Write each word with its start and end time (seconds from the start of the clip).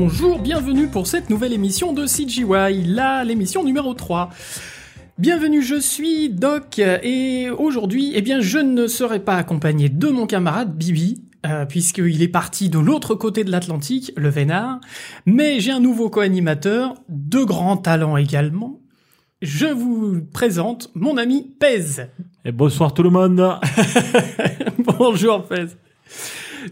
bonjour, 0.00 0.38
bienvenue 0.38 0.86
pour 0.86 1.06
cette 1.06 1.28
nouvelle 1.28 1.52
émission 1.52 1.92
de 1.92 2.06
CGY, 2.06 2.84
là 2.86 3.22
l'émission 3.22 3.62
numéro 3.62 3.92
3. 3.92 4.30
Bienvenue, 5.18 5.60
je 5.60 5.78
suis 5.78 6.30
Doc 6.30 6.78
et 6.78 7.50
aujourd'hui, 7.50 8.12
eh 8.14 8.22
bien, 8.22 8.40
je 8.40 8.56
ne 8.56 8.86
serai 8.86 9.20
pas 9.20 9.36
accompagné 9.36 9.90
de 9.90 10.08
mon 10.08 10.26
camarade 10.26 10.74
Bibi, 10.74 11.22
euh, 11.44 11.66
puisqu'il 11.66 12.22
est 12.22 12.28
parti 12.28 12.70
de 12.70 12.78
l'autre 12.78 13.14
côté 13.14 13.44
de 13.44 13.50
l'Atlantique, 13.50 14.12
le 14.16 14.30
Vénard, 14.30 14.80
mais 15.26 15.60
j'ai 15.60 15.70
un 15.70 15.80
nouveau 15.80 16.08
co-animateur, 16.08 16.94
de 17.10 17.44
grands 17.44 17.76
talents 17.76 18.16
également. 18.16 18.80
Je 19.42 19.66
vous 19.66 20.22
présente 20.32 20.90
mon 20.94 21.18
ami 21.18 21.42
Pez. 21.60 22.06
Et 22.46 22.52
bonsoir 22.52 22.94
tout 22.94 23.02
le 23.02 23.10
monde. 23.10 23.46
Bonjour 24.98 25.46
Pez. 25.46 25.66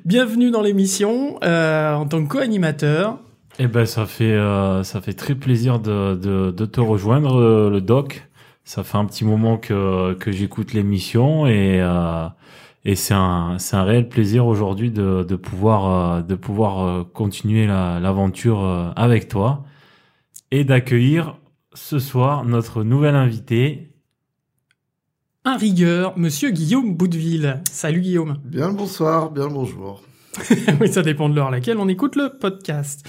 Bienvenue 0.05 0.51
dans 0.51 0.61
l'émission 0.61 1.39
euh, 1.43 1.95
en 1.95 2.07
tant 2.07 2.23
que 2.23 2.29
co-animateur. 2.29 3.19
Eh 3.59 3.67
ben 3.67 3.87
ça 3.87 4.07
fait 4.07 4.33
euh, 4.33 4.83
ça 4.83 5.01
fait 5.01 5.15
très 5.15 5.35
plaisir 5.35 5.81
de, 5.81 6.51
te 6.51 6.81
rejoindre 6.81 7.37
euh, 7.37 7.71
le 7.71 7.81
doc. 7.81 8.29
Ça 8.65 8.85
fait 8.85 8.99
un 8.99 9.07
petit 9.07 9.25
moment 9.25 9.57
que 9.57 10.17
j'écoute 10.27 10.75
l'émission 10.75 11.47
et 11.47 11.83
et 12.85 12.95
c'est 12.95 13.15
un 13.15 13.57
réel 13.73 14.09
plaisir 14.11 14.47
aujourd'hui 14.47 14.91
de 14.91 15.37
pouvoir 15.37 17.07
continuer 17.15 17.67
la 17.67 17.99
l'aventure 17.99 18.93
avec 18.95 19.29
toi 19.29 19.65
et 20.51 20.65
d'accueillir 20.65 21.39
ce 21.73 21.99
soir 21.99 22.45
notre 22.45 22.83
nouvel 22.83 23.15
invité 23.15 23.88
Un 25.45 25.57
rigueur, 25.57 26.19
monsieur 26.19 26.51
Guillaume 26.51 26.95
Boudeville. 26.95 27.63
Salut 27.71 28.01
Guillaume. 28.01 28.39
Bien 28.45 28.69
le 28.69 28.75
bonsoir, 28.75 29.31
bien 29.31 29.47
le 29.47 29.55
bonjour. 29.55 30.03
oui, 30.81 30.93
ça 30.93 31.03
dépend 31.03 31.29
de 31.29 31.35
l'heure 31.35 31.49
à 31.49 31.51
laquelle 31.51 31.79
on 31.79 31.89
écoute 31.89 32.17
le 32.17 32.31
podcast. 32.39 33.09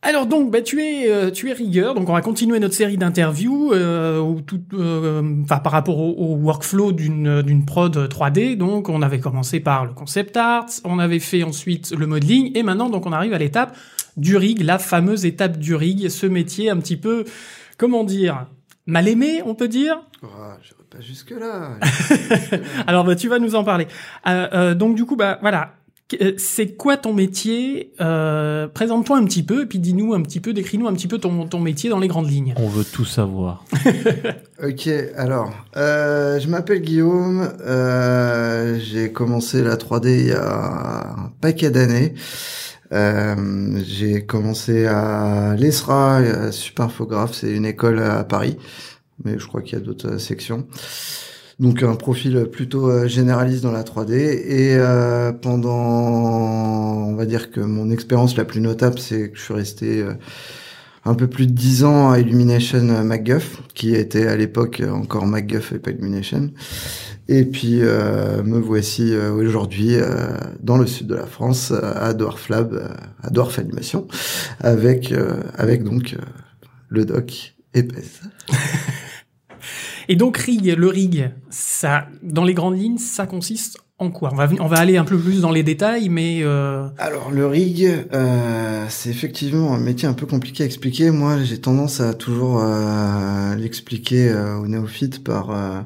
Alors 0.00 0.26
donc, 0.26 0.52
bah, 0.52 0.62
tu 0.62 0.80
es 0.80 1.10
euh, 1.10 1.32
tu 1.32 1.50
es 1.50 1.52
rigueur, 1.52 1.94
donc 1.94 2.08
on 2.08 2.12
va 2.12 2.20
continuer 2.20 2.60
notre 2.60 2.74
série 2.74 2.96
d'interviews 2.96 3.72
euh, 3.72 4.20
où 4.20 4.42
tout, 4.42 4.60
euh, 4.74 5.42
enfin, 5.42 5.58
par 5.58 5.72
rapport 5.72 5.98
au, 5.98 6.12
au 6.12 6.36
workflow 6.36 6.92
d'une 6.92 7.42
d'une 7.42 7.64
prod 7.64 7.96
3D. 7.96 8.56
Donc 8.56 8.88
on 8.88 9.02
avait 9.02 9.18
commencé 9.18 9.58
par 9.58 9.86
le 9.86 9.94
concept 9.94 10.36
art, 10.36 10.66
on 10.84 11.00
avait 11.00 11.18
fait 11.18 11.42
ensuite 11.42 11.90
le 11.90 12.06
modeling 12.06 12.56
et 12.56 12.62
maintenant 12.62 12.90
donc 12.90 13.06
on 13.06 13.12
arrive 13.12 13.32
à 13.32 13.38
l'étape 13.38 13.76
du 14.16 14.36
rig, 14.36 14.60
la 14.60 14.78
fameuse 14.78 15.24
étape 15.24 15.58
du 15.58 15.74
rig, 15.74 16.10
ce 16.10 16.26
métier 16.26 16.70
un 16.70 16.76
petit 16.76 16.96
peu 16.96 17.24
comment 17.76 18.04
dire 18.04 18.46
mal 18.88 19.06
aimé, 19.06 19.42
on 19.46 19.54
peut 19.54 19.68
dire? 19.68 20.00
Ah, 20.24 20.56
j'irai 20.62 20.82
pas 20.90 21.00
jusque-là. 21.00 21.78
Alors 22.88 23.04
bah, 23.04 23.14
tu 23.14 23.28
vas 23.28 23.38
nous 23.38 23.54
en 23.54 23.62
parler. 23.62 23.86
Euh, 24.26 24.48
euh, 24.52 24.74
donc 24.74 24.96
du 24.96 25.04
coup 25.04 25.14
bah 25.14 25.38
voilà, 25.40 25.74
Euh, 26.22 26.32
c'est 26.38 26.68
quoi 26.74 26.96
ton 26.96 27.12
métier? 27.12 27.92
Euh, 28.00 28.66
Présente-toi 28.66 29.18
un 29.18 29.24
petit 29.26 29.42
peu 29.42 29.62
et 29.62 29.66
puis 29.66 29.78
dis-nous 29.78 30.14
un 30.14 30.22
petit 30.22 30.40
peu, 30.40 30.54
décris-nous 30.54 30.88
un 30.88 30.94
petit 30.94 31.06
peu 31.06 31.18
ton, 31.18 31.46
ton 31.46 31.60
métier 31.60 31.90
dans 31.90 31.98
les 32.00 32.08
grandes 32.08 32.30
lignes. 32.30 32.54
On 32.56 32.66
veut 32.68 32.84
tout 32.84 33.04
savoir. 33.04 33.62
ok, 34.64 34.88
alors, 35.16 35.52
euh, 35.76 36.40
je 36.40 36.48
m'appelle 36.48 36.80
Guillaume. 36.80 37.52
Euh, 37.60 38.78
j'ai 38.80 39.12
commencé 39.12 39.62
la 39.62 39.76
3D 39.76 40.08
il 40.20 40.26
y 40.28 40.32
a 40.32 41.10
un 41.10 41.32
paquet 41.42 41.70
d'années. 41.70 42.14
Euh, 42.92 43.80
j'ai 43.84 44.24
commencé 44.24 44.86
à 44.86 45.54
l'ESRA, 45.58 46.16
à 46.16 46.52
Superphographe, 46.52 47.34
c'est 47.34 47.50
une 47.50 47.66
école 47.66 48.00
à 48.00 48.24
Paris, 48.24 48.56
mais 49.24 49.38
je 49.38 49.46
crois 49.46 49.62
qu'il 49.62 49.78
y 49.78 49.82
a 49.82 49.84
d'autres 49.84 50.14
euh, 50.14 50.18
sections. 50.18 50.66
Donc 51.60 51.82
un 51.82 51.96
profil 51.96 52.46
plutôt 52.52 52.88
euh, 52.88 53.08
généraliste 53.08 53.64
dans 53.64 53.72
la 53.72 53.82
3D 53.82 54.12
et 54.12 54.76
euh, 54.76 55.32
pendant 55.32 57.08
on 57.08 57.14
va 57.16 57.26
dire 57.26 57.50
que 57.50 57.60
mon 57.60 57.90
expérience 57.90 58.36
la 58.36 58.44
plus 58.44 58.60
notable 58.60 59.00
c'est 59.00 59.30
que 59.30 59.36
je 59.36 59.42
suis 59.42 59.54
resté 59.54 60.02
euh, 60.02 60.12
un 61.04 61.14
peu 61.14 61.26
plus 61.26 61.48
de 61.48 61.52
10 61.52 61.82
ans 61.82 62.10
à 62.12 62.20
Illumination 62.20 63.02
MacGuff 63.02 63.60
qui 63.74 63.92
était 63.96 64.28
à 64.28 64.36
l'époque 64.36 64.82
encore 64.88 65.26
MacGuff 65.26 65.72
et 65.72 65.80
pas 65.80 65.90
Illumination 65.90 66.52
et 67.28 67.44
puis 67.44 67.80
euh, 67.82 68.42
me 68.42 68.58
voici 68.58 69.12
euh, 69.12 69.32
aujourd'hui 69.32 69.94
euh, 69.94 70.28
dans 70.60 70.78
le 70.78 70.86
sud 70.86 71.06
de 71.06 71.14
la 71.14 71.26
France 71.26 71.72
euh, 71.72 71.92
à 71.94 72.14
Dwarf 72.14 72.48
Lab 72.48 72.72
euh, 72.72 72.88
à 73.22 73.30
Dwarf 73.30 73.58
Animation 73.58 74.08
avec 74.60 75.12
euh, 75.12 75.42
avec 75.56 75.84
donc 75.84 76.14
euh, 76.14 76.24
le 76.88 77.04
doc 77.04 77.54
Pez. 77.72 77.86
Et 80.10 80.16
donc 80.16 80.38
rig, 80.38 80.74
le 80.74 80.88
rig, 80.88 81.30
ça, 81.50 82.06
dans 82.22 82.44
les 82.44 82.54
grandes 82.54 82.78
lignes, 82.78 82.96
ça 82.96 83.26
consiste 83.26 83.76
en 83.98 84.10
quoi? 84.10 84.30
On 84.32 84.36
va, 84.36 84.48
on 84.60 84.66
va 84.66 84.78
aller 84.78 84.96
un 84.96 85.04
peu 85.04 85.18
plus 85.18 85.42
dans 85.42 85.50
les 85.50 85.62
détails, 85.62 86.08
mais 86.08 86.38
euh, 86.42 86.88
Alors 86.96 87.30
le 87.30 87.46
rig, 87.46 87.86
euh, 88.14 88.86
c'est 88.88 89.10
effectivement 89.10 89.74
un 89.74 89.80
métier 89.80 90.08
un 90.08 90.14
peu 90.14 90.24
compliqué 90.24 90.62
à 90.62 90.66
expliquer. 90.66 91.10
Moi, 91.10 91.42
j'ai 91.42 91.60
tendance 91.60 92.00
à 92.00 92.14
toujours 92.14 92.62
euh, 92.62 93.54
l'expliquer 93.56 94.30
euh, 94.30 94.56
aux 94.56 94.66
néophytes 94.66 95.22
par 95.22 95.50
euh, 95.50 95.80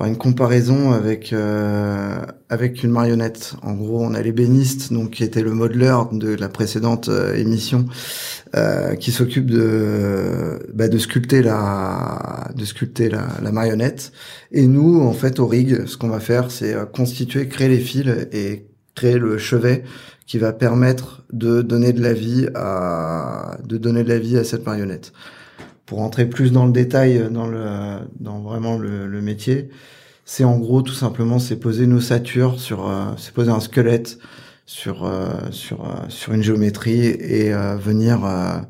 par 0.00 0.08
une 0.08 0.16
comparaison 0.16 0.92
avec 0.92 1.34
euh, 1.34 2.24
avec 2.48 2.82
une 2.82 2.90
marionnette. 2.90 3.52
En 3.60 3.74
gros, 3.74 4.02
on 4.02 4.14
a 4.14 4.22
l'ébéniste, 4.22 4.94
donc 4.94 5.10
qui 5.10 5.24
était 5.24 5.42
le 5.42 5.52
modeleur 5.52 6.08
de 6.10 6.34
la 6.34 6.48
précédente 6.48 7.10
euh, 7.10 7.34
émission, 7.34 7.84
euh, 8.56 8.94
qui 8.94 9.12
s'occupe 9.12 9.44
de 9.44 10.58
bah, 10.72 10.88
de 10.88 10.96
sculpter 10.96 11.42
la 11.42 12.48
de 12.56 12.64
sculpter 12.64 13.10
la, 13.10 13.28
la 13.42 13.52
marionnette. 13.52 14.12
Et 14.52 14.66
nous, 14.66 15.02
en 15.02 15.12
fait, 15.12 15.38
au 15.38 15.46
rig, 15.46 15.84
ce 15.84 15.98
qu'on 15.98 16.08
va 16.08 16.20
faire, 16.20 16.50
c'est 16.50 16.74
constituer, 16.92 17.46
créer 17.46 17.68
les 17.68 17.78
fils 17.78 18.08
et 18.32 18.70
créer 18.94 19.18
le 19.18 19.36
chevet 19.36 19.84
qui 20.26 20.38
va 20.38 20.54
permettre 20.54 21.24
de 21.30 21.60
donner 21.60 21.92
de 21.92 22.00
la 22.00 22.14
vie 22.14 22.48
à 22.54 23.58
de 23.66 23.76
donner 23.76 24.02
de 24.02 24.08
la 24.08 24.18
vie 24.18 24.38
à 24.38 24.44
cette 24.44 24.64
marionnette. 24.64 25.12
Pour 25.90 25.98
rentrer 25.98 26.26
plus 26.26 26.52
dans 26.52 26.66
le 26.66 26.72
détail 26.72 27.20
dans 27.32 27.48
le 27.48 27.66
dans 28.20 28.38
vraiment 28.42 28.78
le, 28.78 29.08
le 29.08 29.20
métier, 29.20 29.70
c'est 30.24 30.44
en 30.44 30.56
gros 30.56 30.82
tout 30.82 30.94
simplement 30.94 31.40
c'est 31.40 31.56
poser 31.56 31.82
une 31.82 31.94
ossature 31.94 32.60
sur 32.60 32.88
euh, 32.88 33.06
c'est 33.16 33.34
poser 33.34 33.50
un 33.50 33.58
squelette 33.58 34.20
sur 34.66 35.04
euh, 35.04 35.30
sur 35.50 35.84
euh, 35.84 35.94
sur 36.08 36.32
une 36.32 36.44
géométrie 36.44 37.06
et 37.06 37.52
euh, 37.52 37.76
venir 37.76 38.24
euh, 38.24 38.60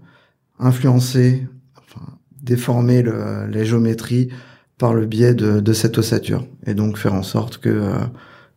influencer 0.59 1.47
enfin 1.77 2.01
déformer 2.41 3.03
le, 3.03 3.47
la 3.49 3.65
géométrie 3.65 4.31
par 4.79 4.95
le 4.95 5.05
biais 5.05 5.35
de, 5.35 5.61
de 5.61 5.73
cette 5.75 5.99
ossature. 5.99 6.47
Et 6.67 6.73
donc 6.73 6.97
faire 6.97 7.13
en 7.13 7.23
sorte 7.23 7.59
que 7.59 7.69
euh, 7.69 7.99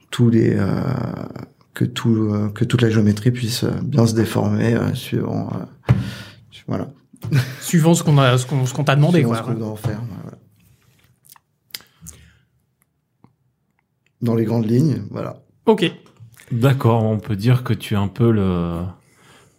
tous 0.10 0.30
les 0.30 0.56
euh, 0.56 0.70
que 1.74 1.84
tout 1.84 2.16
euh, 2.32 2.48
que 2.48 2.64
toute 2.64 2.82
la 2.82 2.90
géométrie 2.90 3.32
puisse 3.32 3.66
euh, 3.66 3.72
bien 3.84 4.08
se 4.08 4.16
déformer 4.16 4.74
euh, 4.76 4.94
suivant 4.94 5.50
euh, 5.54 5.94
voilà 6.66 6.88
suivant 7.62 7.94
ce 7.94 8.04
qu'on 8.04 8.18
a, 8.18 8.38
ce 8.38 8.46
qu'on, 8.46 8.66
ce 8.66 8.74
qu'on 8.74 8.84
t'a 8.84 8.96
demandé, 8.96 9.20
suivant 9.20 9.30
quoi. 9.34 9.40
ce 9.40 9.44
qu'on 9.44 9.54
doit 9.54 9.68
en 9.70 9.76
faire 9.76 10.02
voilà. 10.22 10.38
dans 14.22 14.36
les 14.36 14.46
grandes 14.46 14.70
lignes 14.70 15.04
voilà 15.12 15.38
Ok. 15.66 15.90
D'accord, 16.52 17.04
on 17.04 17.20
peut 17.20 17.36
dire 17.38 17.64
que 17.64 17.74
tu 17.74 17.94
es 17.94 17.98
un 17.98 18.08
peu 18.10 18.30
le 18.32 18.82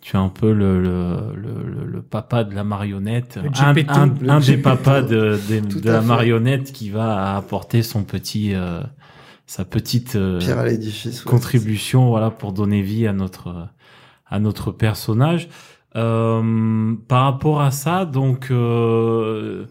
tu 0.03 0.17
es 0.17 0.19
un 0.19 0.29
peu 0.29 0.53
le, 0.53 0.83
le, 0.83 1.17
le, 1.35 1.63
le- 1.63 1.85
le 1.87 2.03
papa 2.03 2.45
de 2.45 2.55
la 2.55 2.63
marionnette, 2.63 3.39
Le 3.43 3.49
un, 3.49 3.75
Geppetto. 3.75 3.95
un, 3.95 4.15
Le 4.21 4.29
un 4.31 4.41
des 4.41 4.59
papas 4.59 5.01
de, 5.01 5.39
la 5.83 6.01
fait. 6.03 6.07
marionnette 6.07 6.73
qui 6.73 6.91
va 6.91 7.37
apporter 7.37 7.83
son 7.83 8.05
petit 8.05 8.55
euh, 8.55 8.83
sa 9.47 9.65
petite 9.65 10.15
euh, 10.17 10.39
pierre 10.41 10.59
à 10.59 10.67
l'édifice 10.67 11.25
ouais. 11.25 11.31
contribution 11.31 12.09
voilà 12.11 12.31
pour 12.31 12.53
donner 12.53 12.83
vie 12.83 13.07
à 13.07 13.15
notre 13.15 13.69
à 14.27 14.39
notre 14.41 14.73
personnage 14.73 15.49
Euh, 15.97 16.95
par 17.07 17.23
rapport 17.23 17.61
à 17.61 17.71
ça 17.71 18.05
donc 18.05 18.51
euh, 18.51 19.67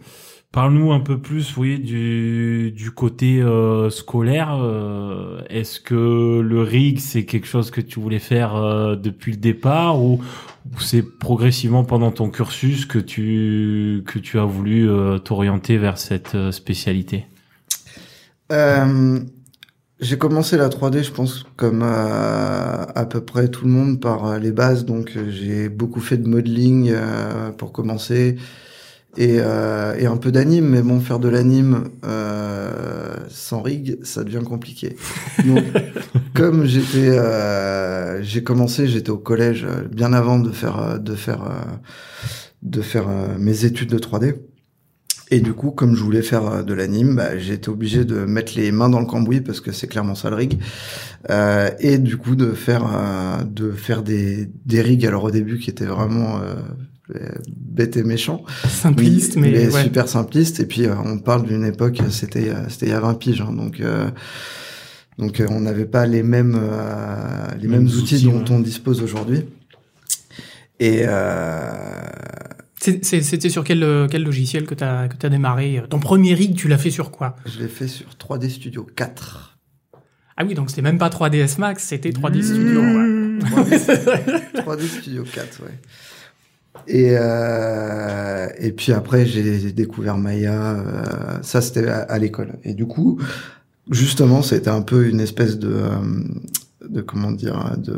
parle-nous 0.54 0.94
un 0.94 1.02
peu 1.02 1.20
plus 1.20 1.58
oui 1.58 1.78
du 1.80 2.72
du 2.72 2.92
côté 2.92 3.42
euh, 3.42 3.90
scolaire. 3.90 4.58
Euh, 4.62 5.42
est-ce 5.50 5.82
que 5.82 6.40
le 6.40 6.62
rig 6.62 7.00
c'est 7.00 7.26
quelque 7.26 7.48
chose 7.48 7.72
que 7.72 7.82
tu 7.82 8.00
voulais 8.00 8.20
faire 8.20 8.56
euh, 8.56 8.96
depuis 8.96 9.34
le 9.34 9.38
départ 9.38 10.02
ou, 10.02 10.22
ou 10.72 10.80
c'est 10.80 11.04
progressivement 11.20 11.84
pendant 11.84 12.12
ton 12.12 12.30
cursus 12.30 12.86
que 12.86 13.00
tu 13.00 14.04
que 14.06 14.18
tu 14.18 14.40
as 14.40 14.46
voulu 14.46 14.88
t'orienter 15.26 15.78
vers 15.78 15.98
cette 15.98 16.52
spécialité? 16.52 17.26
J'ai 20.00 20.18
commencé 20.18 20.58
la 20.58 20.70
3D, 20.70 21.04
je 21.04 21.12
pense, 21.12 21.46
comme 21.56 21.82
euh, 21.84 22.86
à 22.96 23.06
peu 23.06 23.22
près 23.22 23.48
tout 23.48 23.66
le 23.66 23.72
monde, 23.72 24.00
par 24.02 24.26
euh, 24.26 24.40
les 24.40 24.52
bases. 24.52 24.86
Donc, 24.86 25.14
euh, 25.16 25.30
j'ai 25.30 25.70
beaucoup 25.70 26.02
fait 26.02 26.18
de 26.18 26.28
modeling 26.28 26.92
euh, 26.92 27.52
pour 27.52 27.72
commencer 27.72 28.38
et, 29.16 29.38
euh, 29.40 29.96
et 29.98 30.06
un 30.08 30.18
peu 30.18 30.32
d'anime. 30.32 30.68
Mais 30.68 30.82
bon, 30.82 31.00
faire 31.00 31.20
de 31.20 31.30
l'anime 31.30 31.90
euh, 32.06 33.16
sans 33.30 33.62
rig, 33.62 33.98
ça 34.04 34.24
devient 34.24 34.44
compliqué. 34.44 34.96
Donc, 35.46 35.64
comme 36.34 36.66
j'étais, 36.66 37.18
euh, 37.18 38.22
j'ai 38.24 38.44
commencé, 38.44 38.88
j'étais 38.88 39.12
au 39.12 39.18
collège 39.18 39.66
bien 39.92 40.12
avant 40.12 40.40
de 40.40 40.52
faire, 40.52 41.00
de 41.00 41.16
faire, 41.16 41.44
euh, 41.44 41.62
de 42.64 42.82
faire 42.82 43.08
mes 43.38 43.66
études 43.66 43.90
de 43.90 44.00
3D. 44.00 44.36
Et 45.34 45.40
du 45.40 45.54
coup, 45.54 45.72
comme 45.72 45.96
je 45.96 46.04
voulais 46.04 46.22
faire 46.22 46.46
euh, 46.48 46.62
de 46.64 46.74
l'anime, 46.76 47.16
bah, 47.16 47.38
j'ai 47.40 47.54
été 47.54 47.70
obligé 47.70 48.06
de 48.06 48.24
mettre 48.26 48.54
les 48.56 48.72
mains 48.72 48.90
dans 48.90 49.00
le 49.00 49.06
cambouis 49.08 49.42
parce 49.42 49.62
que 49.62 49.72
c'est 49.72 49.88
clairement 49.88 50.14
ça 50.16 50.30
le 50.30 50.36
rig. 50.36 50.60
Euh, 51.32 51.70
et 51.80 51.98
du 51.98 52.18
coup, 52.18 52.36
de 52.36 52.52
faire 52.52 52.84
euh, 52.86 53.44
de 53.44 53.72
faire 53.72 54.04
des 54.04 54.50
des 54.66 54.82
rigs 54.82 55.06
alors 55.08 55.24
au 55.24 55.32
début 55.32 55.58
qui 55.58 55.70
étaient 55.72 55.86
vraiment 55.86 56.40
euh, 56.40 56.54
bêtes 57.50 57.98
et 57.98 58.04
méchants, 58.04 58.44
Simpliste, 58.68 59.36
mais, 59.38 59.68
ouais. 59.74 59.84
super 59.84 60.08
simplistes. 60.08 60.60
Et 60.60 60.66
puis 60.66 60.86
euh, 60.86 60.94
on 61.04 61.18
parle 61.18 61.44
d'une 61.48 61.66
époque, 61.66 62.02
c'était 62.12 62.50
euh, 62.50 62.70
c'était 62.70 62.86
il 62.88 62.92
y 62.92 62.96
a 62.96 63.00
20 63.00 63.16
piges, 63.16 63.42
hein, 63.42 63.54
donc. 63.54 63.80
euh, 63.80 64.08
donc 65.20 65.40
euh, 65.40 65.48
on 65.50 65.60
n'avait 65.62 65.86
pas 65.86 66.06
les 66.08 66.24
mêmes 66.24 66.58
euh, 66.60 67.48
les 67.62 67.68
mêmes, 67.68 67.84
Mêmes 67.84 67.88
outils, 67.88 68.16
outils, 68.16 68.26
dont 68.26 68.40
ouais. 68.40 68.52
on 68.52 68.60
dispose 68.60 69.02
aujourd'hui. 69.02 69.46
Et 70.80 71.04
euh, 71.06 71.72
C'était 72.84 73.50
sur 73.50 73.64
quel, 73.64 73.82
euh, 73.82 74.08
quel 74.10 74.24
logiciel 74.24 74.66
que 74.66 74.76
tu 74.76 74.84
as, 74.84 75.08
que 75.08 75.26
as 75.26 75.30
démarré? 75.30 75.82
Ton 75.90 76.00
premier 76.00 76.34
rig, 76.34 76.56
tu 76.56 76.68
l'as 76.68 76.78
fait 76.78 76.92
sur 76.92 77.12
quoi? 77.12 77.38
Je 77.46 77.60
l'ai 77.60 77.70
fait 77.70 77.88
sur 77.88 78.08
3D 78.20 78.50
Studio 78.50 78.86
4. 78.96 79.58
Ah 80.36 80.44
oui, 80.46 80.54
donc 80.54 80.70
c'était 80.70 80.82
même 80.82 80.98
pas 80.98 81.10
3ds 81.10 81.60
Max, 81.60 81.84
c'était 81.86 82.10
3D 82.10 82.42
Studio. 82.44 82.82
Mmh. 82.82 82.96
ouais. 82.96 84.62
3D 84.62 84.88
Studio 85.00 85.24
4, 85.24 85.62
ouais. 85.64 85.80
Et 86.88 87.12
euh, 87.18 88.48
et 88.58 88.72
puis 88.74 88.92
après 88.92 89.26
j'ai 89.26 89.72
découvert 89.72 90.18
Maya. 90.18 90.74
euh, 90.74 91.38
ça 91.42 91.62
c'était 91.62 91.88
à, 91.88 92.00
à 92.00 92.18
l'école. 92.18 92.58
Et 92.64 92.74
du 92.74 92.86
coup, 92.86 93.22
justement, 93.92 94.42
c'était 94.42 94.70
un 94.72 94.82
peu 94.82 95.08
une 95.08 95.22
espèce 95.22 95.58
de 95.58 95.84
de 96.90 97.02
comment 97.02 97.32
dire 97.32 97.76
de 97.78 97.96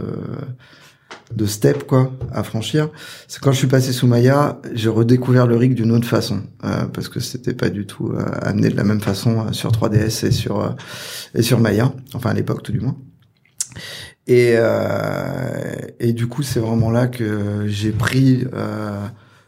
de 1.33 1.45
step 1.45 1.86
quoi 1.86 2.12
à 2.31 2.44
franchir. 2.44 2.89
C'est 3.27 3.39
quand 3.39 3.51
je 3.51 3.57
suis 3.57 3.68
passé 3.68 3.92
sous 3.92 4.07
Maya, 4.07 4.60
j'ai 4.74 4.89
redécouvert 4.89 5.48
le 5.48 5.56
rig 5.56 5.74
d'une 5.74 5.92
autre 5.92 6.07
façon 6.07 6.44
euh, 6.63 6.86
parce 6.86 7.10
que 7.10 7.19
c'était 7.19 7.54
pas 7.54 7.69
du 7.69 7.86
tout 7.86 8.12
euh, 8.12 8.25
amené 8.42 8.69
de 8.69 8.75
la 8.75 8.83
même 8.83 9.01
façon 9.01 9.48
euh, 9.48 9.51
sur 9.51 9.72
3DS 9.72 10.27
et 10.27 10.31
sur 10.31 10.62
euh, 10.62 10.69
et 11.33 11.42
sur 11.42 11.60
Maya, 11.60 11.94
enfin 12.13 12.31
à 12.31 12.33
l'époque 12.33 12.63
tout 12.63 12.72
du 12.72 12.80
moins. 12.80 12.95
Et 14.27 14.54
euh, 14.56 15.75
et 16.00 16.13
du 16.13 16.27
coup 16.27 16.44
c'est 16.44 16.60
vraiment 16.60 16.92
là 16.92 17.07
que 17.07 17.66
j'ai 17.68 17.92
pris 17.92 18.45
euh, 18.54 19.07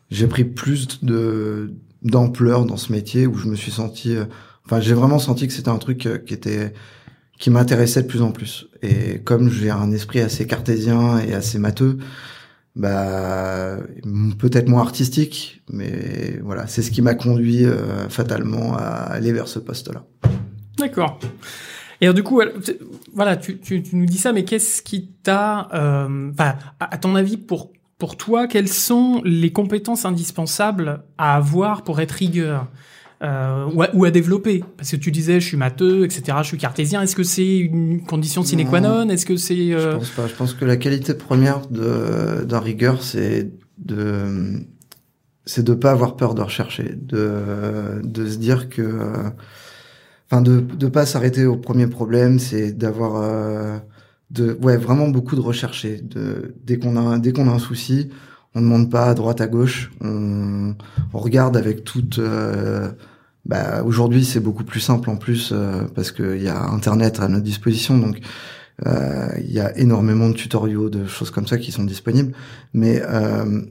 j'ai 0.10 0.28
pris 0.28 0.44
plus 0.44 1.04
de 1.04 1.74
d'ampleur 2.04 2.66
dans 2.66 2.78
ce 2.78 2.92
métier 2.92 3.28
où 3.28 3.38
je 3.38 3.48
me 3.48 3.56
suis 3.56 3.72
senti 3.72 4.16
enfin 4.66 4.80
j'ai 4.80 4.94
vraiment 4.94 5.20
senti 5.20 5.48
que 5.48 5.54
c'était 5.54 5.70
un 5.70 5.80
truc 5.80 6.08
qui 6.26 6.34
était 6.34 6.74
qui 7.38 7.50
m'intéressait 7.50 8.04
de 8.04 8.08
plus 8.08 8.22
en 8.22 8.32
plus. 8.32 8.68
Et 8.82 9.20
comme 9.20 9.50
j'ai 9.50 9.70
un 9.70 9.92
esprit 9.92 10.22
assez 10.22 10.48
cartésien 10.48 11.20
et 11.20 11.34
assez 11.34 11.60
matheux, 11.60 11.98
bah 12.76 13.78
peut-être 14.38 14.68
moins 14.68 14.82
artistique, 14.82 15.64
mais 15.70 16.40
voilà, 16.44 16.68
c'est 16.68 16.82
ce 16.82 16.92
qui 16.92 17.02
m'a 17.02 17.16
conduit 17.16 17.66
euh, 17.66 18.08
fatalement 18.10 18.76
à 18.76 18.84
aller 18.84 19.32
vers 19.32 19.48
ce 19.48 19.60
poste-là. 19.60 20.06
D'accord. 20.78 21.20
Et 22.02 22.14
du 22.14 22.22
coup, 22.22 22.40
voilà, 23.14 23.36
tu, 23.36 23.60
nous 23.94 24.06
dis 24.06 24.20
ça, 24.20 24.32
mais 24.32 24.44
qu'est-ce 24.44 24.84
qui 24.84 25.10
t'a, 25.24 25.68
euh, 25.74 26.32
à 26.80 26.98
ton 26.98 27.16
avis, 27.16 27.38
pour 27.38 27.72
pour 27.98 28.16
toi, 28.16 28.48
quelles 28.48 28.68
sont 28.68 29.22
les 29.26 29.52
compétences 29.52 30.06
indispensables 30.06 31.04
à 31.18 31.36
avoir 31.36 31.84
pour 31.84 32.00
être 32.00 32.12
rigueur? 32.12 32.68
Euh, 33.24 33.66
ou, 33.74 33.82
à, 33.82 33.90
ou 33.94 34.06
à 34.06 34.12
développer 34.12 34.64
Parce 34.78 34.92
que 34.92 34.96
tu 34.96 35.12
disais, 35.12 35.40
je 35.40 35.48
suis 35.48 35.58
matheux, 35.58 36.06
etc. 36.06 36.38
Je 36.42 36.48
suis 36.48 36.58
cartésien. 36.58 37.02
Est-ce 37.02 37.16
que 37.16 37.24
c'est 37.24 37.58
une 37.58 38.04
condition 38.06 38.44
sine 38.44 38.68
qua 38.68 38.80
non 38.80 39.10
Est-ce 39.10 39.26
que 39.26 39.38
c'est 39.38 39.72
Je 39.72 39.74
euh, 39.74 39.96
pense 39.98 40.10
pas. 40.12 40.28
Je 40.28 40.36
pense 40.36 40.54
que 40.54 40.66
la 40.66 40.78
qualité 40.78 41.14
première 41.16 41.62
d'un 41.68 42.60
rigueur, 42.60 43.02
c'est 43.02 43.52
de 43.78 44.62
c'est 45.46 45.64
de 45.64 45.74
pas 45.74 45.92
avoir 45.92 46.16
peur 46.16 46.36
de 46.36 46.42
rechercher, 46.42 46.94
de 46.96 48.02
de 48.04 48.28
se 48.28 48.38
dire 48.38 48.70
que, 48.70 48.82
euh, 48.82 49.30
enfin, 50.30 50.42
de 50.42 50.60
de 50.60 50.88
pas 50.88 51.06
s'arrêter 51.06 51.46
au 51.46 51.58
premier 51.58 51.88
problème, 51.88 52.38
c'est 52.38 52.72
d'avoir 52.74 53.16
euh, 53.16 53.78
de 54.30 54.58
ouais 54.62 54.78
vraiment 54.78 55.08
beaucoup 55.08 55.36
de 55.36 55.42
rechercher. 55.42 56.02
De 56.02 56.54
dès 56.64 56.78
qu'on 56.78 56.98
a 56.98 57.18
dès 57.18 57.32
qu'on 57.32 57.48
a 57.48 57.52
un 57.54 57.60
souci, 57.60 58.10
on 58.56 58.62
demande 58.62 58.90
pas 58.90 59.06
à 59.06 59.14
droite 59.14 59.42
à 59.42 59.48
gauche, 59.48 59.92
on 60.02 60.76
on 61.14 61.20
regarde 61.20 61.58
avec 61.58 61.84
toute 61.84 62.20
euh, 62.20 62.92
bah, 63.46 63.84
aujourd'hui 63.86 64.26
c'est 64.26 64.42
beaucoup 64.42 64.66
plus 64.66 64.82
simple 64.82 65.10
en 65.10 65.16
plus 65.16 65.52
euh, 65.54 65.84
parce 65.96 66.12
qu'il 66.12 66.42
y 66.42 66.50
a 66.50 66.62
internet 66.70 67.20
à 67.20 67.28
notre 67.28 67.44
disposition. 67.44 67.98
Donc 67.98 68.20
euh, 68.86 69.30
il 69.40 69.52
y 69.52 69.60
a 69.60 69.76
énormément 69.78 70.30
de 70.30 70.36
tutoriaux, 70.36 70.90
de 70.90 71.08
choses 71.08 71.32
comme 71.32 71.48
ça 71.48 71.58
qui 71.58 71.72
sont 71.72 71.84
disponibles, 71.84 72.34
mais 72.74 73.02
euh, 73.02 73.62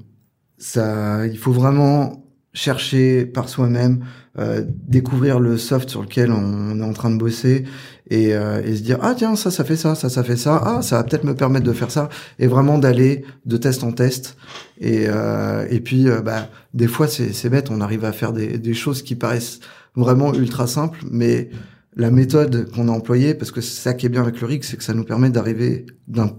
ça, 0.59 1.27
il 1.27 1.39
faut 1.39 1.53
vraiment 1.53 2.26
chercher 2.57 3.27
par 3.27 3.49
soi-même, 3.49 4.05
euh, 4.39 4.65
découvrir 4.67 5.39
le 5.41 5.57
soft 5.59 5.91
sur 5.91 6.03
lequel 6.03 6.33
on 6.33 6.81
est 6.81 6.85
en 6.85 6.93
train 6.93 7.11
de 7.11 7.17
bosser 7.17 7.65
et, 8.09 8.35
euh, 8.35 8.63
et 8.65 8.77
se 8.77 8.83
dire 8.83 8.99
ah 9.03 9.15
tiens 9.17 9.37
ça 9.37 9.51
ça 9.51 9.65
fait 9.65 9.77
ça, 9.77 9.95
ça 9.95 10.09
ça 10.09 10.23
fait 10.23 10.37
ça, 10.37 10.63
ah 10.65 10.83
ça 10.83 10.97
va 10.97 11.05
peut-être 11.05 11.25
me 11.25 11.35
permettre 11.35 11.67
de 11.67 11.73
faire 11.73 11.91
ça 11.91 12.09
et 12.39 12.47
vraiment 12.47 12.79
d'aller 12.79 13.25
de 13.45 13.57
test 13.57 13.85
en 13.85 13.93
test 13.93 14.37
et 14.81 15.07
euh, 15.09 15.67
et 15.71 15.81
puis 15.81 16.09
euh, 16.09 16.21
bah 16.21 16.49
des 16.75 16.87
fois 16.87 17.09
c'est 17.09 17.33
c'est 17.33 17.51
bête, 17.51 17.71
on 17.71 17.81
arrive 17.81 18.05
à 18.05 18.13
faire 18.13 18.33
des 18.33 18.59
des 18.59 18.75
choses 18.75 19.03
qui 19.03 19.17
paraissent 19.17 19.61
vraiment 19.95 20.35
ultra 20.35 20.67
simples, 20.67 21.01
mais 21.11 21.51
la 21.97 22.11
méthode 22.11 22.71
qu'on 22.73 22.89
a 22.89 22.93
employée, 22.93 23.35
parce 23.35 23.51
que 23.51 23.63
c'est 23.63 23.81
ça 23.81 23.95
qui 23.95 24.07
est 24.07 24.11
bien 24.11 24.23
avec 24.23 24.41
le 24.41 24.47
rig, 24.47 24.63
c'est 24.63 24.77
que 24.77 24.85
ça 24.85 24.95
nous 24.95 25.05
permet 25.05 25.31
d'arriver 25.31 25.87
d'un, 26.07 26.31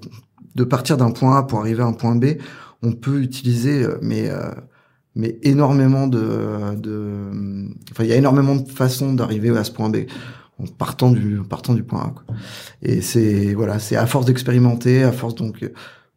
de 0.56 0.64
partir 0.64 0.98
d'un 0.98 1.12
point 1.12 1.38
A 1.38 1.44
pour 1.44 1.60
arriver 1.60 1.82
à 1.82 1.88
un 1.88 1.94
point 1.94 2.16
B. 2.16 2.38
On 2.84 2.94
peut 2.94 3.22
utiliser, 3.22 3.84
euh, 3.84 3.98
mais 4.02 4.30
euh, 4.30 4.52
mais 5.18 5.38
énormément 5.44 6.08
de, 6.08 6.76
de, 6.76 7.32
enfin 7.92 8.04
il 8.04 8.10
y 8.10 8.14
a 8.14 8.16
énormément 8.16 8.56
de 8.56 8.70
façons 8.70 9.14
d'arriver 9.14 9.50
à 9.58 9.64
ce 9.64 9.72
point 9.72 9.90
B 9.90 9.98
en 10.60 10.66
partant 10.66 11.12
du 11.12 11.40
en 11.40 11.44
partant 11.44 11.74
du 11.74 11.84
point 11.84 12.02
A. 12.02 12.10
Quoi. 12.12 12.36
Et 12.84 13.02
c'est 13.02 13.54
voilà, 13.54 13.80
c'est 13.80 13.96
à 13.96 14.06
force 14.06 14.26
d'expérimenter, 14.26 15.04
à 15.04 15.12
force 15.12 15.36
donc 15.36 15.70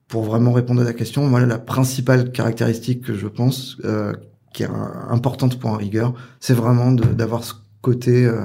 pour 0.07 0.23
vraiment 0.25 0.53
répondre 0.53 0.83
à 0.83 0.85
ta 0.85 0.93
question, 0.93 1.29
voilà 1.29 1.47
la 1.47 1.59
principale 1.59 2.31
caractéristique 2.31 3.03
que 3.07 3.15
je 3.15 3.27
pense 3.27 3.79
euh, 3.85 4.13
qui 4.53 4.65
est 4.65 4.69
importante 5.09 5.59
pour 5.59 5.71
un 5.71 5.77
rigueur, 5.77 6.13
c'est 6.41 6.55
vraiment 6.55 6.93
d'avoir 6.93 7.45
ce 7.45 7.55
côté 7.81 8.27
euh, 8.27 8.45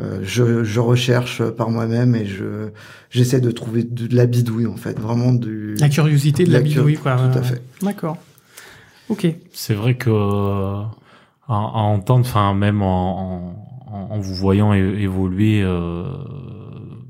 euh, 0.00 0.20
je, 0.22 0.62
je 0.64 0.80
recherche 0.80 1.42
par 1.42 1.70
moi-même 1.70 2.14
et 2.14 2.26
je 2.26 2.70
j'essaie 3.10 3.40
de 3.40 3.50
trouver 3.50 3.82
de, 3.84 4.06
de 4.06 4.16
la 4.16 4.26
bidouille 4.26 4.66
en 4.66 4.76
fait, 4.76 4.98
vraiment 4.98 5.32
du 5.32 5.74
la 5.76 5.88
curiosité 5.88 6.44
de 6.44 6.52
la, 6.52 6.58
La 6.58 6.64
bidouille, 6.64 6.96
quoi. 6.96 7.16
tout 7.16 7.38
à 7.38 7.42
fait. 7.42 7.62
D'accord. 7.82 8.18
Ok. 9.10 9.26
C'est 9.52 9.74
vrai 9.74 9.96
que 9.96 10.10
euh, 10.10 10.82
à, 11.48 11.54
à 11.54 11.54
entendre, 11.80 12.26
enfin 12.26 12.54
même 12.54 12.82
en, 12.82 13.54
en, 13.86 13.94
en 14.14 14.18
vous 14.20 14.34
voyant 14.34 14.72
évoluer 14.72 15.62
euh, 15.62 16.06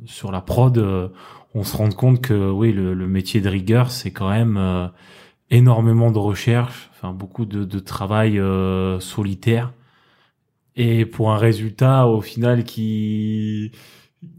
sur 0.06 0.32
la 0.32 0.40
prod, 0.40 0.76
euh, 0.78 1.08
on 1.54 1.62
se 1.64 1.76
rend 1.76 1.90
compte 1.90 2.22
que 2.22 2.50
oui, 2.50 2.72
le, 2.72 2.94
le 2.94 3.06
métier 3.08 3.40
de 3.40 3.48
rigueur, 3.48 3.90
c'est 3.90 4.12
quand 4.12 4.30
même 4.30 4.56
euh, 4.56 4.88
énormément 5.50 6.10
de 6.12 6.18
recherche, 6.18 6.90
enfin 6.94 7.12
beaucoup 7.12 7.46
de, 7.46 7.64
de 7.64 7.78
travail 7.80 8.38
euh, 8.40 9.00
solitaire, 9.00 9.72
et 10.76 11.04
pour 11.06 11.32
un 11.32 11.36
résultat 11.38 12.06
au 12.06 12.20
final 12.20 12.64
qui 12.64 13.72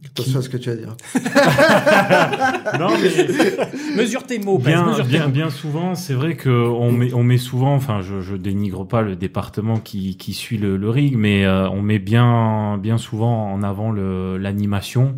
Attention 0.06 0.40
à 0.40 0.42
ce 0.42 0.50
que 0.50 0.58
tu 0.58 0.70
vas 0.70 0.76
dire. 0.76 0.96
non 2.80 2.90
mais 3.02 3.96
Mesure 3.98 4.24
tes 4.24 4.40
mots, 4.40 4.58
bien, 4.58 4.86
mesure 4.88 5.06
tes 5.06 5.10
bien, 5.12 5.26
mots. 5.28 5.32
bien 5.32 5.50
souvent, 5.50 5.96
c'est 5.96 6.14
vrai 6.14 6.36
que 6.36 6.50
on 6.50 6.92
met, 6.92 7.14
on 7.14 7.24
met 7.24 7.38
souvent, 7.38 7.74
enfin, 7.74 8.02
je, 8.02 8.22
je 8.22 8.36
dénigre 8.36 8.86
pas 8.86 9.02
le 9.02 9.16
département 9.16 9.78
qui, 9.80 10.18
qui 10.18 10.34
suit 10.34 10.58
le, 10.58 10.78
le 10.78 10.90
rig, 10.90 11.16
mais 11.18 11.46
euh, 11.46 11.70
on 11.70 11.82
met 11.82 12.00
bien, 12.00 12.78
bien 12.78 12.98
souvent 12.98 13.52
en 13.52 13.64
avant 13.64 13.92
le, 13.92 14.38
l'animation, 14.38 15.18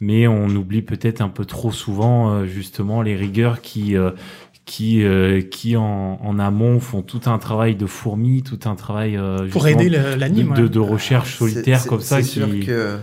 mais 0.00 0.26
on 0.26 0.48
oublie 0.48 0.82
peut-être 0.82 1.20
un 1.20 1.28
peu 1.28 1.44
trop 1.44 1.72
souvent 1.72 2.30
euh, 2.32 2.44
justement 2.46 3.02
les 3.02 3.16
rigueurs 3.16 3.60
qui, 3.62 3.96
euh, 3.96 4.10
qui, 4.66 5.02
euh, 5.04 5.40
qui 5.42 5.76
en, 5.76 6.18
en 6.22 6.38
amont 6.38 6.80
font 6.80 7.02
tout 7.02 7.20
un 7.26 7.38
travail 7.38 7.74
de 7.76 7.86
fourmi, 7.86 8.42
tout 8.42 8.60
un 8.68 8.74
travail 8.74 9.16
euh, 9.16 9.48
Pour 9.48 9.66
aider 9.68 9.88
l'anime. 9.88 10.54
de, 10.54 10.66
de, 10.68 10.78
recherche 10.80 11.36
solitaire 11.38 11.80
C'est- 11.80 11.88
comme 11.88 12.00
ça 12.00 12.16
C'est 12.16 12.22
sûr 12.24 12.50
qui. 12.50 12.60
que 12.66 12.96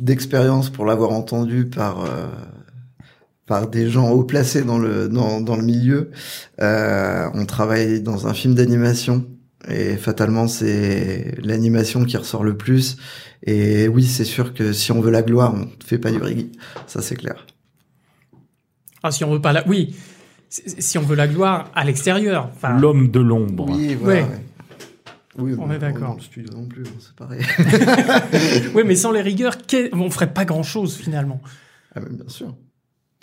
d'expérience 0.00 0.70
pour 0.70 0.84
l'avoir 0.84 1.10
entendu 1.12 1.66
par 1.66 2.04
euh, 2.04 2.28
par 3.46 3.68
des 3.68 3.88
gens 3.88 4.10
haut 4.10 4.24
placés 4.24 4.62
dans 4.62 4.78
le 4.78 5.08
dans, 5.08 5.40
dans 5.40 5.56
le 5.56 5.62
milieu, 5.62 6.10
euh, 6.60 7.28
on 7.34 7.46
travaille 7.46 8.02
dans 8.02 8.26
un 8.26 8.34
film 8.34 8.54
d'animation 8.54 9.24
et 9.68 9.96
fatalement 9.96 10.46
c'est 10.48 11.34
l'animation 11.42 12.04
qui 12.04 12.16
ressort 12.16 12.44
le 12.44 12.56
plus. 12.56 12.96
Et 13.44 13.88
oui, 13.88 14.04
c'est 14.04 14.24
sûr 14.24 14.54
que 14.54 14.72
si 14.72 14.92
on 14.92 15.00
veut 15.00 15.10
la 15.10 15.22
gloire, 15.22 15.54
on 15.54 15.60
ne 15.60 15.84
fait 15.84 15.98
pas 15.98 16.10
du 16.10 16.18
rig, 16.18 16.50
ça 16.86 17.02
c'est 17.02 17.16
clair. 17.16 17.46
Ah, 19.02 19.10
si 19.10 19.24
on 19.24 19.32
veut 19.32 19.40
pas 19.40 19.52
la, 19.52 19.66
oui. 19.66 19.94
Si 20.50 20.62
si 20.78 20.98
on 20.98 21.02
veut 21.02 21.16
la 21.16 21.28
gloire 21.28 21.70
à 21.74 21.84
l'extérieur. 21.84 22.50
Enfin, 22.54 22.78
L'homme 22.78 23.10
de 23.10 23.20
l'ombre. 23.20 23.66
Oui, 23.68 23.94
voilà. 23.94 24.22
Ouais. 24.22 24.26
ouais. 24.28 24.44
Oui, 25.38 25.54
On 25.58 25.66
bon, 25.66 25.72
est 25.72 25.78
d'accord. 25.78 26.08
Dans 26.08 26.14
le 26.16 26.20
studio 26.20 26.52
non 26.52 26.66
plus, 26.66 26.82
hein, 26.84 26.98
c'est 26.98 27.14
pareil. 27.14 27.40
oui, 28.74 28.82
mais 28.84 28.96
sans 28.96 29.12
les 29.12 29.20
rigueurs, 29.22 29.56
on 29.92 30.10
ferait 30.10 30.32
pas 30.32 30.44
grand 30.44 30.62
chose 30.64 30.96
finalement. 30.96 31.40
ah, 31.94 32.00
mais 32.00 32.16
bien 32.16 32.28
sûr. 32.28 32.54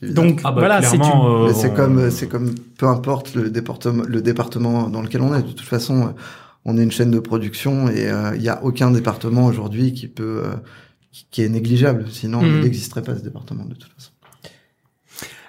Évidemment. 0.01 0.29
Donc 0.29 0.41
Ah 0.43 0.51
bah, 0.51 0.59
voilà, 0.59 0.81
c'est 0.81 0.97
une. 0.97 1.03
euh, 1.03 1.53
c'est 1.53 1.73
comme 1.73 2.09
c'est 2.11 2.27
comme 2.27 2.53
peu 2.77 2.87
importe 2.87 3.33
le 3.35 3.49
département 3.49 4.03
le 4.07 4.21
département 4.21 4.89
dans 4.89 5.01
lequel 5.01 5.21
on 5.21 5.33
est. 5.33 5.41
De 5.43 5.47
toute 5.51 5.61
façon, 5.61 6.13
on 6.65 6.77
est 6.77 6.83
une 6.83 6.91
chaîne 6.91 7.11
de 7.11 7.19
production 7.19 7.89
et 7.89 8.09
il 8.35 8.41
n'y 8.41 8.49
a 8.49 8.63
aucun 8.63 8.91
département 8.91 9.45
aujourd'hui 9.45 9.93
qui 9.93 10.07
peut 10.07 10.43
qui 11.31 11.43
est 11.43 11.49
négligeable. 11.49 12.05
Sinon, 12.11 12.41
il 12.43 12.59
n'existerait 12.61 13.03
pas 13.03 13.15
ce 13.15 13.21
département 13.21 13.63
de 13.65 13.73
toute 13.75 13.91
façon. 13.93 14.11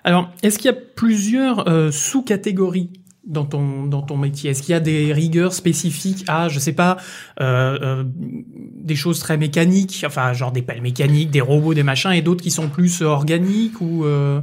Alors, 0.04 0.30
est-ce 0.44 0.58
qu'il 0.58 0.66
y 0.70 0.74
a 0.74 0.78
plusieurs 0.94 1.92
sous-catégories 1.92 2.90
dans 3.26 3.44
ton 3.44 3.84
dans 3.84 4.02
ton 4.02 4.16
métier? 4.16 4.50
Est-ce 4.50 4.62
qu'il 4.62 4.72
y 4.72 4.76
a 4.76 4.80
des 4.80 5.12
rigueurs 5.12 5.52
spécifiques 5.52 6.24
à, 6.28 6.48
je 6.48 6.58
sais 6.58 6.72
pas, 6.72 6.96
euh, 7.40 7.78
euh, 7.82 8.04
des 8.06 8.96
choses 8.96 9.18
très 9.18 9.36
mécaniques, 9.36 10.04
enfin 10.06 10.32
genre 10.32 10.52
des 10.52 10.62
pelles 10.62 10.82
mécaniques, 10.82 11.30
des 11.30 11.40
robots, 11.40 11.74
des 11.74 11.82
machins, 11.82 12.12
et 12.12 12.22
d'autres 12.22 12.42
qui 12.42 12.50
sont 12.50 12.68
plus 12.68 13.02
organiques 13.02 13.80
ou 13.80 14.04
euh... 14.04 14.40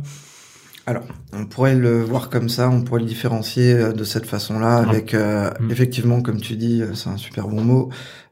Alors, 0.86 1.04
on 1.32 1.46
pourrait 1.46 1.76
le 1.76 2.02
voir 2.02 2.30
comme 2.30 2.50
ça, 2.50 2.70
on 2.70 2.82
pourrait 2.82 3.00
le 3.00 3.08
différencier 3.08 3.74
euh, 3.74 3.94
de 3.94 4.04
cette 4.04 4.26
façon-là, 4.26 4.76
avec 4.76 5.14
euh, 5.14 5.50
mm. 5.62 5.72
effectivement, 5.72 6.22
comme 6.22 6.42
tu 6.42 6.58
dis, 6.58 6.82
c'est 6.94 7.10
un 7.10 7.18
super 7.18 7.48
bon 7.48 7.64
mot, 7.64 7.90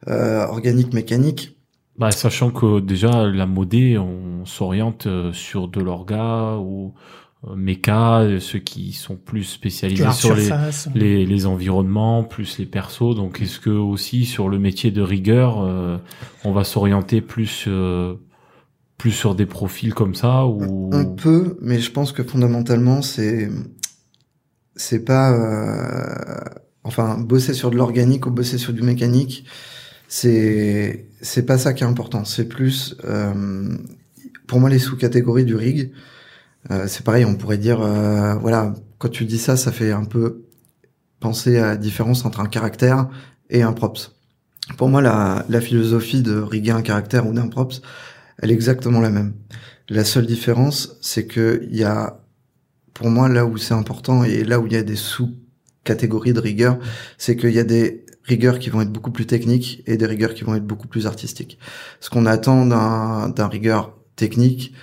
organique, 0.08 0.94
mécanique. 0.94 1.58
Bah, 1.98 2.12
sachant 2.12 2.52
que 2.52 2.80
déjà 2.80 3.28
la 3.28 3.46
modée, 3.46 3.98
on 3.98 4.46
s'oriente 4.46 5.08
sur 5.34 5.68
de 5.68 5.80
l'orga 5.82 6.58
ou 6.58 6.88
euh, 6.88 7.21
méca, 7.56 8.20
euh, 8.20 8.40
ceux 8.40 8.60
qui 8.60 8.94
sont 8.94 9.16
plus 9.16 9.44
spécialisés 9.44 10.12
sur 10.12 10.36
les, 10.36 10.50
les, 10.94 11.26
les, 11.26 11.46
environnements, 11.46 12.24
plus 12.24 12.60
les 12.60 12.66
persos. 12.66 13.16
Donc, 13.16 13.42
est-ce 13.42 13.60
que 13.60 13.72
aussi 13.72 14.26
sur 14.26 14.48
le 14.48 14.60
métier 14.60 14.92
de 14.92 15.02
rigueur, 15.02 15.62
euh, 15.62 15.98
on 16.44 16.52
va 16.52 16.64
s'orienter 16.64 17.22
plus 17.22 17.68
plus 18.98 19.12
sur 19.12 19.34
des 19.34 19.48
profils 19.48 19.96
comme 19.96 20.14
ça 20.14 20.46
ou 20.46 20.92
On 20.94 21.06
peut, 21.16 21.58
mais 21.60 21.80
je 21.80 21.92
pense 21.92 22.12
que 22.12 22.22
fondamentalement, 22.22 23.02
c'est 23.02 23.50
c'est 24.76 25.04
pas 25.04 25.36
enfin 26.84 27.18
bosser 27.18 27.56
sur 27.56 27.72
de 27.72 27.78
l'organique 27.78 28.28
ou 28.28 28.32
bosser 28.32 28.60
sur 28.60 28.74
du 28.74 28.84
mécanique, 28.84 29.46
c'est 30.08 31.08
c'est 31.22 31.48
pas 31.48 31.58
ça 31.58 31.74
qui 31.74 31.84
est 31.84 31.88
important. 31.88 32.26
C'est 32.26 32.48
plus 32.48 32.96
pour 34.46 34.60
moi 34.60 34.70
les 34.70 34.78
sous-catégories 34.78 35.46
du 35.46 35.56
rig 35.56 35.92
euh, 36.70 36.86
c'est 36.88 37.04
pareil, 37.04 37.26
on 37.26 37.36
pourrait 37.36 37.58
dire, 37.58 37.82
euh, 37.82 38.36
voilà, 38.36 38.74
quand 39.00 39.10
tu 39.10 39.26
dis 39.26 39.40
ça, 39.40 39.58
ça 39.58 39.72
fait 39.72 39.92
un 39.92 40.06
peu 40.06 40.44
penser 41.20 41.58
à 41.58 41.68
la 41.68 41.78
différence 41.78 42.26
entre 42.26 42.40
un 42.40 42.46
caractère 42.46 43.10
et 43.50 43.64
un 43.64 43.74
props. 43.74 44.16
Pour 44.78 44.90
moi, 44.90 45.02
la, 45.02 45.46
la 45.50 45.62
philosophie 45.62 46.22
de 46.22 46.38
riguer 46.38 46.72
un 46.72 46.82
caractère 46.82 47.28
ou 47.28 47.34
d'un 47.34 47.48
props, 47.48 47.82
elle 48.38 48.52
est 48.52 48.54
exactement 48.54 49.00
la 49.00 49.10
même. 49.10 49.34
La 49.90 50.06
seule 50.06 50.26
différence, 50.26 50.98
c'est 51.02 51.26
que 51.26 51.62
il 51.70 51.76
y 51.76 51.84
a, 51.84 52.22
pour 52.94 53.10
moi, 53.10 53.28
là 53.28 53.46
où 53.46 53.58
c'est 53.58 53.74
important 53.74 54.24
et 54.24 54.44
là 54.44 54.60
où 54.60 54.68
il 54.68 54.74
y 54.74 54.78
a 54.78 54.84
des 54.84 54.96
sous-catégories 54.96 56.34
de 56.34 56.40
rigueur, 56.40 56.78
c'est 57.18 57.36
qu'il 57.36 57.52
y 57.52 57.60
a 57.60 57.64
des 57.64 58.06
rigueurs 58.24 58.60
qui 58.60 58.70
vont 58.70 58.82
être 58.82 58.92
beaucoup 58.92 59.12
plus 59.12 59.26
techniques 59.26 59.84
et 59.88 59.98
des 59.98 60.06
rigueurs 60.06 60.34
qui 60.34 60.44
vont 60.44 60.56
être 60.56 60.66
beaucoup 60.66 60.88
plus 60.88 61.08
artistiques. 61.08 61.58
Ce 62.00 62.10
qu'on 62.10 62.26
attend 62.26 62.66
d'un 62.66 63.48
rigueur 63.48 63.98
technique, 64.16 64.74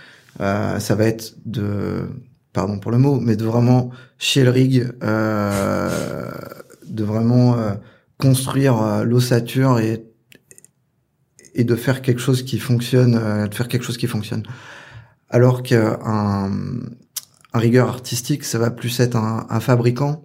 euh, 0.40 0.78
ça 0.78 0.94
va 0.94 1.04
être 1.04 1.34
de, 1.44 2.08
pardon 2.52 2.78
pour 2.78 2.90
le 2.90 2.98
mot, 2.98 3.20
mais 3.20 3.36
de 3.36 3.44
vraiment 3.44 3.90
chier 4.18 4.44
le 4.44 4.50
rig, 4.50 4.88
euh, 5.02 6.30
de 6.86 7.04
vraiment 7.04 7.58
euh, 7.58 7.74
construire 8.18 9.04
l'ossature 9.04 9.78
et 9.78 10.04
et 11.54 11.64
de 11.64 11.74
faire 11.74 12.02
quelque 12.02 12.20
chose 12.20 12.44
qui 12.44 12.58
fonctionne, 12.60 13.14
de 13.48 13.54
faire 13.54 13.66
quelque 13.66 13.82
chose 13.82 13.96
qui 13.96 14.06
fonctionne. 14.06 14.44
Alors 15.28 15.64
qu'un 15.64 15.98
un 17.52 17.58
rigueur 17.58 17.88
artistique, 17.88 18.44
ça 18.44 18.58
va 18.58 18.70
plus 18.70 19.00
être 19.00 19.16
un, 19.16 19.46
un 19.50 19.58
fabricant 19.58 20.24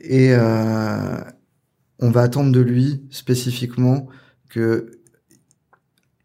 et 0.00 0.34
euh, 0.34 1.18
on 2.00 2.10
va 2.10 2.22
attendre 2.22 2.52
de 2.52 2.60
lui 2.60 3.02
spécifiquement 3.10 4.08
que 4.48 4.90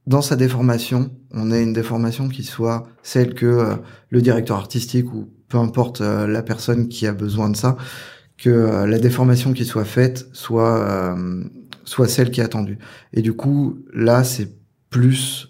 dans 0.10 0.24
sa 0.24 0.36
déformation, 0.36 1.12
on 1.32 1.52
ait 1.52 1.62
une 1.62 1.72
déformation 1.72 2.30
qui 2.30 2.44
soit 2.44 2.88
celle 3.04 3.36
que 3.36 3.46
euh, 3.46 3.76
le 4.10 4.24
directeur 4.24 4.58
artistique 4.58 5.14
ou 5.14 5.30
peu 5.48 5.60
importe 5.60 6.02
euh, 6.02 6.26
la 6.26 6.42
personne 6.42 6.90
qui 6.90 7.06
a 7.06 7.14
besoin 7.14 7.52
de 7.52 7.56
ça, 7.56 7.78
que 8.36 8.50
euh, 8.50 8.88
la 8.88 8.98
déformation 8.98 9.54
qui 9.54 9.66
soit 9.66 9.86
faite 9.86 10.28
soit 10.34 11.16
soit 11.86 12.08
celle 12.08 12.32
qui 12.32 12.42
est 12.42 12.44
attendue. 12.44 12.80
Et 13.14 13.22
du 13.22 13.34
coup, 13.34 13.80
là, 13.94 14.24
c'est 14.24 14.52
plus 14.90 15.48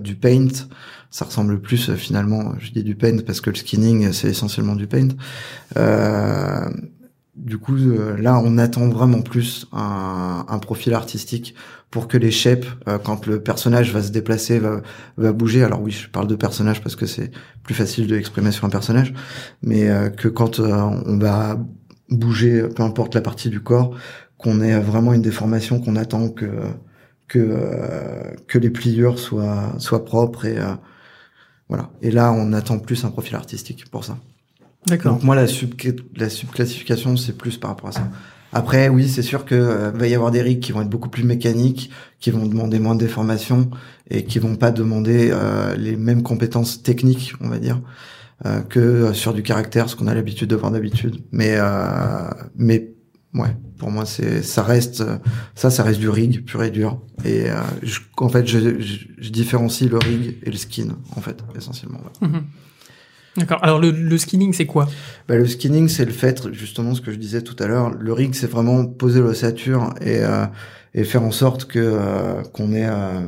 du 0.00 0.14
paint. 0.14 0.68
Ça 1.10 1.24
ressemble 1.24 1.60
plus 1.60 1.92
finalement, 1.94 2.54
je 2.58 2.70
dis 2.70 2.84
du 2.84 2.94
paint 2.94 3.18
parce 3.26 3.40
que 3.40 3.50
le 3.50 3.56
skinning 3.56 4.12
c'est 4.12 4.28
essentiellement 4.28 4.76
du 4.76 4.86
paint. 4.86 5.08
du 7.34 7.58
coup, 7.58 7.76
là, 8.18 8.40
on 8.44 8.58
attend 8.58 8.88
vraiment 8.88 9.22
plus 9.22 9.66
un, 9.72 10.44
un 10.48 10.58
profil 10.58 10.94
artistique 10.94 11.54
pour 11.90 12.08
que 12.08 12.16
les 12.16 12.30
shapes, 12.30 12.66
euh, 12.88 12.98
quand 12.98 13.26
le 13.26 13.40
personnage 13.40 13.92
va 13.92 14.02
se 14.02 14.10
déplacer, 14.10 14.58
va, 14.58 14.82
va 15.16 15.32
bouger. 15.32 15.62
Alors 15.62 15.80
oui, 15.80 15.92
je 15.92 16.08
parle 16.08 16.26
de 16.26 16.34
personnage 16.34 16.82
parce 16.82 16.96
que 16.96 17.06
c'est 17.06 17.30
plus 17.62 17.74
facile 17.74 18.06
de 18.06 18.14
l'exprimer 18.14 18.52
sur 18.52 18.64
un 18.64 18.70
personnage, 18.70 19.14
mais 19.62 19.88
euh, 19.88 20.10
que 20.10 20.28
quand 20.28 20.60
euh, 20.60 20.72
on 20.72 21.18
va 21.18 21.58
bouger, 22.10 22.62
peu 22.68 22.82
importe 22.82 23.14
la 23.14 23.20
partie 23.20 23.50
du 23.50 23.60
corps, 23.60 23.96
qu'on 24.38 24.60
ait 24.60 24.78
vraiment 24.78 25.12
une 25.12 25.22
déformation, 25.22 25.80
qu'on 25.80 25.96
attend 25.96 26.28
que 26.28 26.50
que 27.28 28.36
que 28.46 28.58
les 28.58 28.70
pliures 28.70 29.18
soient 29.18 29.74
soient 29.78 30.04
propres 30.04 30.44
et 30.44 30.58
voilà. 31.68 31.90
Et 32.02 32.10
là, 32.12 32.32
on 32.32 32.52
attend 32.52 32.78
plus 32.78 33.04
un 33.04 33.10
profil 33.10 33.34
artistique 33.34 33.90
pour 33.90 34.04
ça. 34.04 34.18
D'accord. 34.86 35.14
Donc 35.14 35.24
moi, 35.24 35.34
la 35.34 35.46
sub 35.46 35.74
la 36.14 36.28
subclassification, 36.28 37.16
c'est 37.16 37.36
plus 37.36 37.56
par 37.56 37.70
rapport 37.70 37.88
à 37.88 37.92
ça. 37.92 38.08
Après, 38.52 38.88
oui, 38.88 39.08
c'est 39.08 39.22
sûr 39.22 39.44
que 39.44 39.54
euh, 39.54 39.90
va 39.90 40.06
y 40.06 40.14
avoir 40.14 40.30
des 40.30 40.42
rigs 40.42 40.60
qui 40.60 40.72
vont 40.72 40.82
être 40.82 40.88
beaucoup 40.88 41.08
plus 41.08 41.24
mécaniques, 41.24 41.90
qui 42.20 42.30
vont 42.30 42.46
demander 42.46 42.78
moins 42.78 42.94
de 42.94 43.00
déformation 43.00 43.70
et 44.10 44.24
qui 44.24 44.38
vont 44.38 44.56
pas 44.56 44.70
demander 44.70 45.30
euh, 45.32 45.76
les 45.76 45.96
mêmes 45.96 46.22
compétences 46.22 46.82
techniques, 46.82 47.34
on 47.40 47.48
va 47.48 47.58
dire, 47.58 47.80
euh, 48.44 48.60
que 48.60 49.12
sur 49.12 49.34
du 49.34 49.42
caractère, 49.42 49.88
ce 49.88 49.96
qu'on 49.96 50.06
a 50.06 50.14
l'habitude 50.14 50.48
de 50.48 50.56
voir 50.56 50.70
d'habitude. 50.70 51.22
Mais, 51.32 51.58
mais 52.56 52.92
ouais, 53.34 53.56
pour 53.78 53.90
moi, 53.90 54.06
c'est 54.06 54.42
ça 54.42 54.62
reste 54.62 55.02
ça, 55.54 55.70
ça 55.70 55.82
reste 55.82 56.00
du 56.00 56.08
rig 56.08 56.44
pur 56.44 56.62
et 56.62 56.70
dur. 56.70 57.00
Et 57.24 57.46
je, 57.82 58.00
en 58.18 58.28
fait, 58.28 58.46
je, 58.46 58.80
je, 58.80 59.30
différencie 59.30 59.90
le 59.90 59.98
rig 59.98 60.38
et 60.42 60.50
le 60.50 60.56
skin, 60.56 60.96
en 61.16 61.20
fait, 61.20 61.42
essentiellement. 61.56 62.00
Mm-hmm. 62.22 62.42
D'accord. 63.36 63.58
Alors 63.62 63.78
le, 63.78 63.90
le 63.90 64.18
skinning, 64.18 64.52
c'est 64.52 64.66
quoi? 64.66 64.88
Bah, 65.28 65.36
Le 65.36 65.46
skinning, 65.46 65.88
c'est 65.88 66.04
le 66.04 66.12
fait, 66.12 66.52
justement, 66.52 66.94
ce 66.94 67.00
que 67.00 67.10
je 67.12 67.16
disais 67.16 67.42
tout 67.42 67.56
à 67.62 67.66
l'heure. 67.66 67.90
Le 67.90 68.12
rig, 68.12 68.34
c'est 68.34 68.50
vraiment 68.50 68.86
poser 68.86 69.20
l'ossature 69.20 69.92
et, 70.00 70.20
euh, 70.20 70.46
et 70.94 71.04
faire 71.04 71.22
en 71.22 71.30
sorte 71.30 71.66
que 71.66 71.78
euh, 71.78 72.42
qu'on 72.52 72.72
ait 72.72 72.86
euh, 72.88 73.20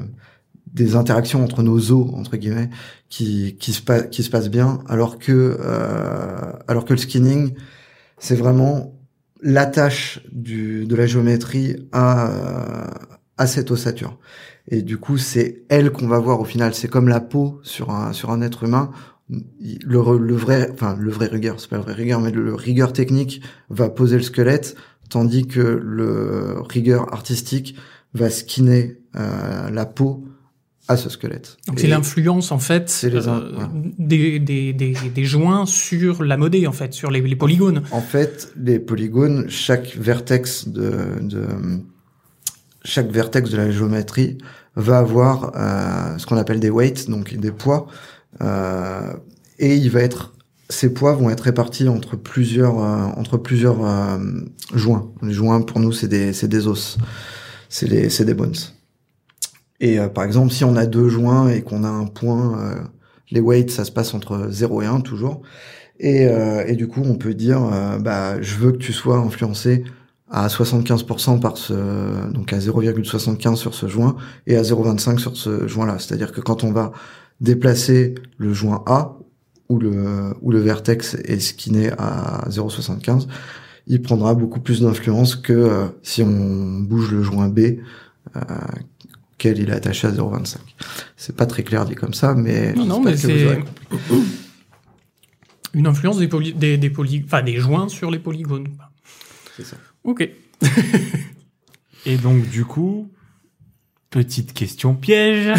des 0.73 0.97
interactions 0.97 1.45
entre 1.45 1.63
nos 1.63 1.93
os, 1.93 2.15
entre 2.15 2.37
guillemets, 2.37 2.71
qui, 3.09 3.57
qui, 3.59 3.73
se, 3.73 3.83
qui 4.07 4.23
se 4.23 4.31
passent 4.31 4.51
bien, 4.51 4.81
alors 4.89 5.19
que, 5.19 5.59
alors 6.69 6.85
que 6.85 6.93
le 6.93 6.99
skinning, 6.99 7.55
c'est 8.19 8.37
vraiment 8.37 8.95
l'attache 9.43 10.21
de 10.31 10.95
la 10.95 11.07
géométrie 11.07 11.89
à, 11.93 12.31
à 13.39 13.47
cette 13.47 13.71
ossature. 13.71 14.19
Et 14.69 14.83
du 14.83 14.99
coup, 14.99 15.17
c'est 15.17 15.63
elle 15.71 15.91
qu'on 15.91 16.07
va 16.07 16.19
voir 16.19 16.41
au 16.41 16.45
final. 16.45 16.75
C'est 16.75 16.89
comme 16.89 17.09
la 17.09 17.21
peau 17.21 17.61
sur 17.63 17.91
un, 17.91 18.13
sur 18.13 18.31
un 18.31 18.43
être 18.43 18.65
humain 18.65 18.91
le, 19.31 20.19
le 20.19 20.35
vrai, 20.35 20.71
enfin 20.73 20.97
le 20.99 21.11
vrai 21.11 21.27
rigueur, 21.27 21.61
c'est 21.61 21.69
pas 21.69 21.77
le 21.77 21.83
vrai 21.83 21.95
rigueur, 21.95 22.21
mais 22.21 22.31
le, 22.31 22.55
rigueur 22.55 22.93
technique 22.93 23.43
va 23.69 23.89
poser 23.89 24.17
le 24.17 24.23
squelette, 24.23 24.77
tandis 25.11 25.47
que 25.47 25.61
le 25.61 26.57
rigueur 26.69 27.13
artistique 27.13 27.77
va 28.15 28.31
skinner 28.31 28.99
euh, 29.17 29.71
la 29.71 29.87
peau 29.87 30.25
à 30.89 30.97
ce 30.97 31.11
squelette. 31.11 31.59
Donc 31.67 31.79
c'est 31.81 31.87
l'influence 31.87 32.51
en 32.51 32.59
fait 32.59 33.03
euh, 33.05 33.51
des, 33.99 34.39
des, 34.39 34.73
des, 34.73 34.95
des, 34.95 35.25
joints 35.25 35.67
sur 35.67 36.25
la 36.25 36.39
modée 36.39 36.67
en 36.67 36.73
fait, 36.73 36.95
sur 36.95 37.11
les, 37.11 37.21
les, 37.21 37.37
polygones. 37.37 37.83
En 37.91 38.01
fait, 38.01 38.51
les 38.57 38.79
polygones, 38.79 39.51
chaque 39.51 39.95
vertex 39.97 40.69
de, 40.69 41.21
de 41.21 41.47
chaque 42.85 43.11
vertex 43.11 43.51
de 43.51 43.59
la 43.59 43.71
géométrie 43.71 44.39
va 44.77 44.99
avoir 44.99 45.53
euh, 45.57 46.17
ce 46.17 46.25
qu'on 46.25 46.39
appelle 46.39 46.61
des 46.61 46.71
weights, 46.71 47.11
donc 47.11 47.35
des 47.35 47.53
poids 47.53 47.89
et 48.41 49.77
il 49.77 49.91
va 49.91 50.01
être 50.01 50.35
ces 50.71 50.93
poids 50.93 51.15
vont 51.15 51.31
être 51.31 51.43
répartis 51.43 51.89
entre 51.89 52.17
plusieurs 52.17 52.79
euh, 52.83 53.07
entre 53.17 53.39
plusieurs 53.39 53.85
euh, 53.85 54.19
joints. 54.75 55.11
Les 55.23 55.33
joints 55.33 55.63
pour 55.63 55.81
nous 55.81 55.93
c'est 55.93 56.09
des 56.09 56.33
c'est 56.33 56.49
des 56.49 56.67
os, 56.67 56.99
c'est 57.69 57.89
des 57.89 58.11
c'est 58.11 58.25
des 58.25 58.35
bones. 58.35 58.55
Et 59.81 59.99
par 60.13 60.25
exemple 60.25 60.53
si 60.53 60.65
on 60.65 60.75
a 60.75 60.87
deux 60.87 61.09
joints 61.09 61.49
et 61.51 61.63
qu'on 61.63 61.85
a 61.85 61.89
un 61.89 62.07
point, 62.07 62.75
les 63.31 63.41
weights 63.41 63.71
ça 63.71 63.85
se 63.85 63.93
passe 63.93 64.13
entre 64.13 64.49
0 64.51 64.83
et 64.83 64.87
1 64.87 65.01
toujours. 65.03 65.43
Et, 66.01 66.25
et 66.67 66.75
du 66.75 66.89
coup 66.89 67.03
on 67.05 67.15
peut 67.15 67.33
dire 67.33 67.61
bah 68.01 68.43
je 68.43 68.57
veux 68.57 68.73
que 68.73 68.79
tu 68.79 68.93
sois 68.93 69.19
influencé 69.19 69.85
à 70.33 70.49
75% 70.49 71.39
par 71.39 71.57
ce 71.57 71.75
donc 72.33 72.53
à 72.53 72.59
0,75 72.59 73.55
sur 73.55 73.73
ce 73.73 73.87
joint 73.87 74.17
et 74.49 74.57
à 74.57 74.63
0,25 74.63 75.19
sur 75.19 75.37
ce 75.37 75.69
joint 75.69 75.87
là. 75.87 76.01
C'est-à-dire 76.01 76.33
que 76.33 76.41
quand 76.41 76.65
on 76.65 76.73
va 76.73 76.91
déplacer 77.41 78.15
le 78.37 78.53
joint 78.53 78.83
A 78.87 79.19
où 79.69 79.79
le, 79.79 80.35
où 80.41 80.51
le 80.51 80.61
vertex 80.61 81.15
est 81.15 81.41
skiné 81.41 81.91
à 81.99 82.47
0,75, 82.49 83.27
il 83.87 84.03
prendra 84.03 84.35
beaucoup 84.35 84.61
plus 84.61 84.81
d'influence 84.81 85.37
que 85.37 85.53
euh, 85.53 85.87
si 86.03 86.23
on 86.23 86.81
bouge 86.81 87.11
le 87.11 87.23
joint 87.23 87.49
B, 87.49 87.59
euh, 88.37 88.41
quel 89.37 89.59
il 89.59 89.71
est 89.71 89.73
attaché 89.73 90.07
à 90.07 90.11
0,25. 90.11 90.57
C'est 91.17 91.37
pas 91.37 91.47
très 91.47 91.63
clair 91.63 91.85
dit 91.85 91.95
comme 91.95 92.15
ça, 92.15 92.35
mais 92.35 92.73
non, 92.75 92.85
non, 92.85 93.01
mais 93.01 93.17
c'est 93.17 93.63
une 95.75 95.87
influence 95.87 96.19
des, 96.19 96.29
poly... 96.29 96.55
des, 96.55 96.79
des, 96.79 96.91
poly... 96.91 97.23
enfin, 97.25 97.43
des 97.43 97.57
joints 97.57 97.89
sur 97.89 98.11
les 98.11 98.19
polygones. 98.19 98.69
C'est 99.57 99.65
ça. 99.65 99.77
Ok. 100.03 100.29
Et 102.07 102.17
donc, 102.17 102.49
du 102.49 102.65
coup, 102.65 103.11
petite 104.11 104.55
question 104.55 104.95
piège. 104.95 105.53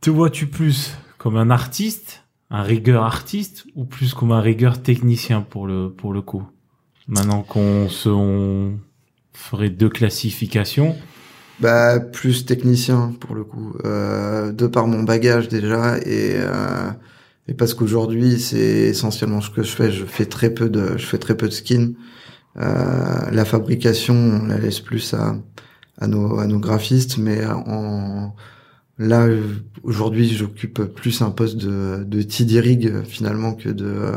Te 0.00 0.10
vois-tu 0.10 0.46
plus 0.46 0.92
comme 1.18 1.36
un 1.36 1.50
artiste, 1.50 2.24
un 2.50 2.62
rigueur 2.62 3.02
artiste, 3.04 3.66
ou 3.74 3.84
plus 3.84 4.14
comme 4.14 4.32
un 4.32 4.40
rigueur 4.40 4.80
technicien 4.80 5.42
pour 5.42 5.66
le, 5.66 5.90
pour 5.90 6.12
le 6.12 6.22
coup? 6.22 6.46
Maintenant 7.08 7.42
qu'on 7.42 7.88
se, 7.88 8.08
ferait 9.38 9.70
deux 9.70 9.88
classifications. 9.88 10.96
Bah, 11.60 11.98
plus 11.98 12.44
technicien 12.44 13.14
pour 13.18 13.34
le 13.34 13.44
coup, 13.44 13.74
euh, 13.84 14.52
de 14.52 14.66
par 14.66 14.86
mon 14.86 15.02
bagage 15.02 15.48
déjà 15.48 15.98
et 15.98 16.34
euh, 16.36 16.90
et 17.48 17.54
parce 17.54 17.74
qu'aujourd'hui 17.74 18.38
c'est 18.38 18.58
essentiellement 18.58 19.40
ce 19.40 19.50
que 19.50 19.64
je 19.64 19.74
fais. 19.74 19.90
Je 19.90 20.04
fais 20.04 20.26
très 20.26 20.50
peu 20.50 20.68
de, 20.68 20.96
je 20.96 21.06
fais 21.06 21.18
très 21.18 21.36
peu 21.36 21.48
de 21.48 21.52
skin. 21.52 21.92
Euh, 22.58 23.30
la 23.32 23.44
fabrication, 23.44 24.14
on 24.14 24.46
la 24.46 24.58
laisse 24.58 24.80
plus 24.80 25.14
à 25.14 25.36
à 26.00 26.06
nos 26.06 26.38
à 26.38 26.46
nos 26.46 26.60
graphistes, 26.60 27.18
mais 27.18 27.44
en 27.46 28.34
là 28.98 29.28
aujourd'hui 29.82 30.28
j'occupe 30.28 30.82
plus 30.82 31.22
un 31.22 31.30
poste 31.30 31.56
de 31.56 32.04
de 32.04 32.22
TD 32.22 32.60
rig 32.60 33.04
finalement 33.04 33.54
que 33.54 33.68
de 33.68 34.12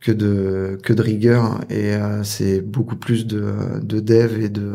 que 0.00 0.12
de 0.12 0.78
que 0.82 0.92
de 0.92 1.02
rigueur 1.02 1.60
et 1.70 1.94
euh, 1.94 2.22
c'est 2.24 2.60
beaucoup 2.60 2.96
plus 2.96 3.26
de 3.26 3.54
de 3.82 4.00
dev 4.00 4.42
et 4.42 4.48
de 4.48 4.72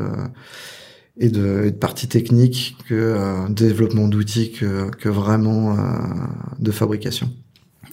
et 1.17 1.29
de, 1.29 1.63
et 1.65 1.71
de 1.71 1.77
partie 1.77 2.07
technique 2.07 2.77
que 2.87 2.95
euh, 2.95 3.49
développement 3.49 4.07
d'outils 4.07 4.51
que, 4.53 4.89
que 4.89 5.09
vraiment 5.09 5.77
euh, 5.77 5.83
de 6.59 6.71
fabrication. 6.71 7.29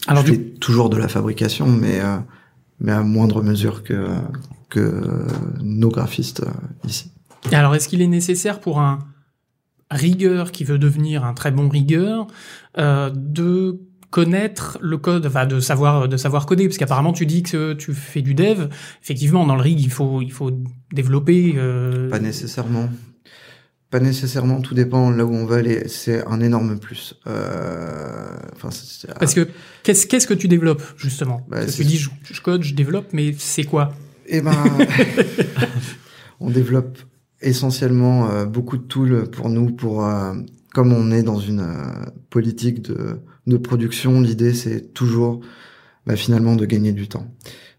Alors 0.07 0.25
je 0.25 0.33
fais 0.33 0.39
toujours 0.39 0.89
de 0.89 0.97
la 0.97 1.09
fabrication, 1.09 1.67
mais 1.67 2.01
euh, 2.01 2.19
mais 2.81 2.93
à 2.93 3.03
moindre 3.03 3.43
mesure 3.43 3.83
que 3.83 4.07
que 4.69 5.03
nos 5.61 5.89
graphistes 5.89 6.41
euh, 6.41 6.87
ici. 6.87 7.11
Alors, 7.53 7.75
est-ce 7.75 7.89
qu'il 7.89 8.03
est 8.03 8.09
nécessaire 8.09 8.61
pour 8.61 8.81
un 8.81 8.99
rigueur 9.91 10.53
qui 10.53 10.65
veut 10.65 10.79
devenir 10.79 11.25
un 11.25 11.35
très 11.35 11.51
bon 11.51 11.69
rigueur 11.69 12.27
euh, 12.79 13.11
de 13.15 13.81
connaître 14.11 14.79
le 14.81 14.97
code, 14.97 15.27
enfin 15.27 15.47
de 15.47 15.61
savoir 15.61 16.09
de 16.09 16.17
savoir 16.17 16.47
coder, 16.47 16.67
parce 16.67 16.79
qu'apparemment 16.79 17.13
tu 17.13 17.27
dis 17.27 17.43
que 17.43 17.75
tu 17.75 17.93
fais 17.93 18.23
du 18.23 18.35
dev. 18.35 18.69
Effectivement, 19.03 19.47
dans 19.47 19.57
le 19.57 19.63
rig, 19.63 19.81
il 19.81 19.91
faut 19.91 20.23
il 20.23 20.33
faut 20.33 20.51
développer. 20.93 21.55
Euh... 21.57 22.09
Pas 22.09 22.19
nécessairement. 22.19 22.89
Pas 23.91 24.01
nécessairement, 24.01 24.61
tout 24.61 24.75
dépend 24.75 25.11
là 25.11 25.25
où 25.25 25.35
on 25.35 25.47
va 25.47 25.57
aller. 25.57 25.89
C'est 25.89 26.27
un 26.27 26.41
énorme 26.41 26.79
plus. 26.79 27.15
Euh... 27.27 28.37
Enfin, 28.55 28.69
Parce 29.19 29.33
que 29.33 29.49
qu'est-ce 29.83 30.07
qu'est-ce 30.07 30.27
que 30.27 30.35
tu 30.35 30.47
développes 30.47 30.83
justement? 30.99 31.47
Bah, 31.49 31.65
Tu 31.65 31.85
dis 31.85 31.97
je, 31.97 32.11
je, 32.31 32.41
code, 32.43 32.63
je 32.63 32.75
développe, 32.75 33.09
mais 33.13 33.35
c'est 33.39 33.65
quoi? 33.65 33.95
Eh 34.27 34.43
ben, 34.43 34.53
on 36.41 36.51
développe 36.51 36.99
essentiellement 37.41 38.31
euh, 38.31 38.47
beaucoup 38.47 38.77
de 38.77 38.83
tools 38.83 39.31
pour 39.31 39.49
nous, 39.49 39.71
pour 39.71 40.05
euh, 40.05 40.35
comme 40.73 40.93
on 40.93 41.11
est 41.11 41.23
dans 41.23 41.39
une 41.39 41.61
euh, 41.61 42.11
politique 42.31 42.83
de, 42.83 43.21
de 43.47 43.57
production, 43.57 44.21
l'idée 44.21 44.55
c'est 44.55 44.93
toujours 44.95 45.41
bah, 46.07 46.17
finalement 46.17 46.57
de 46.57 46.67
gagner 46.67 46.93
du 46.93 47.09
temps. 47.09 47.27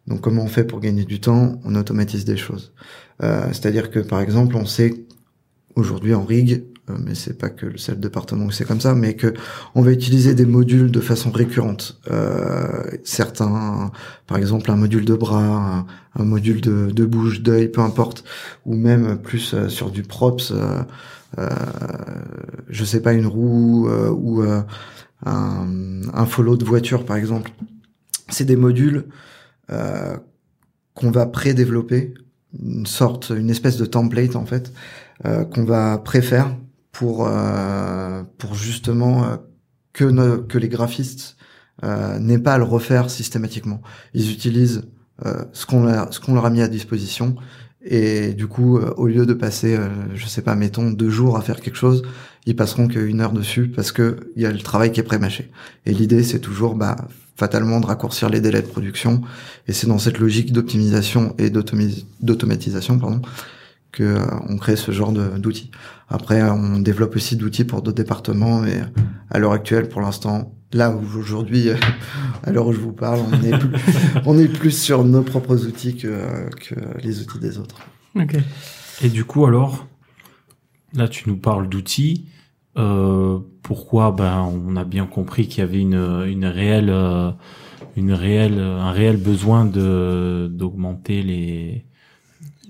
Donc 0.07 0.21
comment 0.21 0.43
on 0.43 0.47
fait 0.47 0.63
pour 0.63 0.79
gagner 0.79 1.05
du 1.05 1.19
temps? 1.19 1.59
On 1.65 1.75
automatise 1.75 2.25
des 2.25 2.37
choses. 2.37 2.73
C'est-à-dire 3.21 3.91
que 3.91 3.99
par 3.99 4.21
exemple, 4.21 4.55
on 4.55 4.65
sait 4.65 5.05
aujourd'hui 5.75 6.13
en 6.13 6.23
rig, 6.23 6.63
mais 6.97 7.15
c'est 7.15 7.37
pas 7.37 7.49
que 7.49 7.65
le 7.65 7.77
seul 7.77 7.99
département 7.99 8.45
où 8.45 8.51
c'est 8.51 8.65
comme 8.65 8.81
ça, 8.81 8.95
mais 8.95 9.15
que 9.15 9.33
on 9.75 9.81
va 9.81 9.91
utiliser 9.91 10.33
des 10.33 10.45
modules 10.45 10.91
de 10.91 10.99
façon 10.99 11.31
récurrente. 11.31 11.99
Euh, 12.09 12.83
certains, 13.03 13.91
par 14.27 14.37
exemple, 14.37 14.71
un 14.71 14.75
module 14.75 15.05
de 15.05 15.15
bras, 15.15 15.85
un, 16.15 16.23
module 16.23 16.61
de, 16.61 16.91
de 16.91 17.05
bouche, 17.05 17.41
d'œil, 17.41 17.69
peu 17.69 17.81
importe, 17.81 18.23
ou 18.65 18.75
même 18.75 19.17
plus 19.17 19.53
euh, 19.53 19.69
sur 19.69 19.91
du 19.91 20.03
props, 20.03 20.51
euh, 20.51 20.81
euh, 21.37 21.49
je 22.69 22.83
sais 22.83 23.01
pas, 23.01 23.13
une 23.13 23.27
roue 23.27 23.89
ou 23.89 24.41
un, 24.41 24.65
un, 25.25 26.25
follow 26.25 26.57
de 26.57 26.65
voiture, 26.65 27.05
par 27.05 27.17
exemple. 27.17 27.51
C'est 28.29 28.45
des 28.45 28.55
modules 28.55 29.05
qu'on 29.67 31.11
va 31.11 31.25
pré-développer, 31.27 32.13
une 32.59 32.87
sorte, 32.87 33.31
une 33.35 33.49
espèce 33.49 33.77
de 33.77 33.85
template 33.85 34.35
en 34.35 34.45
fait, 34.45 34.73
qu'on 35.23 35.65
va 35.65 35.99
préfaire 35.99 36.55
pour 36.99 37.25
euh, 37.25 38.23
pour 38.37 38.55
justement 38.55 39.23
euh, 39.23 39.37
que 39.93 40.45
que 40.47 40.57
les 40.57 40.67
graphistes 40.67 41.37
euh, 41.85 42.19
n'aient 42.19 42.39
pas 42.39 42.55
à 42.55 42.57
le 42.57 42.65
refaire 42.65 43.09
systématiquement. 43.09 43.81
Ils 44.13 44.33
utilisent 44.33 44.81
euh, 45.25 45.45
ce 45.53 45.65
qu'on 45.65 46.11
ce 46.11 46.19
qu'on 46.19 46.33
leur 46.33 46.45
a 46.45 46.49
mis 46.49 46.61
à 46.61 46.67
disposition 46.67 47.37
et 47.81 48.33
du 48.33 48.47
coup 48.47 48.77
au 48.77 49.07
lieu 49.07 49.25
de 49.25 49.33
passer 49.33 49.79
je 50.13 50.27
sais 50.27 50.41
pas 50.41 50.55
mettons 50.55 50.91
deux 50.91 51.09
jours 51.09 51.37
à 51.37 51.41
faire 51.41 51.61
quelque 51.61 51.77
chose, 51.77 52.01
ils 52.45 52.57
passeront 52.57 52.89
qu'une 52.89 53.21
heure 53.21 53.31
dessus 53.31 53.69
parce 53.73 53.93
que 53.93 54.17
il 54.35 54.41
y 54.41 54.45
a 54.45 54.51
le 54.51 54.59
travail 54.59 54.91
qui 54.91 54.99
est 54.99 55.03
pré-mâché. 55.03 55.49
Et 55.85 55.93
l'idée 55.93 56.23
c'est 56.23 56.39
toujours 56.39 56.75
bah 56.75 56.97
fatalement 57.37 57.79
de 57.79 57.85
raccourcir 57.85 58.27
les 58.27 58.41
délais 58.41 58.61
de 58.61 58.67
production 58.67 59.21
et 59.69 59.71
c'est 59.71 59.87
dans 59.87 59.99
cette 59.99 60.19
logique 60.19 60.51
d'optimisation 60.51 61.33
et 61.37 61.49
d'automatisation 61.49 62.99
pardon 62.99 63.21
que 63.91 64.03
euh, 64.03 64.25
on 64.47 64.57
crée 64.57 64.75
ce 64.75 64.91
genre 64.91 65.11
d'outils. 65.11 65.71
Après, 66.09 66.41
on 66.43 66.79
développe 66.79 67.15
aussi 67.15 67.35
d'outils 67.35 67.65
pour 67.65 67.81
d'autres 67.81 67.97
départements, 67.97 68.59
mais 68.61 68.81
à 69.29 69.39
l'heure 69.39 69.51
actuelle, 69.51 69.89
pour 69.89 70.01
l'instant, 70.01 70.55
là 70.73 70.91
où 70.91 71.01
aujourd'hui, 71.17 71.69
à 72.43 72.51
l'heure 72.51 72.67
où 72.67 72.73
je 72.73 72.79
vous 72.79 72.93
parle, 72.93 73.19
on 73.19 73.43
est 73.43 73.57
plus, 73.57 73.69
on 74.25 74.37
est 74.37 74.47
plus 74.47 74.71
sur 74.71 75.03
nos 75.03 75.21
propres 75.21 75.65
outils 75.65 75.95
que, 75.97 76.49
que 76.49 76.75
les 77.03 77.21
outils 77.21 77.39
des 77.39 77.57
autres. 77.57 77.77
Ok. 78.15 78.37
Et 79.01 79.09
du 79.09 79.23
coup, 79.23 79.45
alors, 79.45 79.87
là, 80.93 81.07
tu 81.07 81.29
nous 81.29 81.37
parles 81.37 81.69
d'outils. 81.69 82.25
Euh, 82.77 83.39
pourquoi 83.61 84.11
Ben, 84.11 84.41
on 84.41 84.75
a 84.75 84.83
bien 84.83 85.05
compris 85.05 85.47
qu'il 85.47 85.59
y 85.59 85.61
avait 85.61 85.81
une, 85.81 86.23
une 86.27 86.45
réelle, 86.45 86.89
euh, 86.89 87.31
une 87.95 88.13
réelle, 88.13 88.59
un 88.59 88.91
réel 88.91 89.17
besoin 89.17 89.65
de 89.65 90.49
d'augmenter 90.51 91.21
les 91.21 91.85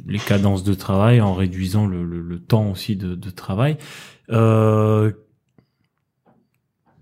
les 0.08 0.20
cadences 0.20 0.64
de 0.64 0.74
travail 0.74 1.22
en 1.22 1.34
réduisant 1.34 1.88
le, 1.88 2.04
le, 2.04 2.22
le 2.22 2.40
temps 2.40 2.72
aussi 2.72 2.96
de, 2.96 3.16
de 3.16 3.30
travail. 3.30 3.78
Euh, 4.30 5.12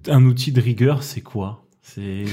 un 0.08 0.26
outil 0.26 0.52
de 0.52 0.62
rigueur, 0.62 1.04
c'est 1.04 1.22
quoi? 1.22 1.64
C'est 1.82 2.26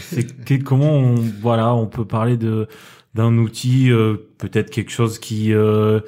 comment 0.65 0.93
on 0.93 1.15
voilà, 1.15 1.75
on 1.75 1.87
peut 1.87 2.05
parler 2.05 2.37
de 2.37 2.69
d'un 3.15 3.39
outil 3.39 3.91
euh, 3.91 4.17
peut-être 4.39 4.71
quelque 4.71 4.91
chose 4.91 5.19
qui 5.19 5.53
euh, 5.53 6.01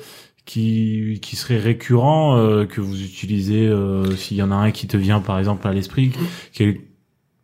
qui 0.45 1.21
qui 1.23 1.37
serait 1.37 1.59
récurrent 1.59 2.37
euh, 2.37 2.67
que 2.67 2.81
vous 2.81 3.01
utilisez 3.01 3.73
s'il 4.17 4.37
y 4.37 4.43
en 4.43 4.51
a 4.51 4.57
un 4.57 4.73
qui 4.73 4.89
te 4.89 4.97
vient 4.97 5.21
par 5.21 5.39
exemple 5.39 5.67
à 5.67 5.73
l'esprit, 5.73 6.13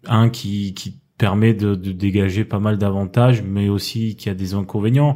un 0.07 0.29
qui 0.29 0.75
qui 0.75 1.01
permet 1.19 1.55
de, 1.55 1.77
de 1.77 1.93
dégager 1.93 2.45
pas 2.45 2.59
mal 2.59 2.79
d'avantages, 2.79 3.43
mais 3.43 3.69
aussi 3.69 4.17
qui 4.17 4.29
a 4.29 4.35
des 4.35 4.55
inconvénients 4.55 5.15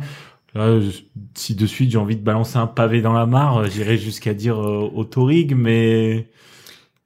si 1.34 1.54
de 1.54 1.66
suite 1.66 1.90
j'ai 1.90 1.98
envie 1.98 2.16
de 2.16 2.22
balancer 2.22 2.58
un 2.58 2.66
pavé 2.66 3.02
dans 3.02 3.12
la 3.12 3.26
mare, 3.26 3.58
euh, 3.58 3.66
j'irai 3.68 3.96
jusqu'à 3.98 4.34
dire 4.34 4.58
euh, 4.58 4.90
autorig, 4.94 5.54
mais 5.54 6.28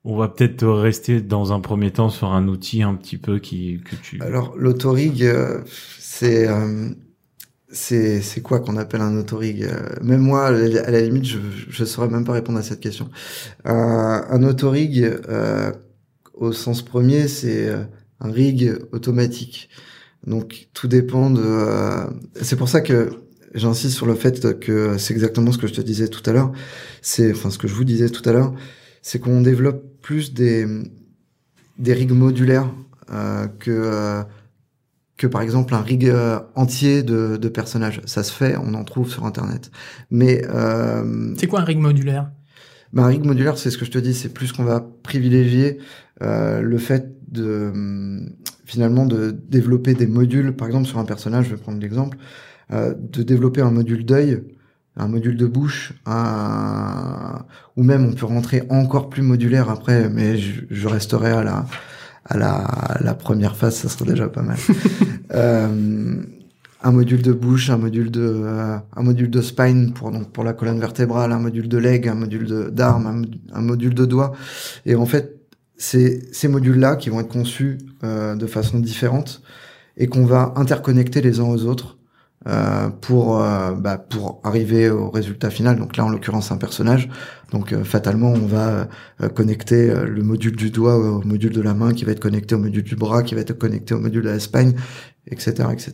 on 0.04 0.16
va 0.16 0.28
peut-être 0.28 0.66
rester 0.66 1.20
dans 1.20 1.52
un 1.52 1.60
premier 1.60 1.90
temps 1.90 2.08
sur 2.08 2.32
un 2.32 2.48
outil 2.48 2.82
un 2.82 2.94
petit 2.94 3.18
peu 3.18 3.38
qui 3.38 3.80
que 3.84 3.96
tu. 3.96 4.20
Alors 4.20 4.54
l'autorig, 4.56 5.24
euh, 5.24 5.60
c'est 5.98 6.48
c'est 7.72 8.20
c'est 8.20 8.40
quoi 8.40 8.60
qu'on 8.60 8.76
appelle 8.76 9.00
un 9.02 9.16
autorig 9.16 9.66
Même 10.02 10.22
moi, 10.22 10.46
à 10.46 10.50
la 10.52 11.00
limite, 11.00 11.24
je 11.24 11.38
je 11.68 11.84
saurais 11.84 12.08
même 12.08 12.24
pas 12.24 12.32
répondre 12.32 12.58
à 12.58 12.62
cette 12.62 12.80
question. 12.80 13.10
un 13.64 14.42
autorig, 14.42 15.04
au 16.34 16.52
sens 16.52 16.82
premier, 16.82 17.28
c'est 17.28 17.70
un 18.20 18.30
rig 18.30 18.72
automatique. 18.92 19.68
Donc 20.26 20.68
tout 20.72 20.88
dépend 20.88 21.30
de. 21.30 22.06
c'est 22.42 22.56
pour 22.56 22.68
ça 22.68 22.80
que 22.80 23.10
j'insiste 23.54 23.96
sur 23.96 24.06
le 24.06 24.14
fait 24.14 24.58
que 24.60 24.98
c'est 24.98 25.12
exactement 25.14 25.52
ce 25.52 25.58
que 25.58 25.66
je 25.66 25.74
te 25.74 25.80
disais 25.80 26.08
tout 26.08 26.22
à 26.28 26.32
l'heure. 26.32 26.52
C'est, 27.02 27.32
enfin, 27.32 27.50
ce 27.50 27.58
que 27.58 27.68
je 27.68 27.74
vous 27.74 27.84
disais 27.84 28.08
tout 28.08 28.26
à 28.28 28.32
l'heure, 28.32 28.54
c'est 29.02 29.18
qu'on 29.18 29.40
développe 29.40 29.82
plus 30.02 30.34
des 30.34 30.66
des 31.78 31.94
rigs 31.94 32.12
modulaires 32.12 32.70
euh, 33.10 33.46
que 33.58 33.70
euh, 33.70 34.22
que 35.16 35.26
par 35.26 35.42
exemple 35.42 35.74
un 35.74 35.82
rig 35.82 36.06
euh, 36.06 36.38
entier 36.54 37.02
de, 37.02 37.36
de 37.36 37.48
personnages. 37.48 38.00
Ça 38.06 38.22
se 38.22 38.32
fait, 38.32 38.56
on 38.56 38.74
en 38.74 38.84
trouve 38.84 39.10
sur 39.10 39.26
internet. 39.26 39.70
Mais 40.10 40.42
euh, 40.48 41.34
c'est 41.38 41.46
quoi 41.46 41.60
un 41.60 41.64
rig 41.64 41.78
modulaire? 41.78 42.30
Ben, 42.92 43.04
un 43.04 43.08
rig 43.08 43.24
modulaire, 43.24 43.56
c'est 43.56 43.70
ce 43.70 43.78
que 43.78 43.84
je 43.84 43.90
te 43.90 43.98
dis, 43.98 44.14
c'est 44.14 44.30
plus 44.32 44.52
qu'on 44.52 44.64
va 44.64 44.80
privilégier 45.02 45.78
euh, 46.22 46.60
le 46.60 46.78
fait 46.78 47.14
de 47.30 47.72
finalement 48.64 49.06
de 49.06 49.30
développer 49.30 49.94
des 49.94 50.06
modules, 50.06 50.56
par 50.56 50.66
exemple 50.68 50.86
sur 50.86 50.98
un 50.98 51.04
personnage, 51.04 51.46
je 51.46 51.50
vais 51.50 51.60
prendre 51.60 51.80
l'exemple, 51.80 52.16
euh, 52.72 52.94
de 52.94 53.22
développer 53.22 53.61
un 53.61 53.70
module 53.70 54.04
d'œil, 54.04 54.42
un 54.96 55.09
module 55.09 55.37
de 55.37 55.46
bouche, 55.46 55.92
un... 56.06 57.44
ou 57.76 57.83
même 57.83 58.06
on 58.06 58.12
peut 58.12 58.26
rentrer 58.26 58.62
encore 58.68 59.09
plus 59.09 59.22
modulaire 59.22 59.70
après, 59.70 60.09
mais 60.09 60.37
je, 60.37 60.62
je 60.70 60.88
resterai 60.88 61.30
à 61.30 61.42
la 61.42 61.66
à 62.24 62.37
la, 62.37 62.54
à 62.54 63.02
la 63.02 63.14
première 63.14 63.56
phase, 63.56 63.76
ça 63.76 63.88
serait 63.88 64.11
déjà 64.11 64.28
pas 64.28 64.42
mal. 64.42 64.59
euh, 65.35 66.22
un 66.83 66.92
module 66.92 67.22
de 67.22 67.33
bouche, 67.33 67.70
un 67.70 67.76
module 67.76 68.11
de 68.11 68.22
euh, 68.22 68.76
un 68.96 69.02
module 69.02 69.30
de 69.30 69.40
spine 69.42 69.92
pour 69.92 70.11
donc 70.11 70.30
pour 70.30 70.44
la 70.44 70.52
colonne 70.52 70.80
vertébrale, 70.80 71.33
un 71.33 71.38
module 71.38 71.68
de 71.68 71.78
leg, 71.78 72.09
un 72.09 72.14
module 72.14 72.70
d'arme, 72.72 73.06
un, 73.52 73.59
un, 73.59 73.61
module 73.61 73.94
de 73.94 74.06
doigt. 74.06 74.33
Et 74.87 74.94
en 74.94 75.06
fait, 75.06 75.37
c'est 75.76 76.33
ces 76.33 76.48
modules-là 76.48 76.96
qui 76.96 77.11
vont 77.11 77.20
être 77.20 77.28
conçus 77.28 77.78
euh, 78.04 78.35
de 78.37 78.46
façon 78.46 78.78
différente 78.78 79.42
et 79.96 80.06
qu'on 80.06 80.24
va 80.24 80.54
interconnecter 80.56 81.20
les 81.20 81.40
uns 81.40 81.44
aux 81.44 81.64
autres 81.64 81.98
euh, 82.48 82.88
pour 82.88 83.42
euh, 83.42 83.72
bah, 83.72 83.98
pour 83.98 84.40
arriver 84.44 84.88
au 84.88 85.11
résultat 85.11 85.50
final. 85.50 85.79
Donc 85.79 85.98
là, 85.98 86.07
en 86.07 86.09
l'occurrence, 86.09 86.50
un 86.50 86.57
personnage. 86.57 87.07
Donc 87.53 87.74
euh, 87.74 87.85
fatalement, 87.85 88.33
on 88.33 88.46
va 88.46 88.88
connecter 89.35 89.92
le 90.07 90.22
module 90.22 90.57
du 90.57 90.70
doigt 90.70 90.96
au 90.96 91.22
module 91.22 91.53
de 91.53 91.61
la 91.61 91.74
main, 91.74 91.92
qui 91.92 92.07
va 92.07 92.12
être 92.12 92.20
connecté 92.20 92.55
au 92.55 92.59
module 92.59 92.83
du 92.83 92.96
bras, 92.96 93.22
qui 93.22 93.35
va 93.35 93.42
être 93.42 93.59
connecté 93.59 93.92
au 93.92 94.00
module 94.00 94.22
de 94.22 94.31
la 94.31 94.38
spine, 94.38 94.72
etc., 95.26 95.68
etc. 95.70 95.92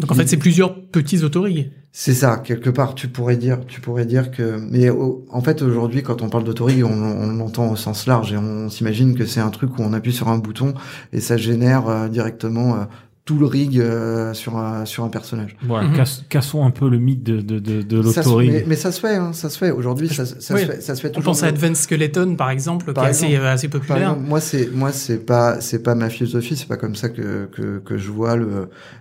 Donc 0.00 0.10
en 0.10 0.14
fait, 0.14 0.26
c'est 0.26 0.36
plusieurs 0.36 0.88
petits 0.88 1.22
autorigs. 1.22 1.70
C'est 1.92 2.14
ça. 2.14 2.38
Quelque 2.38 2.70
part, 2.70 2.96
tu 2.96 3.06
pourrais 3.06 3.36
dire, 3.36 3.60
tu 3.66 3.80
pourrais 3.80 4.06
dire 4.06 4.32
que, 4.32 4.58
mais 4.70 4.90
en 4.90 5.40
fait, 5.42 5.62
aujourd'hui, 5.62 6.02
quand 6.02 6.22
on 6.22 6.28
parle 6.28 6.42
d'autorig, 6.42 6.84
on, 6.84 6.90
on 6.90 7.32
l'entend 7.34 7.70
au 7.70 7.76
sens 7.76 8.08
large 8.08 8.32
et 8.32 8.36
on 8.36 8.68
s'imagine 8.68 9.14
que 9.14 9.26
c'est 9.26 9.40
un 9.40 9.50
truc 9.50 9.78
où 9.78 9.82
on 9.82 9.92
appuie 9.92 10.12
sur 10.12 10.28
un 10.28 10.38
bouton 10.38 10.74
et 11.12 11.20
ça 11.20 11.36
génère 11.36 12.08
directement 12.10 12.88
tout 13.28 13.38
le 13.38 13.44
rig 13.44 13.78
euh, 13.78 14.32
sur 14.32 14.56
un 14.56 14.86
sur 14.86 15.04
un 15.04 15.10
personnage. 15.10 15.54
Voilà, 15.60 15.88
mm 15.88 15.92
-hmm. 15.92 16.28
cassons 16.30 16.64
un 16.64 16.70
peu 16.70 16.88
le 16.88 16.98
mythe 16.98 17.22
de 17.22 17.42
de 17.42 17.58
de, 17.58 17.82
de. 17.82 17.96
Mais, 18.38 18.64
mais, 18.66 18.74
ça 18.84 18.90
se 18.90 19.00
fait, 19.00 19.16
hein, 19.16 19.34
ça 19.34 19.50
se 19.50 19.58
fait. 19.58 19.70
Aujourd'hui, 19.70 20.08
ça, 20.08 20.24
ça, 20.24 20.54
oui. 20.54 20.62
se 20.62 20.66
fait, 20.66 20.80
ça 20.80 20.94
se 20.94 21.00
fait 21.02 21.10
toujours. 21.12 21.28
On 21.28 21.32
pense 21.32 21.42
à 21.42 21.48
Advanced 21.48 21.82
Skeleton, 21.86 22.36
par 22.36 22.48
exemple, 22.56 22.86
par 22.94 23.04
qui 23.04 23.10
exemple, 23.10 23.32
est 23.32 23.36
assez, 23.36 23.46
assez 23.46 23.68
populaire. 23.68 24.12
Exemple, 24.12 24.28
moi, 24.32 24.40
c'est 24.40 24.66
moi, 24.82 24.92
c'est 24.92 25.22
pas 25.32 25.60
c'est 25.60 25.82
pas 25.88 25.94
ma 25.94 26.08
philosophie, 26.16 26.56
c'est 26.56 26.70
pas 26.74 26.80
comme 26.82 26.96
ça 27.02 27.08
que 27.16 27.26
que, 27.56 27.66
que 27.88 27.94
je 27.98 28.10
vois 28.18 28.34
le. 28.42 28.48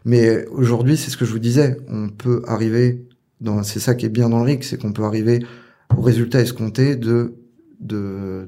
Mais 0.04 0.46
aujourd'hui, 0.62 0.98
c'est 0.98 1.10
ce 1.14 1.18
que 1.20 1.26
je 1.30 1.34
vous 1.36 1.46
disais. 1.50 1.70
On 1.88 2.10
peut 2.24 2.40
arriver 2.56 2.88
dans. 3.46 3.64
C'est 3.64 3.84
ça 3.88 3.96
qui 3.96 4.06
est 4.08 4.16
bien 4.20 4.28
dans 4.34 4.40
le 4.44 4.48
rig, 4.52 4.62
c'est 4.70 4.78
qu'on 4.82 4.94
peut 4.98 5.06
arriver 5.12 5.38
au 5.98 6.02
résultat 6.02 6.40
escompté 6.48 6.98
de 7.08 7.18
de 7.92 8.02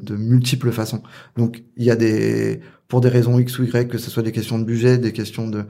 de 0.10 0.15
multiples 0.34 0.72
façons. 0.80 1.04
Donc, 1.39 1.52
il 1.78 1.86
y 1.89 1.92
a 1.96 1.96
des 1.96 2.60
pour 2.89 2.99
des 2.99 3.08
raisons 3.08 3.39
X 3.39 3.58
ou 3.60 3.63
Y, 3.63 3.88
que 3.88 3.97
ce 3.97 4.10
soit 4.10 4.23
des 4.23 4.34
questions 4.34 4.60
de 4.60 4.65
budget, 4.65 4.97
des 4.97 5.13
questions 5.13 5.47
de... 5.47 5.63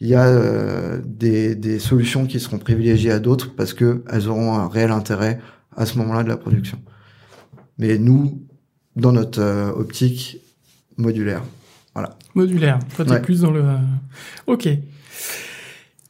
Il 0.00 0.06
y 0.06 0.14
a 0.14 0.28
euh, 0.28 1.00
des, 1.04 1.56
des 1.56 1.80
solutions 1.80 2.26
qui 2.26 2.38
seront 2.38 2.58
privilégiées 2.58 3.10
à 3.10 3.18
d'autres 3.18 3.56
parce 3.56 3.74
que 3.74 4.04
elles 4.08 4.28
auront 4.28 4.54
un 4.54 4.68
réel 4.68 4.92
intérêt 4.92 5.40
à 5.76 5.86
ce 5.86 5.98
moment-là 5.98 6.22
de 6.22 6.28
la 6.28 6.36
production. 6.36 6.78
Mais 7.78 7.98
nous, 7.98 8.40
dans 8.94 9.10
notre 9.10 9.40
euh, 9.40 9.72
optique 9.72 10.38
modulaire, 10.98 11.42
voilà. 11.94 12.16
Modulaire. 12.34 12.78
Toi, 12.94 13.04
t'es 13.04 13.10
ouais. 13.12 13.22
plus 13.22 13.40
dans 13.40 13.50
le. 13.50 13.64
Euh... 13.64 13.78
Ok. 14.46 14.68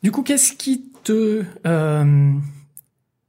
Du 0.02 0.10
coup, 0.10 0.22
qu'est-ce 0.22 0.52
qui 0.52 0.84
te 1.02 1.44
euh, 1.66 2.32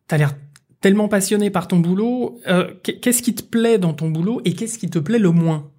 T'as 0.08 0.18
l'air 0.18 0.36
tellement 0.82 1.08
passionné 1.08 1.50
par 1.50 1.68
ton 1.68 1.80
boulot. 1.80 2.40
Euh, 2.48 2.74
qu'est-ce 2.84 3.22
qui 3.22 3.34
te 3.34 3.44
plaît 3.44 3.78
dans 3.78 3.94
ton 3.94 4.10
boulot 4.10 4.42
et 4.44 4.54
qu'est-ce 4.54 4.78
qui 4.78 4.90
te 4.90 5.00
plaît 5.00 5.20
le 5.20 5.32
moins? 5.32 5.70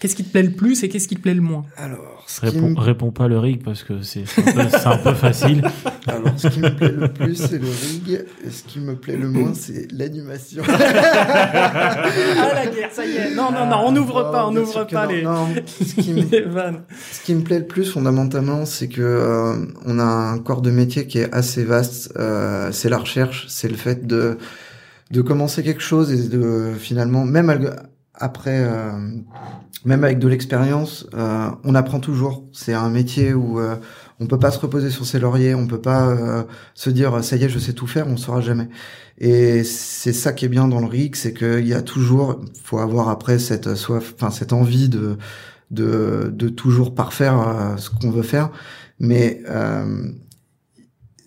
Qu'est-ce 0.00 0.14
qui 0.14 0.22
te 0.22 0.30
plaît 0.30 0.44
le 0.44 0.52
plus 0.52 0.84
et 0.84 0.88
qu'est-ce 0.88 1.08
qui 1.08 1.16
te 1.16 1.20
plaît 1.20 1.34
le 1.34 1.40
moins 1.40 1.64
Alors, 1.76 2.24
Réponds, 2.40 2.70
me... 2.70 2.78
réponds 2.78 3.10
pas 3.10 3.26
le 3.26 3.38
rig 3.38 3.64
parce 3.64 3.82
que 3.82 4.02
c'est 4.02 4.24
un, 4.38 4.90
un, 4.90 4.96
peu 4.98 5.14
facile. 5.14 5.62
Alors, 6.06 6.32
ce 6.36 6.46
qui 6.48 6.60
me 6.60 6.74
plaît 6.74 6.92
le 6.92 7.08
plus, 7.08 7.34
c'est 7.34 7.58
le 7.58 7.66
rig. 7.66 8.24
Et 8.46 8.50
ce 8.50 8.62
qui 8.62 8.78
me 8.78 8.94
plaît 8.94 9.16
le 9.16 9.28
moins, 9.28 9.54
c'est 9.54 9.90
l'animation. 9.90 10.62
ah, 10.68 12.04
la 12.54 12.66
guerre, 12.66 12.90
ça 12.92 13.04
y 13.04 13.16
est. 13.16 13.34
Non, 13.34 13.50
non, 13.50 13.66
non, 13.66 13.78
on 13.86 13.92
n'ouvre 13.92 14.26
ah, 14.28 14.32
pas, 14.32 14.46
on 14.46 14.52
n'ouvre 14.52 14.84
pas 14.84 15.06
non, 15.06 15.12
les, 15.12 15.22
non. 15.22 15.48
Ce 15.66 16.00
qui 16.00 16.12
me... 16.12 16.22
les 16.30 16.42
vannes. 16.42 16.82
Ce 17.10 17.24
qui 17.24 17.34
me 17.34 17.42
plaît 17.42 17.58
le 17.58 17.66
plus, 17.66 17.90
fondamentalement, 17.90 18.66
c'est 18.66 18.88
que 18.88 19.02
euh, 19.02 19.66
on 19.84 19.98
a 19.98 20.04
un 20.04 20.38
corps 20.38 20.62
de 20.62 20.70
métier 20.70 21.08
qui 21.08 21.18
est 21.18 21.34
assez 21.34 21.64
vaste. 21.64 22.12
Euh, 22.16 22.70
c'est 22.70 22.88
la 22.88 22.98
recherche, 22.98 23.46
c'est 23.48 23.68
le 23.68 23.76
fait 23.76 24.06
de 24.06 24.38
de 25.10 25.22
commencer 25.22 25.62
quelque 25.62 25.80
chose 25.80 26.12
et 26.12 26.28
de 26.28 26.74
finalement, 26.78 27.24
même 27.24 27.48
après, 28.18 28.62
euh, 28.64 28.90
même 29.84 30.04
avec 30.04 30.18
de 30.18 30.28
l'expérience, 30.28 31.06
euh, 31.14 31.50
on 31.64 31.74
apprend 31.74 32.00
toujours. 32.00 32.44
C'est 32.52 32.74
un 32.74 32.90
métier 32.90 33.34
où 33.34 33.60
euh, 33.60 33.76
on 34.20 34.26
peut 34.26 34.38
pas 34.38 34.50
se 34.50 34.58
reposer 34.58 34.90
sur 34.90 35.06
ses 35.06 35.18
lauriers, 35.18 35.54
on 35.54 35.66
peut 35.66 35.80
pas 35.80 36.08
euh, 36.08 36.42
se 36.74 36.90
dire 36.90 37.22
ça 37.22 37.36
y 37.36 37.44
est, 37.44 37.48
je 37.48 37.58
sais 37.58 37.72
tout 37.72 37.86
faire, 37.86 38.08
on 38.08 38.16
saura 38.16 38.40
jamais. 38.40 38.68
Et 39.18 39.64
c'est 39.64 40.12
ça 40.12 40.32
qui 40.32 40.44
est 40.44 40.48
bien 40.48 40.68
dans 40.68 40.80
le 40.80 40.86
RIC, 40.86 41.16
c'est 41.16 41.32
qu'il 41.32 41.66
y 41.66 41.74
a 41.74 41.82
toujours, 41.82 42.40
faut 42.62 42.78
avoir 42.78 43.08
après 43.08 43.38
cette 43.38 43.74
soif, 43.74 44.14
enfin 44.14 44.30
cette 44.30 44.52
envie 44.52 44.88
de 44.88 45.16
de, 45.70 46.30
de 46.32 46.48
toujours 46.48 46.94
parfaire 46.94 47.38
euh, 47.40 47.76
ce 47.76 47.90
qu'on 47.90 48.10
veut 48.10 48.22
faire, 48.22 48.50
mais 48.98 49.42
euh, 49.48 50.10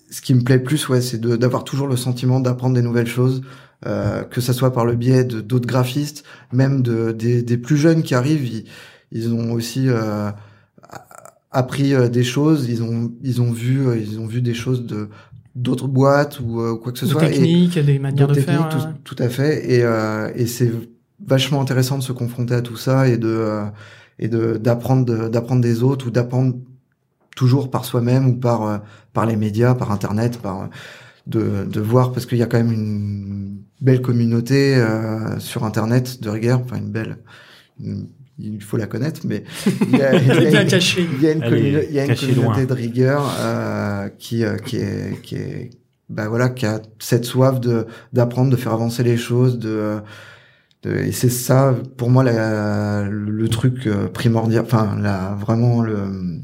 ce 0.10 0.22
qui 0.22 0.34
me 0.34 0.42
plaît 0.42 0.60
plus, 0.60 0.90
ouais, 0.90 1.02
c'est 1.02 1.22
d'avoir 1.22 1.64
toujours 1.64 1.88
le 1.88 1.96
sentiment 1.96 2.40
d'apprendre 2.40 2.76
des 2.76 2.82
nouvelles 2.82 3.08
choses, 3.08 3.42
euh, 3.86 4.24
que 4.24 4.42
ça 4.42 4.54
soit 4.54 4.74
par 4.74 4.86
le 4.86 4.96
biais 4.96 5.24
de 5.24 5.42
d'autres 5.42 5.68
graphistes, 5.68 6.24
même 6.54 6.82
de 6.82 7.12
des, 7.12 7.42
des, 7.42 7.58
plus 7.58 7.78
jeunes 7.78 8.04
qui 8.04 8.14
arrivent, 8.14 8.46
ils, 8.46 8.66
ils 9.12 9.34
ont 9.34 9.52
aussi 9.52 9.90
euh, 9.90 10.32
appris 11.52 11.94
euh, 11.94 12.08
des 12.08 12.24
choses, 12.24 12.68
ils 12.70 12.82
ont 12.84 13.12
ils 13.22 13.42
ont 13.42 13.52
vu 13.52 13.88
euh, 13.88 13.98
ils 13.98 14.20
ont 14.20 14.26
vu 14.26 14.42
des 14.42 14.54
choses 14.54 14.86
de 14.86 15.10
d'autres 15.56 15.88
boîtes 15.88 16.40
ou 16.40 16.62
euh, 16.62 16.76
quoi 16.76 16.92
que 16.92 17.00
ce 17.00 17.06
de 17.06 17.12
soit. 17.12 17.22
Techniques, 17.22 17.76
et, 17.76 17.84
des 17.84 18.00
manières 18.00 18.28
de 18.28 18.34
techniques, 18.34 18.58
faire. 18.58 18.70
Tout, 18.70 18.78
ouais. 18.78 18.94
tout, 19.04 19.16
à 19.20 19.30
fait. 19.30 19.70
Et 19.70 20.42
et 20.42 20.48
c'est 20.48 20.72
vachement 21.26 21.62
intéressant 21.62 21.98
de 21.98 22.04
se 22.04 22.14
confronter 22.14 22.56
à 22.56 22.62
tout 22.62 22.78
ça 22.78 23.08
et 23.08 23.18
de 23.18 23.64
et 24.18 24.28
de 24.28 24.58
d'apprendre 24.58 25.30
d'apprendre 25.30 25.62
des 25.62 25.84
autres 25.84 26.08
ou 26.08 26.12
d'apprendre 26.12 26.56
toujours 27.36 27.70
par 27.70 27.86
soi-même 27.86 28.28
ou 28.28 28.36
par 28.36 28.82
par 29.14 29.26
les 29.26 29.36
médias, 29.36 29.76
par 29.76 29.92
internet, 29.92 30.38
par 30.38 30.70
de, 31.28 31.66
de 31.66 31.80
voir 31.80 32.12
parce 32.12 32.26
qu'il 32.26 32.38
y 32.38 32.44
a 32.44 32.46
quand 32.46 32.58
même 32.58 32.72
une 32.72 33.62
belle 33.80 34.02
communauté 34.02 34.76
euh, 34.76 35.40
sur 35.40 35.64
internet 35.64 36.22
de 36.22 36.30
rigueur, 36.30 36.62
enfin 36.62 36.78
une 36.78 36.92
belle, 36.92 37.18
une, 37.80 38.08
il 38.40 38.62
faut 38.62 38.78
la 38.78 38.88
connaître, 38.88 39.22
mais 39.26 39.44
il 39.66 39.98
y 39.98 40.02
a, 40.02 40.16
il 40.22 40.28
y 40.28 40.32
a, 40.32 40.36
une, 40.36 40.70
il 41.18 41.24
y 41.24 41.28
a 41.28 41.32
une, 41.32 41.42
commune, 41.42 41.82
il 41.90 41.96
y 41.96 42.00
a 42.00 42.06
une 42.06 42.16
communauté 42.16 42.66
de 42.66 42.74
rigueur 42.74 43.24
euh, 43.40 44.10
qui 44.18 44.44
euh, 44.44 44.58
qui 44.58 44.78
est 44.78 45.22
qui 45.22 45.36
est 45.36 45.70
bah 46.10 46.28
voilà 46.28 46.50
qui 46.50 46.66
a 46.66 46.82
cette 47.00 47.26
soif 47.26 47.60
de 47.60 47.86
d'apprendre, 48.14 48.50
de 48.50 48.56
faire 48.56 48.74
avancer 48.74 49.04
les 49.04 49.18
choses, 49.18 49.60
de, 49.60 50.00
de 50.84 50.92
et 50.92 51.12
c'est 51.12 51.30
ça 51.30 51.76
pour 51.98 52.10
moi 52.10 52.24
la, 52.24 53.04
le, 53.04 53.30
le 53.30 53.50
truc 53.50 53.88
euh, 53.88 54.08
primordial, 54.08 54.64
enfin 54.66 54.98
la 55.00 55.36
vraiment 55.40 55.82
le 55.82 56.40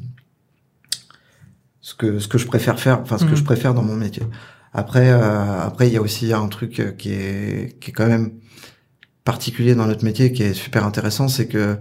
ce 1.81 1.95
que 1.95 2.19
ce 2.19 2.27
que 2.27 2.37
je 2.37 2.47
préfère 2.47 2.79
faire, 2.79 3.01
enfin 3.01 3.17
ce 3.17 3.25
mmh. 3.25 3.29
que 3.29 3.35
je 3.35 3.43
préfère 3.43 3.73
dans 3.73 3.83
mon 3.83 3.95
métier. 3.95 4.23
Après, 4.77 5.09
euh, 5.11 5.61
après, 5.61 5.87
il 5.87 5.93
y 5.93 5.97
a 5.97 6.01
aussi 6.03 6.31
un 6.33 6.47
truc 6.49 6.79
euh, 6.79 6.91
qui 6.91 7.11
est 7.11 7.79
qui 7.79 7.89
est 7.89 7.93
quand 7.93 8.05
même 8.07 8.33
particulier 9.25 9.75
dans 9.75 9.87
notre 9.87 10.05
métier, 10.05 10.31
qui 10.31 10.43
est 10.43 10.53
super 10.53 10.85
intéressant, 10.85 11.27
c'est 11.29 11.47
que 11.47 11.77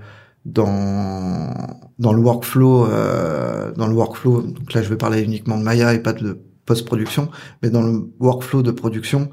dans 0.47 1.53
dans 1.99 2.15
le 2.15 2.23
workflow, 2.23 2.87
euh, 2.87 3.73
dans 3.73 3.87
le 3.87 3.95
workflow, 3.95 4.43
donc 4.43 4.73
là 4.73 4.83
je 4.83 4.89
vais 4.89 4.97
parler 4.97 5.21
uniquement 5.23 5.59
de 5.59 5.63
Maya 5.63 5.93
et 5.95 6.01
pas 6.03 6.15
de 6.15 6.41
post-production, 6.65 7.31
mais 7.63 7.69
dans 7.71 7.83
le 7.83 8.11
workflow 8.19 8.63
de 8.63 8.71
production, 8.71 9.31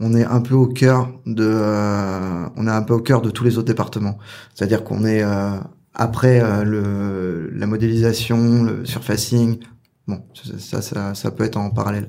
on 0.00 0.14
est 0.14 0.24
un 0.24 0.40
peu 0.40 0.54
au 0.56 0.66
cœur 0.66 1.08
de, 1.26 1.44
euh, 1.48 2.48
on 2.56 2.66
est 2.66 2.70
un 2.70 2.82
peu 2.82 2.94
au 2.94 3.00
cœur 3.00 3.22
de 3.22 3.30
tous 3.30 3.44
les 3.44 3.56
autres 3.58 3.68
départements. 3.68 4.18
C'est-à-dire 4.54 4.84
qu'on 4.84 5.04
est, 5.04 5.22
euh, 5.22 5.58
après 5.94 6.40
euh, 6.40 6.64
le, 6.64 7.50
la 7.54 7.66
modélisation, 7.66 8.64
le 8.64 8.84
surfacing, 8.84 9.58
Bon, 10.06 10.22
ça, 10.58 10.82
ça, 10.82 11.14
ça 11.14 11.30
peut 11.32 11.42
être 11.42 11.56
en 11.56 11.70
parallèle, 11.70 12.08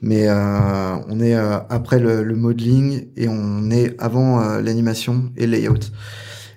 mais 0.00 0.28
euh, 0.28 0.94
on 1.08 1.18
est 1.18 1.34
euh, 1.34 1.58
après 1.70 1.98
le, 1.98 2.22
le, 2.22 2.36
modeling 2.36 3.08
et 3.16 3.26
on 3.28 3.68
est 3.70 4.00
avant 4.00 4.40
euh, 4.40 4.60
l'animation 4.60 5.32
et 5.36 5.46
le 5.46 5.52
layout. 5.52 5.90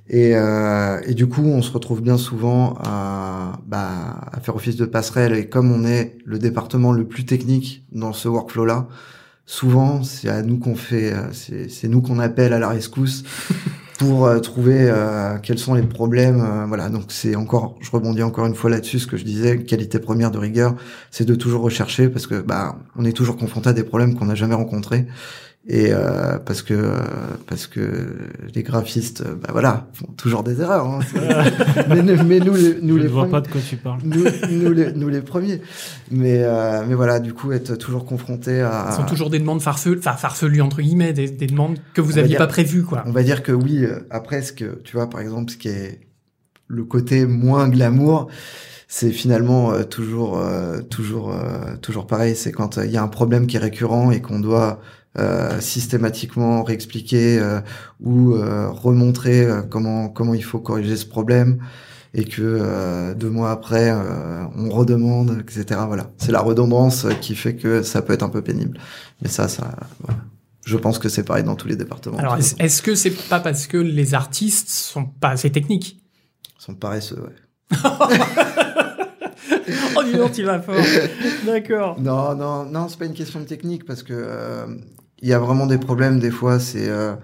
Et, 0.08 0.36
euh, 0.36 1.02
et, 1.06 1.15
du 1.15 1.28
coup, 1.28 1.43
on 1.43 1.62
se 1.62 1.71
retrouve 1.71 2.02
bien 2.02 2.17
souvent 2.17 2.76
à, 2.80 3.60
bah, 3.65 4.21
à 4.32 4.39
faire 4.39 4.56
office 4.56 4.76
de 4.76 4.86
passerelle. 4.86 5.34
Et 5.34 5.50
comme 5.50 5.71
on 5.71 5.86
est 5.86 6.17
le 6.26 6.38
département 6.38 6.91
le 6.91 7.08
plus 7.08 7.26
technique 7.26 7.86
dans 7.91 8.13
ce 8.13 8.28
workflow-là, 8.28 8.88
souvent 9.48 10.04
c'est 10.04 10.30
à 10.30 10.41
nous 10.41 10.60
qu'on 10.60 10.76
fait, 10.76 11.13
euh, 11.13 11.32
c'est 11.34 11.88
nous 11.88 12.02
qu'on 12.02 12.19
appelle 12.19 12.54
à 12.54 12.60
la 12.60 12.69
rescousse 12.69 13.24
pour 13.98 14.26
euh, 14.26 14.40
trouver 14.40 14.90
euh, 14.90 15.38
quels 15.42 15.60
sont 15.60 15.74
les 15.74 15.84
problèmes. 15.84 16.42
Euh, 16.42 16.66
voilà, 16.66 16.90
donc 16.90 17.06
c'est 17.10 17.36
encore, 17.36 17.78
je 17.82 17.90
rebondis 17.92 18.24
encore 18.24 18.46
une 18.46 18.56
fois 18.56 18.70
là-dessus, 18.70 19.00
ce 19.00 19.08
que 19.08 19.18
je 19.18 19.24
disais, 19.24 19.64
qualité 19.64 20.00
première 20.00 20.32
de 20.32 20.38
rigueur, 20.38 20.76
c'est 21.12 21.26
de 21.26 21.36
toujours 21.36 21.62
rechercher 21.62 22.10
parce 22.10 22.28
que 22.28 22.42
bah 22.42 22.78
on 22.96 23.06
est 23.06 23.14
toujours 23.14 23.38
confronté 23.38 23.70
à 23.70 23.74
des 23.74 23.84
problèmes 23.84 24.16
qu'on 24.16 24.26
n'a 24.26 24.36
jamais 24.36 24.56
rencontrés 24.56 25.08
et 25.67 25.88
euh, 25.91 26.38
parce 26.38 26.62
que 26.62 26.75
euh, 26.75 26.93
parce 27.47 27.65
que 27.65 27.80
les 28.54 28.62
graphistes 28.62 29.21
euh, 29.21 29.34
bah 29.36 29.49
voilà 29.51 29.88
font 29.93 30.06
toujours 30.15 30.43
des 30.43 30.62
erreurs 30.62 30.86
hein, 30.86 30.99
mais, 31.89 32.04
mais 32.04 32.39
nous 32.39 32.54
les, 32.54 32.80
nous 32.82 32.97
Je 32.97 33.01
les 33.01 33.04
ne 33.06 33.10
vois 33.10 33.23
premiers- 33.23 33.32
pas 33.32 33.41
de 33.41 33.47
quoi 33.47 33.62
tu 33.67 33.75
parles. 33.78 33.99
nous, 34.04 34.23
nous, 34.51 34.71
les, 34.73 34.93
nous 34.93 35.10
les 35.10 35.21
premiers 35.21 35.62
mais 36.12 36.43
euh, 36.43 36.84
mais 36.88 36.93
voilà 36.93 37.19
du 37.19 37.34
coup 37.34 37.51
être 37.51 37.75
toujours 37.78 38.06
confronté 38.06 38.62
à 38.62 38.89
Ce 38.91 38.97
sont 38.97 39.06
toujours 39.06 39.32
des 39.32 39.39
demandes 39.39 39.62
farfelues, 39.62 39.97
enfin 39.97 40.13
farfelues 40.13 40.62
entre 40.62 40.82
guillemets, 40.84 41.13
des, 41.13 41.30
des 41.32 41.47
demandes 41.47 41.80
que 41.95 42.01
vous 42.01 42.19
aviez 42.19 42.30
dire- 42.30 42.38
pas 42.38 42.47
prévues, 42.47 42.84
quoi. 42.84 43.04
on 43.08 43.12
va 43.12 43.23
dire 43.23 43.41
que 43.41 43.51
oui 43.51 43.86
après 44.12 44.43
ce 44.43 44.54
que 44.54 44.82
tu 44.84 44.95
vois 44.95 45.10
par 45.10 45.19
exemple 45.21 45.51
ce 45.51 45.58
qui 45.58 45.69
est 45.69 45.99
le 46.67 46.84
côté 46.84 47.25
moins 47.25 47.67
glamour 47.69 48.28
c'est 48.88 49.10
finalement 49.12 49.71
euh, 49.71 49.82
toujours 49.84 50.38
euh, 50.38 50.82
toujours 50.82 51.32
euh, 51.34 51.75
toujours 51.82 52.06
pareil 52.06 52.36
c'est 52.36 52.51
quand 52.51 52.78
euh, 52.78 52.86
il 52.86 52.91
y 52.91 52.97
a 52.97 53.01
un 53.04 53.08
problème 53.08 53.47
qui 53.47 53.56
est 53.56 53.60
récurrent 53.60 54.12
et 54.12 54.21
qu'on 54.21 54.39
doit 54.39 54.80
euh, 55.17 55.60
systématiquement 55.62 56.63
réexpliquer 56.63 57.39
euh, 57.39 57.62
ou 58.01 58.34
euh, 58.34 58.69
remontrer 58.69 59.45
euh, 59.45 59.62
comment 59.62 60.10
comment 60.10 60.34
il 60.34 60.43
faut 60.43 60.60
corriger 60.60 60.97
ce 60.97 61.06
problème 61.06 61.60
et 62.13 62.25
que 62.25 62.41
euh, 62.41 63.13
deux 63.13 63.30
mois 63.30 63.51
après 63.51 63.91
euh, 63.91 64.43
on 64.58 64.69
redemande 64.69 65.41
etc 65.41 65.82
voilà 65.88 66.12
c'est 66.17 66.32
la 66.32 66.41
redondance 66.41 67.08
qui 67.21 67.36
fait 67.36 67.56
que 67.56 67.82
ça 67.82 68.01
peut 68.01 68.13
être 68.13 68.23
un 68.23 68.30
peu 68.30 68.41
pénible 68.41 68.78
mais 69.21 69.30
ça 69.30 69.47
ça 69.47 69.75
voilà. 70.01 70.19
je 70.65 70.78
pense 70.78 70.99
que 70.99 71.10
c'est 71.10 71.23
pareil 71.23 71.43
dans 71.43 71.56
tous 71.56 71.67
les 71.67 71.75
départements 71.75 72.17
Alors, 72.17 72.38
est-ce 72.38 72.82
que 72.82 72.95
c'est 72.95 73.12
pas 73.30 73.39
parce 73.39 73.67
que 73.67 73.78
les 73.78 74.13
artistes 74.13 74.69
sont 74.69 75.06
pas 75.06 75.30
assez 75.30 75.51
techniques? 75.51 75.99
Ils 76.60 76.63
sont 76.63 76.75
paresseux, 76.75 77.21
ouais. 77.21 77.78
Oh, 79.97 80.04
dis 80.04 80.13
donc, 80.13 80.32
tu 80.32 80.43
vas 80.43 80.62
fort. 80.62 80.75
D'accord. 81.45 81.99
Non, 81.99 82.36
non, 82.36 82.65
non, 82.65 82.88
c'est 82.88 82.99
pas 82.99 83.06
une 83.06 83.13
question 83.13 83.39
de 83.39 83.45
technique 83.45 83.86
parce 83.86 84.04
que 84.04 84.13
euh, 84.13 84.65
il 85.21 85.30
y 85.30 85.34
a 85.34 85.39
vraiment 85.39 85.65
des 85.67 85.78
problèmes. 85.78 86.19
Des 86.19 86.32
fois, 86.32 86.60
c'est 86.60 86.89
euh, 86.89 87.15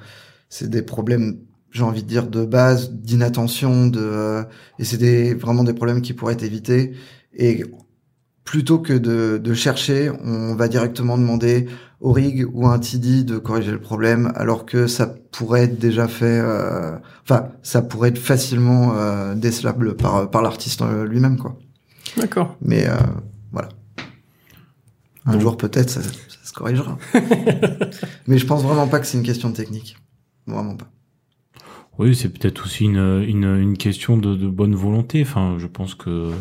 c'est 0.49 0.69
des 0.69 0.81
problèmes, 0.81 1.37
j'ai 1.71 1.83
envie 1.83 2.03
de 2.03 2.07
dire 2.07 2.27
de 2.27 2.45
base, 2.45 2.91
d'inattention, 2.91 3.87
de 3.87 3.99
euh, 4.01 4.43
et 4.79 4.83
c'est 4.85 4.97
des 4.97 5.33
vraiment 5.33 5.63
des 5.63 5.73
problèmes 5.73 6.01
qui 6.01 6.13
pourraient 6.13 6.33
être 6.33 6.43
évités. 6.43 6.93
Et 7.33 7.63
plutôt 8.43 8.79
que 8.79 8.93
de, 8.93 9.37
de 9.37 9.53
chercher, 9.53 10.11
on 10.23 10.55
va 10.55 10.67
directement 10.67 11.17
demander 11.17 11.67
au 12.01 12.11
rig 12.11 12.45
ou 12.53 12.65
à 12.65 12.73
un 12.73 12.79
TD 12.79 13.23
de 13.23 13.37
corriger 13.37 13.71
le 13.71 13.79
problème, 13.79 14.31
alors 14.35 14.65
que 14.65 14.87
ça 14.87 15.05
pourrait 15.31 15.63
être 15.65 15.77
déjà 15.79 16.07
fait. 16.07 16.39
euh, 16.43 16.97
Enfin, 17.23 17.49
ça 17.61 17.81
pourrait 17.83 18.09
être 18.09 18.17
facilement 18.17 18.93
euh, 18.95 19.35
décelable 19.35 19.95
par 19.95 20.29
par 20.29 20.41
l'artiste 20.41 20.81
euh, 20.81 21.05
lui-même, 21.05 21.37
quoi. 21.37 21.57
D'accord. 22.17 22.57
Mais 22.61 22.89
euh, 22.89 22.95
voilà. 23.53 23.69
Un 25.25 25.33
Donc- 25.33 25.41
jour 25.41 25.55
peut-être 25.57 25.89
ça 25.91 26.01
corrigera. 26.53 26.97
Mais 28.27 28.37
je 28.37 28.45
pense 28.45 28.63
vraiment 28.63 28.87
pas 28.87 28.99
que 28.99 29.05
c'est 29.05 29.17
une 29.17 29.23
question 29.23 29.49
de 29.49 29.55
technique. 29.55 29.97
Vraiment 30.47 30.75
pas. 30.75 30.89
Oui, 31.99 32.15
c'est 32.15 32.29
peut-être 32.29 32.65
aussi 32.65 32.85
une, 32.85 32.97
une, 32.97 33.77
question 33.77 34.17
de, 34.17 34.35
bonne 34.47 34.75
volonté. 34.75 35.21
Enfin, 35.21 35.57
je 35.59 35.67
pense 35.67 35.95
que 35.95 36.31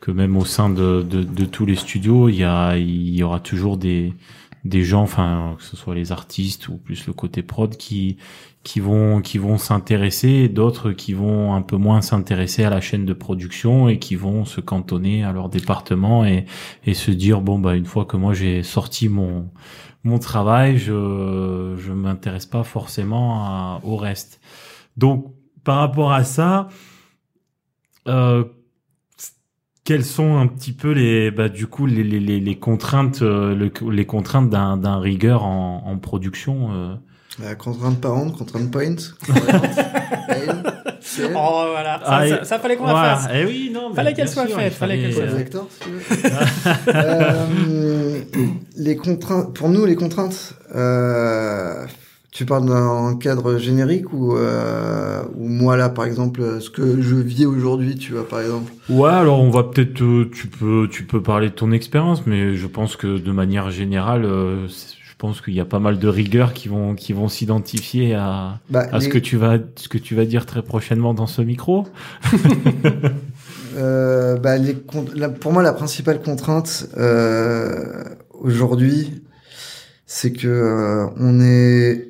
que 0.00 0.12
même 0.12 0.36
au 0.36 0.44
sein 0.44 0.70
de, 0.70 1.02
de, 1.02 1.24
de 1.24 1.44
tous 1.44 1.66
les 1.66 1.74
studios, 1.74 2.28
il 2.28 2.36
y 2.36 2.44
il 2.78 3.14
y 3.14 3.22
aura 3.24 3.40
toujours 3.40 3.76
des 3.76 4.14
des 4.64 4.82
gens, 4.82 5.02
enfin 5.02 5.54
que 5.58 5.64
ce 5.64 5.76
soit 5.76 5.94
les 5.94 6.12
artistes 6.12 6.68
ou 6.68 6.76
plus 6.76 7.06
le 7.06 7.12
côté 7.12 7.42
prod 7.42 7.76
qui 7.76 8.16
qui 8.62 8.80
vont 8.80 9.20
qui 9.20 9.38
vont 9.38 9.58
s'intéresser, 9.58 10.48
d'autres 10.48 10.92
qui 10.92 11.12
vont 11.12 11.54
un 11.54 11.62
peu 11.62 11.76
moins 11.76 12.00
s'intéresser 12.02 12.64
à 12.64 12.70
la 12.70 12.80
chaîne 12.80 13.06
de 13.06 13.12
production 13.12 13.88
et 13.88 13.98
qui 13.98 14.16
vont 14.16 14.44
se 14.44 14.60
cantonner 14.60 15.24
à 15.24 15.32
leur 15.32 15.48
département 15.48 16.24
et 16.24 16.46
et 16.84 16.94
se 16.94 17.10
dire 17.10 17.40
bon 17.40 17.58
bah 17.58 17.76
une 17.76 17.86
fois 17.86 18.04
que 18.04 18.16
moi 18.16 18.34
j'ai 18.34 18.62
sorti 18.62 19.08
mon 19.08 19.50
mon 20.04 20.18
travail, 20.18 20.78
je 20.78 21.74
je 21.78 21.92
m'intéresse 21.92 22.46
pas 22.46 22.64
forcément 22.64 23.80
au 23.84 23.96
reste. 23.96 24.40
Donc, 24.96 25.34
par 25.64 25.78
rapport 25.78 26.12
à 26.12 26.24
ça, 26.24 26.68
euh, 28.08 28.44
quelles 29.86 30.04
sont 30.04 30.36
un 30.36 30.46
petit 30.48 30.72
peu 30.72 30.90
les, 30.92 31.30
bah, 31.30 31.48
du 31.48 31.66
coup, 31.66 31.86
les, 31.86 32.02
les, 32.04 32.20
les, 32.20 32.40
les 32.40 32.56
contraintes, 32.58 33.22
euh, 33.22 33.54
le- 33.54 33.70
les 33.90 34.04
contraintes 34.04 34.50
d'un, 34.50 34.76
d'un 34.76 34.98
rigueur 34.98 35.44
en, 35.44 35.82
en 35.86 35.96
production 35.98 36.68
euh, 36.72 36.94
Euh, 37.42 37.54
contrainte 37.54 38.00
parent, 38.00 38.30
contrainte 38.30 38.70
point. 38.70 38.96
Oh, 41.34 41.64
voilà. 41.70 41.98
Ça, 41.98 42.04
Ah, 42.06 42.28
ça, 42.28 42.42
et- 42.42 42.44
ça 42.44 42.58
fallait 42.58 42.76
qu'on 42.76 42.86
la 42.86 42.92
voilà. 42.92 43.16
fasse. 43.16 43.30
Eh 43.32 43.44
oui, 43.46 43.70
non, 43.72 43.88
mais 43.90 43.94
Fallait 43.96 44.12
qu'elle 44.12 44.28
soit 44.28 44.46
faite, 44.46 44.72
fallait 44.74 44.98
qu'elle 44.98 45.14
soit. 45.14 45.24
Euh, 46.88 48.20
les 48.76 48.96
contraintes, 48.96 49.54
pour 49.54 49.68
nous, 49.68 49.86
les 49.86 49.94
contraintes, 49.94 50.54
euh, 50.74 51.86
tu 52.36 52.44
parles 52.44 52.66
d'un 52.66 53.16
cadre 53.16 53.56
générique 53.56 54.12
ou, 54.12 54.36
euh, 54.36 55.22
ou 55.38 55.48
moi 55.48 55.78
là, 55.78 55.88
par 55.88 56.04
exemple, 56.04 56.60
ce 56.60 56.68
que 56.68 57.00
je 57.00 57.14
vis 57.14 57.46
aujourd'hui, 57.46 57.96
tu 57.96 58.12
vois, 58.12 58.28
par 58.28 58.42
exemple? 58.42 58.70
Ouais, 58.90 59.08
alors 59.08 59.40
on 59.40 59.48
va 59.48 59.62
peut-être, 59.64 60.02
euh, 60.02 60.30
tu 60.30 60.46
peux, 60.46 60.86
tu 60.90 61.04
peux 61.04 61.22
parler 61.22 61.48
de 61.48 61.54
ton 61.54 61.72
expérience, 61.72 62.26
mais 62.26 62.54
je 62.54 62.66
pense 62.66 62.96
que 62.96 63.16
de 63.18 63.32
manière 63.32 63.70
générale, 63.70 64.26
euh, 64.26 64.68
je 64.68 65.12
pense 65.16 65.40
qu'il 65.40 65.54
y 65.54 65.60
a 65.60 65.64
pas 65.64 65.78
mal 65.78 65.98
de 65.98 66.08
rigueurs 66.08 66.52
qui 66.52 66.68
vont, 66.68 66.94
qui 66.94 67.14
vont 67.14 67.28
s'identifier 67.28 68.12
à, 68.14 68.60
Bah, 68.68 68.86
à 68.92 69.00
ce 69.00 69.08
que 69.08 69.16
tu 69.16 69.38
vas, 69.38 69.56
ce 69.76 69.88
que 69.88 69.96
tu 69.96 70.14
vas 70.14 70.26
dire 70.26 70.44
très 70.44 70.60
prochainement 70.60 71.14
dans 71.14 71.26
ce 71.26 71.40
micro. 71.40 71.86
Euh, 73.78 74.36
bah, 74.38 74.56
les 74.56 74.74
con- 74.74 75.04
la- 75.14 75.28
pour 75.28 75.52
moi, 75.52 75.62
la 75.62 75.74
principale 75.74 76.22
contrainte 76.22 76.88
euh, 76.96 78.02
aujourd'hui, 78.40 79.22
c'est 80.06 80.32
que 80.32 80.46
euh, 80.48 81.06
on 81.18 81.40
est 81.40 82.05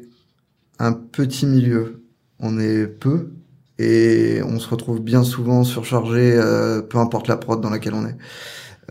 un 0.78 0.92
petit 0.92 1.46
milieu, 1.46 2.02
on 2.40 2.58
est 2.58 2.86
peu 2.86 3.32
et 3.78 4.40
on 4.44 4.58
se 4.58 4.68
retrouve 4.68 5.00
bien 5.00 5.22
souvent 5.24 5.64
surchargé, 5.64 6.32
euh, 6.34 6.82
peu 6.82 6.98
importe 6.98 7.28
la 7.28 7.36
prod 7.36 7.60
dans 7.60 7.70
laquelle 7.70 7.94
on 7.94 8.06
est. 8.06 8.16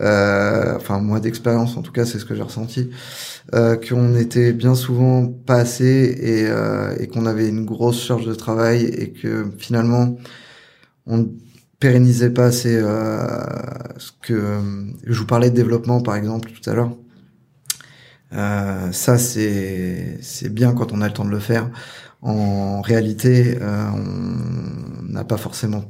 Euh, 0.00 0.76
enfin, 0.76 1.00
moi 1.00 1.20
d'expérience, 1.20 1.76
en 1.76 1.82
tout 1.82 1.92
cas, 1.92 2.04
c'est 2.04 2.18
ce 2.18 2.24
que 2.24 2.34
j'ai 2.34 2.42
ressenti, 2.42 2.90
euh, 3.54 3.76
qu'on 3.76 4.14
était 4.16 4.52
bien 4.52 4.74
souvent 4.74 5.26
pas 5.26 5.56
assez 5.56 6.16
et, 6.20 6.46
euh, 6.48 6.94
et 6.98 7.08
qu'on 7.08 7.26
avait 7.26 7.48
une 7.48 7.64
grosse 7.64 8.02
charge 8.02 8.26
de 8.26 8.34
travail 8.34 8.84
et 8.84 9.12
que 9.12 9.46
finalement 9.58 10.16
on 11.06 11.28
pérennisait 11.80 12.30
pas 12.30 12.46
assez 12.46 12.76
euh, 12.76 13.26
ce 13.98 14.10
que 14.22 14.60
je 15.04 15.18
vous 15.18 15.26
parlais 15.26 15.50
de 15.50 15.56
développement 15.56 16.00
par 16.02 16.16
exemple 16.16 16.50
tout 16.50 16.68
à 16.70 16.74
l'heure. 16.74 16.92
Euh, 18.36 18.92
ça 18.92 19.18
c'est 19.18 20.18
c'est 20.20 20.52
bien 20.52 20.72
quand 20.74 20.92
on 20.92 21.00
a 21.00 21.08
le 21.08 21.12
temps 21.12 21.24
de 21.24 21.30
le 21.30 21.38
faire. 21.38 21.70
En 22.22 22.80
réalité, 22.80 23.58
euh, 23.60 23.88
on 23.94 25.12
n'a 25.12 25.24
pas 25.24 25.36
forcément, 25.36 25.84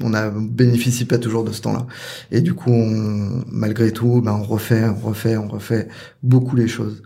on 0.00 0.14
a 0.14 0.30
bénéficie 0.30 1.04
pas 1.04 1.18
toujours 1.18 1.44
de 1.44 1.52
ce 1.52 1.60
temps-là. 1.62 1.86
Et 2.30 2.40
du 2.40 2.54
coup, 2.54 2.70
on, 2.72 3.44
malgré 3.48 3.92
tout, 3.92 4.22
ben 4.22 4.32
on 4.32 4.42
refait, 4.42 4.84
on 4.84 4.94
refait, 4.94 5.36
on 5.36 5.48
refait 5.48 5.88
beaucoup 6.22 6.56
les 6.56 6.68
choses. 6.68 7.02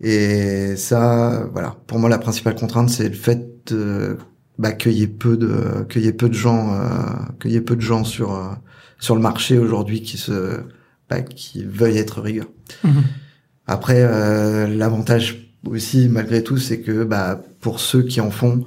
Et 0.00 0.76
ça, 0.76 1.48
voilà, 1.52 1.76
pour 1.86 1.98
moi 1.98 2.08
la 2.10 2.18
principale 2.18 2.54
contrainte 2.56 2.90
c'est 2.90 3.08
le 3.08 3.14
fait 3.14 3.72
de 3.72 4.18
bah, 4.58 4.72
qu'il 4.72 4.92
y 4.92 5.02
ait 5.02 5.08
peu 5.08 5.36
de 5.36 5.84
qu'il 5.88 6.02
y 6.02 6.06
ait 6.06 6.12
peu 6.12 6.28
de 6.28 6.34
gens 6.34 6.72
euh, 6.74 6.88
qu'il 7.40 7.50
y 7.52 7.56
ait 7.56 7.60
peu 7.60 7.76
de 7.76 7.80
gens 7.80 8.04
sur 8.04 8.34
euh, 8.34 8.50
sur 8.98 9.14
le 9.14 9.20
marché 9.20 9.58
aujourd'hui 9.58 10.02
qui 10.02 10.16
se 10.16 10.60
bah, 11.10 11.22
qui 11.22 11.64
veuillent 11.64 11.98
être 11.98 12.20
rigueur. 12.20 12.46
Mhm. 12.84 13.02
Après 13.66 13.96
euh, 14.02 14.66
l'avantage 14.66 15.48
aussi 15.66 16.08
malgré 16.10 16.42
tout 16.42 16.58
c'est 16.58 16.80
que 16.80 17.04
bah 17.04 17.40
pour 17.60 17.80
ceux 17.80 18.02
qui 18.02 18.20
en 18.20 18.30
font 18.30 18.64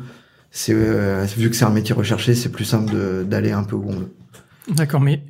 c'est 0.49 0.73
euh, 0.75 1.25
vu 1.37 1.49
que 1.49 1.55
c'est 1.55 1.65
un 1.65 1.69
métier 1.69 1.93
recherché 1.93 2.33
c'est 2.33 2.49
plus 2.51 2.65
simple 2.65 2.91
de- 2.91 3.23
d'aller 3.23 3.51
un 3.51 3.63
peu 3.63 3.75
où 3.75 3.89
on 3.89 3.95
veut. 3.99 4.11
D'accord, 4.73 4.99
mais. 5.01 5.21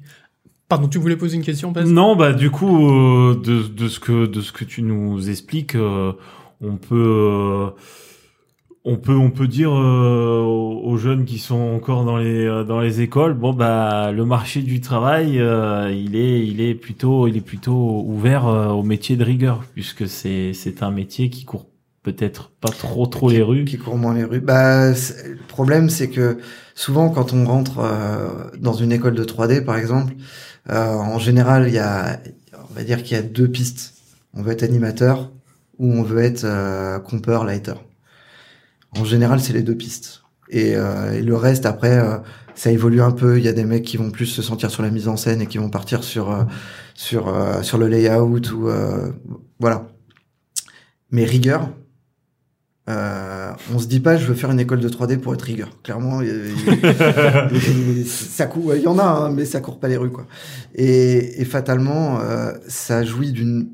Pardon, 0.69 0.87
tu 0.89 0.97
voulais 0.97 1.15
poser 1.15 1.37
une 1.37 1.43
question, 1.43 1.71
Paz 1.71 1.89
Non, 1.89 2.15
bah 2.17 2.33
du 2.33 2.49
coup, 2.51 2.89
euh, 2.89 3.41
de, 3.41 3.63
de 3.63 3.87
ce 3.87 3.99
que 4.01 4.25
de 4.25 4.41
ce 4.41 4.51
que 4.51 4.65
tu 4.65 4.81
nous 4.81 5.29
expliques, 5.29 5.75
euh, 5.75 6.11
on 6.59 6.75
peut 6.75 6.95
euh, 6.95 7.69
on 8.87 8.97
peut 8.97 9.15
on 9.15 9.31
peut 9.31 9.47
dire 9.47 9.71
euh, 9.71 10.41
aux 10.41 10.97
jeunes 10.97 11.25
qui 11.25 11.39
sont 11.39 11.59
encore 11.59 12.05
dans 12.05 12.17
les 12.17 12.45
euh, 12.45 12.63
dans 12.63 12.79
les 12.79 13.01
écoles, 13.01 13.33
bon 13.33 13.53
bah 13.53 14.11
le 14.11 14.25
marché 14.25 14.61
du 14.61 14.81
travail, 14.81 15.39
euh, 15.39 15.91
il 15.91 16.15
est 16.15 16.45
il 16.47 16.61
est 16.61 16.75
plutôt 16.75 17.27
il 17.27 17.37
est 17.37 17.41
plutôt 17.41 18.03
ouvert 18.05 18.47
euh, 18.47 18.69
au 18.69 18.83
métier 18.83 19.15
de 19.17 19.23
rigueur 19.23 19.63
puisque 19.73 20.07
c'est 20.07 20.53
c'est 20.53 20.83
un 20.83 20.91
métier 20.91 21.29
qui 21.29 21.45
court 21.45 21.67
peut-être 22.07 22.51
pas 22.61 22.69
trop 22.69 23.05
trop 23.05 23.29
les 23.29 23.41
rues. 23.41 23.65
qui 23.65 23.77
courent 23.77 23.97
moins 23.97 24.13
les 24.13 24.23
rues. 24.23 24.39
Bah, 24.39 24.91
le 24.91 25.47
problème, 25.49 25.89
c'est 25.89 26.09
que 26.09 26.37
souvent, 26.73 27.09
quand 27.09 27.33
on 27.33 27.45
rentre 27.45 27.79
euh, 27.79 28.29
dans 28.57 28.73
une 28.73 28.93
école 28.93 29.13
de 29.13 29.25
3D, 29.25 29.65
par 29.65 29.77
exemple, 29.77 30.13
euh, 30.69 30.93
en 30.93 31.19
général, 31.19 31.67
il 31.67 31.73
y 31.73 31.79
a, 31.79 32.21
on 32.69 32.73
va 32.73 32.83
dire 32.83 33.03
qu'il 33.03 33.17
y 33.17 33.19
a 33.19 33.23
deux 33.23 33.49
pistes. 33.49 33.93
On 34.33 34.41
veut 34.41 34.53
être 34.53 34.63
animateur 34.63 35.31
ou 35.79 35.91
on 35.91 36.03
veut 36.03 36.21
être 36.23 36.45
euh, 36.45 36.99
compeur, 36.99 37.43
lighter. 37.43 37.73
En 38.91 39.05
général, 39.05 39.39
c'est 39.39 39.53
les 39.53 39.63
deux 39.63 39.75
pistes. 39.75 40.23
Et, 40.49 40.75
euh, 40.75 41.13
et 41.13 41.21
le 41.21 41.35
reste, 41.35 41.65
après, 41.65 41.97
euh, 41.97 42.17
ça 42.57 42.71
évolue 42.71 43.01
un 43.01 43.11
peu. 43.11 43.37
Il 43.37 43.45
y 43.45 43.47
a 43.47 43.53
des 43.53 43.63
mecs 43.63 43.83
qui 43.83 43.97
vont 43.97 44.09
plus 44.09 44.25
se 44.25 44.41
sentir 44.41 44.71
sur 44.71 44.83
la 44.83 44.89
mise 44.89 45.07
en 45.07 45.15
scène 45.15 45.41
et 45.41 45.45
qui 45.45 45.59
vont 45.59 45.69
partir 45.69 46.03
sur 46.03 46.31
euh, 46.31 46.43
sur 46.95 47.27
euh, 47.27 47.61
sur 47.61 47.77
le 47.77 47.87
layout 47.87 48.51
ou 48.51 48.67
euh, 48.67 49.11
voilà. 49.59 49.87
Mais 51.11 51.23
rigueur, 51.23 51.69
on 52.87 53.79
se 53.79 53.87
dit 53.87 53.99
pas, 53.99 54.17
je 54.17 54.25
veux 54.25 54.33
faire 54.33 54.49
une 54.51 54.59
école 54.59 54.79
de 54.79 54.89
3D 54.89 55.19
pour 55.19 55.33
être 55.33 55.41
rigueur. 55.41 55.69
Clairement, 55.83 56.21
ça 58.05 58.45
court, 58.47 58.75
il 58.75 58.81
y 58.81 58.87
en 58.87 58.97
a, 58.97 59.03
hein, 59.03 59.29
mais 59.29 59.45
ça 59.45 59.61
court 59.61 59.79
pas 59.79 59.87
les 59.87 59.97
rues, 59.97 60.11
quoi. 60.11 60.25
Et, 60.75 61.41
et 61.41 61.45
fatalement, 61.45 62.19
ça 62.67 63.05
jouit 63.05 63.31
d'une 63.31 63.69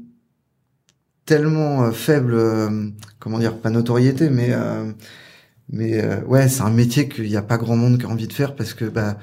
tellement 1.26 1.84
euh, 1.84 1.92
faible, 1.92 2.34
euh, 2.34 2.90
comment 3.20 3.40
dire, 3.40 3.58
pas 3.58 3.70
notoriété, 3.70 4.30
mais 4.30 4.50
euh, 4.52 4.92
mais 5.70 6.04
euh, 6.04 6.22
ouais, 6.26 6.50
c'est 6.50 6.62
un 6.62 6.70
métier 6.70 7.08
qu'il 7.08 7.26
n'y 7.30 7.38
a 7.38 7.42
pas 7.42 7.58
grand 7.58 7.76
monde 7.76 7.98
qui 7.98 8.06
a 8.06 8.10
envie 8.10 8.28
de 8.28 8.34
faire 8.34 8.56
parce 8.56 8.74
que 8.74 8.86
bah 8.86 9.18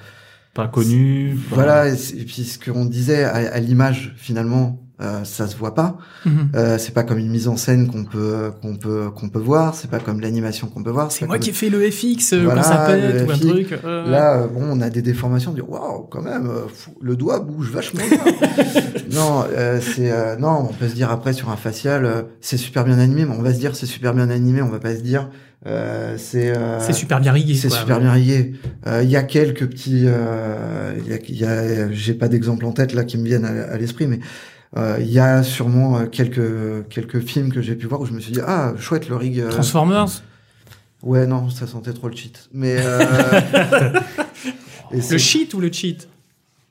Pas 0.55 0.69
connu. 0.69 1.39
voilà, 1.51 1.89
et, 1.89 2.25
puis 2.27 2.45
ce 2.45 2.59
qu'on 2.59 2.85
disait 2.85 3.25
à, 3.25 3.35
à 3.53 3.59
l'image 3.61 4.15
finalement, 4.17 4.83
euh, 5.01 5.25
ça 5.25 5.47
se 5.47 5.57
voit 5.57 5.75
pas. 5.75 5.97
Mhm. 6.27 6.49
Euh, 6.55 6.79
c'est 6.79 6.93
pas 6.93 7.03
comme 7.03 7.19
une 7.19 7.31
mise 7.31 7.49
en 7.49 7.57
scène 7.57 7.89
qu'on 7.89 8.05
peut 8.05 8.51
qu'on 8.61 8.77
peut 8.77 9.11
qu'on 9.15 9.29
peut 9.29 9.39
voir. 9.39 9.75
C'est 9.75 9.91
pas 9.91 9.99
comme 9.99 10.21
l'animation 10.21 10.67
qu'on 10.69 10.83
peut 10.83 10.91
voir. 10.91 11.11
C'est 11.11 11.27
moi 11.27 11.37
comme- 11.37 11.45
qui 11.45 11.51
ai 11.51 11.53
fait 11.53 11.71
le 11.71 11.81
FX 11.91 12.33
euh, 12.35 12.43
Voilà, 12.45 12.63
ça 12.63 12.87
pète 12.87 13.27
ou 13.27 13.31
un 13.33 13.39
truc. 13.39 13.79
euh, 13.85 14.11
Là, 14.11 14.43
euh, 14.43 14.47
bon, 14.49 14.63
on 14.71 14.81
a 14.81 14.91
des 14.91 15.03
déformations. 15.03 15.53
On 15.53 15.55
dit 15.55 15.61
waouh, 15.63 16.03
quand 16.11 16.23
même, 16.23 16.51
fou, 16.73 16.91
le 17.01 17.17
doigt 17.17 17.41
bouge 17.41 17.71
vachement 17.71 18.01
bien. 18.09 18.19
non, 19.13 19.45
euh, 19.57 19.81
c'est 19.81 20.11
euh, 20.11 20.37
non, 20.37 20.69
on 20.71 20.73
peut 20.73 20.89
se 20.89 20.95
dire 20.95 21.11
après 21.11 21.33
sur 21.33 21.51
un 21.51 21.57
facial, 21.57 22.05
euh, 22.05 22.23
c'est 22.41 22.57
super 22.57 22.85
bien 22.85 22.99
animé, 22.99 23.25
mais 23.25 23.35
on 23.39 23.43
va 23.43 23.53
se 23.55 23.59
dire 23.59 23.75
c'est 23.77 23.87
super 23.87 24.15
bien 24.15 24.31
animé. 24.31 24.63
On 24.63 24.69
va 24.69 24.79
pas 24.79 24.95
se 24.95 25.01
dire 25.01 25.29
euh, 25.67 26.15
c'est 26.19 26.57
euh, 26.57 26.79
c'est 26.81 26.93
super 26.95 27.21
bien 27.21 27.33
rigué. 27.33 27.55
c'est 27.55 27.69
super 27.71 28.01
bien. 28.01 28.15
Euh, 28.87 29.03
Il 29.03 29.11
y 29.11 29.17
a 29.17 29.23
quelques 29.23 29.67
petits, 29.69 30.05
euh, 30.07 30.95
il 30.99 31.11
y 31.11 31.15
a, 31.15 31.19
y 31.29 31.45
a- 31.45 31.93
j'ai 31.93 32.15
pas 32.15 32.29
d'exemple 32.29 32.65
en 32.65 32.73
tête 32.73 32.93
là 32.95 33.05
qui 33.05 33.19
me 33.19 33.25
viennent 33.25 33.45
à, 33.45 33.73
à 33.73 33.77
l'esprit, 33.77 34.07
mais 34.07 34.21
il 34.77 35.11
y 35.11 35.19
a 35.19 35.43
sûrement 35.43 35.99
euh, 35.99 36.07
quelques 36.07 36.89
quelques 36.89 37.21
films 37.21 37.53
que 37.53 37.61
j'ai 37.61 37.75
pu 37.75 37.87
voir 37.87 38.01
où 38.01 38.07
je 38.07 38.13
me 38.13 38.21
suis 38.21 38.33
dit 38.33 38.41
ah 38.47 38.73
chouette 38.79 39.09
le 39.09 39.17
rig. 39.17 39.41
euh, 39.41 39.49
Transformers, 39.51 40.07
ouais 41.03 41.27
non, 41.27 41.51
ça 41.51 41.67
sentait 41.67 41.93
trop 41.93 42.09
le 42.09 42.15
cheat. 42.17 42.49
Mais 42.53 42.77
euh, 42.79 43.91
le 44.93 45.19
cheat 45.19 45.53
ou 45.55 45.61
le 45.61 45.73
cheat? 45.73 46.09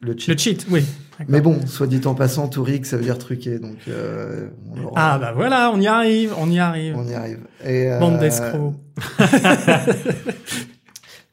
Le 0.02 0.14
cheat. 0.18 0.28
Le 0.30 0.38
cheat, 0.38 0.66
oui. 0.70 0.86
Mais 1.28 1.42
bon, 1.42 1.60
soit 1.68 1.88
dit 1.88 2.00
en 2.06 2.16
passant, 2.16 2.48
tout 2.48 2.64
rig 2.64 2.86
ça 2.86 2.96
veut 2.96 3.04
dire 3.04 3.18
truqué, 3.18 3.60
donc 3.60 3.76
euh, 3.90 4.48
on, 4.74 4.84
aura- 4.86 4.94
Ah 4.96 5.20
bah 5.20 5.34
voilà, 5.36 5.70
on 5.74 5.82
y 5.82 5.88
arrive, 5.88 6.34
on 6.38 6.50
y 6.50 6.58
arrive. 6.60 6.96
on 6.98 7.06
y 7.06 7.14
arrive. 7.14 7.40
Et, 7.66 7.92
euh, 7.92 8.00
Bande 8.00 8.20
d'escrocs. 8.20 8.76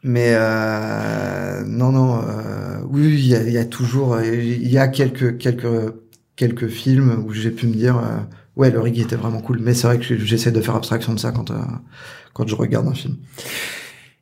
Mais 0.03 0.33
euh, 0.35 1.63
non, 1.67 1.91
non, 1.91 2.19
euh, 2.19 2.79
oui, 2.89 3.15
il 3.15 3.27
y 3.27 3.53
y 3.53 3.59
a 3.59 3.65
toujours, 3.65 4.21
il 4.21 4.69
y 4.69 4.79
a 4.79 4.87
quelques 4.89 5.39
quelques 5.39 5.95
quelques 6.37 6.69
films 6.69 7.25
où 7.27 7.33
j'ai 7.33 7.51
pu 7.51 7.67
me 7.67 7.75
dire, 7.75 7.97
euh, 7.99 8.19
ouais, 8.57 8.71
le 8.71 8.81
rig 8.81 8.99
était 8.99 9.17
vraiment 9.17 9.41
cool. 9.41 9.59
Mais 9.61 9.75
c'est 9.75 9.87
vrai 9.87 9.99
que 9.99 10.17
j'essaie 10.19 10.53
de 10.53 10.61
faire 10.61 10.77
abstraction 10.77 11.15
de 11.15 11.19
ça 11.19 11.33
quand 11.33 11.51
euh, 11.51 11.57
quand 12.35 12.47
je 12.47 12.55
regarde 12.55 12.87
un 12.87 12.95
film. 12.95 13.17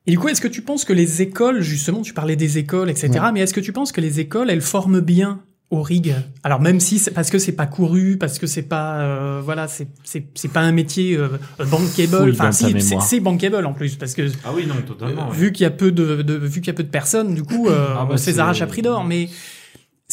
Et 0.06 0.10
du 0.10 0.18
coup, 0.18 0.28
est-ce 0.28 0.40
que 0.40 0.48
tu 0.48 0.62
penses 0.62 0.84
que 0.84 0.92
les 0.92 1.22
écoles, 1.22 1.60
justement, 1.62 2.02
tu 2.02 2.12
parlais 2.12 2.36
des 2.36 2.58
écoles, 2.58 2.90
etc., 2.90 3.08
Ouais. 3.14 3.32
mais 3.32 3.40
est-ce 3.40 3.54
que 3.54 3.60
tu 3.60 3.72
penses 3.72 3.90
que 3.90 4.00
les 4.02 4.20
écoles, 4.20 4.50
elles 4.50 4.60
forment 4.60 5.00
bien 5.00 5.40
au 5.70 5.80
rig? 5.80 6.14
Alors 6.42 6.60
même 6.60 6.78
si 6.78 6.98
c'est 6.98 7.10
parce 7.10 7.30
que 7.30 7.38
c'est 7.38 7.52
pas 7.52 7.66
couru, 7.66 8.18
parce 8.18 8.38
que 8.38 8.46
c'est 8.46 8.62
pas, 8.68 9.00
euh, 9.00 9.40
voilà, 9.42 9.66
c'est 9.66 9.88
c'est 10.04 10.26
c'est 10.34 10.52
pas 10.52 10.60
un 10.60 10.72
métier 10.72 11.16
euh, 11.16 11.28
bankable. 11.58 12.30
Enfin, 12.32 12.52
si 12.52 12.74
c'est 13.00 13.20
bankable 13.20 13.64
en 13.64 13.72
plus, 13.72 13.96
parce 13.96 14.12
que 14.14 14.28
Ah 14.44 14.50
oui, 14.54 14.66
non, 14.66 14.74
totalement. 14.86 15.28
Euh, 15.28 15.30
ouais. 15.30 15.36
vu 15.36 15.52
qu'il 15.52 15.64
y 15.64 15.66
a 15.66 15.70
peu 15.70 15.90
de, 15.90 16.20
de- 16.20 16.34
vu 16.36 16.60
qu'il 16.60 16.66
y 16.68 16.70
a 16.70 16.74
peu 16.74 16.84
de 16.84 16.88
personnes, 16.90 17.34
du 17.34 17.42
coup, 17.42 17.68
euh, 17.68 17.86
Ah 17.92 18.04
bah, 18.04 18.08
on 18.12 18.16
s'est 18.18 18.34
c'est- 18.34 18.38
arrache 18.38 18.60
à 18.60 18.66
prix 18.66 18.82
d'or, 18.82 19.04
mais 19.04 19.30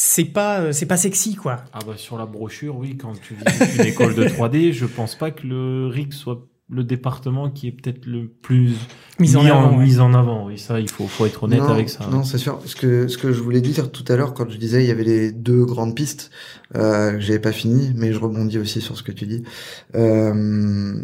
c'est 0.04 0.26
pas, 0.26 0.62
euh, 0.62 0.72
c'est 0.72 0.88
pas 0.88 0.98
sexy, 0.98 1.36
quoi. 1.36 1.58
Ah 1.74 1.80
bah 1.86 1.94
sur 1.96 2.18
la 2.18 2.26
brochure, 2.26 2.76
oui, 2.76 2.98
quand 2.98 3.14
tu 3.22 3.36
visites 3.36 3.76
une 3.78 3.86
école 3.86 4.16
de 4.16 4.26
3D, 4.26 4.72
je 4.74 4.88
pense 4.88 5.16
pas 5.16 5.30
que 5.30 5.46
le 5.46 5.88
RIG 5.88 6.12
soit 6.12 6.48
le 6.70 6.84
département 6.84 7.52
qui 7.52 7.68
est 7.68 7.72
peut-être 7.72 8.06
le 8.08 8.28
plus 8.28 8.74
Mise 9.20 9.36
en 9.36 9.44
mis 9.44 9.50
avant. 9.50 9.78
ouais. 9.78 9.86
mis 9.86 10.00
en 10.00 10.14
avant. 10.16 10.48
Oui, 10.48 10.58
ça, 10.58 10.80
il 10.80 10.90
faut, 10.90 11.06
faut 11.06 11.26
être 11.28 11.44
honnête 11.44 11.60
non, 11.60 11.68
avec 11.70 11.90
ça. 11.90 12.08
Non, 12.10 12.24
c'est 12.24 12.40
sûr. 12.40 12.60
Ce 12.66 12.76
que 12.76 13.08
ce 13.08 13.18
que 13.18 13.32
je 13.32 13.42
voulais 13.42 13.62
dire 13.62 13.92
tout 13.92 14.06
à 14.08 14.16
l'heure 14.16 14.34
quand 14.34 14.50
je 14.50 14.58
disais 14.58 14.84
il 14.84 14.88
y 14.88 14.92
avait 14.92 15.04
les 15.04 15.32
deux 15.32 15.66
grandes 15.66 15.96
pistes, 15.96 16.32
euh, 16.76 17.12
que 17.12 17.20
j'avais 17.20 17.40
pas 17.40 17.52
fini, 17.52 17.92
mais 17.96 18.12
je 18.12 18.18
rebondis 18.20 18.58
aussi 18.58 18.82
sur 18.82 18.98
ce 18.98 19.04
que 19.04 19.12
tu 19.12 19.28
dis. 19.28 19.44
Euh, 19.96 21.04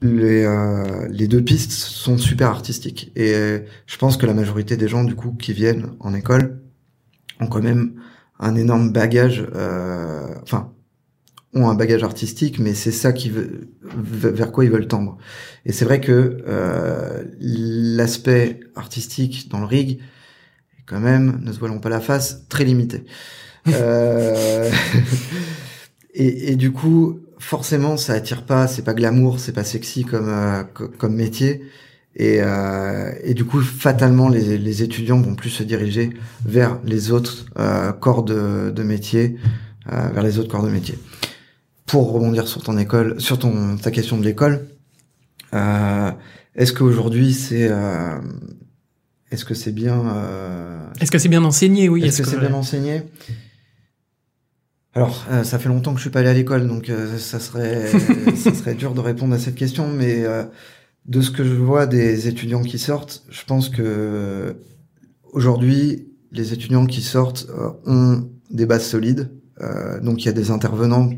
les, 0.00 0.44
euh, 0.44 1.08
les 1.10 1.26
deux 1.26 1.42
pistes 1.42 1.72
sont 1.72 2.18
super 2.18 2.48
artistiques 2.50 3.10
et 3.16 3.34
euh, 3.34 3.60
je 3.86 3.96
pense 3.96 4.16
que 4.16 4.26
la 4.26 4.34
majorité 4.34 4.76
des 4.76 4.86
gens 4.86 5.02
du 5.02 5.16
coup 5.16 5.32
qui 5.32 5.52
viennent 5.52 5.94
en 5.98 6.14
école 6.14 6.60
ont 7.40 7.48
quand 7.48 7.62
même 7.62 7.94
un 8.38 8.54
énorme 8.56 8.92
bagage, 8.92 9.46
euh, 9.54 10.26
enfin 10.42 10.72
ont 11.54 11.68
un 11.68 11.74
bagage 11.74 12.02
artistique, 12.04 12.58
mais 12.58 12.74
c'est 12.74 12.92
ça 12.92 13.12
qui 13.12 13.30
veut, 13.30 13.70
vers 13.82 14.52
quoi 14.52 14.64
ils 14.64 14.70
veulent 14.70 14.88
tendre. 14.88 15.16
Et 15.64 15.72
c'est 15.72 15.84
vrai 15.86 16.00
que 16.00 16.38
euh, 16.46 17.24
l'aspect 17.40 18.60
artistique 18.76 19.48
dans 19.50 19.60
le 19.60 19.66
rig 19.66 19.92
est 20.78 20.82
quand 20.86 21.00
même, 21.00 21.40
ne 21.44 21.52
se 21.52 21.58
voilons 21.58 21.80
pas 21.80 21.88
la 21.90 22.00
face, 22.00 22.46
très 22.48 22.64
limité. 22.64 23.04
Euh, 23.68 24.70
et, 26.14 26.52
et 26.52 26.56
du 26.56 26.72
coup, 26.72 27.20
forcément, 27.38 27.96
ça 27.96 28.14
attire 28.14 28.44
pas, 28.46 28.66
c'est 28.66 28.82
pas 28.82 28.94
glamour, 28.94 29.38
c'est 29.40 29.52
pas 29.52 29.64
sexy 29.64 30.04
comme 30.04 30.28
euh, 30.28 30.64
co- 30.64 30.88
comme 30.88 31.14
métier. 31.14 31.62
Et, 32.18 32.38
euh, 32.40 33.12
et 33.22 33.32
du 33.32 33.44
coup, 33.44 33.60
fatalement, 33.60 34.28
les, 34.28 34.58
les 34.58 34.82
étudiants 34.82 35.20
vont 35.20 35.36
plus 35.36 35.50
se 35.50 35.62
diriger 35.62 36.10
vers 36.44 36.80
les 36.84 37.12
autres 37.12 37.46
euh, 37.58 37.92
corps 37.92 38.24
de, 38.24 38.72
de 38.74 38.82
métier, 38.82 39.36
euh, 39.92 40.08
vers 40.08 40.24
les 40.24 40.38
autres 40.40 40.50
corps 40.50 40.64
de 40.64 40.70
métier. 40.70 40.98
Pour 41.86 42.12
rebondir 42.12 42.48
sur 42.48 42.62
ton 42.62 42.76
école, 42.76 43.20
sur 43.20 43.38
ton 43.38 43.76
ta 43.76 43.92
question 43.92 44.18
de 44.18 44.24
l'école, 44.24 44.66
euh, 45.54 46.10
est-ce 46.56 46.72
qu'aujourd'hui 46.72 47.32
c'est 47.32 47.68
euh, 47.70 48.18
est-ce 49.30 49.44
que 49.44 49.54
c'est 49.54 49.72
bien 49.72 50.02
euh, 50.14 50.78
Est-ce 51.00 51.10
que 51.10 51.18
c'est 51.18 51.28
bien 51.28 51.44
enseigné? 51.44 51.88
Oui. 51.88 52.04
est-ce 52.04 52.22
que, 52.22 52.28
c'est 52.28 52.38
bien 52.38 52.52
enseigné? 52.52 53.02
Alors, 54.94 55.24
euh, 55.30 55.44
ça 55.44 55.58
fait 55.58 55.68
longtemps 55.68 55.92
que 55.92 55.98
je 55.98 56.02
suis 56.02 56.10
pas 56.10 56.20
allé 56.20 56.30
à 56.30 56.34
l'école, 56.34 56.66
donc 56.66 56.90
euh, 56.90 57.16
ça 57.18 57.38
serait 57.38 57.86
ça 58.36 58.52
serait 58.52 58.74
dur 58.74 58.94
de 58.94 59.00
répondre 59.00 59.34
à 59.34 59.38
cette 59.38 59.54
question, 59.54 59.88
mais 59.88 60.24
euh, 60.24 60.44
de 61.08 61.20
ce 61.22 61.30
que 61.30 61.44
je 61.44 61.54
vois 61.54 61.86
des 61.86 62.28
étudiants 62.28 62.62
qui 62.62 62.78
sortent, 62.78 63.24
je 63.30 63.44
pense 63.44 63.68
que 63.70 64.56
aujourd'hui 65.32 66.08
les 66.32 66.52
étudiants 66.52 66.86
qui 66.86 67.02
sortent 67.02 67.46
euh, 67.50 67.70
ont 67.86 68.30
des 68.50 68.66
bases 68.66 68.86
solides, 68.86 69.30
Euh, 69.60 70.00
donc 70.00 70.22
il 70.22 70.26
y 70.26 70.28
a 70.28 70.32
des 70.32 70.50
intervenants 70.52 71.10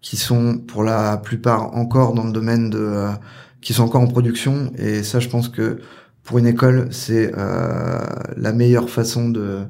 qui 0.00 0.16
sont 0.16 0.58
pour 0.58 0.82
la 0.84 1.16
plupart 1.18 1.74
encore 1.76 2.14
dans 2.14 2.24
le 2.24 2.32
domaine 2.32 2.70
de 2.70 2.78
euh, 2.80 3.12
qui 3.60 3.72
sont 3.74 3.84
encore 3.84 4.02
en 4.02 4.08
production. 4.08 4.72
Et 4.78 5.02
ça 5.04 5.20
je 5.20 5.28
pense 5.28 5.48
que 5.48 5.78
pour 6.24 6.38
une 6.38 6.46
école 6.46 6.88
c'est 6.90 7.32
euh, 7.36 8.04
la 8.36 8.52
meilleure 8.52 8.90
façon 8.90 9.28
de 9.30 9.66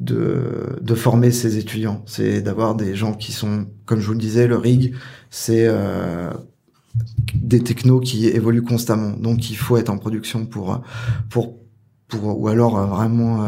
de, 0.00 0.78
de 0.80 0.94
former 0.94 1.30
ses 1.32 1.58
étudiants. 1.58 2.02
C'est 2.06 2.40
d'avoir 2.42 2.74
des 2.74 2.94
gens 2.94 3.12
qui 3.14 3.32
sont 3.32 3.66
comme 3.86 4.00
je 4.00 4.06
vous 4.06 4.14
le 4.14 4.18
disais 4.28 4.46
le 4.46 4.56
rig 4.56 4.94
c'est 5.30 5.66
euh, 5.68 6.30
des 7.34 7.62
technos 7.62 8.00
qui 8.00 8.26
évoluent 8.26 8.62
constamment 8.62 9.10
donc 9.10 9.50
il 9.50 9.56
faut 9.56 9.76
être 9.76 9.90
en 9.90 9.98
production 9.98 10.46
pour 10.46 10.80
pour 11.28 11.60
pour 12.10 12.38
ou 12.40 12.48
alors 12.48 12.78
euh, 12.78 12.86
vraiment 12.86 13.42
euh, 13.42 13.46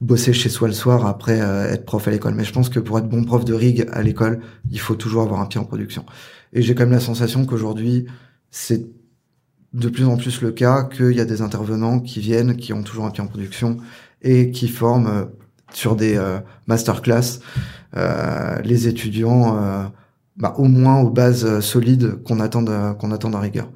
bosser 0.00 0.32
chez 0.32 0.48
soi 0.48 0.68
le 0.68 0.74
soir 0.74 1.06
après 1.06 1.40
euh, 1.40 1.70
être 1.70 1.84
prof 1.84 2.06
à 2.08 2.10
l'école. 2.10 2.34
Mais 2.34 2.44
je 2.44 2.52
pense 2.52 2.68
que 2.68 2.80
pour 2.80 2.98
être 2.98 3.08
bon 3.08 3.24
prof 3.24 3.44
de 3.44 3.52
rig 3.52 3.86
à 3.92 4.02
l'école, 4.02 4.40
il 4.70 4.80
faut 4.80 4.94
toujours 4.94 5.22
avoir 5.22 5.40
un 5.40 5.46
pied 5.46 5.60
en 5.60 5.64
production. 5.64 6.06
Et 6.52 6.62
j'ai 6.62 6.74
quand 6.74 6.84
même 6.84 6.92
la 6.92 7.00
sensation 7.00 7.44
qu'aujourd'hui, 7.44 8.06
c'est 8.50 8.86
de 9.72 9.88
plus 9.88 10.04
en 10.04 10.16
plus 10.16 10.40
le 10.40 10.52
cas 10.52 10.84
qu'il 10.84 11.12
y 11.12 11.20
a 11.20 11.24
des 11.24 11.42
intervenants 11.42 11.98
qui 11.98 12.20
viennent, 12.20 12.56
qui 12.56 12.72
ont 12.72 12.84
toujours 12.84 13.06
un 13.06 13.10
pied 13.10 13.22
en 13.22 13.26
production 13.26 13.78
et 14.22 14.52
qui 14.52 14.68
forment 14.68 15.06
euh, 15.08 15.24
sur 15.72 15.96
des 15.96 16.16
masterclass 16.68 17.40
les 18.62 18.86
étudiants 18.86 19.90
bah, 20.36 20.54
au 20.58 20.64
moins 20.64 21.00
aux 21.00 21.10
bases 21.10 21.44
euh, 21.44 21.60
solides 21.60 22.22
qu'on 22.24 22.40
attend 22.40 22.62
de- 22.62 22.92
qu'on 22.94 23.12
attend 23.12 23.30
d'un 23.30 23.40
rigueur. 23.40 23.70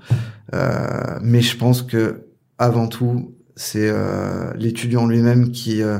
Euh, 0.54 1.18
mais 1.22 1.40
je 1.40 1.56
pense 1.56 1.82
que 1.82 2.26
avant 2.58 2.86
tout, 2.88 3.34
c'est 3.56 3.88
euh, 3.90 4.52
l'étudiant 4.56 5.06
lui-même 5.06 5.50
qui 5.50 5.82
euh, 5.82 5.98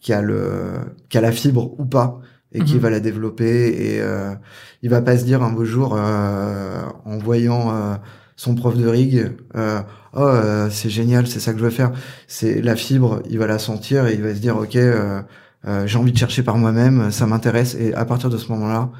qui 0.00 0.12
a 0.12 0.22
le 0.22 0.72
qui 1.08 1.18
a 1.18 1.20
la 1.20 1.32
fibre 1.32 1.78
ou 1.78 1.84
pas 1.84 2.20
et 2.52 2.64
qui 2.64 2.74
Mhm. 2.74 2.80
va 2.80 2.90
la 2.90 3.00
développer 3.00 3.68
et 3.68 4.00
euh, 4.00 4.34
il 4.82 4.90
va 4.90 5.00
pas 5.02 5.16
se 5.18 5.24
dire 5.24 5.42
un 5.42 5.52
beau 5.52 5.64
jour 5.64 5.94
euh, 5.96 6.82
en 7.04 7.18
voyant 7.18 7.70
euh, 7.74 7.94
son 8.36 8.54
prof 8.54 8.76
de 8.76 8.86
rig 8.86 9.30
euh, 9.56 9.80
oh 10.14 10.20
euh, 10.20 10.68
c'est 10.70 10.90
génial 10.90 11.26
c'est 11.26 11.40
ça 11.40 11.52
que 11.52 11.58
je 11.58 11.64
veux 11.64 11.70
faire 11.70 11.92
c'est 12.28 12.60
la 12.60 12.76
fibre 12.76 13.22
il 13.30 13.38
va 13.38 13.46
la 13.46 13.58
sentir 13.58 14.06
et 14.06 14.14
il 14.14 14.22
va 14.22 14.34
se 14.34 14.40
dire 14.40 14.56
ok 14.56 14.76
euh, 14.76 15.22
euh, 15.66 15.86
j'ai 15.86 15.98
envie 15.98 16.12
de 16.12 16.18
chercher 16.18 16.42
par 16.42 16.58
moi-même 16.58 17.10
ça 17.10 17.26
m'intéresse 17.26 17.74
et 17.74 17.94
à 17.94 18.04
partir 18.04 18.28
de 18.30 18.36
ce 18.36 18.48
moment-là 18.52 18.90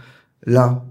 là 0.47 0.85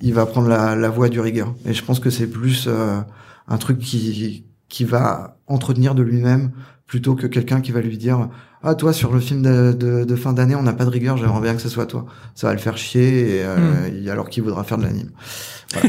il 0.00 0.12
va 0.14 0.26
prendre 0.26 0.48
la, 0.48 0.74
la 0.76 0.88
voie 0.90 1.08
du 1.08 1.20
rigueur 1.20 1.54
et 1.66 1.72
je 1.72 1.82
pense 1.84 1.98
que 2.00 2.10
c'est 2.10 2.26
plus 2.26 2.66
euh, 2.68 3.00
un 3.48 3.58
truc 3.58 3.78
qui 3.78 4.44
qui 4.68 4.84
va 4.84 5.36
entretenir 5.46 5.94
de 5.94 6.02
lui-même 6.02 6.50
plutôt 6.86 7.14
que 7.14 7.26
quelqu'un 7.26 7.60
qui 7.60 7.72
va 7.72 7.80
lui 7.80 7.96
dire 7.98 8.28
ah 8.62 8.74
toi 8.74 8.92
sur 8.92 9.12
le 9.12 9.20
film 9.20 9.42
de, 9.42 9.72
de, 9.72 10.04
de 10.04 10.16
fin 10.16 10.32
d'année 10.32 10.54
on 10.54 10.62
n'a 10.62 10.72
pas 10.74 10.84
de 10.84 10.90
rigueur 10.90 11.16
j'aimerais 11.16 11.40
bien 11.40 11.54
que 11.54 11.60
ce 11.62 11.68
soit 11.68 11.86
toi 11.86 12.06
ça 12.34 12.48
va 12.48 12.52
le 12.52 12.58
faire 12.58 12.76
chier 12.76 13.36
et, 13.38 13.42
euh, 13.44 13.88
et 14.04 14.10
alors 14.10 14.28
qu'il 14.28 14.42
voudra 14.42 14.62
faire 14.64 14.78
de 14.78 14.84
l'anime 14.84 15.10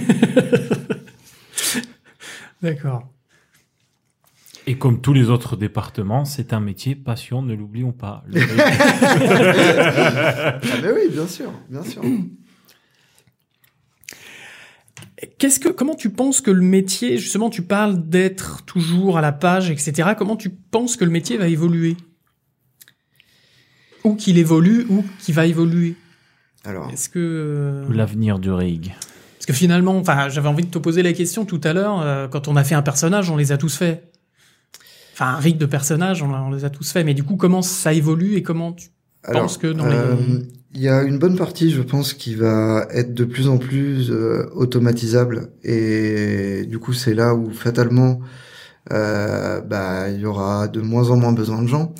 D'accord. 2.61 3.09
Et 4.65 4.77
comme 4.77 5.01
tous 5.01 5.11
les 5.11 5.29
autres 5.29 5.57
départements, 5.57 6.23
c'est 6.23 6.53
un 6.53 6.61
métier 6.61 6.95
passion, 6.95 7.41
ne 7.41 7.53
l'oublions 7.53 7.91
pas. 7.91 8.23
Le- 8.27 8.39
Ah, 9.59 10.59
mais 10.81 10.91
oui, 10.93 11.09
bien 11.11 11.27
sûr, 11.27 11.51
bien 11.69 11.83
sûr. 11.83 12.01
Qu'est-ce 15.37 15.59
que, 15.59 15.69
comment 15.69 15.95
tu 15.95 16.09
penses 16.09 16.41
que 16.41 16.51
le 16.51 16.61
métier, 16.61 17.17
justement, 17.17 17.49
tu 17.49 17.61
parles 17.61 18.07
d'être 18.09 18.63
toujours 18.65 19.17
à 19.17 19.21
la 19.21 19.31
page, 19.31 19.69
etc. 19.69 20.09
Comment 20.17 20.35
tu 20.35 20.49
penses 20.49 20.95
que 20.97 21.05
le 21.05 21.11
métier 21.11 21.37
va 21.37 21.47
évoluer? 21.47 21.97
Ou 24.03 24.15
qu'il 24.15 24.37
évolue, 24.37 24.85
ou 24.89 25.03
qu'il 25.19 25.33
va 25.33 25.45
évoluer? 25.45 25.95
Alors, 26.65 26.89
Est-ce 26.91 27.09
que 27.09 27.19
euh, 27.19 27.85
L'avenir 27.93 28.39
du 28.39 28.51
rig. 28.51 28.93
Parce 29.37 29.45
que 29.45 29.53
finalement, 29.53 29.97
enfin, 29.97 30.29
j'avais 30.29 30.47
envie 30.47 30.63
de 30.65 30.71
te 30.71 30.77
poser 30.77 31.03
la 31.03 31.13
question 31.13 31.45
tout 31.45 31.59
à 31.63 31.73
l'heure. 31.73 32.01
euh, 32.01 32.27
quand 32.27 32.47
on 32.47 32.55
a 32.55 32.63
fait 32.63 32.75
un 32.75 32.81
personnage, 32.81 33.29
on 33.29 33.35
les 33.37 33.51
a 33.51 33.57
tous 33.57 33.75
faits. 33.77 34.09
Enfin, 35.13 35.27
un 35.27 35.37
rig 35.39 35.57
de 35.57 35.65
personnage, 35.65 36.21
on, 36.23 36.33
on 36.33 36.51
les 36.51 36.65
a 36.65 36.69
tous 36.69 36.91
faits. 36.91 37.05
Mais 37.05 37.13
du 37.13 37.23
coup, 37.23 37.35
comment 37.35 37.61
ça 37.61 37.93
évolue 37.93 38.35
et 38.35 38.43
comment 38.43 38.73
tu 38.73 38.89
alors, 39.25 39.43
penses 39.43 39.57
que 39.57 39.67
dans 39.67 39.85
les- 39.87 39.95
euh, 39.95 40.39
il 40.73 40.81
y 40.81 40.89
a 40.89 41.03
une 41.03 41.19
bonne 41.19 41.37
partie, 41.37 41.71
je 41.71 41.81
pense, 41.81 42.13
qui 42.13 42.35
va 42.35 42.87
être 42.91 43.13
de 43.13 43.25
plus 43.25 43.47
en 43.47 43.57
plus 43.57 44.11
euh, 44.11 44.49
automatisable 44.53 45.51
et 45.63 46.65
du 46.67 46.79
coup, 46.79 46.93
c'est 46.93 47.13
là 47.13 47.35
où 47.35 47.51
fatalement, 47.51 48.19
euh, 48.91 49.61
bah, 49.61 50.09
il 50.09 50.21
y 50.21 50.25
aura 50.25 50.67
de 50.67 50.81
moins 50.81 51.09
en 51.09 51.17
moins 51.17 51.33
besoin 51.33 51.61
de 51.61 51.67
gens. 51.67 51.93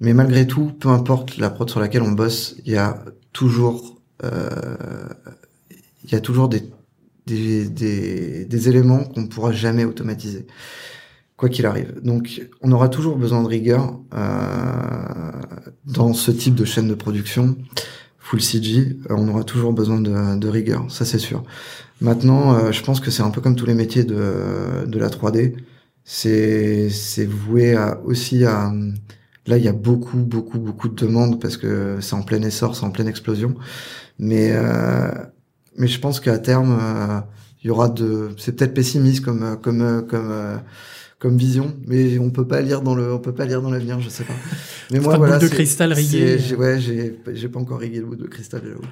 Mais 0.00 0.14
malgré 0.14 0.46
tout, 0.46 0.72
peu 0.78 0.88
importe 0.88 1.38
la 1.38 1.50
prod 1.50 1.68
sur 1.68 1.80
laquelle 1.80 2.02
on 2.02 2.12
bosse, 2.12 2.56
il 2.64 2.72
y 2.72 2.76
a 2.76 3.02
toujours, 3.32 4.00
euh, 4.24 4.48
il 6.04 6.12
y 6.12 6.14
a 6.14 6.20
toujours 6.20 6.48
des 6.48 6.62
des, 7.28 8.68
éléments 8.68 9.04
qu'on 9.04 9.22
ne 9.22 9.26
pourra 9.26 9.52
jamais 9.52 9.84
automatiser, 9.84 10.46
quoi 11.36 11.48
qu'il 11.48 11.66
arrive. 11.66 12.00
Donc, 12.02 12.42
on 12.62 12.72
aura 12.72 12.88
toujours 12.88 13.16
besoin 13.16 13.42
de 13.42 13.48
rigueur 13.48 13.98
euh, 14.14 15.32
dans 15.84 16.12
ce 16.12 16.30
type 16.30 16.54
de 16.54 16.64
chaîne 16.64 16.88
de 16.88 16.94
production 16.94 17.56
full 18.28 18.40
CG. 18.40 18.98
euh, 19.10 19.14
on 19.16 19.28
aura 19.28 19.44
toujours 19.44 19.72
besoin 19.72 20.00
de, 20.00 20.36
de 20.36 20.48
rigueur, 20.48 20.84
ça 20.90 21.04
c'est 21.04 21.18
sûr. 21.18 21.42
Maintenant, 22.00 22.54
euh, 22.54 22.72
je 22.72 22.82
pense 22.82 23.00
que 23.00 23.10
c'est 23.10 23.22
un 23.22 23.30
peu 23.30 23.40
comme 23.40 23.56
tous 23.56 23.66
les 23.66 23.74
métiers 23.74 24.04
de, 24.04 24.84
de 24.86 24.98
la 24.98 25.08
3D. 25.08 25.54
C'est 26.04 26.90
voué 27.26 27.74
à, 27.74 28.00
aussi 28.04 28.44
à 28.44 28.72
Là, 29.48 29.56
il 29.56 29.64
y 29.64 29.68
a 29.68 29.72
beaucoup, 29.72 30.18
beaucoup, 30.18 30.58
beaucoup 30.58 30.88
de 30.88 30.94
demandes 30.94 31.40
parce 31.40 31.56
que 31.56 31.98
c'est 32.02 32.14
en 32.14 32.22
plein 32.22 32.42
essor, 32.42 32.76
c'est 32.76 32.84
en 32.84 32.90
pleine 32.90 33.08
explosion. 33.08 33.54
Mais, 34.18 34.50
euh, 34.52 35.10
mais 35.78 35.88
je 35.88 35.98
pense 35.98 36.20
qu'à 36.20 36.38
terme, 36.38 36.78
euh, 36.78 37.20
il 37.62 37.68
y 37.68 37.70
aura 37.70 37.88
de. 37.88 38.30
C'est 38.36 38.56
peut-être 38.56 38.74
pessimiste 38.74 39.24
comme, 39.24 39.58
comme, 39.62 40.06
comme, 40.06 40.30
euh, 40.30 40.58
comme 41.18 41.36
vision, 41.36 41.74
mais 41.86 42.18
on 42.18 42.30
peut 42.30 42.46
pas 42.46 42.60
lire 42.60 42.80
dans 42.80 42.94
le, 42.94 43.12
on 43.12 43.18
peut 43.18 43.34
pas 43.34 43.44
lire 43.44 43.60
dans 43.60 43.70
l'avenir, 43.70 43.98
je 44.00 44.08
sais 44.08 44.24
pas. 44.24 44.34
Mais 44.92 45.00
Pas 45.00 45.14
de 45.14 45.18
boule 45.18 45.38
de 45.40 45.48
cristal 45.48 45.94
j'ai- 45.96 46.54
Ouais, 46.54 46.78
j'ai, 46.80 47.18
j'ai 47.34 47.48
pas 47.48 47.58
encore 47.58 47.80
rigué 47.80 47.98
le 47.98 48.06
bout 48.06 48.16
de 48.16 48.26
cristal, 48.26 48.62
j'avoue. 48.64 48.84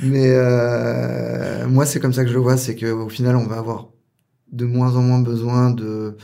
mais 0.00 0.30
euh, 0.34 1.66
moi, 1.68 1.84
c'est 1.86 2.00
comme 2.00 2.12
ça 2.12 2.22
que 2.22 2.28
je 2.30 2.34
le 2.34 2.40
vois, 2.40 2.56
c'est 2.56 2.74
que 2.76 2.86
au 2.86 3.08
final, 3.08 3.36
on 3.36 3.46
va 3.46 3.56
avoir 3.58 3.88
de 4.52 4.64
moins 4.64 4.94
en 4.96 5.02
moins 5.02 5.20
besoin 5.20 5.70
de 5.70 6.16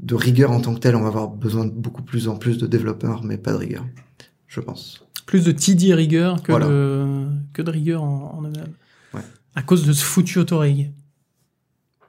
de 0.00 0.14
rigueur 0.16 0.50
en 0.50 0.60
tant 0.60 0.74
que 0.74 0.80
tel, 0.80 0.96
on 0.96 1.02
va 1.02 1.08
avoir 1.08 1.28
besoin 1.28 1.64
de 1.64 1.70
beaucoup 1.70 2.02
plus 2.02 2.26
en 2.28 2.36
plus 2.36 2.58
de 2.58 2.66
développeurs, 2.66 3.22
mais 3.22 3.36
pas 3.38 3.52
de 3.52 3.58
rigueur, 3.58 3.84
je 4.48 4.60
pense. 4.60 5.04
plus 5.24 5.44
de 5.44 5.52
TD 5.52 5.94
rigueur 5.94 6.42
que, 6.42 6.50
Voilà. 6.52 6.66
de, 6.66 7.26
que 7.52 7.62
de 7.62 7.70
rigueur 7.70 8.02
en, 8.02 8.42
en. 8.44 9.16
Ouais. 9.16 9.22
À 9.54 9.62
cause 9.62 9.86
de 9.86 9.92
ce 9.92 10.04
foutu 10.04 10.38
autorig 10.40 10.90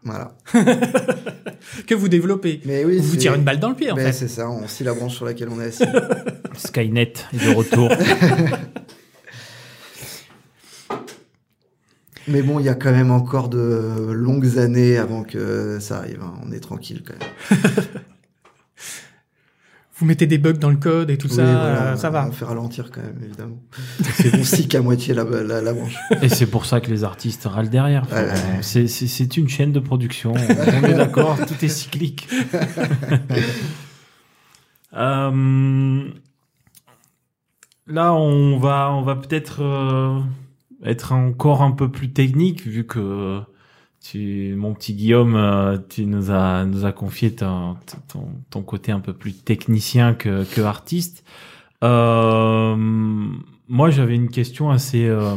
Voilà. 0.06 0.36
que 1.88 1.96
vous 1.96 2.08
développez. 2.08 2.62
Mais 2.66 2.86
oui, 2.86 3.00
vous 3.00 3.16
tirez 3.16 3.36
une 3.36 3.44
balle 3.44 3.60
dans 3.60 3.70
le 3.70 3.76
pied, 3.76 3.90
en 3.92 3.96
ben, 3.96 4.06
fait. 4.06 4.14
c'est 4.14 4.28
ça, 4.28 4.50
on 4.50 4.68
scie 4.70 4.84
la 4.84 4.94
branche 4.94 5.16
sur 5.16 5.26
laquelle 5.26 5.50
on 5.50 5.60
est 5.60 5.66
assis. 5.66 5.84
Skynet 6.56 7.14
est 7.34 7.50
de 7.50 7.56
retour. 7.56 7.90
mais 12.28 12.42
bon, 12.44 12.60
il 12.60 12.66
y 12.66 12.70
a 12.70 12.76
quand 12.76 12.92
même 12.92 13.10
encore 13.12 13.50
de 13.50 14.12
longues 14.12 14.60
années 14.60 14.98
avant 14.98 15.24
que 15.24 15.80
ça 15.80 15.98
arrive. 15.98 16.22
hein. 16.22 16.36
On 16.46 16.52
est 16.52 16.60
tranquille 16.60 17.04
quand 17.06 17.16
même. 17.20 17.30
Vous 20.06 20.10
mettez 20.10 20.28
des 20.28 20.38
bugs 20.38 20.54
dans 20.54 20.70
le 20.70 20.76
code 20.76 21.10
et 21.10 21.18
tout 21.18 21.28
Oui, 21.30 21.34
ça, 21.34 21.42
voilà, 21.46 21.82
euh, 21.94 21.96
ça 21.96 22.10
On 22.10 22.12
va. 22.12 22.26
va 22.26 22.32
faire 22.32 22.50
ralentir 22.50 22.92
quand 22.92 23.02
même, 23.02 23.18
évidemment. 23.26 23.58
on 24.40 24.44
scie 24.44 24.68
qu'à 24.68 24.80
moitié 24.80 25.16
la, 25.16 25.24
la, 25.24 25.64
la 25.64 25.74
branche. 25.74 25.96
Et 26.22 26.30
c'est 26.30 26.46
pour 26.46 26.68
ça 26.68 26.80
que 26.80 26.92
les 26.92 27.04
artistes 27.04 27.46
râlent 27.46 27.72
derrière. 27.72 28.06
Ouais, 28.12 28.20
ouais. 28.26 28.34
C'est- 28.62 28.86
C'est 28.86 29.08
c'est 29.08 29.36
une 29.36 29.50
chaîne 29.50 29.72
de 29.72 29.80
production. 29.80 30.34
On 30.36 30.84
est 30.86 30.94
d'accord, 30.94 31.40
tout 31.48 31.66
est 31.66 31.70
cyclique. 31.70 32.28
Euh, 34.94 36.04
là, 37.88 38.14
on 38.14 38.58
va, 38.58 38.92
on 38.94 39.02
va 39.02 39.16
peut-être 39.16 39.62
euh, 39.62 40.20
être 40.86 41.12
encore 41.12 41.62
un 41.64 41.72
peu 41.72 41.90
plus 41.92 42.12
technique 42.14 42.66
vu 42.66 42.86
que 42.86 43.42
tu, 44.06 44.56
mon 44.56 44.74
petit 44.74 44.94
Guillaume, 44.94 45.36
euh, 45.36 45.78
tu 45.90 46.06
nous 46.06 46.30
as, 46.30 46.92
confié 46.96 47.34
ton, 47.34 47.76
côté 48.66 48.92
un 48.92 49.00
peu 49.00 49.14
plus 49.14 49.34
technicien 49.34 50.14
que, 50.14 50.62
artiste. 50.62 51.24
Euh, 51.84 52.76
moi, 53.68 53.90
j'avais 53.90 54.16
une 54.16 54.30
question 54.30 54.70
assez, 54.70 55.08
euh, 55.08 55.36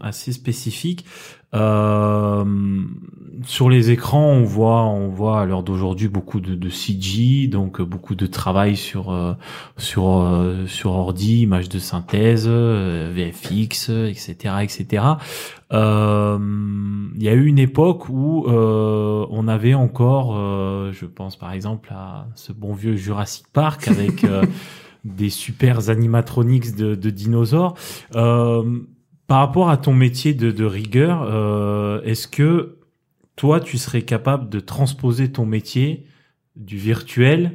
assez 0.00 0.32
spécifique. 0.32 1.04
Euh, 1.52 2.44
sur 3.44 3.70
les 3.70 3.90
écrans, 3.90 4.26
on 4.26 4.44
voit, 4.44 4.84
on 4.84 5.08
voit 5.08 5.40
à 5.40 5.46
l'heure 5.46 5.62
d'aujourd'hui 5.62 6.08
beaucoup 6.08 6.40
de, 6.40 6.54
de 6.54 6.68
CG, 6.68 7.48
donc 7.48 7.80
euh, 7.80 7.84
beaucoup 7.84 8.14
de 8.14 8.26
travail 8.26 8.76
sur 8.76 9.10
euh, 9.10 9.32
sur 9.78 10.20
euh, 10.20 10.66
sur 10.66 10.92
ordi, 10.92 11.40
images 11.42 11.68
de 11.68 11.78
synthèse, 11.78 12.46
VFX, 12.46 13.88
etc., 13.88 14.54
etc. 14.62 15.04
Euh, 15.72 16.38
Il 17.16 17.22
y 17.22 17.28
a 17.28 17.32
eu 17.32 17.46
une 17.46 17.58
époque 17.58 18.08
où 18.08 18.44
euh, 18.46 19.26
on 19.30 19.48
avait 19.48 19.74
encore, 19.74 20.36
euh, 20.36 20.92
je 20.92 21.06
pense 21.06 21.36
par 21.36 21.52
exemple 21.52 21.90
à 21.92 22.26
ce 22.34 22.52
bon 22.52 22.74
vieux 22.74 22.96
Jurassic 22.96 23.46
Park 23.52 23.88
avec 23.88 24.24
des 25.04 25.30
super 25.30 25.88
animatronics 25.88 26.76
de, 26.76 26.94
de 26.94 27.10
dinosaures. 27.10 27.74
Euh, 28.16 28.80
par 29.30 29.38
rapport 29.38 29.70
à 29.70 29.76
ton 29.76 29.94
métier 29.94 30.34
de, 30.34 30.50
de 30.50 30.64
rigueur, 30.64 31.22
euh, 31.22 32.02
est-ce 32.02 32.26
que 32.26 32.78
toi, 33.36 33.60
tu 33.60 33.78
serais 33.78 34.02
capable 34.02 34.48
de 34.48 34.58
transposer 34.58 35.30
ton 35.30 35.46
métier 35.46 36.04
du 36.56 36.76
virtuel 36.76 37.52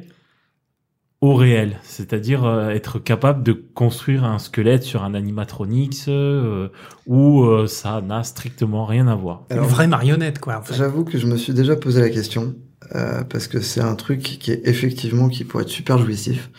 au 1.20 1.34
réel, 1.34 1.76
c'est-à-dire 1.82 2.46
euh, 2.46 2.70
être 2.70 2.98
capable 2.98 3.42
de 3.42 3.52
construire 3.52 4.24
un 4.24 4.38
squelette 4.38 4.84
sur 4.84 5.04
un 5.04 5.12
animatronics 5.12 6.04
euh, 6.08 6.70
où 7.06 7.44
euh, 7.44 7.66
ça 7.66 8.00
n'a 8.00 8.24
strictement 8.24 8.86
rien 8.86 9.06
à 9.06 9.14
voir? 9.14 9.44
Une 9.50 9.58
vraie 9.58 9.86
marionnette, 9.86 10.38
quoi. 10.38 10.56
En 10.56 10.62
fait. 10.62 10.72
J'avoue 10.72 11.04
que 11.04 11.18
je 11.18 11.26
me 11.26 11.36
suis 11.36 11.52
déjà 11.52 11.76
posé 11.76 12.00
la 12.00 12.08
question 12.08 12.54
euh, 12.94 13.22
parce 13.24 13.48
que 13.48 13.60
c'est 13.60 13.82
un 13.82 13.96
truc 13.96 14.22
qui 14.22 14.50
est 14.50 14.62
effectivement 14.64 15.28
qui 15.28 15.44
pourrait 15.44 15.64
être 15.64 15.68
super 15.68 15.98
jouissif, 15.98 16.50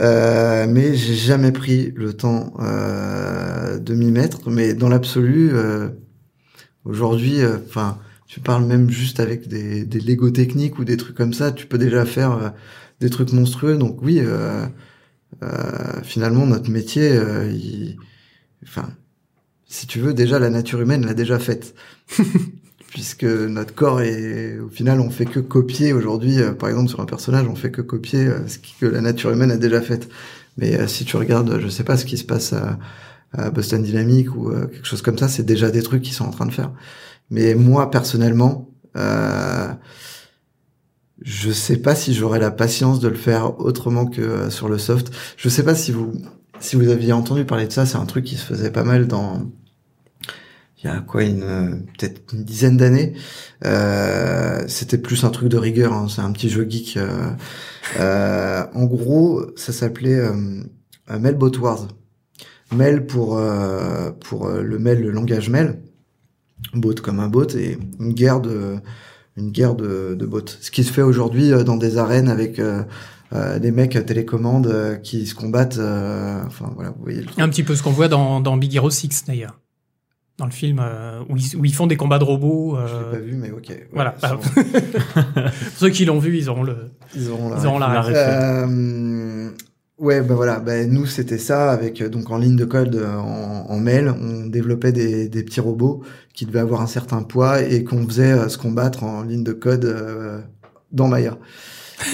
euh, 0.00 0.66
mais 0.68 0.94
j'ai 0.94 1.14
jamais 1.14 1.52
pris 1.52 1.92
le 1.96 2.14
temps 2.14 2.54
euh, 2.60 3.78
de 3.78 3.94
m'y 3.94 4.10
mettre. 4.10 4.50
Mais 4.50 4.74
dans 4.74 4.88
l'absolu, 4.88 5.50
euh, 5.52 5.88
aujourd'hui, 6.84 7.40
euh, 7.42 7.58
enfin, 7.68 7.98
tu 8.26 8.40
parles 8.40 8.64
même 8.64 8.90
juste 8.90 9.20
avec 9.20 9.48
des, 9.48 9.84
des 9.84 10.00
Lego 10.00 10.30
techniques 10.30 10.78
ou 10.78 10.84
des 10.84 10.96
trucs 10.96 11.16
comme 11.16 11.34
ça, 11.34 11.52
tu 11.52 11.66
peux 11.66 11.78
déjà 11.78 12.04
faire 12.04 12.32
euh, 12.32 12.50
des 13.00 13.10
trucs 13.10 13.32
monstrueux. 13.32 13.76
Donc 13.76 14.02
oui, 14.02 14.20
euh, 14.20 14.66
finalement, 16.02 16.46
notre 16.46 16.70
métier, 16.70 17.18
enfin, 18.62 18.88
si 19.66 19.86
tu 19.86 19.98
veux, 20.00 20.14
déjà 20.14 20.38
la 20.38 20.50
nature 20.50 20.80
humaine 20.80 21.04
l'a 21.04 21.14
déjà 21.14 21.38
faite. 21.38 21.74
puisque 22.94 23.24
notre 23.24 23.74
corps 23.74 24.00
est 24.02 24.56
au 24.60 24.68
final 24.68 25.00
on 25.00 25.10
fait 25.10 25.26
que 25.26 25.40
copier. 25.40 25.92
Aujourd'hui 25.92 26.40
euh, 26.40 26.52
par 26.52 26.68
exemple 26.68 26.88
sur 26.88 27.00
un 27.00 27.06
personnage 27.06 27.46
on 27.48 27.56
fait 27.56 27.72
que 27.72 27.82
copier 27.82 28.20
euh, 28.20 28.46
ce 28.46 28.58
que 28.58 28.86
la 28.86 29.00
nature 29.00 29.30
humaine 29.32 29.50
a 29.50 29.56
déjà 29.56 29.82
fait. 29.82 30.08
Mais 30.56 30.78
euh, 30.78 30.86
si 30.86 31.04
tu 31.04 31.16
regardes 31.16 31.58
je 31.60 31.68
sais 31.68 31.82
pas 31.82 31.96
ce 31.96 32.04
qui 32.06 32.16
se 32.16 32.24
passe 32.24 32.54
à, 32.54 32.78
Boston 33.50 33.82
Dynamics 33.82 34.32
ou 34.36 34.48
quelque 34.48 34.86
chose 34.86 35.02
comme 35.02 35.18
ça 35.18 35.26
c'est 35.26 35.42
déjà 35.42 35.72
des 35.72 35.82
trucs 35.82 36.02
qu'ils 36.02 36.14
sont 36.14 36.24
en 36.24 36.30
train 36.30 36.46
de 36.46 36.52
faire. 36.52 36.70
Mais 37.30 37.56
moi 37.56 37.90
personnellement 37.90 38.70
euh, 38.96 39.72
je 41.20 41.50
sais 41.50 41.78
pas 41.78 41.96
si 41.96 42.14
j'aurais 42.14 42.38
la 42.38 42.52
patience 42.52 43.00
de 43.00 43.08
le 43.08 43.16
faire 43.16 43.58
autrement 43.58 44.06
que 44.06 44.50
sur 44.50 44.68
le 44.68 44.78
soft. 44.78 45.10
Je 45.36 45.48
sais 45.48 45.64
pas 45.64 45.74
si 45.74 45.90
vous 45.90 46.12
si 46.60 46.76
vous 46.76 46.88
aviez 46.90 47.12
entendu 47.12 47.44
parler 47.44 47.66
de 47.66 47.72
ça 47.72 47.86
c'est 47.86 47.96
un 47.96 48.06
truc 48.06 48.24
qui 48.24 48.36
se 48.36 48.44
faisait 48.44 48.70
pas 48.70 48.84
mal 48.84 49.08
dans 49.08 49.50
il 50.84 50.88
y 50.88 50.90
a 50.90 51.00
quoi 51.00 51.22
une 51.22 51.84
peut-être 51.98 52.34
une 52.34 52.44
dizaine 52.44 52.76
d'années 52.76 53.14
euh, 53.64 54.62
c'était 54.68 54.98
plus 54.98 55.24
un 55.24 55.30
truc 55.30 55.48
de 55.48 55.56
rigueur 55.56 55.92
hein, 55.92 56.06
c'est 56.08 56.20
un 56.20 56.30
petit 56.32 56.50
jeu 56.50 56.66
geek 56.68 56.96
euh, 56.96 57.30
euh, 57.98 58.64
en 58.74 58.84
gros 58.84 59.42
ça 59.56 59.72
s'appelait 59.72 60.18
euh, 60.18 60.62
euh, 61.10 61.18
Mailbot 61.18 61.56
Wars 61.58 61.88
Mail 62.74 63.06
pour 63.06 63.40
pour 64.20 64.48
le 64.48 64.78
mail 64.78 65.00
le 65.00 65.10
langage 65.10 65.48
mail 65.48 65.78
bot 66.72 66.94
comme 66.94 67.20
un 67.20 67.28
bot 67.28 67.46
et 67.54 67.78
une 68.00 68.12
guerre 68.12 68.40
de 68.40 68.76
une 69.36 69.50
guerre 69.50 69.74
de, 69.74 70.14
de 70.18 70.26
bots. 70.26 70.46
Ce 70.60 70.70
qui 70.70 70.84
se 70.84 70.92
fait 70.92 71.02
aujourd'hui 71.02 71.50
dans 71.64 71.76
des 71.76 71.98
arènes 71.98 72.28
avec 72.28 72.60
euh, 73.34 73.58
des 73.58 73.72
mecs 73.72 73.96
à 73.96 74.02
télécommande 74.02 74.68
euh, 74.68 74.96
qui 74.96 75.26
se 75.26 75.34
combattent. 75.34 75.78
euh, 75.78 76.40
enfin 76.46 76.70
voilà, 76.74 76.90
vous 76.90 77.02
voyez 77.02 77.20
le 77.20 77.26
truc. 77.26 77.38
Un 77.40 77.48
petit 77.48 77.64
peu 77.64 77.74
ce 77.74 77.82
qu'on 77.82 77.90
voit 77.90 78.06
dans, 78.08 78.40
dans 78.40 78.56
Big 78.56 78.74
Hero 78.76 78.90
6 78.90 79.24
d'ailleurs. 79.26 79.58
Dans 80.36 80.46
le 80.46 80.50
film 80.50 80.80
euh, 80.82 81.20
où, 81.28 81.36
ils, 81.36 81.56
où 81.56 81.64
ils 81.64 81.74
font 81.74 81.86
des 81.86 81.96
combats 81.96 82.18
de 82.18 82.24
robots. 82.24 82.76
Je 82.76 82.92
l'ai 82.92 83.00
euh, 83.00 83.10
pas 83.12 83.18
vu, 83.18 83.34
mais 83.36 83.50
ok. 83.50 83.68
Ouais, 83.68 83.88
voilà. 83.92 84.16
sûrement. 84.18 84.40
Pour 84.40 85.52
ceux 85.76 85.90
qui 85.90 86.04
l'ont 86.04 86.18
vu, 86.18 86.36
ils 86.36 86.50
auront 86.50 86.64
le. 86.64 86.90
ils 87.14 87.30
auront 87.30 87.50
la 87.50 87.58
Ils 87.58 87.66
auront 87.66 87.78
la. 87.78 88.04
Euh, 88.08 89.50
ouais, 89.98 90.22
bah 90.22 90.34
voilà, 90.34 90.58
bah, 90.58 90.84
nous 90.86 91.06
c'était 91.06 91.38
ça 91.38 91.70
avec 91.70 92.02
euh, 92.02 92.08
donc 92.08 92.30
en 92.30 92.38
ligne 92.38 92.56
de 92.56 92.64
code 92.64 92.96
euh, 92.96 93.16
en, 93.16 93.66
en 93.70 93.78
mail, 93.78 94.12
on 94.20 94.46
développait 94.46 94.92
des, 94.92 95.28
des 95.28 95.42
petits 95.44 95.60
robots 95.60 96.02
qui 96.32 96.46
devaient 96.46 96.58
avoir 96.58 96.80
un 96.80 96.86
certain 96.88 97.22
poids 97.22 97.62
et 97.62 97.84
qu'on 97.84 98.04
faisait 98.06 98.32
euh, 98.32 98.48
se 98.48 98.58
combattre 98.58 99.04
en 99.04 99.22
ligne 99.22 99.44
de 99.44 99.52
code 99.52 99.84
euh, 99.84 100.40
dans 100.90 101.08
Maya. 101.08 101.38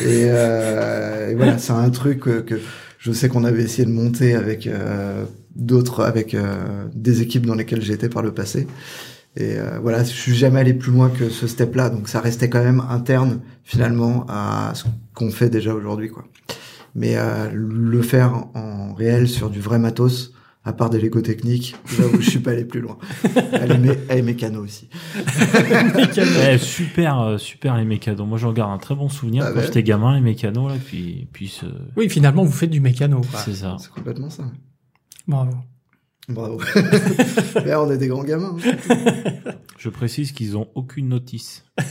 Et, 0.02 0.26
euh, 0.28 1.30
et 1.30 1.34
voilà, 1.34 1.58
c'est 1.58 1.72
un 1.72 1.90
truc 1.90 2.20
que, 2.20 2.60
je 2.98 3.12
sais 3.12 3.28
qu'on 3.28 3.44
avait 3.44 3.62
essayé 3.62 3.86
de 3.86 3.92
monter 3.92 4.34
avec 4.34 4.66
euh, 4.66 5.24
d'autres, 5.56 6.02
avec 6.04 6.34
euh, 6.34 6.86
des 6.94 7.22
équipes 7.22 7.46
dans 7.46 7.54
lesquelles 7.54 7.82
j'ai 7.82 7.92
été 7.94 8.08
par 8.08 8.22
le 8.22 8.32
passé. 8.32 8.66
Et 9.36 9.56
euh, 9.58 9.78
voilà, 9.80 10.02
je 10.02 10.08
suis 10.10 10.34
jamais 10.34 10.60
allé 10.60 10.74
plus 10.74 10.90
loin 10.92 11.08
que 11.08 11.28
ce 11.28 11.46
step-là, 11.46 11.88
donc 11.90 12.08
ça 12.08 12.20
restait 12.20 12.48
quand 12.50 12.62
même 12.64 12.82
interne 12.90 13.40
finalement 13.62 14.26
à 14.28 14.72
ce 14.74 14.84
qu'on 15.14 15.30
fait 15.30 15.48
déjà 15.50 15.72
aujourd'hui, 15.74 16.08
quoi. 16.08 16.24
Mais 16.96 17.16
euh, 17.16 17.48
le 17.52 18.02
faire 18.02 18.46
en 18.54 18.92
réel 18.94 19.28
sur 19.28 19.48
du 19.50 19.60
vrai 19.60 19.78
matos, 19.78 20.32
à 20.64 20.72
part 20.72 20.90
des 20.90 21.00
Lego 21.00 21.20
techniques, 21.20 21.76
j'avoue, 21.96 22.20
je 22.20 22.28
suis 22.28 22.38
pas 22.40 22.50
allé 22.50 22.64
plus 22.64 22.80
loin. 22.80 22.98
Elle 23.52 23.70
aimait 23.72 24.22
Mécano 24.22 24.62
aussi. 24.64 24.88
Eh, 26.52 26.58
super, 26.58 27.20
euh, 27.20 27.38
super 27.38 27.76
les 27.76 27.84
mécanos. 27.84 28.26
Moi, 28.26 28.38
j'en 28.38 28.52
garde 28.52 28.72
un 28.72 28.78
très 28.78 28.94
bon 28.94 29.08
souvenir 29.08 29.44
Ah 29.46 29.52
quand 29.52 29.60
ouais. 29.60 29.66
j'étais 29.66 29.82
gamin, 29.82 30.14
les 30.14 30.20
mécanos, 30.20 30.70
là, 30.70 30.76
puis, 30.84 31.28
puis 31.32 31.48
ce- 31.48 31.66
Oui, 31.96 32.08
finalement, 32.08 32.44
vous 32.44 32.52
faites 32.52 32.70
du 32.70 32.80
mécano. 32.80 33.20
quoi. 33.30 33.40
c'est 33.40 33.54
ça. 33.54 33.76
C'est 33.78 33.90
complètement 33.90 34.30
ça. 34.30 34.44
Bravo. 35.26 35.52
Bravo. 36.28 36.60
Là, 37.64 37.82
on 37.82 37.90
est 37.90 37.98
des 37.98 38.08
grands 38.08 38.24
gamins. 38.24 38.56
hein. 38.64 39.52
Je 39.78 39.88
précise 39.88 40.32
qu'ils 40.32 40.56
ont 40.56 40.68
aucune 40.74 41.08
notice. 41.08 41.64
en 41.80 41.84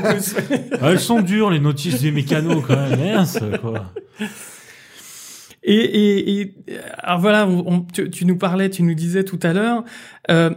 plus. 0.00 0.34
Ah, 0.80 0.90
elles 0.90 1.00
sont 1.00 1.20
dures, 1.20 1.50
les 1.50 1.60
notices 1.60 2.00
des 2.02 2.10
mécanos, 2.10 2.64
quand 2.66 2.76
même. 2.76 2.98
Mince, 2.98 3.38
quoi. 3.60 3.92
Et, 5.62 5.74
et, 5.76 6.40
et 6.40 6.54
alors 6.98 7.20
voilà, 7.20 7.46
on, 7.48 7.80
tu, 7.82 8.10
tu 8.10 8.26
nous 8.26 8.36
parlais, 8.36 8.68
tu 8.68 8.82
nous 8.82 8.94
disais 8.94 9.24
tout 9.24 9.40
à 9.42 9.52
l'heure. 9.52 9.84
Euh, 10.30 10.50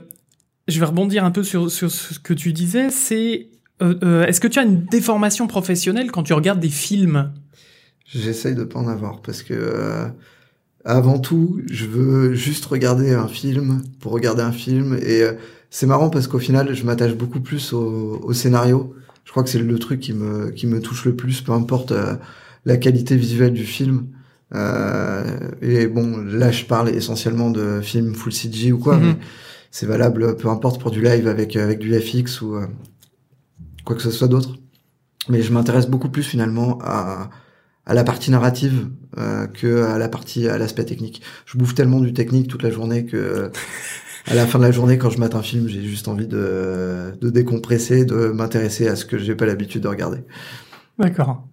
je 0.67 0.79
vais 0.79 0.85
rebondir 0.85 1.23
un 1.23 1.31
peu 1.31 1.43
sur, 1.43 1.71
sur 1.71 1.89
ce 1.91 2.19
que 2.19 2.33
tu 2.33 2.51
disais. 2.53 2.89
C'est 2.89 3.49
euh, 3.81 3.95
euh, 4.03 4.25
est-ce 4.25 4.41
que 4.41 4.47
tu 4.47 4.59
as 4.59 4.63
une 4.63 4.83
déformation 4.85 5.47
professionnelle 5.47 6.11
quand 6.11 6.23
tu 6.23 6.33
regardes 6.33 6.59
des 6.59 6.69
films? 6.69 7.31
J'essaye 8.05 8.55
de 8.55 8.63
pas 8.63 8.79
en 8.79 8.87
avoir 8.87 9.21
parce 9.21 9.43
que 9.43 9.53
euh, 9.53 10.07
avant 10.87 11.19
tout, 11.19 11.59
je 11.69 11.85
veux 11.85 12.33
juste 12.33 12.65
regarder 12.65 13.13
un 13.13 13.27
film 13.27 13.83
pour 13.99 14.11
regarder 14.13 14.41
un 14.41 14.51
film 14.51 14.97
et 15.01 15.21
euh, 15.21 15.33
c'est 15.69 15.85
marrant 15.85 16.09
parce 16.09 16.27
qu'au 16.27 16.39
final, 16.39 16.73
je 16.73 16.83
m'attache 16.85 17.13
beaucoup 17.13 17.41
plus 17.41 17.73
au, 17.73 18.19
au 18.23 18.33
scénario. 18.33 18.95
Je 19.25 19.31
crois 19.31 19.43
que 19.43 19.49
c'est 19.49 19.59
le 19.59 19.79
truc 19.79 19.99
qui 19.99 20.13
me 20.13 20.49
qui 20.51 20.65
me 20.67 20.79
touche 20.79 21.03
le 21.05 21.13
plus, 21.15 21.41
peu 21.41 21.51
importe 21.51 21.91
euh, 21.91 22.15
la 22.65 22.77
qualité 22.77 23.15
visuelle 23.17 23.53
du 23.53 23.65
film. 23.65 24.07
Euh, 24.55 25.23
et 25.61 25.87
bon, 25.87 26.17
là, 26.17 26.51
je 26.51 26.63
parle 26.63 26.89
essentiellement 26.89 27.49
de 27.49 27.81
films 27.81 28.15
full 28.15 28.31
CG 28.31 28.71
ou 28.71 28.77
quoi, 28.79 28.95
Mhm. 28.95 29.03
mais 29.05 29.15
c'est 29.71 29.85
valable 29.85 30.37
peu 30.37 30.47
importe 30.47 30.79
pour 30.81 30.91
du 30.91 31.01
live 31.01 31.27
avec 31.27 31.57
avec 31.57 31.79
du 31.79 31.93
FX 31.99 32.41
ou 32.41 32.55
euh, 32.55 32.65
quoi 33.83 33.95
que 33.97 34.01
ce 34.01 34.11
soit 34.11 34.29
d'autre. 34.29 34.55
Mais 35.27 35.41
je 35.41 35.51
m'intéresse 35.51 35.87
beaucoup 35.89 36.07
plus 36.09 36.23
finalement 36.23 36.79
à 36.81 37.29
à 37.87 37.93
la 37.93 38.03
partie 38.03 38.29
narrative 38.29 38.89
euh, 39.17 39.47
que 39.47 39.83
à 39.85 39.97
la 39.97 40.09
partie 40.09 40.47
à 40.47 40.57
l'aspect 40.57 40.85
technique. 40.85 41.21
Je 41.45 41.57
bouffe 41.57 41.73
tellement 41.73 41.99
du 41.99 42.13
technique 42.13 42.47
toute 42.47 42.61
la 42.61 42.69
journée 42.69 43.05
que 43.05 43.51
à 44.27 44.35
la 44.35 44.45
fin 44.45 44.59
de 44.59 44.63
la 44.63 44.71
journée, 44.71 44.97
quand 44.97 45.09
je 45.09 45.19
mate 45.19 45.35
un 45.35 45.41
film, 45.41 45.69
j'ai 45.69 45.81
juste 45.81 46.09
envie 46.09 46.27
de, 46.27 47.13
de 47.21 47.29
décompresser, 47.29 48.03
de 48.03 48.27
m'intéresser 48.27 48.87
à 48.87 48.97
ce 48.97 49.05
que 49.05 49.17
j'ai 49.17 49.35
pas 49.35 49.45
l'habitude 49.45 49.81
de 49.83 49.87
regarder. 49.87 50.19
D'accord. 50.99 51.47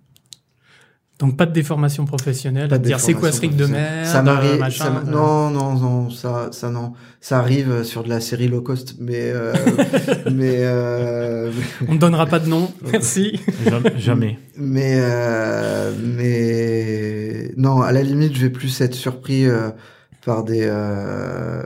Donc 1.20 1.36
pas 1.36 1.46
de 1.46 1.52
déformation 1.52 2.04
professionnelle. 2.06 2.68
Pas 2.68 2.78
de 2.78 2.84
dire 2.84 2.98
c'est 2.98 3.14
quoi 3.14 3.30
ce 3.30 3.46
de 3.46 3.66
merde 3.66 4.04
Ça 4.04 4.20
m'arrive. 4.22 4.58
machin, 4.58 4.84
ça 4.84 4.90
m'a- 4.90 5.00
euh. 5.00 5.12
non, 5.12 5.50
non, 5.50 5.74
non, 5.78 6.10
ça, 6.10 6.48
ça 6.50 6.70
non, 6.70 6.92
ça 7.20 7.38
arrive 7.38 7.84
sur 7.84 8.02
de 8.02 8.08
la 8.08 8.20
série 8.20 8.48
low 8.48 8.62
cost, 8.62 8.96
mais 8.98 9.30
euh, 9.32 9.52
mais 10.32 10.56
euh, 10.62 11.52
On 11.86 11.94
ne 11.94 11.98
donnera 11.98 12.26
pas 12.26 12.40
de 12.40 12.48
nom. 12.48 12.68
Merci. 12.92 13.38
Jamais. 13.96 14.38
mais 14.56 14.96
euh, 14.98 15.92
mais 16.02 17.52
non, 17.56 17.80
à 17.82 17.92
la 17.92 18.02
limite, 18.02 18.34
je 18.34 18.40
vais 18.40 18.50
plus 18.50 18.80
être 18.80 18.94
surpris 18.94 19.46
euh, 19.46 19.70
par 20.26 20.42
des 20.42 20.62
euh, 20.64 21.62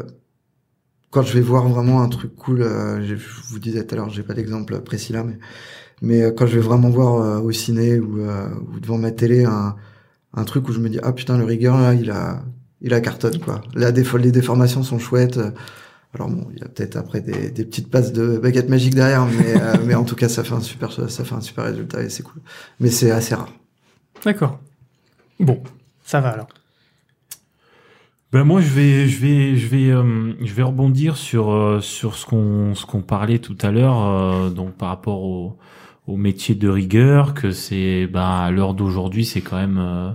quand 1.11 1.22
je 1.22 1.32
vais 1.32 1.40
voir 1.40 1.66
vraiment 1.68 2.03
un 2.03 2.09
truc 2.11 2.34
cool. 2.36 2.61
euh, 2.62 3.01
je 3.07 3.14
je 3.16 3.26
vous 3.51 3.59
disais 3.59 3.82
tout 3.84 3.94
à 3.94 3.99
l'heure, 3.99 4.11
j'ai 4.11 4.22
pas 4.22 4.34
d'exemple 4.34 4.78
précis 4.80 5.14
là, 5.14 5.24
mais 5.24 5.38
mais 6.03 6.22
euh, 6.22 6.30
quand 6.32 6.46
je 6.46 6.55
vais 6.57 6.61
vraiment 6.64 6.90
voir 6.90 7.16
euh, 7.22 7.38
au 7.40 7.53
ciné 7.53 7.99
ou, 7.99 8.20
euh, 8.20 8.49
ou 8.74 8.80
devant 8.80 8.99
ma 8.99 9.11
télé 9.11 9.44
un 9.44 9.76
un 10.34 10.44
truc 10.44 10.68
où 10.68 10.72
je 10.72 10.78
me 10.78 10.88
dis 10.88 10.99
ah 11.03 11.12
putain 11.12 11.38
le 11.38 11.44
rigueur 11.44 11.78
là 11.78 11.94
il 11.94 12.11
a 12.11 12.42
il 12.80 12.94
a 12.94 13.01
cartonne 13.01 13.38
quoi. 13.40 13.61
La 13.74 13.90
défo- 13.92 14.18
les 14.18 14.30
déformations 14.32 14.82
sont 14.82 14.99
chouettes. 14.99 15.40
Alors 16.14 16.28
bon, 16.30 16.46
il 16.55 16.61
y 16.61 16.62
a 16.62 16.68
peut-être 16.68 16.96
après 16.96 17.20
des, 17.20 17.51
des 17.51 17.64
petites 17.64 17.90
passes 17.90 18.12
de 18.12 18.38
baguette 18.38 18.68
magique 18.70 18.94
derrière, 18.94 19.26
mais 19.26 19.61
euh, 19.61 19.74
mais 19.86 19.94
en 19.94 20.05
tout 20.05 20.14
cas 20.16 20.28
ça 20.28 20.44
fait 20.44 20.55
un 20.55 20.61
super 20.61 20.92
ça 20.92 21.24
fait 21.24 21.34
un 21.34 21.40
super 21.40 21.64
résultat 21.64 22.03
et 22.03 22.09
c'est 22.09 22.22
cool. 22.22 22.40
Mais 22.80 22.88
c'est 22.90 23.11
assez 23.11 23.34
rare. 23.34 23.53
D'accord. 24.24 24.59
Bon, 25.40 25.62
ça 26.05 26.20
va 26.20 26.30
alors. 26.30 26.49
Ben 28.32 28.44
moi 28.44 28.61
je 28.61 28.68
vais 28.68 29.09
je 29.09 29.18
vais 29.20 29.57
je 29.57 29.66
vais 29.68 29.90
euh, 29.90 30.34
je 30.44 30.53
vais 30.53 30.62
rebondir 30.62 31.16
sur 31.16 31.51
euh, 31.51 31.80
sur 31.80 32.14
ce 32.14 32.26
qu'on 32.26 32.74
ce 32.74 32.84
qu'on 32.84 33.01
parlait 33.01 33.38
tout 33.38 33.57
à 33.62 33.70
l'heure 33.70 34.05
euh, 34.07 34.51
donc 34.51 34.74
par 34.74 34.88
rapport 34.90 35.22
au 35.22 35.57
au 36.09 36.16
métier 36.16 36.54
de 36.54 36.68
rigueur 36.68 37.34
que 37.34 37.50
c'est 37.52 38.06
ben 38.06 38.22
à 38.22 38.50
l'heure 38.50 38.74
d'aujourd'hui 38.74 39.24
c'est 39.24 39.42
quand 39.42 39.59
même 39.59 39.78
euh, 39.78 40.11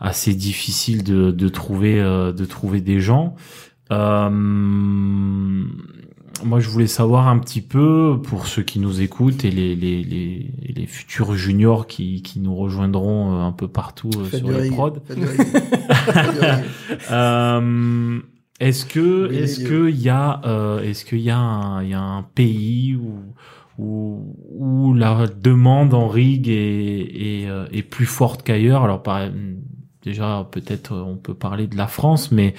assez 0.00 0.34
difficile 0.34 1.04
de 1.04 1.30
de 1.30 1.48
trouver 1.48 2.00
euh, 2.00 2.32
de 2.32 2.44
trouver 2.44 2.80
des 2.80 3.00
gens. 3.00 3.36
Euh, 3.92 4.28
moi 6.44 6.58
je 6.58 6.68
voulais 6.68 6.88
savoir 6.88 7.28
un 7.28 7.38
petit 7.38 7.60
peu 7.60 8.18
pour 8.22 8.48
ceux 8.48 8.62
qui 8.62 8.80
nous 8.80 9.00
écoutent 9.00 9.44
et 9.44 9.50
les 9.50 9.76
les 9.76 10.02
les, 10.02 10.50
les 10.74 10.86
futurs 10.86 11.34
juniors 11.34 11.86
qui 11.86 12.22
qui 12.22 12.40
nous 12.40 12.56
rejoindront 12.56 13.36
euh, 13.36 13.44
un 13.44 13.52
peu 13.52 13.68
partout 13.68 14.10
euh, 14.18 14.36
sur 14.36 14.50
les 14.50 14.70
prods. 14.70 14.94
Rig. 15.08 15.46
Euh, 17.10 18.20
est-ce 18.58 18.84
que 18.86 19.32
est-ce 19.32 19.60
que 19.64 19.88
il 19.88 20.00
y 20.00 20.08
a 20.08 20.40
euh, 20.44 20.82
est-ce 20.82 21.04
qu'il 21.04 21.20
y 21.20 21.30
a 21.30 21.38
un 21.38 21.82
il 21.82 21.90
y 21.90 21.94
a 21.94 22.00
un 22.00 22.22
pays 22.22 22.96
où 22.96 23.34
où, 23.78 24.36
où 24.50 24.94
la 24.94 25.26
demande 25.26 25.94
en 25.94 26.08
rig 26.08 26.48
est 26.48 26.52
est, 26.52 27.48
euh, 27.48 27.66
est 27.72 27.82
plus 27.82 28.06
forte 28.06 28.42
qu'ailleurs 28.42 28.84
alors 28.84 29.02
par 29.02 29.28
déjà 30.02 30.46
peut-être 30.50 30.92
euh, 30.92 31.02
on 31.02 31.16
peut 31.16 31.34
parler 31.34 31.66
de 31.66 31.76
la 31.76 31.86
France 31.86 32.32
mais 32.32 32.54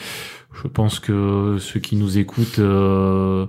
je 0.61 0.67
pense 0.67 0.99
que 0.99 1.57
ceux 1.59 1.79
qui 1.79 1.95
nous 1.95 2.17
écoutent 2.17 2.59
euh, 2.59 3.45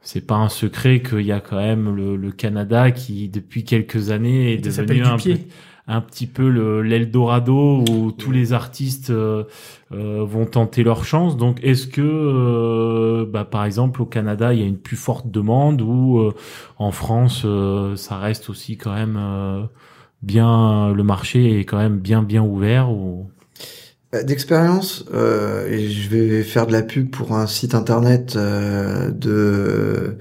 c'est 0.00 0.26
pas 0.26 0.36
un 0.36 0.48
secret 0.48 1.02
qu'il 1.02 1.22
y 1.22 1.32
a 1.32 1.40
quand 1.40 1.56
même 1.56 1.94
le, 1.94 2.16
le 2.16 2.32
Canada 2.32 2.90
qui 2.90 3.28
depuis 3.28 3.64
quelques 3.64 4.10
années 4.10 4.54
est 4.54 4.58
devenu 4.58 5.02
un 5.02 5.16
pied. 5.16 5.36
peu 5.36 5.40
un 5.86 6.00
petit 6.00 6.26
peu 6.26 6.48
le 6.48 6.80
l'Eldorado 6.82 7.84
où 7.90 8.10
tous 8.12 8.32
les 8.32 8.52
artistes 8.54 9.10
euh, 9.10 9.44
euh, 9.92 10.24
vont 10.24 10.46
tenter 10.46 10.82
leur 10.82 11.04
chance. 11.04 11.36
Donc, 11.36 11.58
est-ce 11.62 11.86
que, 11.86 12.00
euh, 12.02 13.26
bah, 13.30 13.44
par 13.44 13.64
exemple, 13.66 14.00
au 14.02 14.06
Canada, 14.06 14.54
il 14.54 14.60
y 14.60 14.62
a 14.62 14.66
une 14.66 14.78
plus 14.78 14.96
forte 14.96 15.30
demande 15.30 15.82
ou 15.82 16.18
euh, 16.20 16.32
en 16.78 16.90
France, 16.90 17.42
euh, 17.44 17.96
ça 17.96 18.16
reste 18.18 18.48
aussi 18.48 18.76
quand 18.78 18.94
même 18.94 19.18
euh, 19.20 19.62
bien, 20.22 20.92
le 20.92 21.02
marché 21.02 21.60
est 21.60 21.64
quand 21.64 21.78
même 21.78 21.98
bien 21.98 22.22
bien 22.22 22.42
ouvert 22.42 22.90
ou? 22.90 23.28
Euh, 24.14 24.22
D'expérience, 24.22 25.04
euh, 25.12 25.68
et 25.68 25.90
je 25.90 26.08
vais 26.08 26.42
faire 26.44 26.66
de 26.66 26.72
la 26.72 26.82
pub 26.82 27.10
pour 27.10 27.32
un 27.32 27.46
site 27.46 27.74
internet 27.74 28.36
euh, 28.36 29.10
de 29.10 30.16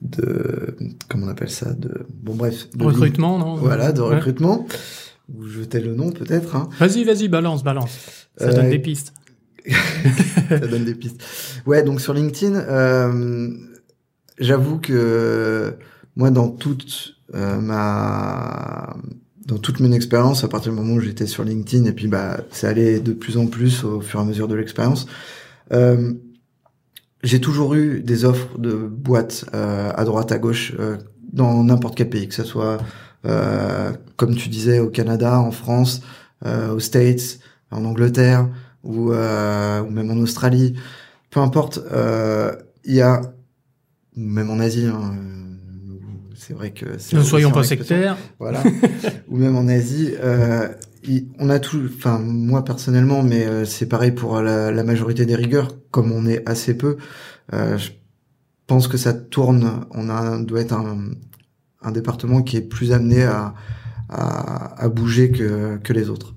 de 0.00 0.76
comment 1.08 1.26
on 1.26 1.30
appelle 1.30 1.50
ça 1.50 1.72
de 1.72 2.06
bon 2.22 2.34
bref 2.34 2.68
de 2.76 2.84
Recrutement, 2.84 3.38
non? 3.38 3.54
Voilà 3.54 3.92
de 3.92 4.02
Ouais. 4.02 4.16
recrutement 4.16 4.66
vous 5.28 5.48
jetez 5.48 5.80
le 5.80 5.94
nom 5.94 6.10
peut-être 6.10 6.54
hein. 6.56 6.68
Vas-y, 6.78 7.04
vas-y, 7.04 7.28
balance, 7.28 7.64
balance. 7.64 8.26
Ça 8.36 8.46
Euh, 8.48 8.52
donne 8.54 8.70
des 8.70 8.78
pistes. 8.78 9.12
ça 10.48 10.58
donne 10.58 10.84
des 10.84 10.94
pistes. 10.94 11.22
Ouais, 11.66 11.82
donc 11.82 12.00
sur 12.00 12.12
LinkedIn, 12.12 12.54
euh, 12.56 13.50
j'avoue 14.38 14.78
que 14.78 15.74
moi, 16.16 16.30
dans 16.30 16.48
toute 16.48 17.14
euh, 17.34 17.58
ma 17.60 18.96
dans 19.46 19.58
toute 19.58 19.80
mon 19.80 19.92
expérience, 19.92 20.42
à 20.42 20.48
partir 20.48 20.72
du 20.72 20.78
moment 20.78 20.94
où 20.94 21.00
j'étais 21.00 21.26
sur 21.26 21.44
LinkedIn, 21.44 21.84
et 21.84 21.92
puis 21.92 22.08
bah, 22.08 22.40
c'est 22.50 22.66
allé 22.66 22.98
de 23.00 23.12
plus 23.12 23.36
en 23.36 23.46
plus 23.46 23.84
au 23.84 24.00
fur 24.00 24.18
et 24.20 24.22
à 24.22 24.26
mesure 24.26 24.48
de 24.48 24.54
l'expérience. 24.54 25.06
Euh, 25.72 26.12
j'ai 27.22 27.40
toujours 27.40 27.74
eu 27.74 28.00
des 28.00 28.24
offres 28.24 28.58
de 28.58 28.72
boîtes 28.72 29.44
euh, 29.54 29.90
à 29.94 30.04
droite, 30.04 30.32
à 30.32 30.38
gauche, 30.38 30.72
euh, 30.78 30.96
dans 31.32 31.62
n'importe 31.64 31.94
quel 31.96 32.08
pays, 32.10 32.26
que 32.28 32.34
ce 32.34 32.44
soit 32.44 32.64
euh, 32.72 32.78
comme 34.16 34.34
tu 34.34 34.48
disais 34.48 34.78
au 34.78 34.88
Canada, 34.88 35.40
en 35.40 35.50
France, 35.50 36.02
euh, 36.46 36.74
aux 36.74 36.80
States, 36.80 37.38
en 37.70 37.84
Angleterre 37.84 38.48
ou, 38.82 39.12
euh, 39.12 39.80
ou 39.80 39.90
même 39.90 40.10
en 40.10 40.16
Australie, 40.16 40.74
peu 41.30 41.40
importe, 41.40 41.80
il 42.84 42.94
y 42.94 43.00
a 43.00 43.22
ou 44.16 44.20
même 44.20 44.50
en 44.50 44.60
Asie. 44.60 44.86
Hein, 44.86 45.14
c'est 46.36 46.52
vrai 46.52 46.70
que 46.70 46.84
ne 46.84 47.22
soyons 47.22 47.50
pas 47.50 47.64
sectaires. 47.64 48.16
Voilà. 48.38 48.62
ou 49.28 49.38
même 49.38 49.56
en 49.56 49.66
Asie, 49.68 50.12
euh, 50.22 50.68
on 51.38 51.48
a 51.48 51.58
tout. 51.58 51.82
Enfin, 51.96 52.18
moi 52.18 52.64
personnellement, 52.64 53.22
mais 53.22 53.64
c'est 53.64 53.86
pareil 53.86 54.12
pour 54.12 54.40
la, 54.42 54.70
la, 54.70 54.84
majorité 54.84 55.24
des 55.24 55.34
rigueurs. 55.34 55.68
Comme 55.90 56.12
on 56.12 56.26
est 56.26 56.46
assez 56.48 56.76
peu, 56.76 56.98
euh, 57.54 57.78
je 57.78 57.90
pense 58.66 58.86
que 58.86 58.98
ça 58.98 59.14
tourne. 59.14 59.86
On 59.92 60.10
a 60.10 60.38
doit 60.38 60.60
être 60.60 60.74
un, 60.74 61.12
un 61.84 61.92
département 61.92 62.42
qui 62.42 62.56
est 62.56 62.62
plus 62.62 62.92
amené 62.92 63.24
à, 63.24 63.54
à, 64.08 64.82
à 64.82 64.88
bouger 64.88 65.30
que, 65.30 65.76
que 65.78 65.92
les 65.92 66.08
autres. 66.08 66.34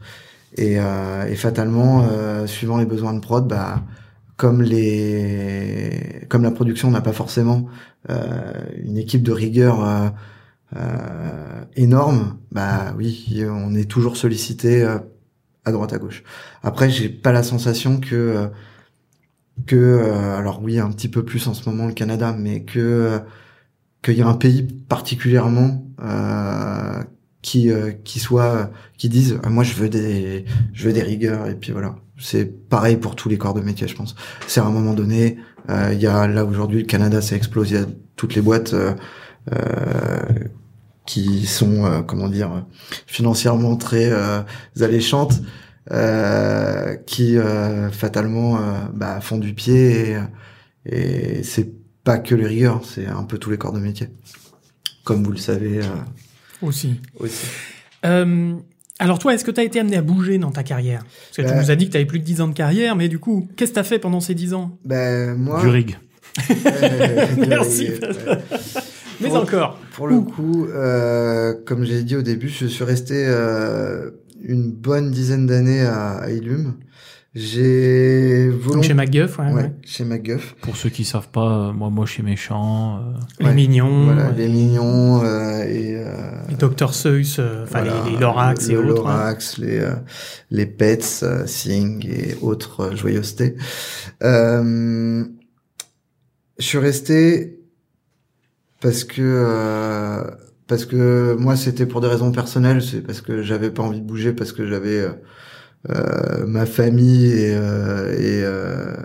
Et, 0.55 0.79
euh, 0.79 1.25
et 1.27 1.35
fatalement, 1.35 2.07
euh, 2.09 2.47
suivant 2.47 2.77
les 2.77 2.85
besoins 2.85 3.13
de 3.13 3.19
prod, 3.19 3.47
bah, 3.47 3.83
comme 4.37 4.61
les, 4.61 6.25
comme 6.29 6.43
la 6.43 6.51
production 6.51 6.91
n'a 6.91 7.01
pas 7.01 7.13
forcément 7.13 7.67
euh, 8.09 8.53
une 8.83 8.97
équipe 8.97 9.23
de 9.23 9.31
rigueur 9.31 9.83
euh, 9.83 10.09
euh, 10.75 11.63
énorme, 11.75 12.37
bah 12.51 12.93
oui, 12.97 13.43
on 13.49 13.75
est 13.75 13.89
toujours 13.89 14.17
sollicité 14.17 14.83
à 15.65 15.71
droite 15.71 15.93
à 15.93 15.97
gauche. 15.97 16.23
Après, 16.63 16.89
j'ai 16.89 17.09
pas 17.09 17.31
la 17.31 17.43
sensation 17.43 17.99
que 17.99 18.49
que 19.65 20.11
alors 20.37 20.61
oui, 20.61 20.79
un 20.79 20.91
petit 20.91 21.09
peu 21.09 21.25
plus 21.25 21.47
en 21.47 21.53
ce 21.53 21.67
moment 21.67 21.87
le 21.87 21.93
Canada, 21.93 22.35
mais 22.37 22.63
que 22.63 23.19
qu'il 24.07 24.19
y 24.19 24.21
a 24.21 24.27
un 24.27 24.35
pays 24.35 24.63
particulièrement 24.63 25.85
euh, 26.01 27.03
qui 27.41 27.71
euh, 27.71 27.91
qui 28.03 28.19
soit 28.19 28.71
qui 28.97 29.09
dise 29.09 29.39
ah, 29.43 29.49
moi 29.49 29.63
je 29.63 29.73
veux 29.73 29.89
des 29.89 30.45
je 30.73 30.85
veux 30.85 30.93
des 30.93 31.03
rigueurs 31.03 31.47
et 31.47 31.55
puis 31.55 31.71
voilà. 31.71 31.95
C'est 32.19 32.45
pareil 32.69 32.97
pour 32.97 33.15
tous 33.15 33.29
les 33.29 33.37
corps 33.37 33.53
de 33.53 33.61
métier 33.61 33.87
je 33.87 33.95
pense. 33.95 34.15
C'est 34.47 34.59
à 34.59 34.65
un 34.65 34.71
moment 34.71 34.93
donné 34.93 35.37
euh, 35.69 35.91
il 35.93 35.99
y 35.99 36.07
a 36.07 36.27
là 36.27 36.45
aujourd'hui 36.45 36.79
le 36.79 36.85
Canada 36.87 37.21
ça 37.21 37.35
explose 37.35 37.71
il 37.71 37.75
y 37.75 37.77
a 37.77 37.85
toutes 38.15 38.35
les 38.35 38.41
boîtes 38.41 38.73
euh, 38.73 38.93
euh 39.53 40.21
qui 41.05 41.45
sont 41.45 42.03
comment 42.05 42.27
dire 42.27 42.65
financièrement 43.05 43.77
très 43.77 44.11
alléchantes 44.81 45.41
qui 47.05 47.37
fatalement 47.93 48.59
bah, 48.93 49.21
font 49.21 49.37
du 49.37 49.53
pied 49.53 50.17
et, 50.85 51.39
et 51.39 51.43
c'est 51.43 51.71
pas 52.07 52.19
que 52.19 52.35
les 52.35 52.47
rigueurs, 52.47 52.85
c'est 52.85 53.05
un 53.05 53.23
peu 53.23 53.37
tous 53.37 53.49
les 53.49 53.57
corps 53.57 53.73
de 53.73 53.81
métier. 53.81 54.07
Comme 55.03 55.25
vous 55.25 55.31
le 55.31 55.37
savez. 55.37 55.79
Euh, 55.79 55.87
aussi. 56.61 57.01
Aussi. 57.19 57.47
Euh, 58.05 58.53
alors 58.97 59.19
toi, 59.19 59.33
est-ce 59.33 59.43
que 59.43 59.51
tu 59.51 59.59
as 59.59 59.65
été 59.65 59.81
amené 59.81 59.97
à 59.97 60.01
bouger 60.01 60.37
dans 60.37 60.51
ta 60.51 60.63
carrière? 60.63 61.01
Parce 61.01 61.35
que 61.35 61.41
tu 61.41 61.47
bah 61.49 61.61
nous 61.61 61.69
as 61.69 61.75
dit 61.75 61.87
que 61.87 61.91
tu 61.91 61.97
avais 61.97 62.05
plus 62.05 62.19
de 62.19 62.23
10 62.23 62.39
ans 62.39 62.47
de 62.47 62.53
carrière, 62.53 62.95
mais 62.95 63.09
du 63.09 63.19
coup, 63.19 63.49
qu'est-ce 63.57 63.71
que 63.71 63.75
tu 63.75 63.79
as 63.81 63.83
fait 63.83 63.99
pendant 63.99 64.21
ces 64.21 64.35
10 64.35 64.53
ans? 64.53 64.79
Ben 64.85 65.35
moi... 65.35 65.59
Du 65.59 65.67
rig. 65.67 65.97
Merci. 67.49 67.89
mais 69.19 69.35
encore. 69.35 69.77
Pour 69.91 70.07
le 70.07 70.21
coup, 70.21 70.65
euh, 70.65 71.55
comme 71.65 71.83
j'ai 71.83 72.03
dit 72.03 72.15
au 72.15 72.21
début, 72.21 72.47
je 72.47 72.67
suis 72.67 72.85
resté 72.85 73.25
euh, 73.27 74.11
une 74.41 74.71
bonne 74.71 75.11
dizaine 75.11 75.45
d'années 75.45 75.81
à, 75.81 76.19
à 76.19 76.29
Ilum. 76.29 76.75
J'ai 77.39 78.49
volontairement... 78.49 78.81
Chez 78.81 78.93
MacGuff, 78.95 79.38
ouais, 79.38 79.53
ouais, 79.53 79.71
Chez 79.85 80.03
MacGuff. 80.05 80.55
Pour 80.61 80.75
ceux 80.75 80.89
qui 80.89 81.05
savent 81.05 81.29
pas, 81.29 81.67
euh, 81.67 81.71
moi, 81.71 81.91
moi, 81.91 82.07
chez 82.07 82.23
Méchant. 82.23 82.97
Euh... 82.97 83.01
Les 83.39 83.53
Mignons. 83.53 84.05
Voilà, 84.05 84.31
les 84.31 84.47
Mignons 84.47 85.23
euh, 85.23 85.63
et... 85.63 85.97
Euh... 85.97 86.31
Les 86.49 86.55
Dr 86.55 86.95
Seuss, 86.95 87.38
euh, 87.38 87.65
enfin 87.65 87.83
les, 87.83 88.11
les, 88.11 88.17
Lorax 88.17 88.67
le, 88.69 88.73
et 88.73 88.81
le 88.81 88.91
autres. 88.91 89.05
Hein. 89.05 89.17
Lorax, 89.17 89.59
les, 89.59 89.77
euh, 89.77 89.93
les 90.49 90.65
Pets, 90.65 91.23
Sing 91.45 92.03
et 92.09 92.35
autres 92.41 92.95
joyeusetés. 92.95 93.55
je 94.21 95.27
suis 96.57 96.79
resté 96.79 97.59
parce 98.81 99.03
que... 99.03 100.23
parce 100.65 100.85
que 100.85 101.35
moi, 101.38 101.55
c'était 101.55 101.85
pour 101.85 102.01
des 102.01 102.07
raisons 102.07 102.31
personnelles, 102.31 102.81
c'est 102.81 103.01
parce 103.01 103.21
que 103.21 103.43
j'avais 103.43 103.69
pas 103.69 103.83
envie 103.83 104.01
de 104.01 104.07
bouger, 104.07 104.33
parce 104.33 104.53
que 104.53 104.65
j'avais 104.67 105.01
euh, 105.01 105.11
ma 106.45 106.65
famille 106.65 107.32
et, 107.32 107.55
euh, 107.55 108.15
euh, 108.19 108.95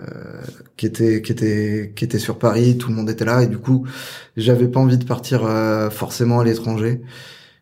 qui 0.75 0.85
était 0.85 1.21
qui 1.21 1.31
était 1.31 1.93
qui 1.95 2.03
était 2.03 2.19
sur 2.19 2.39
Paris, 2.39 2.77
tout 2.77 2.89
le 2.89 2.95
monde 2.95 3.09
était 3.09 3.25
là 3.25 3.43
et 3.43 3.47
du 3.47 3.57
coup 3.57 3.87
j'avais 4.35 4.67
pas 4.67 4.79
envie 4.79 4.97
de 4.97 5.05
partir 5.05 5.47
forcément 5.91 6.39
à 6.39 6.43
l'étranger. 6.43 7.01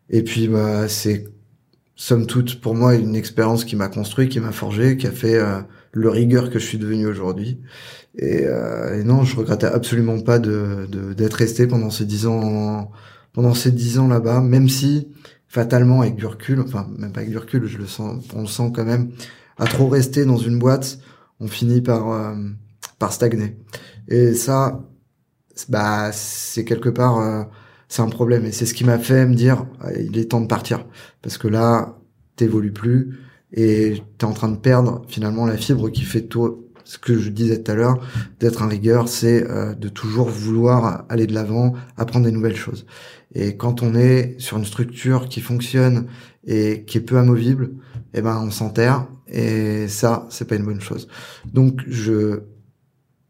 Et 0.09 0.23
puis 0.23 0.47
bah 0.47 0.87
c'est 0.87 1.25
somme 1.95 2.25
toute 2.25 2.61
pour 2.61 2.73
moi 2.75 2.95
une 2.95 3.15
expérience 3.15 3.65
qui 3.65 3.75
m'a 3.75 3.89
construit, 3.89 4.29
qui 4.29 4.39
m'a 4.39 4.51
forgé, 4.51 4.97
qui 4.97 5.07
a 5.07 5.11
fait 5.11 5.39
le 5.91 6.09
rigueur 6.09 6.49
que 6.49 6.57
je 6.57 6.65
suis 6.65 6.77
devenu 6.77 7.05
aujourd'hui. 7.05 7.59
Et, 8.17 8.43
et, 8.43 9.03
non, 9.03 9.23
je 9.23 9.35
regrettais 9.35 9.67
absolument 9.67 10.19
pas 10.19 10.39
de 10.39 10.87
d'être 11.15 11.35
resté 11.35 11.67
pendant 11.67 11.89
ces 11.91 12.05
dix 12.05 12.25
ans 12.27 12.91
pendant 13.33 13.53
ces 13.53 13.71
dix 13.71 13.99
ans 13.99 14.07
là-bas, 14.07 14.41
même 14.41 14.67
si 14.67 15.07
fatalement 15.51 15.99
avec 15.99 16.15
du 16.15 16.25
recul, 16.25 16.61
enfin 16.61 16.87
même 16.97 17.11
pas 17.11 17.19
avec 17.19 17.31
du 17.31 17.37
recul, 17.37 17.65
je 17.67 17.77
le 17.77 17.85
sens, 17.85 18.23
on 18.33 18.41
le 18.41 18.47
sent 18.47 18.71
quand 18.73 18.85
même, 18.85 19.11
à 19.57 19.65
trop 19.65 19.89
rester 19.89 20.23
dans 20.23 20.37
une 20.37 20.57
boîte, 20.57 20.99
on 21.41 21.47
finit 21.47 21.81
par 21.81 22.09
euh, 22.11 22.35
par 22.99 23.11
stagner. 23.11 23.57
Et 24.07 24.33
ça, 24.33 24.81
bah 25.67 26.11
c'est 26.13 26.63
quelque 26.63 26.87
part, 26.87 27.19
euh, 27.19 27.43
c'est 27.89 28.01
un 28.01 28.07
problème. 28.07 28.45
Et 28.45 28.53
c'est 28.53 28.65
ce 28.65 28.73
qui 28.73 28.85
m'a 28.85 28.97
fait 28.97 29.25
me 29.25 29.35
dire, 29.35 29.65
il 29.99 30.17
est 30.17 30.31
temps 30.31 30.39
de 30.39 30.47
partir, 30.47 30.85
parce 31.21 31.37
que 31.37 31.49
là, 31.49 31.97
t'évolues 32.37 32.71
plus 32.71 33.19
et 33.51 34.01
t'es 34.17 34.25
en 34.25 34.33
train 34.33 34.49
de 34.49 34.57
perdre 34.57 35.01
finalement 35.09 35.45
la 35.45 35.57
fibre 35.57 35.89
qui 35.89 36.03
fait 36.03 36.21
tout 36.21 36.70
ce 36.91 36.97
que 36.97 37.17
je 37.17 37.29
disais 37.29 37.63
tout 37.63 37.71
à 37.71 37.75
l'heure, 37.75 38.05
d'être 38.41 38.63
un 38.63 38.67
rigueur, 38.67 39.07
c'est 39.07 39.49
euh, 39.49 39.73
de 39.73 39.87
toujours 39.87 40.27
vouloir 40.27 41.05
aller 41.07 41.25
de 41.25 41.33
l'avant, 41.33 41.73
apprendre 41.95 42.25
des 42.25 42.33
nouvelles 42.33 42.57
choses. 42.57 42.85
Et 43.33 43.55
quand 43.55 43.81
on 43.81 43.95
est 43.95 44.35
sur 44.39 44.57
une 44.57 44.65
structure 44.65 45.29
qui 45.29 45.39
fonctionne 45.39 46.07
et 46.45 46.83
qui 46.83 46.97
est 46.97 47.01
peu 47.01 47.17
amovible, 47.17 47.71
eh 48.13 48.21
ben 48.21 48.37
on 48.45 48.51
s'enterre 48.51 49.07
et 49.29 49.87
ça 49.87 50.27
c'est 50.29 50.45
pas 50.45 50.55
une 50.55 50.65
bonne 50.65 50.81
chose. 50.81 51.07
Donc 51.45 51.81
je 51.87 52.41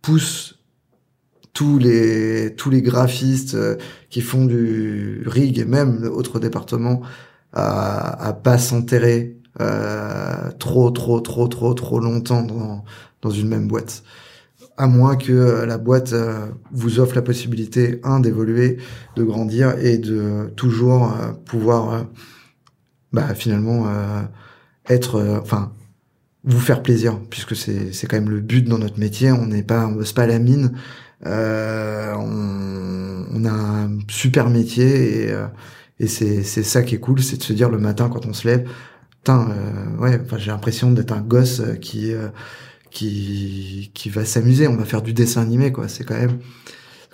pousse 0.01 0.59
tous 1.53 1.77
les 1.77 2.55
tous 2.55 2.71
les 2.71 2.81
graphistes 2.81 3.53
euh, 3.53 3.75
qui 4.09 4.21
font 4.21 4.45
du 4.45 5.21
rig 5.27 5.59
et 5.59 5.65
même 5.65 6.03
autres 6.05 6.39
départements 6.39 7.03
à, 7.53 8.27
à 8.27 8.33
pas 8.33 8.57
s'enterrer 8.57 9.40
trop 9.57 10.91
trop 10.91 11.19
trop 11.19 11.47
trop 11.47 11.73
trop 11.73 11.99
longtemps 11.99 12.43
dans 12.43 12.83
dans 13.21 13.29
une 13.31 13.47
même 13.47 13.67
boîte 13.67 14.03
à 14.81 14.87
moins 14.87 15.15
que 15.15 15.31
euh, 15.31 15.65
la 15.67 15.77
boîte 15.77 16.13
euh, 16.13 16.47
vous 16.71 16.99
offre 16.99 17.13
la 17.13 17.21
possibilité, 17.21 18.01
un, 18.03 18.19
d'évoluer, 18.19 18.77
de 19.15 19.23
grandir 19.23 19.77
et 19.77 19.99
de 19.99 20.51
toujours 20.55 21.11
euh, 21.11 21.33
pouvoir, 21.45 22.07
bah, 23.13 23.35
finalement, 23.35 23.85
être, 24.89 25.39
enfin, 25.39 25.73
vous 26.43 26.59
faire 26.59 26.81
plaisir, 26.81 27.19
puisque 27.29 27.55
c'est 27.55 27.93
c'est 27.93 28.07
quand 28.07 28.17
même 28.17 28.31
le 28.31 28.41
but 28.41 28.67
dans 28.67 28.79
notre 28.79 28.99
métier. 28.99 29.31
On 29.31 29.45
n'est 29.45 29.63
pas, 29.63 29.85
on 29.85 30.01
pas 30.15 30.25
la 30.25 30.39
mine. 30.39 30.71
Euh, 31.27 32.13
on, 32.15 33.25
on, 33.35 33.45
a 33.45 33.51
un 33.51 33.99
super 34.07 34.49
métier 34.49 35.27
et, 35.27 35.35
et 35.99 36.07
c'est 36.07 36.41
c'est 36.41 36.63
ça 36.63 36.81
qui 36.81 36.95
est 36.95 36.99
cool, 36.99 37.21
c'est 37.21 37.37
de 37.37 37.43
se 37.43 37.53
dire 37.53 37.69
le 37.69 37.77
matin 37.77 38.09
quand 38.09 38.25
on 38.25 38.33
se 38.33 38.47
lève, 38.47 38.67
putain, 39.21 39.49
ouais, 39.99 40.19
enfin 40.23 40.37
j'ai 40.37 40.51
l'impression 40.51 40.91
d'être 40.91 41.11
un 41.13 41.21
gosse 41.21 41.61
qui 41.81 42.13
qui 42.91 43.91
qui 43.93 44.09
va 44.09 44.25
s'amuser. 44.25 44.67
On 44.67 44.75
va 44.75 44.85
faire 44.85 45.01
du 45.01 45.13
dessin 45.13 45.41
animé, 45.41 45.71
quoi. 45.71 45.87
C'est 45.87 46.03
quand 46.03 46.17
même 46.17 46.39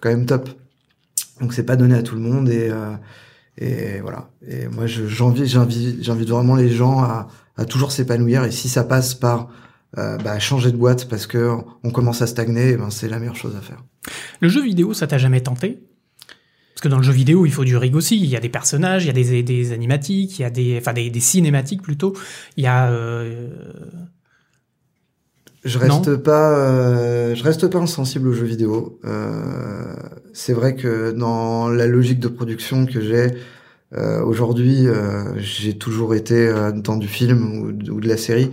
quand 0.01 0.10
même 0.10 0.26
top. 0.26 0.49
Donc 1.39 1.53
c'est 1.53 1.64
pas 1.64 1.76
donné 1.76 1.95
à 1.95 2.03
tout 2.03 2.16
le 2.16 2.22
monde 2.22 2.49
et 2.49 2.70
euh, 2.70 2.95
et 3.58 4.01
voilà. 4.01 4.30
Et 4.47 4.68
moi 4.68 4.86
j'envie 4.88 5.47
j'invite 5.47 6.03
j'invite 6.03 6.30
vraiment 6.30 6.55
les 6.55 6.70
gens 6.70 6.99
à 6.99 7.28
à 7.55 7.66
toujours 7.66 7.91
s'épanouir 7.91 8.43
et 8.43 8.51
si 8.51 8.70
ça 8.70 8.84
passe 8.84 9.16
par 9.16 9.49
euh, 9.97 10.18
bah, 10.18 10.38
changer 10.39 10.72
de 10.72 10.78
boîte 10.78 11.08
parce 11.10 11.26
que 11.28 11.55
on 11.84 11.91
commence 11.91 12.22
à 12.22 12.28
stagner, 12.28 12.72
eh 12.72 12.78
ben 12.78 12.89
c'est 12.89 13.08
la 13.08 13.20
meilleure 13.20 13.36
chose 13.36 13.55
à 13.55 13.62
faire. 13.62 13.84
Le 14.41 14.49
jeu 14.49 14.62
vidéo, 14.62 14.93
ça 14.93 15.08
t'a 15.08 15.18
jamais 15.18 15.41
tenté? 15.41 15.84
Parce 16.78 16.84
que 16.84 16.89
dans 16.89 16.97
le 16.97 17.03
jeu 17.03 17.11
vidéo, 17.11 17.47
il 17.47 17.51
faut 17.51 17.63
du 17.63 17.75
rig 17.75 17.95
aussi. 17.95 18.17
Il 18.17 18.28
y 18.28 18.36
a 18.36 18.39
des 18.39 18.49
personnages, 18.49 19.05
il 19.05 19.07
y 19.07 19.09
a 19.09 19.13
des, 19.13 19.41
des 19.41 19.73
animatiques, 19.73 20.38
il 20.38 20.43
y 20.43 20.45
a 20.45 20.51
des, 20.51 20.78
enfin 20.78 20.93
des, 20.93 21.09
des 21.09 21.19
cinématiques 21.19 21.82
plutôt. 21.82 22.13
Il 22.55 22.63
y 22.63 22.67
a 22.67 22.91
euh, 22.91 23.49
je 25.65 25.80
reste 25.80 26.17
pas, 26.17 26.55
euh, 26.55 27.34
je 27.34 27.43
reste 27.43 27.67
pas 27.67 27.80
insensible 27.80 28.28
aux 28.28 28.34
jeux 28.34 28.45
vidéo. 28.45 28.99
Euh, 29.05 29.95
c'est 30.34 30.53
vrai 30.53 30.75
que 30.75 31.09
dans 31.13 31.67
la 31.67 31.88
logique 31.88 32.19
de 32.19 32.28
production 32.28 32.86
que 32.86 33.01
j'ai 33.01 33.32
euh, 33.95 34.21
aujourd'hui, 34.23 34.86
euh, 34.86 35.34
j'ai 35.39 35.75
toujours 35.80 36.13
été 36.13 36.36
euh, 36.36 36.71
dans 36.71 36.97
du 36.97 37.07
film 37.07 37.59
ou, 37.59 37.71
de 37.71 38.07
la 38.07 38.17
série, 38.17 38.51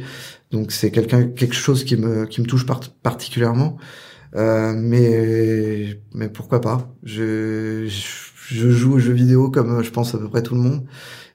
donc 0.51 0.73
c'est 0.73 0.91
quelqu'un 0.91 1.25
quelque 1.25 1.57
chose 1.57 1.85
qui 1.85 1.99
me 1.99 2.25
qui 2.25 2.41
me 2.41 2.47
touche 2.47 2.65
particulièrement. 3.03 3.77
Mais 4.35 5.99
mais 6.15 6.29
pourquoi 6.29 6.61
pas 6.61 6.95
Je, 7.03 7.87
je 7.87 8.25
je 8.47 8.69
joue 8.71 8.95
aux 8.95 8.99
jeux 8.99 9.13
vidéo 9.15 9.51
comme 9.51 9.83
je 9.83 9.91
pense 9.91 10.15
à 10.15 10.19
peu 10.19 10.29
près 10.29 10.43
tout 10.43 10.55
le 10.55 10.61
monde. 10.61 10.85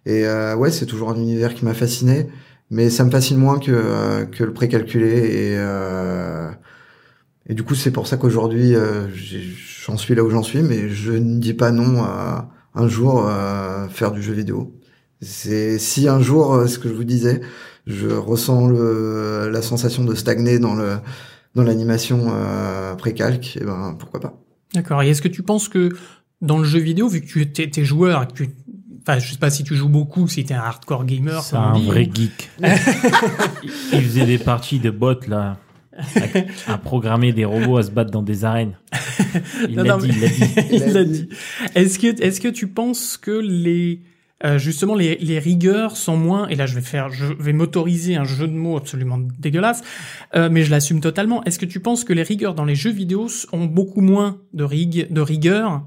Et 0.06 0.26
ouais, 0.58 0.72
c'est 0.72 0.86
toujours 0.86 1.10
un 1.12 1.16
univers 1.16 1.54
qui 1.56 1.66
m'a 1.66 1.74
fasciné, 1.74 2.28
mais 2.72 2.90
ça 2.90 3.06
me 3.06 3.12
fascine 3.12 3.38
moins 3.38 3.60
que 3.60 4.26
que 4.26 4.44
le 4.44 4.54
précalculé 4.54 5.08
et 5.08 5.58
et 7.48 7.54
du 7.56 7.64
coup, 7.64 7.76
c'est 7.76 7.92
pour 7.92 8.08
ça 8.08 8.18
qu'aujourd'hui, 8.18 8.76
j'en 9.86 9.98
suis 9.98 10.16
là 10.16 10.24
où 10.24 10.30
j'en 10.30 10.44
suis, 10.44 10.62
mais 10.62 10.90
je 10.90 11.14
ne 11.14 11.40
dis 11.40 11.54
pas 11.54 11.72
non 11.72 12.04
à 12.04 12.50
un 12.76 12.88
jour 12.88 13.28
faire 13.90 14.12
du 14.12 14.22
jeu 14.22 14.34
vidéo. 14.34 14.76
C'est 15.22 15.80
si 15.80 16.08
un 16.08 16.22
jour, 16.22 16.68
ce 16.68 16.80
que 16.80 16.88
je 16.90 16.94
vous 16.94 17.04
disais, 17.04 17.42
je 17.88 18.08
ressens 18.08 18.68
le, 18.68 19.50
la 19.52 19.62
sensation 19.62 20.06
de 20.06 20.16
stagner 20.16 20.60
dans 20.60 20.76
le 20.76 20.98
dans 21.56 21.64
l'animation 21.64 22.28
euh, 22.30 22.96
pré-calque, 22.96 23.58
et 23.58 23.62
eh 23.62 23.66
ben 23.66 23.96
pourquoi 23.98 24.20
pas. 24.20 24.34
D'accord. 24.74 25.02
Et 25.04 25.10
est-ce 25.10 25.22
que 25.22 25.28
tu 25.28 25.44
penses 25.44 25.68
que 25.68 25.90
dans 26.42 26.58
le 26.58 26.64
jeu 26.64 26.80
vidéo, 26.80 27.08
vu 27.08 27.22
que 27.22 27.28
tu 27.28 27.42
étais 27.42 27.84
joueur, 27.84 28.28
que 28.28 28.34
tu 28.34 28.50
Enfin, 29.02 29.18
je 29.18 29.32
sais 29.32 29.40
pas 29.40 29.50
si 29.50 29.64
tu 29.64 29.76
joues 29.76 29.90
beaucoup, 29.90 30.28
si 30.28 30.44
t'es 30.44 30.54
un 30.54 30.60
hardcore 30.60 31.06
gamer. 31.06 31.42
C'est 31.42 31.56
un 31.56 31.80
vrai 31.80 32.08
geek. 32.14 32.52
il 33.94 34.02
faisait 34.04 34.26
des 34.26 34.38
parties 34.38 34.80
de 34.80 34.92
bots 34.92 35.26
là, 35.28 35.58
à, 36.68 36.78
programmer 36.78 37.32
des 37.32 37.46
robots 37.46 37.78
à 37.78 37.84
se 37.84 37.92
battre 37.92 38.12
dans 38.12 38.22
des 38.22 38.46
arènes. 38.46 38.78
Il 39.70 39.76
l'a 39.76 39.98
dit, 39.98 40.10
il 40.10 40.20
l'a 40.20 40.28
dit. 40.28 40.44
il 40.72 40.94
l'a 40.94 41.04
dit. 41.04 41.30
Est-ce 41.76 41.98
que, 41.98 42.22
est-ce 42.22 42.42
que 42.42 42.48
tu 42.48 42.68
penses 42.68 43.18
que 43.18 43.32
les 43.32 44.02
euh, 44.44 44.58
justement 44.58 44.96
les, 44.96 45.18
les, 45.18 45.40
rigueurs 45.40 45.98
sont 45.98 46.18
moins 46.18 46.48
et 46.48 46.56
là 46.56 46.66
je 46.66 46.76
vais 46.76 46.82
faire 46.82 47.10
je 47.10 47.26
vais 47.26 47.54
m'autoriser 47.54 48.16
un 48.16 48.24
jeu 48.24 48.48
de 48.48 48.54
mots 48.54 48.78
absolument 48.78 49.20
dégueulasse 49.38 49.82
euh, 50.36 50.50
mais 50.52 50.64
je 50.64 50.72
l'assume 50.72 51.02
totalement 51.02 51.44
est-ce 51.44 51.60
que 51.60 51.66
tu 51.66 51.80
penses 51.80 52.04
que 52.04 52.14
les 52.14 52.24
rigueurs 52.24 52.56
dans 52.56 52.66
les 52.66 52.76
jeux 52.76 52.92
vidéo 52.92 53.28
ont 53.52 53.66
beaucoup 53.66 54.02
moins 54.02 54.38
de 54.54 54.64
rig 54.64 55.08
de 55.12 55.22
rigueur? 55.22 55.84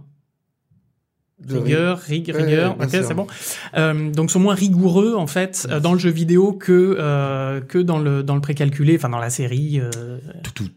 De 1.47 1.59
rigueur, 1.59 1.99
rig, 1.99 2.31
rigueur, 2.31 2.77
ok, 2.81 2.89
c'est 2.91 3.15
bon. 3.15 3.27
Euh, 3.75 4.11
donc 4.11 4.31
sont 4.31 4.39
moins 4.39 4.55
rigoureux 4.55 5.15
en 5.17 5.27
fait 5.27 5.67
euh, 5.71 5.81
dans 5.81 5.93
le 5.93 5.99
jeu 5.99 6.11
vidéo 6.11 6.53
que 6.53 6.97
euh, 6.99 7.61
que 7.61 7.79
dans 7.79 7.99
le 7.99 8.23
dans 8.23 8.37
le 8.37 8.41
précalculé, 8.41 8.97
enfin 8.97 9.09
dans 9.09 9.19
la 9.19 9.31
série. 9.31 9.81
Euh... 9.81 10.19
Tout, 10.45 10.53
tout. 10.53 10.71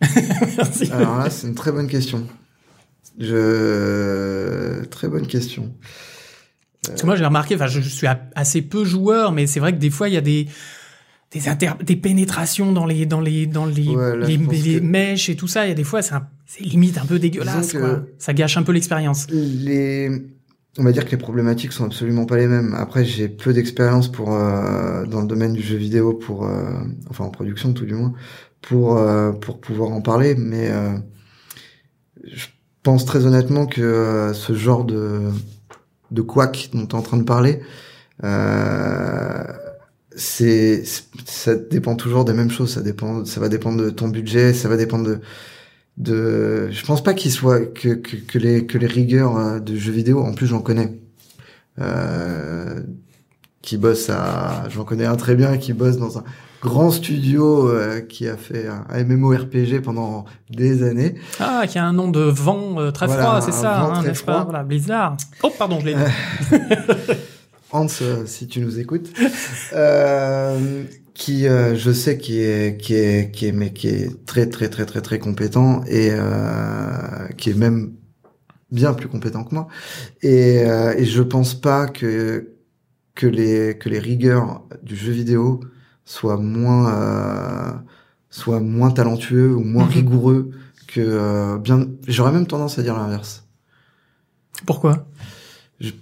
Alors 0.92 1.18
là, 1.18 1.28
c'est 1.28 1.46
une 1.46 1.54
très 1.54 1.72
bonne 1.72 1.88
question. 1.88 2.26
Je 3.18 4.84
très 4.86 5.08
bonne 5.08 5.26
question. 5.26 5.74
Parce 6.86 7.00
que 7.00 7.06
moi, 7.06 7.16
j'ai 7.16 7.24
remarqué, 7.24 7.54
enfin, 7.54 7.66
je, 7.66 7.80
suis 7.80 8.06
assez 8.34 8.62
peu 8.62 8.84
joueur, 8.84 9.32
mais 9.32 9.46
c'est 9.46 9.60
vrai 9.60 9.72
que 9.72 9.78
des 9.78 9.90
fois, 9.90 10.08
il 10.08 10.14
y 10.14 10.18
a 10.18 10.22
des 10.22 10.46
des, 11.32 11.48
inter 11.48 11.72
des 11.82 11.96
pénétrations 11.96 12.72
dans 12.72 12.86
les 12.86 13.04
dans 13.04 13.20
les 13.20 13.46
dans 13.46 13.66
les, 13.66 13.88
les, 14.26 14.80
mèches 14.80 15.28
et 15.28 15.36
tout 15.36 15.48
ça. 15.48 15.66
Il 15.66 15.68
y 15.68 15.72
a 15.72 15.74
des 15.74 15.84
fois, 15.84 16.00
c'est 16.02 16.14
limite 16.60 16.98
un 16.98 17.04
peu 17.04 17.18
dégueulasse. 17.18 17.72
Quoi. 17.72 18.04
Ça 18.18 18.32
gâche 18.32 18.56
un 18.56 18.62
peu 18.62 18.72
l'expérience. 18.72 19.26
Les 19.30 20.10
on 20.78 20.84
va 20.84 20.92
dire 20.92 21.04
que 21.04 21.10
les 21.10 21.16
problématiques 21.16 21.72
sont 21.72 21.84
absolument 21.84 22.24
pas 22.24 22.36
les 22.36 22.46
mêmes. 22.46 22.74
Après, 22.74 23.04
j'ai 23.04 23.28
peu 23.28 23.52
d'expérience 23.52 24.10
pour 24.10 24.32
euh, 24.32 25.04
dans 25.06 25.20
le 25.20 25.26
domaine 25.26 25.52
du 25.52 25.62
jeu 25.62 25.76
vidéo, 25.76 26.14
pour 26.14 26.46
euh, 26.46 26.70
enfin 27.10 27.24
en 27.24 27.30
production 27.30 27.72
tout 27.72 27.84
du 27.84 27.94
moins, 27.94 28.12
pour 28.62 28.96
euh, 28.96 29.32
pour 29.32 29.60
pouvoir 29.60 29.90
en 29.90 30.00
parler. 30.00 30.36
Mais 30.36 30.70
je 32.24 32.46
pense 32.82 33.04
très 33.04 33.26
honnêtement 33.26 33.66
que 33.66 34.30
ce 34.34 34.54
genre 34.54 34.84
de 34.84 35.30
de 36.10 36.22
quack 36.22 36.70
dont 36.72 36.86
tu 36.86 36.96
es 36.96 36.98
en 36.98 37.02
train 37.02 37.16
de 37.16 37.24
parler, 37.24 37.60
euh, 38.24 39.44
c'est 40.16 40.82
ça 41.26 41.54
dépend 41.54 41.94
toujours 41.96 42.24
des 42.24 42.32
mêmes 42.32 42.50
choses. 42.50 42.74
Ça 42.74 42.82
dépend, 42.82 43.24
ça 43.24 43.40
va 43.40 43.48
dépendre 43.48 43.82
de 43.82 43.90
ton 43.90 44.08
budget, 44.08 44.52
ça 44.54 44.68
va 44.68 44.76
dépendre 44.76 45.06
de 45.06 45.20
de. 45.98 46.70
Je 46.70 46.84
pense 46.86 47.02
pas 47.02 47.14
qu'il 47.14 47.32
soit 47.32 47.60
que, 47.66 47.90
que, 47.94 48.16
que 48.16 48.38
les 48.38 48.66
que 48.66 48.78
les 48.78 48.86
rigueurs 48.86 49.36
euh, 49.36 49.60
de 49.60 49.76
jeux 49.76 49.92
vidéo. 49.92 50.20
En 50.22 50.34
plus, 50.34 50.46
j'en 50.46 50.60
connais. 50.60 50.98
Euh, 51.80 52.82
qui 53.62 53.76
bosse 53.76 54.08
à, 54.10 54.68
j'en 54.70 54.84
connais 54.84 55.04
un 55.04 55.16
très 55.16 55.34
bien 55.36 55.58
qui 55.58 55.72
bosse 55.72 55.98
dans 55.98 56.18
un 56.18 56.24
grand 56.60 56.90
studio 56.90 57.68
euh, 57.68 58.00
qui 58.00 58.28
a 58.28 58.36
fait 58.36 58.66
un 58.66 59.04
MMORPG 59.04 59.80
pendant 59.80 60.24
des 60.50 60.82
années. 60.82 61.14
Ah, 61.38 61.64
qui 61.68 61.78
a 61.78 61.84
un 61.84 61.92
nom 61.92 62.08
de 62.08 62.20
vent 62.20 62.80
euh, 62.80 62.90
très 62.90 63.06
froid, 63.06 63.40
c'est 63.40 63.52
ça, 63.52 63.80
hein, 63.80 64.02
n'est-ce 64.02 64.24
pas 64.24 64.44
Voilà, 64.44 64.64
Blizzard. 64.64 65.16
Oh, 65.42 65.52
pardon, 65.56 65.80
je 65.80 65.86
l'ai 65.86 65.94
dit. 65.94 66.00
Hans, 67.70 67.86
euh, 68.00 68.24
si 68.26 68.46
tu 68.46 68.60
nous 68.60 68.78
écoutes, 68.78 69.12
qui, 71.14 71.44
je 71.44 71.92
sais, 71.92 72.16
qui 72.16 72.40
est, 72.40 72.80
qui 72.80 72.94
est, 72.94 73.30
qui 73.32 73.46
est, 73.46 73.52
mais 73.52 73.72
qui 73.72 73.88
est 73.88 74.24
très, 74.24 74.48
très, 74.48 74.68
très, 74.68 74.86
très, 74.86 75.00
très 75.00 75.18
compétent 75.18 75.82
et 75.88 76.10
qui 77.36 77.50
est 77.50 77.56
même 77.56 77.92
bien 78.70 78.94
plus 78.94 79.08
compétent 79.08 79.44
que 79.44 79.54
moi. 79.54 79.68
Et, 80.22 80.58
et 80.58 81.04
je 81.04 81.22
pense 81.22 81.54
pas 81.54 81.86
que 81.86 82.54
que 83.14 83.26
les 83.26 83.76
que 83.76 83.88
les 83.88 83.98
rigueurs 83.98 84.62
du 84.84 84.94
jeu 84.94 85.10
vidéo 85.10 85.58
soit 86.08 86.38
moins 86.38 86.90
euh, 86.90 87.72
soit 88.30 88.60
moins 88.60 88.90
talentueux 88.90 89.54
ou 89.54 89.60
moins 89.60 89.84
mhm. 89.84 89.90
rigoureux 89.90 90.50
que 90.86 91.02
euh, 91.02 91.58
bien 91.58 91.86
j'aurais 92.06 92.32
même 92.32 92.46
tendance 92.46 92.78
à 92.78 92.82
dire 92.82 92.96
l'inverse. 92.96 93.44
Pourquoi? 94.64 95.06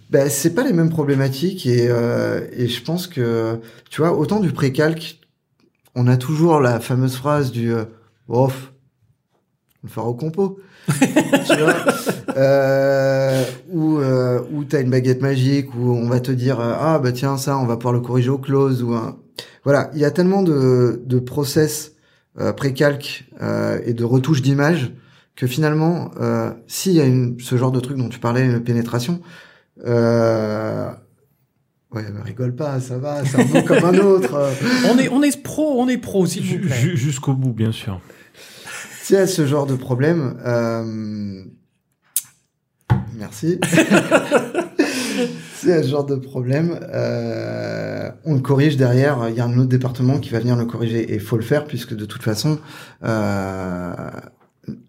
Bah, 0.09 0.31
c'est 0.31 0.55
pas 0.55 0.63
les 0.63 0.73
mêmes 0.73 0.91
problématiques 0.91 1.67
et 1.67 1.89
euh, 1.91 2.47
et 2.53 2.69
je 2.69 2.83
pense 2.85 3.09
que 3.09 3.61
tu 3.91 4.01
vois 4.01 4.17
autant 4.17 4.39
du 4.39 4.53
précalque 4.53 5.19
on 5.97 6.07
a 6.07 6.17
toujours 6.17 6.61
la 6.61 6.79
fameuse 6.79 7.17
phrase 7.17 7.51
du 7.51 7.75
euh, 7.75 7.85
off 8.29 8.73
on 9.83 9.89
le 9.89 9.91
fera 9.91 10.07
au 10.07 10.15
compo. 10.15 10.61
Tu 10.89 11.57
vois 11.57 11.75
euh, 12.37 13.45
où 13.73 13.99
euh, 13.99 14.41
où 14.53 14.63
t'as 14.63 14.83
une 14.83 14.91
baguette 14.91 15.21
magique 15.21 15.75
où 15.75 15.91
on 15.91 16.09
va 16.09 16.21
te 16.21 16.31
dire 16.31 16.61
ah 16.61 17.01
bah 17.01 17.11
tiens 17.11 17.37
ça 17.37 17.59
on 17.59 17.67
va 17.67 17.77
pouvoir 17.77 17.95
le 17.95 18.01
corriger 18.01 18.31
au 18.31 18.39
close 18.39 18.85
ou 18.85 18.95
un 18.95 19.17
voilà, 19.67 19.91
il 19.95 19.99
y 19.99 20.05
a 20.05 20.12
tellement 20.12 20.45
de, 20.45 21.03
de 21.05 21.19
process 21.19 21.97
euh, 22.39 22.53
pré-calque 22.53 23.29
euh, 23.43 23.81
et 23.85 23.95
de 23.95 24.05
retouches 24.05 24.41
d'image 24.41 24.93
que 25.35 25.49
finalement, 25.49 26.12
euh, 26.21 26.53
s'il 26.69 26.93
y 26.93 27.01
a 27.01 27.05
une, 27.05 27.41
ce 27.41 27.57
genre 27.57 27.73
de 27.73 27.81
truc 27.81 27.97
dont 27.97 28.09
tu 28.09 28.21
parlais, 28.21 28.45
une 28.45 28.62
pénétration, 28.62 29.21
euh, 29.85 30.89
ouais, 31.91 32.05
rigole 32.25 32.55
pas, 32.55 32.79
ça 32.79 32.97
va, 32.99 33.25
c'est 33.25 33.41
un 33.41 33.45
mot 33.45 33.62
comme 33.62 33.85
un 33.85 33.99
autre. 33.99 34.53
on 34.89 34.99
est, 34.99 35.09
on 35.09 35.21
est 35.25 35.43
pro, 35.43 35.83
on 35.83 35.89
est 35.89 35.99
pro, 35.99 36.27
s'il 36.27 36.45
vous 36.45 36.64
plaît. 36.64 36.95
Jusqu'au 36.95 37.35
bout, 37.35 37.53
bien 37.53 37.73
sûr. 37.73 38.01
S'il 39.03 39.17
y 39.17 39.19
a 39.19 39.27
ce 39.27 39.47
genre 39.47 39.67
de 39.67 39.75
problème, 39.75 40.41
euh, 40.47 41.43
merci. 43.17 43.59
c'est 45.67 45.83
ce 45.83 45.89
genre 45.89 46.07
de 46.07 46.17
problème, 46.17 46.79
euh, 46.93 48.11
on 48.25 48.35
le 48.35 48.41
corrige 48.41 48.77
derrière. 48.77 49.29
Il 49.29 49.35
y 49.35 49.41
a 49.41 49.45
un 49.45 49.59
autre 49.59 49.69
département 49.69 50.19
qui 50.19 50.31
va 50.31 50.39
venir 50.39 50.57
le 50.57 50.64
corriger 50.64 51.14
et 51.14 51.19
faut 51.19 51.37
le 51.37 51.43
faire 51.43 51.64
puisque 51.64 51.95
de 51.95 52.05
toute 52.05 52.23
façon, 52.23 52.59
euh, 53.05 53.95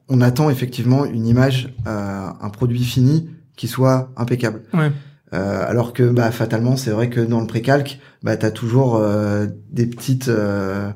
on 0.08 0.22
attend 0.22 0.50
effectivement 0.50 1.06
une 1.06 1.28
image, 1.28 1.74
euh, 1.88 2.28
un 2.40 2.50
produit 2.50 2.84
fini 2.84 3.30
qui 3.56 3.68
soit 3.68 4.12
impeccable. 4.16 4.62
Ouais. 4.74 4.92
Euh, 5.34 5.66
alors 5.68 5.92
que 5.92 6.04
bah, 6.04 6.32
fatalement, 6.32 6.78
c'est 6.78 6.92
vrai 6.92 7.10
que 7.10 7.20
dans 7.20 7.42
le 7.42 7.48
précalque, 7.48 8.00
bah, 8.24 8.38
t'as 8.38 8.52
toujours 8.52 8.96
euh, 8.96 9.48
des 9.72 9.86
petites, 9.86 10.30
euh, 10.30 10.90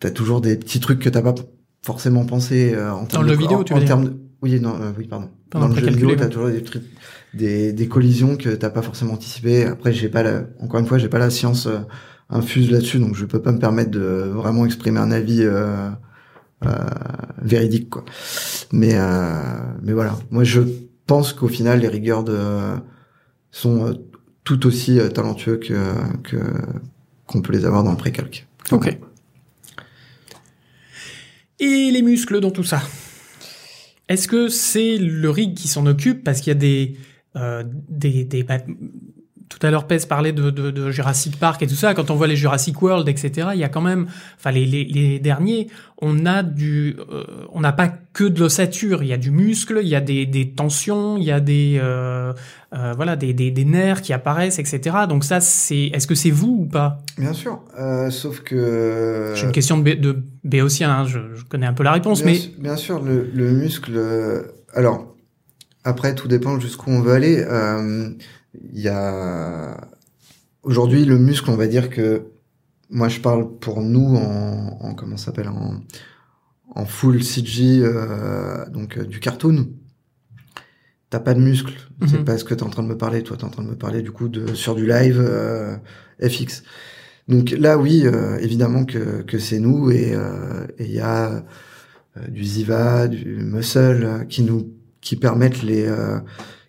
t'as 0.00 0.10
toujours 0.10 0.40
des 0.40 0.56
petits 0.56 0.80
trucs 0.80 1.00
que 1.00 1.10
t'as 1.10 1.20
pas 1.20 1.34
forcément 1.82 2.24
pensé 2.24 2.74
en 2.74 3.04
termes 3.04 3.26
dans 3.26 3.28
de, 3.28 3.32
le 3.32 3.38
vidéo, 3.38 3.64
tu 3.64 3.74
veux 3.74 3.84
dire. 3.84 3.98
oui, 4.40 4.60
non, 4.60 4.76
oui, 4.96 5.06
pardon. 5.06 5.28
dans 5.50 5.68
le 5.68 5.74
jeu 5.74 5.86
vidéo, 5.88 6.14
t'as 6.16 6.28
toujours 6.28 6.48
des 6.48 6.62
trucs 6.62 6.84
des, 7.34 7.72
des 7.72 7.88
collisions 7.88 8.36
que 8.36 8.50
t'as 8.50 8.70
pas 8.70 8.82
forcément 8.82 9.14
anticipées. 9.14 9.64
Après, 9.64 9.92
j'ai 9.92 10.08
pas 10.08 10.22
la, 10.22 10.44
encore 10.60 10.80
une 10.80 10.86
fois, 10.86 10.98
j'ai 10.98 11.08
pas 11.08 11.18
la 11.18 11.30
science 11.30 11.66
euh, 11.66 11.78
infuse 12.30 12.70
là-dessus, 12.70 12.98
donc 12.98 13.14
je 13.14 13.24
peux 13.26 13.42
pas 13.42 13.52
me 13.52 13.58
permettre 13.58 13.90
de 13.90 14.00
vraiment 14.00 14.64
exprimer 14.64 14.98
un 14.98 15.10
avis 15.10 15.42
euh, 15.42 15.90
euh, 16.64 16.70
véridique, 17.42 17.90
quoi. 17.90 18.04
Mais 18.72 18.94
euh, 18.94 19.40
mais 19.82 19.92
voilà, 19.92 20.18
moi 20.30 20.44
je 20.44 20.60
pense 21.06 21.32
qu'au 21.32 21.48
final, 21.48 21.80
les 21.80 21.88
rigueurs 21.88 22.24
de 22.24 22.38
sont 23.50 23.98
tout 24.44 24.66
aussi 24.66 24.98
talentueux 25.12 25.58
que 25.58 25.92
que 26.22 26.38
qu'on 27.26 27.42
peut 27.42 27.52
les 27.52 27.64
avoir 27.66 27.84
dans 27.84 27.90
le 27.90 27.98
précalque. 27.98 28.46
Ok. 28.70 28.96
Et 31.60 31.90
les 31.90 32.02
muscles 32.02 32.40
dans 32.40 32.50
tout 32.50 32.64
ça? 32.64 32.82
Est-ce 34.08 34.26
que 34.26 34.48
c'est 34.48 34.96
le 34.98 35.30
rig 35.30 35.54
qui 35.54 35.68
s'en 35.68 35.86
occupe? 35.86 36.24
Parce 36.24 36.40
qu'il 36.40 36.48
y 36.48 36.56
a 36.56 36.58
des 36.58 36.96
des, 37.34 38.24
des 38.24 38.42
bah, 38.42 38.58
tout 39.52 39.66
à 39.66 39.70
l'heure 39.70 39.86
Pez 39.86 39.98
parlait 40.08 40.32
de, 40.32 40.50
de, 40.50 40.70
de, 40.70 40.90
Jurassic 40.90 41.38
Park 41.38 41.62
et 41.62 41.66
tout 41.66 41.74
ça. 41.74 41.94
Quand 41.94 42.10
on 42.10 42.14
voit 42.14 42.26
les 42.26 42.36
Jurassic 42.36 42.80
World, 42.80 43.08
etc., 43.08 43.48
il 43.52 43.60
y 43.60 43.64
a 43.64 43.68
quand 43.68 43.80
même, 43.82 44.06
enfin 44.38 44.50
les, 44.50 44.64
les, 44.64 44.84
les 44.84 45.18
derniers, 45.18 45.68
on 46.00 46.24
a 46.24 46.42
du, 46.42 46.96
euh, 47.12 47.24
on 47.52 47.60
n'a 47.60 47.72
pas 47.72 47.88
que 47.88 48.24
de 48.24 48.40
l'ossature. 48.40 49.02
Il 49.02 49.08
y 49.08 49.12
a 49.12 49.18
du 49.18 49.30
muscle, 49.30 49.80
il 49.82 49.88
y 49.88 49.94
a 49.94 50.00
des, 50.00 50.24
des 50.24 50.50
tensions, 50.50 51.18
il 51.18 51.24
y 51.24 51.30
a 51.30 51.40
des, 51.40 51.78
euh, 51.82 52.32
euh 52.72 52.92
voilà, 52.96 53.14
des, 53.16 53.34
des, 53.34 53.50
des, 53.50 53.64
nerfs 53.64 54.00
qui 54.00 54.12
apparaissent, 54.12 54.58
etc. 54.58 54.96
Donc 55.08 55.22
ça, 55.22 55.40
c'est, 55.40 55.90
est-ce 55.92 56.06
que 56.06 56.14
c'est 56.14 56.30
vous 56.30 56.60
ou 56.62 56.66
pas? 56.66 56.98
Bien 57.18 57.34
sûr, 57.34 57.60
euh, 57.78 58.10
sauf 58.10 58.40
que. 58.40 59.32
J'ai 59.36 59.44
une 59.44 59.52
question 59.52 59.78
de, 59.78 59.92
de 59.92 60.22
béotien. 60.44 60.90
Hein, 60.90 61.04
je, 61.04 61.18
je, 61.34 61.44
connais 61.44 61.66
un 61.66 61.74
peu 61.74 61.82
la 61.82 61.92
réponse, 61.92 62.22
bien 62.22 62.32
mais 62.32 62.40
bien 62.58 62.76
sûr, 62.76 63.02
le, 63.02 63.30
le 63.32 63.52
muscle. 63.52 64.00
Alors 64.74 65.11
après, 65.84 66.14
tout 66.14 66.28
dépend 66.28 66.58
jusqu'où 66.60 66.90
on 66.90 67.00
veut 67.00 67.12
aller. 67.12 67.44
Euh, 67.46 68.10
Il 68.72 68.80
y 68.80 68.88
a 68.88 69.76
aujourd'hui 70.62 71.04
le 71.04 71.18
muscle, 71.18 71.50
on 71.50 71.56
va 71.56 71.66
dire 71.66 71.88
que 71.90 72.24
moi 72.90 73.08
je 73.08 73.20
parle 73.20 73.58
pour 73.58 73.80
nous 73.82 74.16
en, 74.16 74.78
en 74.80 74.94
comment 74.94 75.16
s'appelle 75.16 75.48
en, 75.48 75.80
en 76.74 76.84
full 76.84 77.22
CG, 77.22 77.80
euh, 77.82 78.68
donc 78.68 78.98
euh, 78.98 79.04
du 79.06 79.20
cartoon. 79.20 79.68
T'as 81.10 81.20
pas 81.20 81.34
de 81.34 81.40
muscle, 81.40 81.74
c'est 82.06 82.18
Mhm. 82.18 82.24
pas 82.24 82.38
ce 82.38 82.44
que 82.44 82.54
t'es 82.54 82.62
en 82.62 82.70
train 82.70 82.82
de 82.82 82.88
me 82.88 82.96
parler. 82.96 83.22
Toi, 83.22 83.36
t'es 83.36 83.44
en 83.44 83.50
train 83.50 83.62
de 83.64 83.68
me 83.68 83.76
parler 83.76 84.02
du 84.02 84.10
coup 84.12 84.28
de 84.28 84.54
sur 84.54 84.74
du 84.74 84.86
live 84.86 85.18
euh, 85.20 85.76
FX. 86.20 86.62
Donc 87.28 87.50
là, 87.50 87.76
oui, 87.78 88.02
euh, 88.06 88.38
évidemment 88.38 88.84
que, 88.84 89.22
que 89.22 89.38
c'est 89.38 89.60
nous 89.60 89.90
et 89.90 90.14
euh, 90.14 90.66
et 90.78 90.84
il 90.86 90.92
y 90.92 91.00
a 91.00 91.44
euh, 92.16 92.28
du 92.28 92.44
Ziva, 92.44 93.08
du 93.08 93.36
Muscle 93.44 94.04
euh, 94.04 94.24
qui 94.24 94.42
nous 94.42 94.70
qui 95.02 95.16
permettent 95.16 95.62
les 95.62 95.84
euh, 95.84 96.18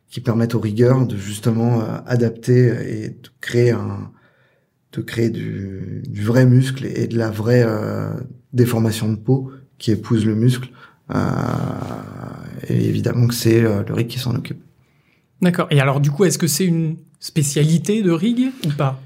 qui 0.09 0.19
permettent 0.19 0.55
aux 0.55 0.59
rigueurs 0.59 1.07
de 1.07 1.15
justement 1.15 1.81
euh, 1.81 1.99
adapter 2.05 2.67
et 2.87 3.09
de 3.09 3.29
créer 3.39 3.71
un 3.71 4.11
de 4.91 5.01
créer 5.01 5.29
du, 5.29 6.03
du 6.07 6.21
vrai 6.21 6.45
muscle 6.45 6.85
et 6.85 7.07
de 7.07 7.17
la 7.17 7.31
vraie 7.31 7.63
euh, 7.65 8.11
déformation 8.51 9.09
de 9.09 9.15
peau 9.15 9.49
qui 9.77 9.91
épouse 9.91 10.25
le 10.25 10.35
muscle. 10.35 10.69
Euh, 11.15 11.19
et 12.67 12.89
évidemment 12.89 13.27
que 13.27 13.33
c'est 13.33 13.61
le 13.61 13.93
rig 13.93 14.07
qui 14.07 14.19
s'en 14.19 14.35
occupe. 14.35 14.61
D'accord. 15.41 15.67
Et 15.71 15.79
alors, 15.79 15.99
du 15.99 16.11
coup, 16.11 16.25
est-ce 16.25 16.37
que 16.37 16.47
c'est 16.47 16.65
une 16.65 16.97
spécialité 17.19 18.03
de 18.03 18.11
rig 18.11 18.51
ou 18.65 18.69
pas? 18.69 19.01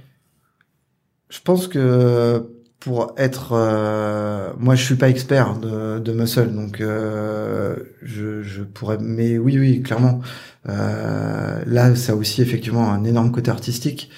Je 1.29 1.39
pense 1.41 1.67
que 1.67 2.45
pour 2.79 3.13
être, 3.17 3.53
euh, 3.53 4.53
moi 4.59 4.75
je 4.75 4.83
suis 4.83 4.95
pas 4.95 5.09
expert 5.09 5.57
de, 5.57 5.99
de 5.99 6.13
muscle, 6.13 6.53
donc 6.53 6.79
euh, 6.79 7.75
je, 8.03 8.43
je 8.43 8.63
pourrais, 8.63 8.97
mais 8.99 9.37
oui 9.37 9.57
oui 9.59 9.81
clairement. 9.81 10.21
Euh, 10.69 11.63
là, 11.65 11.95
ça 11.95 12.13
a 12.13 12.15
aussi 12.15 12.41
effectivement 12.41 12.91
un 12.91 13.03
énorme 13.03 13.31
côté 13.31 13.49
artistique 13.51 14.09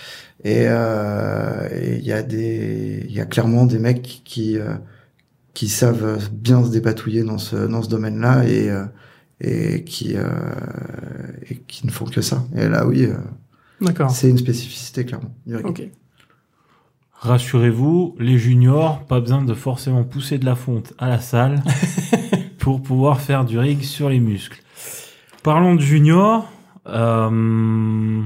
et 0.44 0.66
euh, 0.68 1.68
il 2.00 2.06
y 2.06 2.12
a 2.12 2.22
des, 2.24 3.06
il 3.08 3.14
y 3.14 3.22
a 3.22 3.26
clairement 3.26 3.66
des 3.66 3.80
mecs 3.80 4.22
qui 4.26 4.58
euh, 4.58 4.76
qui 5.54 5.68
savent 5.70 6.20
bien 6.32 6.64
se 6.64 6.70
dépatouiller 6.72 7.24
dans 7.24 7.38
ce 7.38 7.56
dans 7.56 7.82
ce 7.82 7.90
domaine-là 7.90 8.46
et 8.46 8.70
euh, 8.70 8.86
et 9.42 9.84
qui 9.84 10.16
euh, 10.16 10.28
et 11.50 11.56
qui 11.68 11.86
ne 11.86 11.92
font 11.92 12.06
que 12.06 12.22
ça. 12.22 12.46
Et 12.56 12.68
là, 12.68 12.86
oui, 12.86 13.06
euh, 13.06 13.16
D'accord. 13.82 14.12
c'est 14.12 14.30
une 14.30 14.38
spécificité 14.38 15.06
clairement. 15.06 15.34
Ok. 15.64 15.84
Rassurez-vous, 17.22 18.16
les 18.18 18.38
juniors, 18.38 19.06
pas 19.06 19.20
besoin 19.20 19.44
de 19.44 19.54
forcément 19.54 20.06
pousser 20.06 20.38
de 20.38 20.46
la 20.46 20.56
fonte 20.56 20.94
à 20.98 21.10
la 21.10 21.20
salle 21.20 21.62
pour 22.60 22.82
pouvoir 22.82 23.20
faire 23.20 23.44
du 23.44 23.60
rig 23.60 23.82
sur 23.84 24.10
les 24.10 24.22
muscles. 24.22 24.62
Parlons 25.44 25.76
de 25.76 25.82
juniors. 25.82 26.50
euh, 26.88 28.22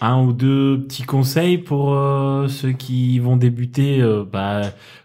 un 0.00 0.22
ou 0.22 0.32
deux 0.32 0.82
petits 0.82 1.02
conseils 1.04 1.58
pour 1.58 1.94
euh, 1.94 2.48
ceux 2.48 2.72
qui 2.72 3.18
vont 3.18 3.36
débuter. 3.36 4.00
euh, 4.00 4.24
bah, 4.24 4.62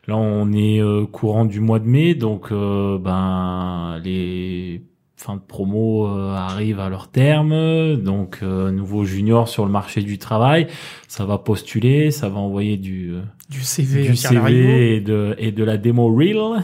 là, 0.07 0.15
on 0.17 0.51
est 0.53 0.81
courant 1.11 1.43
du 1.45 1.59
mois 1.59 1.79
de 1.79 1.87
mai, 1.87 2.15
donc 2.15 2.51
ben 2.51 3.99
les 4.03 4.83
fins 5.21 5.35
de 5.35 5.41
promo 5.41 6.07
euh, 6.07 6.33
arrivent 6.35 6.79
à 6.79 6.89
leur 6.89 7.09
terme. 7.09 7.95
Donc, 8.01 8.39
euh, 8.41 8.71
nouveau 8.71 9.05
junior 9.05 9.47
sur 9.47 9.65
le 9.65 9.71
marché 9.71 10.01
du 10.01 10.17
travail, 10.17 10.67
ça 11.07 11.25
va 11.25 11.37
postuler, 11.37 12.11
ça 12.11 12.27
va 12.29 12.39
envoyer 12.39 12.77
du 12.77 13.13
euh, 13.13 13.21
Du 13.49 13.61
CV, 13.61 14.03
du. 14.07 14.15
CV 14.15 14.95
et 14.95 15.01
de 15.01 15.35
et 15.37 15.51
de 15.51 15.63
la 15.63 15.77
démo 15.77 16.13
reel. 16.13 16.63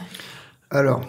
Alors, 0.72 1.02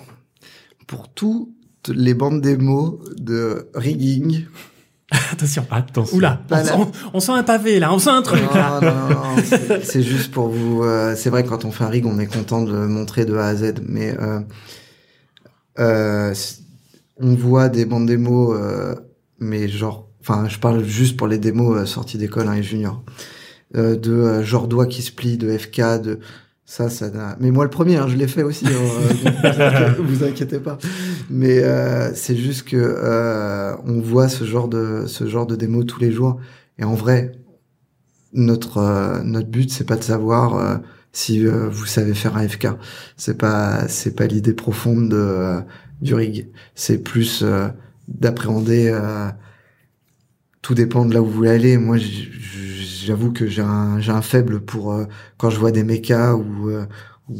pour 0.86 1.08
toutes 1.08 1.48
les 1.88 2.14
bandes 2.14 2.40
démos 2.40 2.98
de 3.18 3.68
rigging, 3.74 4.44
Attention. 5.32 5.64
Attention. 5.70 6.16
Oula, 6.18 6.42
on, 6.50 6.64
sent, 6.64 6.72
on 7.14 7.20
sent 7.20 7.32
un 7.32 7.42
pavé 7.42 7.80
là, 7.80 7.92
on 7.94 7.98
sent 7.98 8.10
un 8.10 8.20
truc 8.20 8.42
là. 8.54 8.78
non, 8.82 8.90
non, 8.90 9.36
non, 9.36 9.42
c'est- 9.82 10.02
juste 10.02 10.30
pour 10.32 10.48
vous. 10.48 10.82
euh, 10.82 11.14
c'est 11.16 11.30
vrai 11.30 11.44
que 11.44 11.48
quand 11.48 11.64
on 11.64 11.70
fait 11.70 11.84
un 11.84 11.88
rig, 11.88 12.04
on 12.04 12.18
est 12.18 12.26
content 12.26 12.62
de 12.62 12.72
le 12.72 12.86
montrer 12.88 13.24
de 13.24 13.34
A 13.34 13.46
à 13.46 13.54
Z, 13.54 13.76
mais 13.88 14.14
euh, 14.20 14.40
euh, 15.78 16.34
on 17.20 17.34
voit 17.34 17.68
des 17.68 17.84
bandes 17.84 18.06
démos, 18.06 18.56
euh, 18.58 18.94
mais 19.38 19.68
genre, 19.68 20.08
enfin, 20.20 20.48
je 20.48 20.58
parle 20.58 20.84
juste 20.84 21.16
pour 21.16 21.26
les 21.26 21.38
démos 21.38 21.76
euh, 21.76 21.86
sorties 21.86 22.18
d'école 22.18 22.48
hein, 22.48 22.54
et 22.54 22.62
juniors, 22.62 23.02
euh, 23.76 23.96
de 23.96 24.12
euh, 24.12 24.42
genre 24.42 24.68
doigt 24.68 24.86
qui 24.86 25.02
se 25.02 25.12
plie, 25.12 25.36
de 25.36 25.56
FK, 25.56 25.80
de 26.02 26.18
ça, 26.64 26.90
ça. 26.90 27.10
Mais 27.40 27.50
moi 27.50 27.64
le 27.64 27.70
premier, 27.70 27.96
hein, 27.96 28.08
je 28.08 28.16
l'ai 28.16 28.28
fait 28.28 28.42
aussi. 28.42 28.66
hein, 28.66 28.70
euh, 29.44 29.94
donc 29.96 30.06
vous, 30.06 30.22
inquiétez, 30.22 30.58
pas. 30.60 30.76
Mais 31.30 31.60
euh, 31.64 32.12
c'est 32.14 32.36
juste 32.36 32.68
que 32.68 32.76
euh, 32.76 33.74
on 33.86 34.00
voit 34.00 34.28
ce 34.28 34.44
genre 34.44 34.68
de 34.68 35.04
ce 35.06 35.26
genre 35.26 35.46
de 35.46 35.56
démo 35.56 35.84
tous 35.84 35.98
les 35.98 36.12
jours. 36.12 36.38
Et 36.78 36.84
en 36.84 36.94
vrai, 36.94 37.32
notre 38.34 38.78
euh, 38.78 39.22
notre 39.24 39.48
but 39.48 39.70
c'est 39.70 39.86
pas 39.86 39.96
de 39.96 40.04
savoir 40.04 40.56
euh, 40.56 40.76
si 41.10 41.46
euh, 41.46 41.70
vous 41.70 41.86
savez 41.86 42.12
faire 42.12 42.36
un 42.36 42.46
FK. 42.46 42.68
C'est 43.16 43.38
pas 43.38 43.88
c'est 43.88 44.14
pas 44.14 44.26
l'idée 44.26 44.52
profonde 44.52 45.08
de 45.08 45.16
euh, 45.16 45.60
du 46.00 46.14
rig. 46.14 46.48
C'est 46.74 46.98
plus 46.98 47.42
euh, 47.42 47.68
d'appréhender. 48.08 48.88
euh, 48.88 49.28
tout 50.62 50.74
dépend 50.74 51.04
de 51.04 51.14
là 51.14 51.22
où 51.22 51.26
vous 51.26 51.32
voulez 51.32 51.50
aller. 51.50 51.78
Moi, 51.78 51.96
j'avoue 51.98 53.32
que 53.32 53.46
j'ai 53.46 53.62
un 53.62 53.98
un 54.08 54.22
faible 54.22 54.60
pour 54.60 54.92
euh, 54.92 55.04
quand 55.36 55.50
je 55.50 55.58
vois 55.58 55.70
des 55.70 55.84
mechas 55.84 56.34
ou 56.34 56.68
euh, 56.68 56.84
ou 57.28 57.36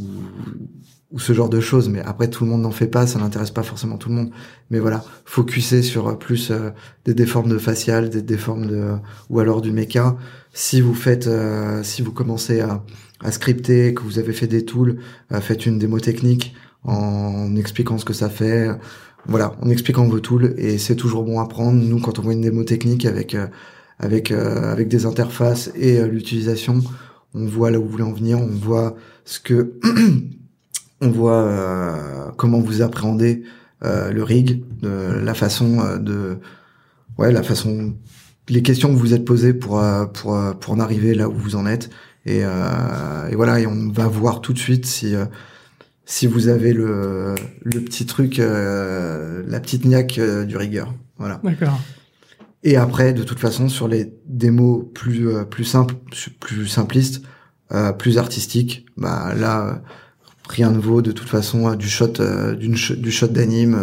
ou 1.11 1.19
ce 1.19 1.33
genre 1.33 1.49
de 1.49 1.61
choses. 1.61 1.89
Mais 1.89 2.01
après, 2.01 2.29
tout 2.29 2.45
le 2.45 2.51
monde 2.51 2.63
n'en 2.63 2.71
fait 2.71 2.87
pas. 2.87 3.07
Ça 3.07 3.19
n'intéresse 3.19 3.51
pas 3.51 3.63
forcément 3.63 3.97
tout 3.99 4.09
le 4.09 4.15
monde. 4.15 4.31
Mais 4.71 4.79
voilà, 4.79 5.05
focuser 5.25 5.83
sur 5.83 6.09
euh, 6.09 6.15
plus 6.15 6.51
euh, 6.51 6.71
des 7.05 7.15
déformes 7.15 7.49
de 7.51 7.59
facial, 7.59 8.09
des 8.09 8.23
déformes 8.23 8.67
de 8.67 8.93
ou 9.31 9.41
alors 9.41 9.63
du 9.63 9.73
mecha. 9.73 10.17
Si 10.53 10.81
vous 10.81 10.95
faites, 10.95 11.29
si 11.83 12.03
vous 12.03 12.13
commencez 12.13 12.61
à, 12.61 12.83
à 13.21 13.31
scripter, 13.31 13.95
que 13.95 14.03
vous 14.03 14.19
avez 14.19 14.33
fait 14.33 14.47
des 14.49 14.65
tools, 14.65 14.99
faites 15.41 15.67
une 15.67 15.79
démo 15.79 16.01
technique 16.01 16.55
en 16.89 17.55
expliquant 17.57 17.99
ce 17.99 18.05
que 18.05 18.13
ça 18.13 18.29
fait. 18.29 18.69
Voilà, 19.27 19.55
en 19.61 19.69
expliquant 19.69 20.07
vos 20.07 20.21
tools 20.21 20.55
et 20.57 20.79
c'est 20.79 20.97
toujours 20.97 21.23
bon 21.25 21.41
à 21.41 21.47
prendre. 21.47 21.83
Nous, 21.83 22.01
quand 22.01 22.19
on 22.19 22.23
voit 22.23 22.33
une 22.33 22.41
démo 22.41 22.65
technique 22.65 23.05
avec 23.05 23.35
euh, 23.35 23.47
avec 23.99 24.31
euh, 24.31 24.73
avec 24.73 24.89
des 24.89 25.07
interfaces 25.07 25.71
et 25.75 25.99
euh, 25.99 26.07
l'utilisation, 26.07 26.81
on 27.35 27.47
voit 27.47 27.71
là 27.71 27.79
où 27.79 27.85
vous 27.85 27.91
voulez 27.91 28.05
en 28.05 28.13
venir, 28.13 28.39
on 28.39 28.47
voit 28.47 28.97
ce 29.25 29.41
que 29.41 29.75
on 31.01 31.11
voit 31.11 31.43
euh, 31.43 32.31
comment 32.37 32.61
vous 32.61 32.81
appréhendez 32.81 33.43
euh, 33.85 34.11
le 34.13 34.23
rig, 34.23 34.65
la 34.83 35.35
façon 35.35 35.99
de 35.99 36.39
ouais, 37.19 37.33
la 37.33 37.43
façon 37.43 37.95
les 38.49 38.63
questions 38.63 38.89
que 38.89 38.99
vous 38.99 39.13
êtes 39.13 39.25
posées 39.27 39.53
pour 39.53 39.83
pour 40.15 40.39
pour 40.59 40.73
en 40.73 40.81
arriver 40.81 41.15
là 41.15 41.29
où 41.29 41.35
vous 41.35 41.55
en 41.55 41.67
êtes 41.67 41.91
et, 42.25 42.39
et 42.39 43.35
voilà 43.35 43.61
et 43.61 43.67
on 43.67 43.91
va 43.91 44.07
voir 44.07 44.41
tout 44.41 44.55
de 44.55 44.59
suite 44.59 44.87
si 44.87 45.15
si 46.11 46.27
vous 46.27 46.49
avez 46.49 46.73
le 46.73 47.35
le 47.63 47.81
petit 47.81 48.07
truc 48.07 48.39
euh, 48.39 49.43
la 49.47 49.61
petite 49.61 49.85
niaque 49.85 50.17
euh, 50.19 50.45
du 50.47 50.57
rigueur. 50.57 50.95
Voilà. 51.19 51.39
D'accord. 51.45 51.79
et 52.65 52.77
après 52.77 53.13
de 53.13 53.23
toute 53.25 53.39
façon 53.41 53.69
sur 53.69 53.89
les 53.89 54.15
démos 54.27 54.87
plus 54.95 55.29
euh, 55.29 55.45
plus 55.45 55.65
simples 55.65 55.97
plus 56.41 56.67
simplistes 56.67 57.23
euh, 57.73 57.93
plus 57.93 58.17
artistiques 58.17 58.87
bah 58.97 59.35
là 59.35 59.83
rien 60.49 60.71
ne 60.71 60.79
vaut 60.79 61.03
de 61.03 61.13
toute 61.13 61.29
façon 61.29 61.69
euh, 61.69 61.77
du 61.77 61.89
shot 61.89 62.15
d'une 62.59 62.77
sh- 62.77 62.97
du 62.97 63.11
shot 63.11 63.29
d'anime 63.29 63.77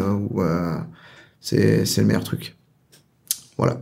c'est 1.41 1.85
c'est 1.85 2.01
le 2.01 2.07
meilleur 2.07 2.23
truc. 2.23 2.55
Voilà 3.57 3.81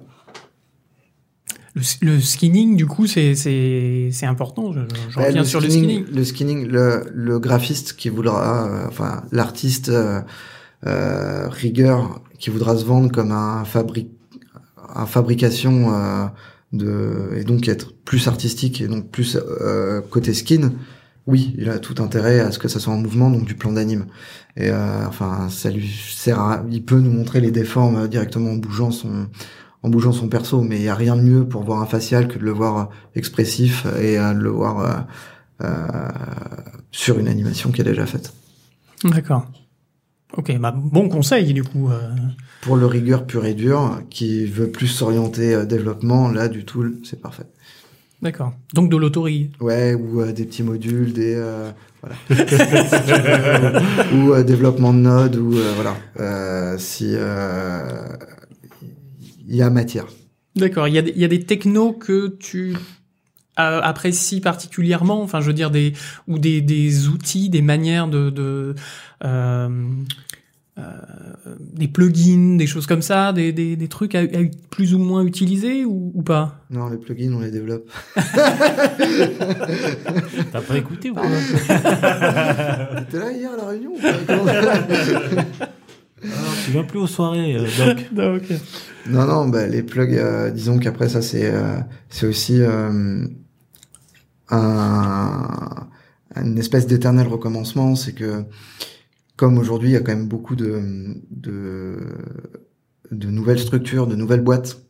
Le, 1.76 1.82
le 2.01 2.21
skinning, 2.21 2.76
du 2.76 2.86
coup, 2.86 3.07
c'est 3.07 3.34
c'est 3.36 4.09
c'est 4.11 4.26
important. 4.28 4.74
Je, 4.74 5.19
reviens 5.19 5.43
sur 5.43 5.59
le 5.59 5.69
skinning. 5.69 6.05
Le 6.13 6.24
skinning, 6.24 6.67
le, 6.67 7.03
le 7.13 7.39
graphiste 7.39 7.93
qui 7.93 8.09
voudra, 8.09 8.67
euh, 8.67 8.88
enfin 8.88 9.24
l'artiste 9.32 9.89
euh, 9.89 10.21
euh, 10.86 11.47
rigueur 11.49 12.21
qui 12.38 12.49
voudra 12.49 12.78
se 12.78 12.86
vendre 12.86 13.11
comme 13.11 13.32
un 13.32 13.63
fabric, 13.65 14.09
un 14.93 15.05
fabrication 15.05 15.93
euh, 15.93 16.26
de 16.74 17.32
et 17.36 17.43
donc 17.43 17.67
être 17.67 17.93
plus 17.93 18.28
artistique 18.28 18.82
et 18.82 18.88
donc 18.88 19.09
plus 19.09 19.38
euh, 19.38 20.01
côté 20.01 20.34
skin. 20.34 20.74
Oui, 21.26 21.55
il 21.57 21.69
a 21.69 21.80
tout 21.80 22.03
intérêt 22.03 22.41
à 22.41 22.51
ce 22.51 22.59
que 22.59 22.67
ça 22.67 22.82
soit 22.82 22.93
en 22.93 22.97
mouvement, 22.97 23.30
donc 23.32 23.45
du 23.45 23.55
plan 23.55 23.71
d'anime. 23.71 24.07
Et 24.57 24.69
euh, 24.69 25.07
enfin, 25.07 25.47
ça 25.49 25.69
lui 25.71 25.89
sert 26.11 26.38
à, 26.39 26.65
il 26.69 26.84
peut 26.84 26.99
nous 26.99 27.11
montrer 27.11 27.39
les 27.39 27.49
déformes 27.51 28.09
directement 28.09 28.51
en 28.51 28.57
bougeant 28.57 28.91
son, 28.91 29.28
en 29.84 29.89
bougeant 29.89 30.11
son 30.13 30.27
perso, 30.29 30.61
mais 30.61 30.77
il 30.77 30.84
y 30.84 30.89
a 30.89 30.95
rien 30.95 31.15
de 31.15 31.21
mieux 31.21 31.45
pour 31.45 31.63
voir 31.63 31.81
un 31.81 31.86
facial 31.86 32.27
que 32.27 32.39
de 32.39 32.43
le 32.43 32.51
voir 32.51 32.77
euh, 32.77 32.86
expressif 33.15 33.86
et 34.01 34.17
euh, 34.17 34.34
de 34.34 34.39
le 34.39 34.49
voir 34.49 34.79
euh, 34.79 35.65
euh, 35.65 36.07
sur 36.91 37.19
une 37.19 37.27
animation 37.27 37.71
qui 37.71 37.81
est 37.81 37.86
déjà 37.86 38.05
faite. 38.05 38.34
D'accord. 39.03 39.45
Ok, 40.38 40.57
bah 40.57 40.73
bon 40.75 41.09
conseil 41.09 41.53
du 41.53 41.63
coup. 41.63 41.89
euh. 41.91 42.09
Pour 42.61 42.77
le 42.77 42.86
rigueur 42.88 43.25
pur 43.27 43.45
et 43.45 43.53
dur, 43.53 43.99
qui 44.09 44.45
veut 44.45 44.69
plus 44.71 44.88
s'orienter 44.88 45.53
euh, 45.53 45.65
développement, 45.65 46.29
là 46.29 46.47
du 46.47 46.63
tool, 46.65 46.95
c'est 47.03 47.21
parfait. 47.21 47.43
D'accord. 48.21 48.53
Donc 48.73 48.89
de 48.89 48.95
l'autorie. 48.95 49.51
Ouais, 49.59 49.93
ou 49.93 50.21
euh, 50.21 50.31
des 50.31 50.45
petits 50.45 50.63
modules, 50.63 51.11
des 51.11 51.36
euh, 51.36 51.71
voilà. 52.01 52.15
ou 54.13 54.43
développement 54.43 54.93
de 54.93 54.99
node, 54.99 55.36
ou 55.36 55.53
euh, 55.57 55.73
voilà. 55.75 55.95
Euh, 56.19 56.77
si 56.77 57.09
euh, 57.13 57.86
il 59.48 59.56
y 59.56 59.62
a 59.62 59.70
matière. 59.70 60.08
D'accord. 60.56 60.88
Il 60.88 60.94
y 60.94 61.00
a 61.00 61.02
il 61.02 61.18
y 61.18 61.26
a 61.26 61.28
des 61.28 61.44
technos 61.44 61.94
que 61.94 62.38
tu 62.39 62.76
euh, 63.60 63.82
apprécies 63.82 64.41
particulièrement. 64.41 65.22
Enfin, 65.22 65.41
je 65.41 65.48
veux 65.48 65.54
dire 65.54 65.70
des 65.72 65.94
ou 66.28 66.39
des, 66.39 66.62
des 66.62 67.08
outils, 67.08 67.50
des 67.50 67.62
manières 67.62 68.08
de, 68.08 68.30
de 68.30 68.76
euh, 69.24 69.70
euh, 70.80 70.91
des 71.60 71.88
plugins, 71.88 72.58
des 72.58 72.66
choses 72.66 72.88
comme 72.88 73.04
ça, 73.04 73.32
des, 73.32 73.52
des, 73.52 73.76
des 73.76 73.88
trucs 73.88 74.16
à, 74.16 74.22
à 74.22 74.44
plus 74.72 74.96
ou 74.96 74.98
moins 74.98 75.24
utiliser 75.24 75.86
ou, 75.86 76.12
ou 76.16 76.24
pas? 76.24 76.66
Non, 76.72 76.89
les 76.89 76.98
plugins, 76.98 77.32
on 77.32 77.41
les 77.41 77.52
développe. 77.52 77.88
T'as 80.52 80.62
pas 80.62 80.78
écouté 80.78 81.12
ou 81.12 81.14
quoi? 81.14 81.28
T'étais 82.98 83.20
là 83.20 83.32
hier 83.32 83.52
à 83.52 83.58
la 83.58 83.68
réunion 83.68 83.94
Comment- 86.24 86.34
Tu 86.65 86.71
viens 86.71 86.84
plus 86.84 86.99
aux 86.99 87.07
soirées, 87.07 87.55
euh, 87.57 87.67
Doc. 87.78 88.41
Non. 89.09 89.26
Non, 89.26 89.26
non, 89.28 89.49
bah, 89.49 89.67
les 89.67 89.84
plugs, 89.84 90.15
euh, 90.15 90.49
disons 90.49 90.80
qu'après 90.80 91.09
ça, 91.09 91.21
c'est 91.21 91.45
euh, 91.53 91.76
c'est 92.09 92.26
aussi 92.26 92.61
euh, 92.61 93.26
un, 94.49 95.88
une 96.36 96.57
espèce 96.57 96.88
d'éternel 96.88 97.28
recommencement. 97.28 97.95
C'est 97.95 98.13
que, 98.13 98.43
comme 99.36 99.57
aujourd'hui, 99.57 99.89
il 99.89 99.93
y 99.93 99.97
a 99.97 99.99
quand 99.99 100.15
même 100.15 100.28
beaucoup 100.28 100.55
de, 100.55 100.82
de, 101.32 101.97
de 103.11 103.28
nouvelles 103.30 103.59
structures, 103.59 104.07
de 104.07 104.15
nouvelles 104.15 104.41
boîtes, 104.41 104.82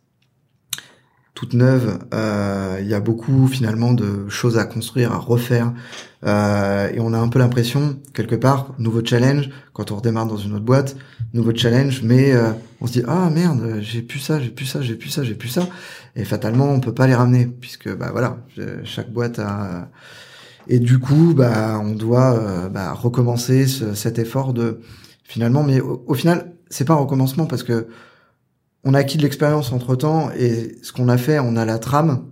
toutes 1.33 1.53
neuves, 1.53 1.97
euh, 2.13 2.77
il 2.81 2.87
y 2.87 2.93
a 2.93 2.99
beaucoup 2.99 3.47
finalement 3.47 3.93
de 3.93 4.29
choses 4.29 4.57
à 4.57 4.65
construire, 4.65 5.11
à 5.13 5.17
refaire. 5.17 5.73
Euh, 6.25 6.89
et 6.93 6.99
on 6.99 7.11
a 7.13 7.17
un 7.17 7.27
peu 7.27 7.39
l'impression, 7.39 7.97
quelque 8.13 8.35
part, 8.35 8.73
nouveau 8.77 9.03
challenge, 9.03 9.49
quand 9.73 9.91
on 9.91 9.95
redémarre 9.97 10.27
dans 10.27 10.37
une 10.37 10.53
autre 10.53 10.63
boîte, 10.63 10.95
nouveau 11.33 11.53
challenge, 11.55 12.01
mais 12.03 12.33
euh, 12.33 12.51
on 12.81 12.87
se 12.87 12.93
dit 12.93 13.03
ah 13.07 13.29
merde, 13.29 13.79
j'ai 13.81 14.01
plus 14.03 14.19
ça, 14.19 14.39
j'ai 14.39 14.49
plus 14.49 14.65
ça, 14.65 14.81
j'ai 14.81 14.95
plus 14.95 15.09
ça, 15.09 15.23
j'ai 15.23 15.33
plus 15.33 15.49
ça, 15.49 15.67
et 16.15 16.23
fatalement 16.23 16.69
on 16.71 16.79
peut 16.79 16.93
pas 16.93 17.07
les 17.07 17.15
ramener 17.15 17.47
puisque 17.47 17.93
bah 17.93 18.09
voilà, 18.11 18.37
chaque 18.85 19.11
boîte 19.11 19.39
a 19.39 19.89
et 20.69 20.79
du 20.79 20.99
coup 20.99 21.33
bah 21.35 21.79
on 21.83 21.91
doit 21.93 22.69
bah, 22.69 22.93
recommencer 22.93 23.67
ce- 23.67 23.93
cet 23.95 24.19
effort 24.19 24.53
de 24.53 24.79
finalement, 25.23 25.63
mais 25.63 25.81
au, 25.81 26.03
au 26.07 26.13
final 26.13 26.53
c'est 26.69 26.85
pas 26.85 26.93
un 26.93 26.97
recommencement 26.97 27.45
parce 27.45 27.63
que 27.63 27.87
on 28.83 28.93
a 28.93 28.99
acquis 28.99 29.17
de 29.17 29.23
l'expérience 29.23 29.71
entre 29.71 29.95
temps 29.95 30.29
et 30.37 30.75
ce 30.81 30.91
qu'on 30.91 31.09
a 31.09 31.17
fait, 31.17 31.39
on 31.39 31.55
a 31.55 31.65
la 31.65 31.79
trame 31.79 32.25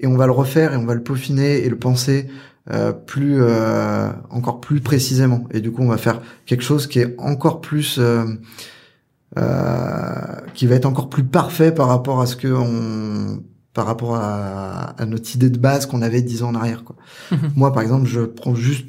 et 0.00 0.06
on 0.06 0.16
va 0.16 0.26
le 0.26 0.32
refaire 0.32 0.72
et 0.72 0.76
on 0.76 0.86
va 0.86 0.94
le 0.94 1.02
peaufiner 1.02 1.64
et 1.64 1.68
le 1.68 1.78
penser 1.78 2.28
euh, 2.70 2.92
plus 2.92 3.42
euh, 3.42 4.08
encore 4.30 4.60
plus 4.60 4.80
précisément 4.80 5.44
et 5.50 5.60
du 5.60 5.70
coup 5.70 5.82
on 5.82 5.88
va 5.88 5.98
faire 5.98 6.22
quelque 6.46 6.64
chose 6.64 6.86
qui 6.86 6.98
est 6.98 7.14
encore 7.18 7.60
plus 7.60 7.98
euh, 7.98 8.24
euh, 9.36 10.14
qui 10.54 10.66
va 10.66 10.76
être 10.76 10.86
encore 10.86 11.10
plus 11.10 11.24
parfait 11.24 11.72
par 11.72 11.88
rapport 11.88 12.20
à 12.22 12.26
ce 12.26 12.36
que 12.36 12.48
on 12.48 13.42
par 13.74 13.86
rapport 13.86 14.14
à, 14.14 14.94
à 14.98 15.04
notre 15.04 15.34
idée 15.34 15.50
de 15.50 15.58
base 15.58 15.84
qu'on 15.86 16.00
avait 16.00 16.22
dix 16.22 16.42
ans 16.42 16.50
en 16.50 16.54
arrière 16.54 16.84
quoi. 16.84 16.96
Mhm. 17.32 17.52
Moi 17.54 17.72
par 17.72 17.82
exemple 17.82 18.06
je 18.06 18.20
prends 18.20 18.54
juste 18.54 18.86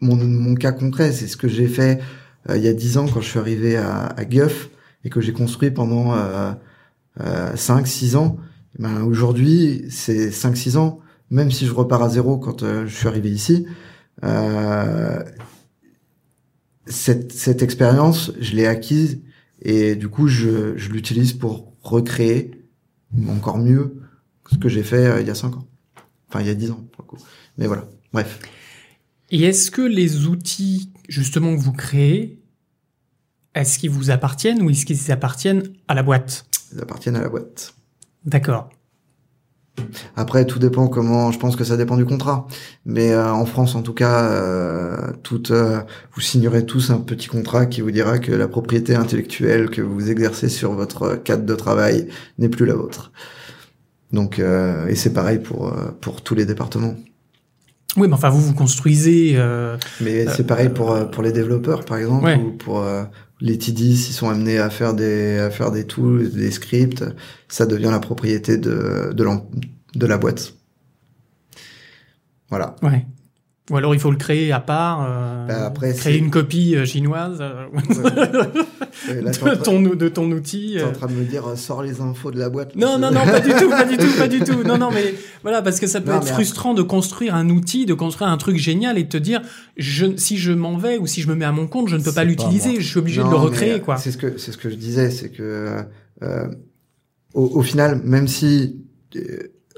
mon, 0.00 0.16
mon 0.16 0.54
cas 0.54 0.72
concret 0.72 1.12
c'est 1.12 1.26
ce 1.26 1.36
que 1.36 1.48
j'ai 1.48 1.68
fait 1.68 2.00
euh, 2.48 2.56
il 2.56 2.64
y 2.64 2.68
a 2.68 2.72
dix 2.72 2.96
ans 2.96 3.06
quand 3.06 3.20
je 3.20 3.28
suis 3.28 3.38
arrivé 3.38 3.76
à, 3.76 4.06
à 4.06 4.24
Guff 4.24 4.70
et 5.04 5.10
que 5.10 5.20
j'ai 5.20 5.32
construit 5.32 5.70
pendant 5.70 6.14
euh, 6.14 6.52
euh, 7.20 7.54
5-6 7.54 8.16
ans 8.16 8.36
ben, 8.78 9.02
aujourd'hui 9.02 9.86
c'est 9.90 10.30
5-6 10.30 10.76
ans 10.76 11.00
même 11.30 11.50
si 11.50 11.66
je 11.66 11.72
repars 11.72 12.02
à 12.02 12.08
zéro 12.08 12.38
quand 12.38 12.62
euh, 12.62 12.86
je 12.86 12.94
suis 12.94 13.08
arrivé 13.08 13.30
ici, 13.30 13.66
euh, 14.24 15.22
cette, 16.86 17.32
cette 17.32 17.62
expérience, 17.62 18.32
je 18.40 18.56
l'ai 18.56 18.66
acquise 18.66 19.22
et 19.62 19.94
du 19.94 20.08
coup, 20.08 20.26
je, 20.26 20.76
je 20.76 20.90
l'utilise 20.90 21.32
pour 21.32 21.72
recréer 21.82 22.50
encore 23.28 23.58
mieux 23.58 24.00
ce 24.50 24.58
que 24.58 24.68
j'ai 24.68 24.82
fait 24.82 25.06
euh, 25.06 25.20
il 25.20 25.26
y 25.26 25.30
a 25.30 25.34
5 25.34 25.56
ans. 25.56 25.68
Enfin, 26.28 26.40
il 26.40 26.48
y 26.48 26.50
a 26.50 26.54
10 26.54 26.72
ans, 26.72 26.84
pour 26.92 27.04
le 27.04 27.08
coup. 27.08 27.24
Mais 27.58 27.66
voilà, 27.66 27.88
bref. 28.12 28.40
Et 29.30 29.42
est-ce 29.42 29.70
que 29.70 29.82
les 29.82 30.26
outils 30.26 30.92
justement 31.08 31.54
que 31.54 31.60
vous 31.60 31.72
créez, 31.72 32.39
est-ce 33.54 33.78
qu'ils 33.78 33.90
vous 33.90 34.10
appartiennent 34.10 34.62
ou 34.62 34.70
est-ce 34.70 34.84
qu'ils 34.86 35.10
appartiennent 35.12 35.62
à 35.88 35.94
la 35.94 36.02
boîte? 36.02 36.46
Ils 36.72 36.80
appartiennent 36.80 37.16
à 37.16 37.20
la 37.22 37.28
boîte. 37.28 37.74
D'accord. 38.24 38.68
Après, 40.14 40.44
tout 40.44 40.58
dépend 40.58 40.88
comment. 40.88 41.32
Je 41.32 41.38
pense 41.38 41.56
que 41.56 41.64
ça 41.64 41.76
dépend 41.78 41.96
du 41.96 42.04
contrat. 42.04 42.46
Mais 42.84 43.12
euh, 43.12 43.32
en 43.32 43.46
France, 43.46 43.74
en 43.74 43.82
tout 43.82 43.94
cas, 43.94 44.24
euh, 44.24 45.12
tout, 45.22 45.50
euh, 45.52 45.80
vous 46.14 46.20
signerez 46.20 46.66
tous 46.66 46.90
un 46.90 46.98
petit 46.98 47.28
contrat 47.28 47.64
qui 47.66 47.80
vous 47.80 47.90
dira 47.90 48.18
que 48.18 48.30
la 48.32 48.46
propriété 48.46 48.94
intellectuelle 48.94 49.70
que 49.70 49.80
vous 49.80 50.10
exercez 50.10 50.48
sur 50.50 50.72
votre 50.74 51.16
cadre 51.16 51.44
de 51.46 51.54
travail 51.54 52.08
n'est 52.38 52.50
plus 52.50 52.66
la 52.66 52.74
vôtre. 52.74 53.10
Donc, 54.12 54.38
euh, 54.38 54.86
et 54.88 54.96
c'est 54.96 55.12
pareil 55.14 55.38
pour 55.38 55.72
pour 56.00 56.20
tous 56.22 56.34
les 56.34 56.44
départements. 56.44 56.96
Oui, 57.96 58.06
mais 58.06 58.14
enfin 58.14 58.28
vous 58.28 58.40
vous 58.40 58.54
construisez. 58.54 59.32
euh, 59.36 59.76
Mais 60.00 60.26
c'est 60.28 60.46
pareil 60.46 60.68
pour 60.68 61.08
pour 61.10 61.22
les 61.22 61.32
développeurs, 61.32 61.84
par 61.86 61.96
exemple, 61.96 62.26
Ouais. 62.26 62.36
ou 62.36 62.50
pour 62.52 62.84
les 63.40 63.58
TD, 63.58 63.96
s'ils 63.96 64.14
sont 64.14 64.28
amenés 64.28 64.58
à 64.58 64.70
faire 64.70 64.94
des 64.94 65.38
à 65.38 65.50
faire 65.50 65.70
des 65.70 65.86
tools, 65.86 66.30
des 66.30 66.50
scripts, 66.50 67.04
ça 67.48 67.66
devient 67.66 67.90
la 67.90 68.00
propriété 68.00 68.58
de 68.58 69.12
de, 69.12 69.24
de 69.94 70.06
la 70.06 70.18
boîte. 70.18 70.54
Voilà. 72.50 72.76
Ou 73.70 73.76
alors 73.76 73.94
il 73.94 74.00
faut 74.00 74.10
le 74.10 74.16
créer 74.16 74.50
à 74.52 74.60
part. 74.60 75.06
euh, 75.08 75.46
Bah, 75.46 75.66
après, 75.66 75.94
créer 75.94 76.18
une 76.18 76.30
copie 76.30 76.74
euh, 76.76 76.84
chinoise 76.84 77.38
euh, 77.40 77.66
là, 79.22 79.30
de 79.30 79.62
ton 79.62 79.80
de 79.80 80.08
ton 80.08 80.30
outil. 80.32 80.72
T'es 80.76 80.82
euh. 80.82 80.88
en 80.88 80.92
train 80.92 81.06
de 81.06 81.12
me 81.12 81.24
dire, 81.24 81.46
euh, 81.46 81.56
sors 81.56 81.82
les 81.82 82.00
infos 82.00 82.30
de 82.30 82.38
la 82.38 82.48
boîte. 82.50 82.74
Non, 82.76 82.98
non, 82.98 83.10
non, 83.12 83.24
pas 83.24 83.40
du 83.40 83.50
tout, 83.52 83.68
pas 83.70 83.84
du 83.84 83.96
tout, 83.96 84.12
pas 84.18 84.28
du 84.28 84.40
tout. 84.40 84.62
Non, 84.64 84.76
non, 84.78 84.90
mais 84.92 85.14
voilà, 85.42 85.62
parce 85.62 85.78
que 85.80 85.86
ça 85.86 86.00
peut 86.00 86.10
Non, 86.10 86.18
être 86.18 86.28
frustrant 86.28 86.74
de 86.74 86.82
construire 86.82 87.34
un 87.34 87.48
outil, 87.48 87.86
de 87.86 87.94
construire 87.94 88.30
un 88.30 88.36
truc 88.36 88.56
génial 88.56 88.98
et 88.98 89.04
de 89.04 89.08
te 89.08 89.16
dire, 89.16 89.40
je, 89.76 90.16
si 90.16 90.36
je 90.36 90.52
m'en 90.52 90.76
vais 90.76 90.98
ou 90.98 91.06
si 91.06 91.22
je 91.22 91.28
me 91.28 91.34
mets 91.34 91.44
à 91.44 91.52
mon 91.52 91.66
compte, 91.66 91.88
je 91.88 91.96
ne 91.96 92.02
peux 92.02 92.12
pas 92.12 92.24
l'utiliser, 92.24 92.80
je 92.80 92.88
suis 92.88 92.98
obligé 92.98 93.22
de 93.22 93.28
le 93.28 93.36
recréer, 93.36 93.74
euh, 93.74 93.78
quoi. 93.78 93.96
C'est 93.96 94.10
ce 94.10 94.18
que 94.18 94.36
c'est 94.38 94.52
ce 94.52 94.58
que 94.58 94.68
je 94.68 94.74
disais, 94.76 95.10
c'est 95.10 95.30
que 95.30 95.76
euh, 96.22 96.46
au, 97.34 97.44
au 97.58 97.62
final, 97.62 98.00
même 98.04 98.26
si 98.28 98.80
euh, 99.16 99.20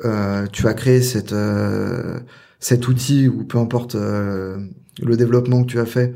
euh, 0.04 0.46
tu 0.50 0.66
as 0.66 0.74
créé 0.74 1.00
cette 1.02 1.32
euh, 1.32 2.18
cet 2.62 2.86
outil 2.86 3.28
ou 3.28 3.44
peu 3.44 3.58
importe 3.58 3.96
euh, 3.96 4.56
le 5.02 5.16
développement 5.16 5.64
que 5.64 5.68
tu 5.68 5.80
as 5.80 5.84
fait, 5.84 6.14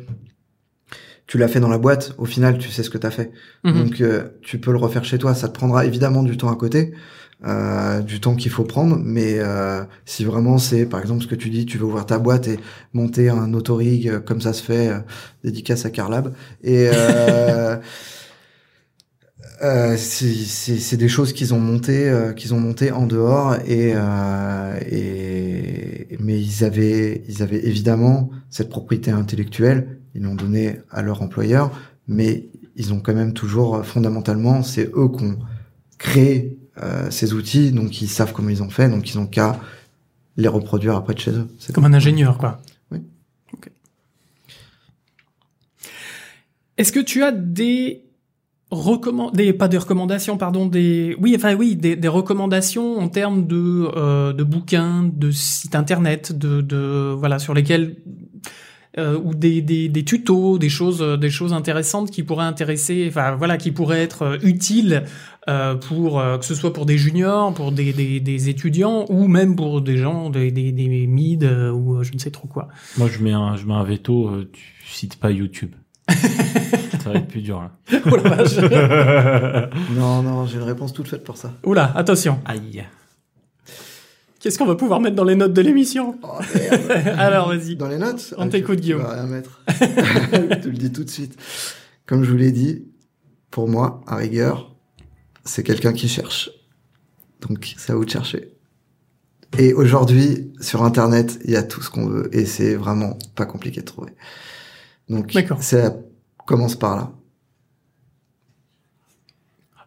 tu 1.26 1.38
l'as 1.38 1.48
fait 1.48 1.58
dans 1.58 1.68
la 1.68 1.78
boîte. 1.78 2.14
Au 2.18 2.24
final, 2.24 2.56
tu 2.56 2.70
sais 2.70 2.84
ce 2.84 2.88
que 2.88 2.98
tu 2.98 3.06
as 3.06 3.10
fait. 3.10 3.32
Mhm. 3.64 3.74
Donc 3.74 4.00
euh, 4.00 4.28
tu 4.42 4.58
peux 4.58 4.70
le 4.70 4.78
refaire 4.78 5.04
chez 5.04 5.18
toi. 5.18 5.34
Ça 5.34 5.48
te 5.48 5.54
prendra 5.54 5.84
évidemment 5.84 6.22
du 6.22 6.36
temps 6.36 6.50
à 6.50 6.54
côté, 6.54 6.94
euh, 7.44 8.00
du 8.00 8.20
temps 8.20 8.36
qu'il 8.36 8.52
faut 8.52 8.62
prendre. 8.62 8.96
Mais 9.02 9.40
euh, 9.40 9.82
si 10.04 10.24
vraiment 10.24 10.58
c'est, 10.58 10.86
par 10.86 11.00
exemple, 11.00 11.24
ce 11.24 11.26
que 11.26 11.34
tu 11.34 11.50
dis, 11.50 11.66
tu 11.66 11.78
veux 11.78 11.86
ouvrir 11.86 12.06
ta 12.06 12.20
boîte 12.20 12.46
et 12.46 12.60
monter 12.92 13.28
un 13.28 13.52
autorig 13.52 14.20
comme 14.24 14.40
ça 14.40 14.52
se 14.52 14.62
fait, 14.62 14.92
dédicace 15.42 15.84
à 15.84 15.90
Carlab. 15.90 16.32
Et 16.62 16.88
euh, 19.62 19.96
c'est 19.96 20.96
des 20.96 21.08
choses 21.08 21.32
qu'ils 21.32 21.54
ont 21.54 21.60
montées, 21.60 22.08
euh, 22.08 22.32
qu'ils 22.32 22.52
ont 22.52 22.60
montées 22.60 22.92
en 22.92 23.06
dehors 23.06 23.54
et, 23.66 23.92
euh, 23.94 24.78
et 24.90 26.16
mais 26.20 26.40
ils 26.40 26.64
avaient 26.64 27.22
ils 27.28 27.42
avaient 27.42 27.64
évidemment 27.66 28.30
cette 28.50 28.68
propriété 28.68 29.10
intellectuelle. 29.10 29.98
Ils 30.14 30.22
l'ont 30.22 30.34
donnée 30.34 30.80
à 30.90 31.02
leur 31.02 31.22
employeur, 31.22 31.70
mais 32.06 32.48
ils 32.76 32.92
ont 32.92 33.00
quand 33.00 33.14
même 33.14 33.32
toujours 33.32 33.76
euh, 33.76 33.82
fondamentalement 33.82 34.62
c'est 34.62 34.90
eux 34.94 35.08
qui 35.08 35.24
ont 35.24 35.38
créé 35.98 36.58
euh, 36.82 37.10
ces 37.10 37.32
outils, 37.32 37.72
donc 37.72 38.02
ils 38.02 38.08
savent 38.08 38.34
comment 38.34 38.50
ils 38.50 38.62
ont 38.62 38.68
fait, 38.68 38.90
donc 38.90 39.08
ils 39.08 39.18
ont 39.18 39.26
qu'à 39.26 39.58
les 40.36 40.48
reproduire 40.48 40.94
après 40.96 41.14
de 41.14 41.18
chez 41.20 41.30
eux. 41.30 41.48
C'est 41.58 41.74
Comme 41.74 41.86
un 41.86 41.94
ingénieur, 41.94 42.36
quoi. 42.36 42.60
Oui. 42.90 42.98
Ok. 43.54 43.70
Est-ce 46.76 46.92
que 46.92 47.00
tu 47.00 47.22
as 47.22 47.32
des 47.32 48.05
des 49.32 49.52
pas 49.52 49.68
des 49.68 49.78
recommandations 49.78 50.36
pardon 50.36 50.66
des 50.66 51.16
oui 51.20 51.34
enfin 51.36 51.54
oui 51.54 51.76
des, 51.76 51.96
des 51.96 52.08
recommandations 52.08 52.98
en 52.98 53.08
termes 53.08 53.46
de 53.46 53.88
euh, 53.96 54.32
de 54.32 54.42
bouquins 54.42 55.08
de 55.12 55.30
sites 55.30 55.74
internet 55.74 56.36
de 56.36 56.60
de 56.62 57.14
voilà 57.16 57.38
sur 57.38 57.54
lesquels 57.54 57.96
euh, 58.98 59.18
ou 59.22 59.34
des, 59.34 59.62
des 59.62 59.88
des 59.88 60.04
tutos 60.04 60.58
des 60.58 60.68
choses 60.68 61.00
des 61.20 61.30
choses 61.30 61.52
intéressantes 61.52 62.10
qui 62.10 62.24
pourraient 62.24 62.46
intéresser 62.46 63.06
enfin 63.08 63.36
voilà 63.36 63.56
qui 63.56 63.70
pourraient 63.70 64.02
être 64.02 64.38
utiles 64.42 65.04
euh, 65.48 65.76
pour 65.76 66.18
euh, 66.18 66.38
que 66.38 66.44
ce 66.44 66.56
soit 66.56 66.72
pour 66.72 66.86
des 66.86 66.98
juniors 66.98 67.54
pour 67.54 67.70
des, 67.70 67.92
des 67.92 68.18
des 68.18 68.48
étudiants 68.48 69.04
ou 69.08 69.28
même 69.28 69.54
pour 69.54 69.80
des 69.80 69.96
gens 69.96 70.28
des 70.28 70.50
des, 70.50 70.72
des 70.72 71.06
mid 71.06 71.44
euh, 71.44 71.70
ou 71.70 71.98
euh, 71.98 72.02
je 72.02 72.12
ne 72.12 72.18
sais 72.18 72.32
trop 72.32 72.48
quoi 72.48 72.66
Moi, 72.98 73.08
je 73.08 73.22
mets 73.22 73.32
un, 73.32 73.54
je 73.54 73.64
mets 73.64 73.74
un 73.74 73.84
veto. 73.84 74.42
tu 74.52 74.74
cites 74.86 75.20
pas 75.20 75.30
YouTube. 75.30 75.70
Ça 76.08 77.10
va 77.10 77.14
être 77.16 77.28
plus 77.28 77.42
dur 77.42 77.60
là. 77.60 77.70
oh 78.10 78.16
la 78.16 78.22
vache 78.30 78.56
Non, 79.96 80.22
non, 80.22 80.46
j'ai 80.46 80.56
une 80.56 80.62
réponse 80.64 80.92
toute 80.92 81.08
faite 81.08 81.24
pour 81.24 81.36
ça. 81.36 81.52
oula 81.64 81.92
attention 81.96 82.40
Aïe. 82.44 82.84
Qu'est-ce 84.40 84.58
qu'on 84.58 84.66
va 84.66 84.76
pouvoir 84.76 85.00
mettre 85.00 85.16
dans 85.16 85.24
les 85.24 85.34
notes 85.34 85.52
de 85.54 85.60
l'émission? 85.62 86.16
Oh, 86.22 86.38
merde. 86.54 86.90
Alors, 87.18 87.48
vas-y. 87.48 87.74
Dans 87.74 87.88
les 87.88 87.98
notes? 87.98 88.32
On 88.38 88.44
tu- 88.44 88.50
t'écoute, 88.50 88.80
Guillaume. 88.80 89.02
vas 89.02 89.14
rien 89.14 89.26
mettre. 89.26 89.60
je 89.68 90.54
te 90.60 90.68
le 90.68 90.76
dis 90.76 90.92
tout 90.92 91.02
de 91.02 91.10
suite. 91.10 91.36
Comme 92.06 92.22
je 92.22 92.30
vous 92.30 92.36
l'ai 92.36 92.52
dit, 92.52 92.84
pour 93.50 93.66
moi, 93.66 94.02
à 94.06 94.14
rigueur, 94.16 94.72
c'est 95.44 95.64
quelqu'un 95.64 95.92
qui 95.92 96.08
cherche. 96.08 96.50
Donc, 97.40 97.74
c'est 97.76 97.92
à 97.92 97.96
vous 97.96 98.04
de 98.04 98.10
chercher. 98.10 98.52
Et 99.58 99.72
aujourd'hui, 99.72 100.52
sur 100.60 100.84
Internet, 100.84 101.40
il 101.44 101.50
y 101.50 101.56
a 101.56 101.62
tout 101.64 101.82
ce 101.82 101.90
qu'on 101.90 102.06
veut. 102.06 102.28
Et 102.32 102.44
c'est 102.44 102.76
vraiment 102.76 103.18
pas 103.34 103.46
compliqué 103.46 103.80
de 103.80 103.86
trouver. 103.86 104.12
Donc, 105.08 105.32
ça 105.60 105.94
commence 106.46 106.74
par 106.76 106.96
là. 106.96 107.10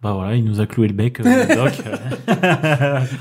Bah 0.02 0.14
voilà, 0.14 0.36
il 0.36 0.46
nous 0.46 0.62
a 0.62 0.66
cloué 0.66 0.88
le 0.88 0.94
bec, 0.94 1.20
euh, 1.20 1.24
Doc. 1.56 1.74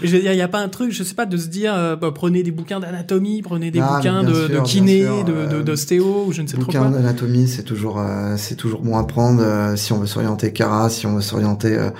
Je 0.01 0.12
veux 0.12 0.20
dire, 0.20 0.30
il 0.32 0.36
n'y 0.36 0.40
a 0.42 0.46
pas 0.46 0.61
un 0.61 0.68
truc, 0.68 0.92
je 0.92 1.03
sais 1.03 1.16
pas, 1.16 1.26
de 1.26 1.36
se 1.36 1.49
dire, 1.49 1.74
euh, 1.74 1.96
bah, 1.96 2.12
prenez 2.14 2.44
des 2.44 2.53
bouquins 2.53 2.78
d'anatomie, 2.78 3.42
prenez 3.42 3.72
des 3.72 3.80
Ah, 3.82 3.96
bouquins 3.96 4.22
de, 4.22 4.32
sûr, 4.32 4.49
de 4.49 4.61
kiné, 4.61 5.01
de, 5.24 5.32
euh, 5.32 5.46
de- 5.49 5.62
d'ostéo, 5.62 6.26
ou 6.28 6.32
je 6.32 6.40
ne 6.42 6.46
sais 6.46 6.55
trop 6.57 6.66
Bouquin 6.66 6.82
quoi. 6.88 6.90
d'anatomie, 6.90 7.49
c'est 7.49 7.64
toujours, 7.64 7.99
euh, 7.99 8.36
c'est 8.36 8.55
toujours 8.55 8.82
bon 8.82 8.96
à 8.96 9.03
prendre. 9.03 9.42
euh, 9.42 9.74
si 9.74 9.92
on 9.92 9.99
veut 9.99 10.07
s'orienter 10.07 10.53
Cara, 10.53 10.88
si 10.88 11.05
on 11.09 11.16
veut 11.16 11.20
s'orienter, 11.20 11.76
euh, 11.76 11.90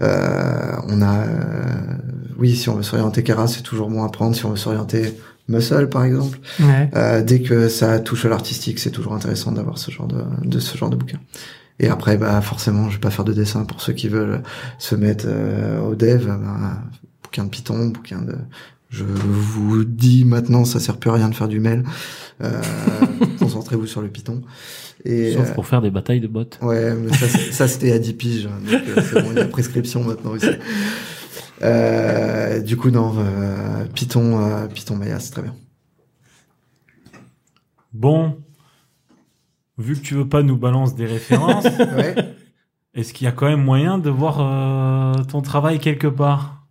euh, 0.00 0.76
on 0.88 1.00
a, 1.00 1.20
euh, 1.26 1.64
oui, 2.38 2.54
si 2.54 2.68
on 2.68 2.74
veut 2.74 2.82
s'orienter 2.82 3.22
Cara, 3.22 3.46
c'est 3.48 3.62
toujours 3.62 3.88
bon 3.88 4.04
à 4.04 4.10
prendre. 4.10 4.36
Si 4.36 4.44
on 4.44 4.50
veut 4.50 4.56
s'orienter 4.56 5.18
Muscle, 5.48 5.88
par 5.88 6.04
exemple, 6.04 6.38
Ouais. 6.60 6.90
euh, 6.94 7.22
dès 7.22 7.40
que 7.40 7.68
ça 7.68 7.98
touche 8.00 8.24
à 8.24 8.28
l'artistique, 8.28 8.78
c'est 8.78 8.90
toujours 8.90 9.14
intéressant 9.14 9.52
d'avoir 9.52 9.78
ce 9.78 9.90
genre 9.90 10.06
de, 10.06 10.22
de 10.44 10.58
ce 10.58 10.76
genre 10.76 10.90
de 10.90 10.96
bouquin. 10.96 11.18
Et 11.80 11.88
après, 11.88 12.16
bah 12.16 12.40
forcément, 12.40 12.88
je 12.90 12.94
vais 12.94 13.00
pas 13.00 13.10
faire 13.10 13.24
de 13.24 13.32
dessin 13.32 13.64
pour 13.64 13.80
ceux 13.80 13.92
qui 13.92 14.08
veulent 14.08 14.42
se 14.78 14.94
mettre 14.96 15.24
euh, 15.28 15.80
au 15.80 15.94
dev. 15.94 16.26
bah, 16.26 16.82
bouquin 17.22 17.44
de 17.44 17.48
Python, 17.50 17.86
bouquin 17.88 18.20
de. 18.22 18.34
Je 18.90 19.04
vous 19.04 19.84
dis 19.84 20.24
maintenant, 20.24 20.64
ça 20.64 20.80
sert 20.80 20.96
plus 20.96 21.10
à 21.10 21.14
rien 21.14 21.28
de 21.28 21.34
faire 21.34 21.46
du 21.48 21.60
mail. 21.60 21.84
Euh, 22.42 22.50
Concentrez-vous 23.38 23.86
sur 23.86 24.00
le 24.02 24.08
Python. 24.08 24.42
Et 25.04 25.34
Sauf 25.34 25.50
euh, 25.50 25.54
pour 25.54 25.66
faire 25.66 25.80
des 25.82 25.90
batailles 25.90 26.20
de 26.20 26.26
bottes. 26.26 26.58
ouais, 26.62 26.94
mais 26.94 27.12
ça, 27.16 27.26
ça 27.52 27.68
c'était 27.68 27.92
à 27.92 27.98
10 28.00 28.12
piges, 28.14 28.46
hein, 28.46 28.58
donc 28.68 28.80
euh, 28.96 29.00
c'est 29.02 29.22
bon, 29.22 29.28
il 29.32 29.38
y 29.38 29.40
a 29.40 29.44
prescription 29.44 30.02
maintenant 30.02 30.32
aussi. 30.32 30.46
Euh, 31.62 32.60
du 32.60 32.76
coup, 32.76 32.90
non, 32.90 33.14
euh, 33.18 33.84
Python, 33.94 34.40
euh, 34.40 34.66
Python 34.66 34.96
Maya, 34.96 35.18
c'est 35.20 35.32
très 35.32 35.42
bien. 35.42 35.54
Bon, 37.92 38.38
vu 39.78 39.94
que 39.96 40.00
tu 40.00 40.14
veux 40.14 40.28
pas 40.28 40.42
nous 40.42 40.56
balancer 40.56 40.94
des 40.94 41.06
références, 41.06 41.64
Ouais. 41.96 42.14
est-ce 42.94 43.12
qu'il 43.12 43.24
y 43.24 43.28
a 43.28 43.32
quand 43.32 43.48
même 43.48 43.62
moyen 43.64 43.98
de 43.98 44.10
voir 44.10 44.40
euh, 44.40 45.24
ton 45.24 45.40
travail 45.42 45.78
quelque 45.78 46.06
part? 46.06 46.66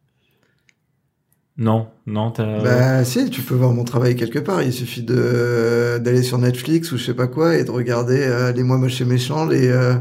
Non, 1.60 1.88
non, 2.06 2.30
t'as... 2.30 2.62
Bah 2.62 3.04
si, 3.04 3.32
tu 3.32 3.42
peux 3.42 3.56
voir 3.56 3.74
mon 3.74 3.84
travail 3.84 4.16
quelque 4.16 4.38
part. 4.38 4.62
Il 4.62 4.72
suffit 4.72 5.02
de 5.02 5.98
d'aller 6.04 6.22
sur 6.22 6.38
Netflix 6.38 6.92
ou 6.92 6.98
je 6.98 7.04
sais 7.04 7.16
pas 7.16 7.26
quoi 7.28 7.56
et 7.58 7.64
de 7.64 7.72
regarder 7.72 8.20
euh, 8.22 8.52
les 8.52 8.62
mois 8.62 8.78
moches 8.78 9.02
et 9.02 9.06
méchants, 9.06 9.48
les 9.48 9.68
euh, 9.68 9.96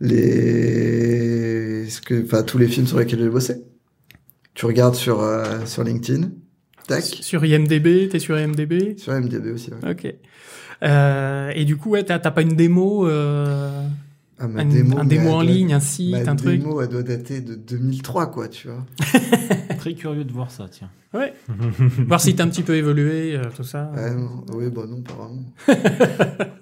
les 0.00 1.88
ce 1.90 2.00
que 2.00 2.24
enfin 2.24 2.42
tous 2.42 2.56
les 2.56 2.68
films 2.68 2.86
sur 2.86 2.98
lesquels 2.98 3.18
j'ai 3.20 3.28
bossé. 3.28 3.56
Tu 4.54 4.66
regardes 4.66 4.94
sur 4.94 5.20
euh, 5.20 5.64
sur 5.66 5.82
LinkedIn, 5.84 6.28
tac, 6.86 7.02
Sur 7.04 7.44
IMDB, 7.44 8.08
t'es 8.10 8.18
sur 8.18 8.38
IMDB 8.38 8.98
sur 8.98 9.12
MDB 9.14 9.46
aussi. 9.52 9.70
Ouais. 9.82 9.90
Ok. 9.92 10.14
Euh, 10.82 11.52
et 11.54 11.64
du 11.64 11.76
coup, 11.76 11.90
ouais, 11.90 12.02
t'as, 12.04 12.18
pas 12.18 12.42
une 12.42 12.56
démo, 12.56 13.06
euh, 13.06 13.86
Ah, 14.38 14.48
ma 14.48 14.62
un, 14.62 14.64
démo, 14.64 14.98
un 14.98 15.02
en 15.02 15.04
doit- 15.04 15.44
ligne, 15.44 15.72
un 15.72 15.80
site, 15.80 16.10
Ma 16.10 16.18
un 16.30 16.36
truc 16.36 16.58
démo, 16.60 16.80
elle 16.82 16.88
doit 16.88 17.02
dater 17.04 17.40
de 17.40 17.54
2003, 17.54 18.30
quoi, 18.30 18.48
tu 18.48 18.68
vois. 18.68 18.84
Très 19.78 19.94
curieux 19.94 20.24
de 20.24 20.32
voir 20.32 20.50
ça, 20.50 20.66
tiens. 20.70 20.90
Ouais. 21.14 21.32
Voir 22.08 22.20
si 22.20 22.34
t'as 22.34 22.44
un 22.44 22.48
petit 22.48 22.62
peu 22.62 22.74
évolué, 22.74 23.36
euh, 23.36 23.42
tout 23.54 23.62
ça. 23.64 23.92
Ah 23.96 24.10
non, 24.10 24.44
oui, 24.54 24.70
bah 24.70 24.82
non, 24.88 25.02
pas 25.02 25.14
vraiment. 25.14 25.44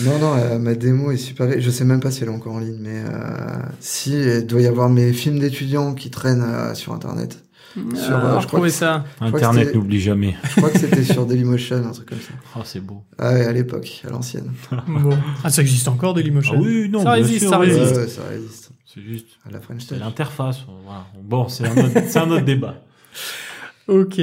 non, 0.00 0.18
non, 0.18 0.34
euh, 0.36 0.58
ma 0.58 0.74
démo 0.74 1.10
est 1.10 1.16
super. 1.16 1.60
Je 1.60 1.70
sais 1.70 1.84
même 1.84 2.00
pas 2.00 2.10
si 2.10 2.22
elle 2.22 2.28
est 2.28 2.32
encore 2.32 2.54
en 2.54 2.60
ligne, 2.60 2.78
mais 2.80 3.02
euh, 3.04 3.58
si, 3.80 4.12
il 4.12 4.46
doit 4.46 4.60
y 4.60 4.66
avoir 4.66 4.88
mes 4.88 5.12
films 5.12 5.38
d'étudiants 5.40 5.94
qui 5.94 6.10
traînent 6.10 6.42
euh, 6.44 6.74
sur 6.74 6.92
Internet. 6.94 7.42
sur, 7.74 8.16
Ah, 8.16 8.36
euh, 8.36 8.40
je 8.40 8.46
crois 8.46 8.60
que 8.60 8.68
ça. 8.68 9.04
crois 9.16 9.30
que 9.32 9.36
Internet 9.36 9.66
c'était- 9.66 9.78
n'oublie 9.78 10.00
jamais. 10.00 10.36
Je 10.44 10.56
crois 10.56 10.70
que 10.70 10.78
c'était 10.78 11.04
sur 11.04 11.26
Dailymotion, 11.26 11.76
un 11.86 11.90
truc 11.90 12.08
comme 12.08 12.18
ça. 12.20 12.32
Oh, 12.56 12.60
c'est 12.64 12.80
beau. 12.80 13.02
Ah 13.18 13.32
ouais, 13.32 13.44
à 13.46 13.52
l'époque, 13.52 14.02
à 14.06 14.10
l'ancienne. 14.10 14.50
Bon. 14.88 15.10
Ah, 15.44 15.50
ça 15.50 15.60
existe 15.62 15.86
encore, 15.88 16.14
Dailymotion? 16.14 16.54
Ah 16.56 16.60
oui, 16.62 16.88
non, 16.88 17.00
Ça 17.00 17.04
bien 17.04 17.12
résiste, 17.24 17.40
sûr, 17.40 17.50
ça 17.50 17.60
oui. 17.60 17.66
résiste. 17.66 17.96
Ouais, 17.96 18.08
ça 18.08 18.22
résiste. 18.30 18.70
C'est 18.92 19.02
juste, 19.02 19.26
À 19.46 19.50
la 19.52 19.60
French 19.60 19.82
c'est 19.82 19.94
Touch. 19.94 19.98
l'interface. 20.00 20.58
Voilà. 20.84 21.06
Bon, 21.22 21.48
c'est 21.48 21.64
un, 21.66 21.76
autre- 21.76 22.00
c'est 22.08 22.18
un 22.18 22.30
autre 22.30 22.44
débat. 22.44 22.74
Ok. 23.88 24.20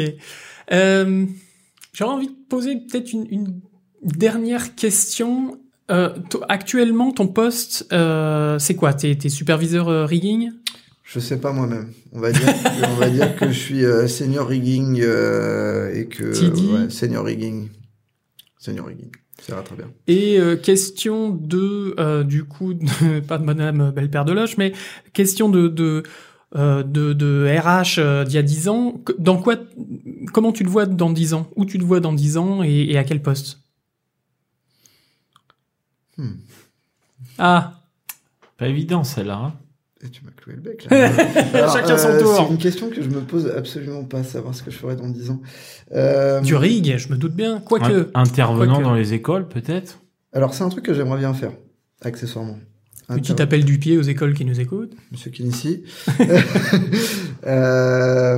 Euh, 0.72 1.26
J'aurais 1.93 2.13
envie 2.13 2.28
de 2.28 2.36
poser 2.47 2.76
peut-être 2.78 3.11
une, 3.11 3.26
une 3.32 3.59
dernière 4.04 4.76
question. 4.76 5.60
Euh, 5.89 6.10
actuellement, 6.50 7.12
ton 7.14 7.28
poste, 7.28 7.88
euh, 7.93 8.60
c'est 8.60 8.76
quoi? 8.76 8.93
T'es 8.93 9.18
superviseur 9.30 9.88
euh, 9.88 10.06
rigging? 10.06 10.52
Je 11.04 11.20
sais 11.20 11.38
pas 11.38 11.54
moi-même. 11.54 11.91
On 12.12 12.20
va 12.20 12.34
dire, 12.34 12.41
que- 12.45 12.86
on 12.91 12.95
va 12.95 13.10
dire 13.10 13.36
que 13.38 13.48
je 13.48 13.58
suis 13.58 13.86
euh, 13.86 14.08
senior 14.08 14.48
rigging 14.48 15.00
euh, 15.02 15.93
et 15.95 16.08
que 16.08 16.24
ouais, 16.84 16.89
senior 16.89 17.24
rigging, 17.24 17.70
senior 18.60 18.88
rigging, 18.88 19.10
ça 19.41 19.56
va 19.56 19.62
très 19.62 19.78
bien. 19.78 19.86
Et 20.08 20.38
euh, 20.38 20.58
question 20.58 21.30
de, 21.30 21.95
euh, 21.98 22.24
du 22.26 22.43
coup, 22.43 22.74
de- 22.74 23.20
pas 23.28 23.38
de 23.38 23.45
Madame 23.45 23.91
Belle-Père 23.95 24.26
de 24.26 24.34
Loche, 24.34 24.58
mais 24.58 24.74
question 25.14 25.48
de 25.48 25.70
de 25.70 26.04
euh, 26.58 26.84
de, 26.84 27.14
de 27.14 27.48
RH 27.60 28.00
euh, 28.00 28.24
d'il 28.26 28.36
y 28.36 28.39
a 28.39 28.41
10 28.43 28.68
ans. 28.68 29.02
Dans 29.20 29.38
quoi 29.38 29.56
Comment 30.34 30.52
tu 30.52 30.64
le 30.66 30.70
vois 30.70 30.86
dans 30.86 31.12
10 31.12 31.34
ans? 31.34 31.50
Où 31.56 31.64
tu 31.66 31.78
le 31.78 31.86
vois 31.86 32.02
dans 32.02 32.12
10 32.14 32.36
ans 32.36 32.62
et, 32.64 32.88
et 32.89 32.98
à 32.98 33.06
quel 33.06 33.22
poste? 33.22 33.60
Hmm. 36.18 36.32
Ah, 37.38 37.74
Pas 38.57 38.68
évident, 38.68 39.03
celle-là. 39.03 39.36
hein. 39.38 39.53
Et 40.03 40.09
tu 40.09 40.24
m'as 40.24 40.32
cloué 40.32 40.55
le 40.55 40.61
bec. 40.61 40.88
Là. 40.91 41.11
Chacun 41.74 41.97
son 41.97 42.09
euh, 42.09 42.20
tour. 42.22 42.36
C'est 42.38 42.51
une 42.53 42.59
question 42.59 42.89
que 42.91 43.01
je 43.01 43.09
me 43.09 43.22
pose 43.22 43.47
absolument 43.47 44.03
pas, 44.03 44.24
savoir 44.24 44.53
ce 44.53 44.61
que 44.61 44.70
je 44.70 44.78
ferais 44.78 44.95
dans 44.95 45.09
10 45.09 45.32
ans. 45.32 45.41
Euh, 45.93 46.39
du 46.41 46.55
rig, 46.55 46.97
je 46.97 47.09
me 47.09 47.18
doute 47.18 47.34
bien. 47.36 47.59
Quoique. 47.61 48.09
Un- 48.13 48.22
intervenant 48.22 48.76
Quoique. 48.76 48.88
dans 48.89 48.93
les 48.93 49.13
écoles, 49.13 49.47
peut-être? 49.47 49.99
Alors 50.34 50.53
c'est 50.53 50.63
un 50.63 50.70
truc 50.70 50.86
que 50.86 50.93
j'aimerais 50.93 51.18
bien 51.18 51.34
faire, 51.34 51.51
accessoirement. 52.01 52.59
Petit 53.07 53.41
appel 53.41 53.63
du 53.65 53.80
pied 53.80 53.97
aux 53.97 54.01
écoles 54.03 54.34
qui 54.36 54.43
nous 54.45 54.59
écoutent. 54.59 54.93
Monsieur 55.11 55.32
Kinissi. 55.32 55.84
euh, 57.47 58.38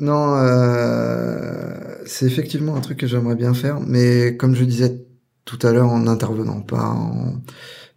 non, 0.00 0.34
euh, 0.36 1.74
c'est 2.06 2.26
effectivement 2.26 2.76
un 2.76 2.80
truc 2.80 2.98
que 2.98 3.06
j'aimerais 3.06 3.34
bien 3.36 3.54
faire, 3.54 3.80
mais 3.80 4.36
comme 4.36 4.54
je 4.54 4.64
disais 4.64 5.04
tout 5.48 5.66
à 5.66 5.72
l'heure, 5.72 5.88
en 5.88 6.06
intervenant, 6.06 6.60
pas 6.60 6.84
en, 6.90 7.40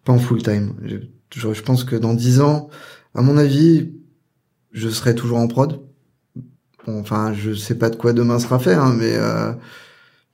pas 0.05 0.13
en 0.13 0.19
full 0.19 0.41
time. 0.41 0.73
Je, 0.85 0.97
je, 1.53 1.61
pense 1.61 1.83
que 1.83 1.97
dans 1.97 2.13
dix 2.13 2.39
ans, 2.39 2.69
à 3.13 3.21
mon 3.21 3.37
avis, 3.37 3.91
je 4.71 4.87
serai 4.87 5.15
toujours 5.15 5.37
en 5.39 5.47
prod. 5.47 5.81
Bon, 6.87 7.01
enfin, 7.01 7.33
je 7.33 7.53
sais 7.53 7.75
pas 7.75 7.89
de 7.89 7.97
quoi 7.97 8.13
demain 8.13 8.39
sera 8.39 8.57
fait, 8.57 8.73
hein, 8.73 8.95
mais 8.97 9.15
euh, 9.15 9.51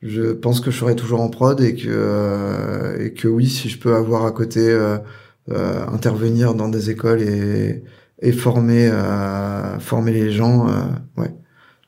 je 0.03 0.31
pense 0.31 0.61
que 0.61 0.69
je 0.69 0.77
serai 0.77 0.95
toujours 0.95 1.21
en 1.21 1.29
prod 1.29 1.59
et 1.59 1.75
que 1.75 1.87
euh, 1.87 3.03
et 3.03 3.13
que 3.13 3.27
oui, 3.27 3.47
si 3.47 3.67
je 3.69 3.79
peux 3.79 3.95
avoir 3.95 4.25
à 4.25 4.31
côté 4.31 4.69
euh, 4.69 4.99
euh, 5.49 5.87
intervenir 5.87 6.53
dans 6.53 6.69
des 6.69 6.91
écoles 6.91 7.21
et 7.23 7.83
et 8.21 8.31
former 8.31 8.89
euh, 8.91 9.79
former 9.79 10.11
les 10.13 10.31
gens, 10.31 10.69
euh, 10.69 10.73
ouais, 11.17 11.33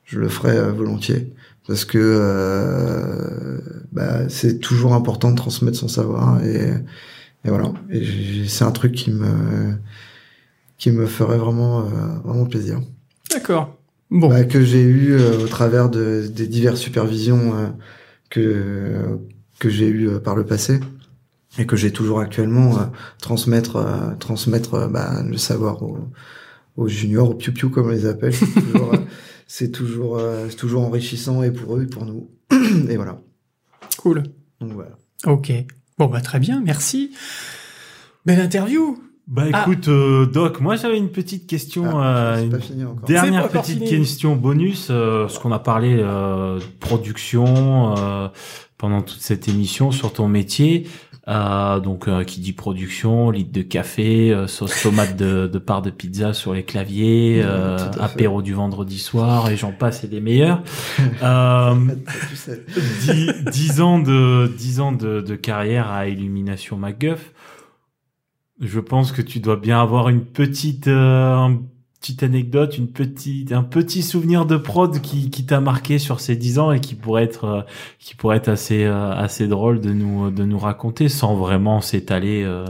je 0.05 0.19
le 0.19 0.27
ferai 0.29 0.71
volontiers 0.71 1.33
parce 1.69 1.85
que 1.85 1.99
euh, 2.01 3.59
bah, 3.91 4.27
c'est 4.27 4.57
toujours 4.57 4.95
important 4.95 5.29
de 5.29 5.35
transmettre 5.35 5.77
son 5.77 5.87
savoir 5.87 6.43
et 6.43 6.73
et 7.45 7.49
voilà. 7.49 7.71
Et 7.91 8.47
c'est 8.47 8.63
un 8.63 8.71
truc 8.71 8.93
qui 8.93 9.11
me 9.11 9.75
qui 10.77 10.91
me 10.91 11.05
ferait 11.05 11.37
vraiment 11.37 11.81
euh, 11.81 11.83
vraiment 12.23 12.45
plaisir. 12.45 12.81
D'accord. 13.31 13.77
Bon. 14.09 14.29
Bah, 14.29 14.43
que 14.45 14.63
j'ai 14.63 14.81
eu 14.81 15.11
euh, 15.11 15.43
au 15.43 15.47
travers 15.47 15.89
de, 15.89 16.27
des 16.27 16.47
diverses 16.47 16.79
supervisions 16.79 17.53
euh, 17.55 17.67
que 18.31 19.19
que 19.59 19.69
j'ai 19.69 19.87
eu 19.87 20.09
par 20.19 20.35
le 20.35 20.45
passé 20.45 20.79
et 21.59 21.67
que 21.67 21.75
j'ai 21.75 21.91
toujours 21.91 22.19
actuellement 22.19 22.91
transmettre 23.21 24.15
transmettre 24.19 24.87
bah, 24.87 25.21
le 25.23 25.37
savoir 25.37 25.83
aux, 25.83 25.99
aux 26.77 26.87
juniors 26.87 27.29
aux 27.29 27.33
piou 27.33 27.51
piou 27.51 27.69
comme 27.69 27.87
on 27.87 27.89
les 27.89 28.05
appelle 28.05 28.33
toujours, 28.37 28.93
c'est 29.51 29.71
toujours 29.71 30.17
euh, 30.17 30.45
c'est 30.49 30.55
toujours 30.55 30.83
enrichissant 30.83 31.41
et 31.41 31.49
pour 31.51 31.75
eux 31.75 31.83
et 31.83 31.87
pour 31.87 32.05
nous 32.05 32.29
et 32.89 32.95
voilà 32.95 33.19
Cool. 33.97 34.23
donc 34.61 34.71
voilà 34.73 34.91
Ok. 35.25 35.51
Bon, 35.97 36.05
bah, 36.07 36.21
très 36.21 36.39
bien. 36.39 36.61
Merci. 36.63 37.11
Belle 38.25 38.39
interview. 38.39 38.97
Bah 39.27 39.43
Ah. 39.51 39.61
écoute, 39.67 39.89
euh, 39.89 40.25
Doc, 40.25 40.61
moi 40.61 40.75
j'avais 40.77 40.97
une 40.97 41.09
petite 41.11 41.45
question, 41.45 41.99
Ah, 41.99 42.35
euh, 42.35 42.37
c'est 42.37 42.43
une 42.45 42.49
pas 42.51 42.59
fini 42.59 42.83
encore 42.85 43.03
C'est 43.07 43.13
dernière 43.13 43.49
petite 43.49 43.77
fini. 43.79 43.89
question 43.89 44.35
bonus, 44.37 44.87
euh, 44.89 45.27
ce 45.27 45.39
qu'on 45.39 45.51
a 45.51 45.59
parlé 45.59 45.97
euh, 45.99 46.57
de 46.59 46.63
production 46.79 47.95
euh, 47.97 48.27
pendant 48.77 49.01
toute 49.01 49.19
cette 49.19 49.47
émission 49.49 49.91
sur 49.91 50.13
ton 50.13 50.27
métier. 50.29 50.87
Euh, 51.29 51.79
donc 51.79 52.07
euh, 52.07 52.23
qui 52.23 52.39
dit 52.39 52.53
production, 52.53 53.29
litre 53.29 53.51
de 53.51 53.61
café, 53.61 54.31
euh, 54.31 54.47
sauce 54.47 54.81
tomate 54.81 55.15
de, 55.15 55.45
de 55.45 55.59
part 55.59 55.83
de 55.83 55.91
pizza 55.91 56.33
sur 56.33 56.55
les 56.55 56.63
claviers, 56.63 57.41
euh, 57.45 57.77
apéro 57.99 58.41
du 58.41 58.53
vendredi 58.53 58.97
soir 58.97 59.47
et 59.51 59.55
j'en 59.55 59.71
passe 59.71 60.03
et 60.03 60.07
des 60.07 60.21
meilleurs. 60.21 60.63
euh, 61.21 61.75
Tu 62.29 62.35
sais. 62.35 62.65
dix, 63.01 63.31
dix 63.51 63.79
ans 63.81 63.99
de 63.99 64.51
dix 64.57 64.79
ans 64.79 64.91
de, 64.91 65.21
de 65.21 65.35
carrière 65.35 65.91
à 65.91 66.07
Illumination 66.07 66.77
MacGuff. 66.77 67.31
Je 68.59 68.79
pense 68.79 69.11
que 69.11 69.21
tu 69.21 69.39
dois 69.39 69.55
bien 69.55 69.79
avoir 69.79 70.09
une 70.09 70.25
petite 70.25 70.87
euh, 70.87 71.49
petite 71.99 72.23
anecdote, 72.23 72.77
une 72.77 72.87
petite 72.87 73.51
un 73.51 73.63
petit 73.63 74.01
souvenir 74.03 74.45
de 74.45 74.57
prod 74.57 75.01
qui, 75.01 75.29
qui 75.29 75.45
t'a 75.45 75.59
marqué 75.59 75.99
sur 75.99 76.19
ces 76.21 76.35
dix 76.35 76.57
ans 76.59 76.71
et 76.71 76.79
qui 76.79 76.95
pourrait 76.95 77.23
être 77.25 77.43
euh, 77.45 77.61
qui 77.99 78.15
pourrait 78.15 78.37
être 78.37 78.47
assez 78.49 78.85
euh, 78.85 79.11
assez 79.13 79.47
drôle 79.47 79.81
de 79.81 79.91
nous 79.93 80.31
de 80.31 80.43
nous 80.45 80.59
raconter 80.59 81.09
sans 81.09 81.35
vraiment 81.35 81.81
s'étaler 81.81 82.43
euh, 82.43 82.65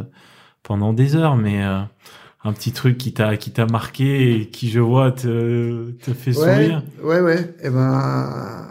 pendant 0.64 0.94
des 0.94 1.16
heures, 1.16 1.36
mais 1.36 1.62
un 1.62 2.54
petit 2.54 2.72
truc 2.72 2.98
qui 2.98 3.14
t'a 3.14 3.38
qui 3.38 3.52
t'a 3.52 3.66
marqué 3.66 4.42
et 4.42 4.50
qui 4.50 4.70
je 4.70 4.80
vois 4.80 5.12
te 5.12 5.92
te 5.92 6.14
fait 6.14 6.32
Ouais, 6.32 6.34
sourire. 6.34 6.84
ouais, 7.04 7.22
ouais. 7.22 7.56
Et 7.64 7.70
ben, 7.70 8.68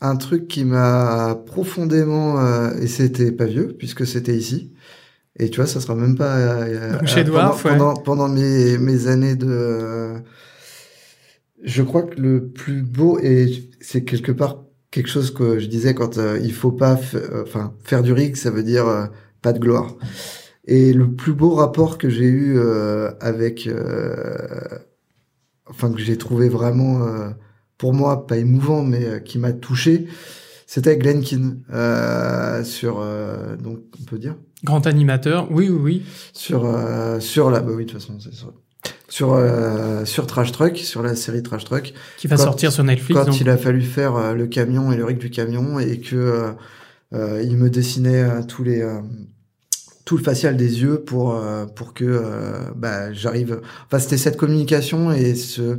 un 0.00 0.16
truc 0.16 0.48
qui 0.48 0.64
m'a 0.64 1.36
profondément, 1.46 2.40
et 2.76 2.86
c'était 2.88 3.30
pas 3.32 3.44
vieux, 3.46 3.74
puisque 3.78 4.06
c'était 4.06 4.36
ici. 4.36 4.71
Et 5.38 5.48
tu 5.50 5.56
vois, 5.60 5.66
ça 5.66 5.80
sera 5.80 5.94
même 5.94 6.16
pas 6.16 6.36
euh, 6.36 6.92
Donc 6.92 7.06
chez 7.06 7.20
euh, 7.20 7.24
pendant, 7.24 7.54
ouais. 7.54 7.62
pendant, 7.62 7.94
pendant 7.94 8.28
mes, 8.28 8.78
mes 8.78 9.06
années 9.06 9.34
de. 9.36 9.46
euh, 9.48 10.18
je 11.62 11.82
crois 11.82 12.02
que 12.02 12.20
le 12.20 12.48
plus 12.48 12.82
beau, 12.82 13.18
et 13.20 13.70
c'est 13.80 14.04
quelque 14.04 14.32
part 14.32 14.64
quelque 14.90 15.08
chose 15.08 15.32
que 15.32 15.58
je 15.58 15.66
disais 15.66 15.94
quand 15.94 16.18
euh, 16.18 16.38
il 16.42 16.52
faut 16.52 16.72
pas, 16.72 17.00
euh, 17.14 17.42
enfin, 17.44 17.74
faire 17.82 18.02
du 18.02 18.12
rig, 18.12 18.36
ça 18.36 18.50
veut 18.50 18.62
dire 18.62 18.86
euh, 18.86 19.06
pas 19.40 19.52
de 19.52 19.58
gloire. 19.58 19.96
Et 20.66 20.92
le 20.92 21.10
plus 21.10 21.32
beau 21.32 21.54
rapport 21.54 21.98
que 21.98 22.08
j'ai 22.10 22.26
eu 22.26 22.58
euh, 22.58 23.10
avec, 23.20 23.66
euh, 23.66 24.60
enfin 25.66 25.92
que 25.92 26.00
j'ai 26.00 26.18
trouvé 26.18 26.48
vraiment, 26.48 27.06
euh, 27.06 27.30
pour 27.78 27.94
moi, 27.94 28.26
pas 28.26 28.36
émouvant, 28.36 28.82
mais 28.82 29.04
euh, 29.06 29.18
qui 29.18 29.38
m'a 29.38 29.52
touché, 29.52 30.06
c'était 30.74 30.96
Glenkin 30.96 31.56
euh, 31.74 32.64
sur, 32.64 32.98
euh, 33.00 33.56
donc 33.56 33.80
on 34.00 34.04
peut 34.04 34.18
dire 34.18 34.36
Grand 34.64 34.86
animateur, 34.86 35.48
oui, 35.50 35.68
oui, 35.68 35.78
oui. 35.82 36.02
sur 36.32 36.64
euh, 36.64 37.20
sur 37.20 37.50
la, 37.50 37.60
bah 37.60 37.72
oui 37.76 37.84
de 37.84 37.90
toute 37.90 38.00
façon 38.00 38.18
c'est 38.18 38.32
ça. 38.34 38.46
Sur 39.06 39.34
euh, 39.34 40.06
sur 40.06 40.26
Trash 40.26 40.50
Truck, 40.52 40.78
sur 40.78 41.02
la 41.02 41.14
série 41.14 41.42
Trash 41.42 41.66
Truck, 41.66 41.92
Qui 42.16 42.26
va 42.26 42.36
Quand- 42.36 42.44
sortir 42.44 42.72
sur 42.72 42.84
Netflix. 42.84 43.20
quand 43.20 43.26
donc. 43.26 43.38
il 43.38 43.50
a 43.50 43.58
fallu 43.58 43.82
faire 43.82 44.16
euh, 44.16 44.32
le 44.32 44.46
camion 44.46 44.90
et 44.92 44.96
le 44.96 45.04
rig 45.04 45.18
du 45.18 45.28
camion 45.28 45.78
et 45.78 46.00
que 46.00 46.54
euh, 47.12 47.42
il 47.44 47.58
me 47.58 47.68
dessinait 47.68 48.24
tous 48.48 48.64
les 48.64 48.80
euh, 48.80 49.00
tout 50.06 50.16
le 50.16 50.22
facial 50.22 50.56
des 50.56 50.80
yeux 50.80 51.00
pour 51.04 51.34
euh, 51.34 51.66
pour 51.66 51.92
que 51.92 52.22
bah, 52.74 53.12
j'arrive 53.12 53.60
enfin 53.86 53.98
c'était 53.98 54.16
cette 54.16 54.38
communication 54.38 55.12
et 55.12 55.34
ce 55.34 55.78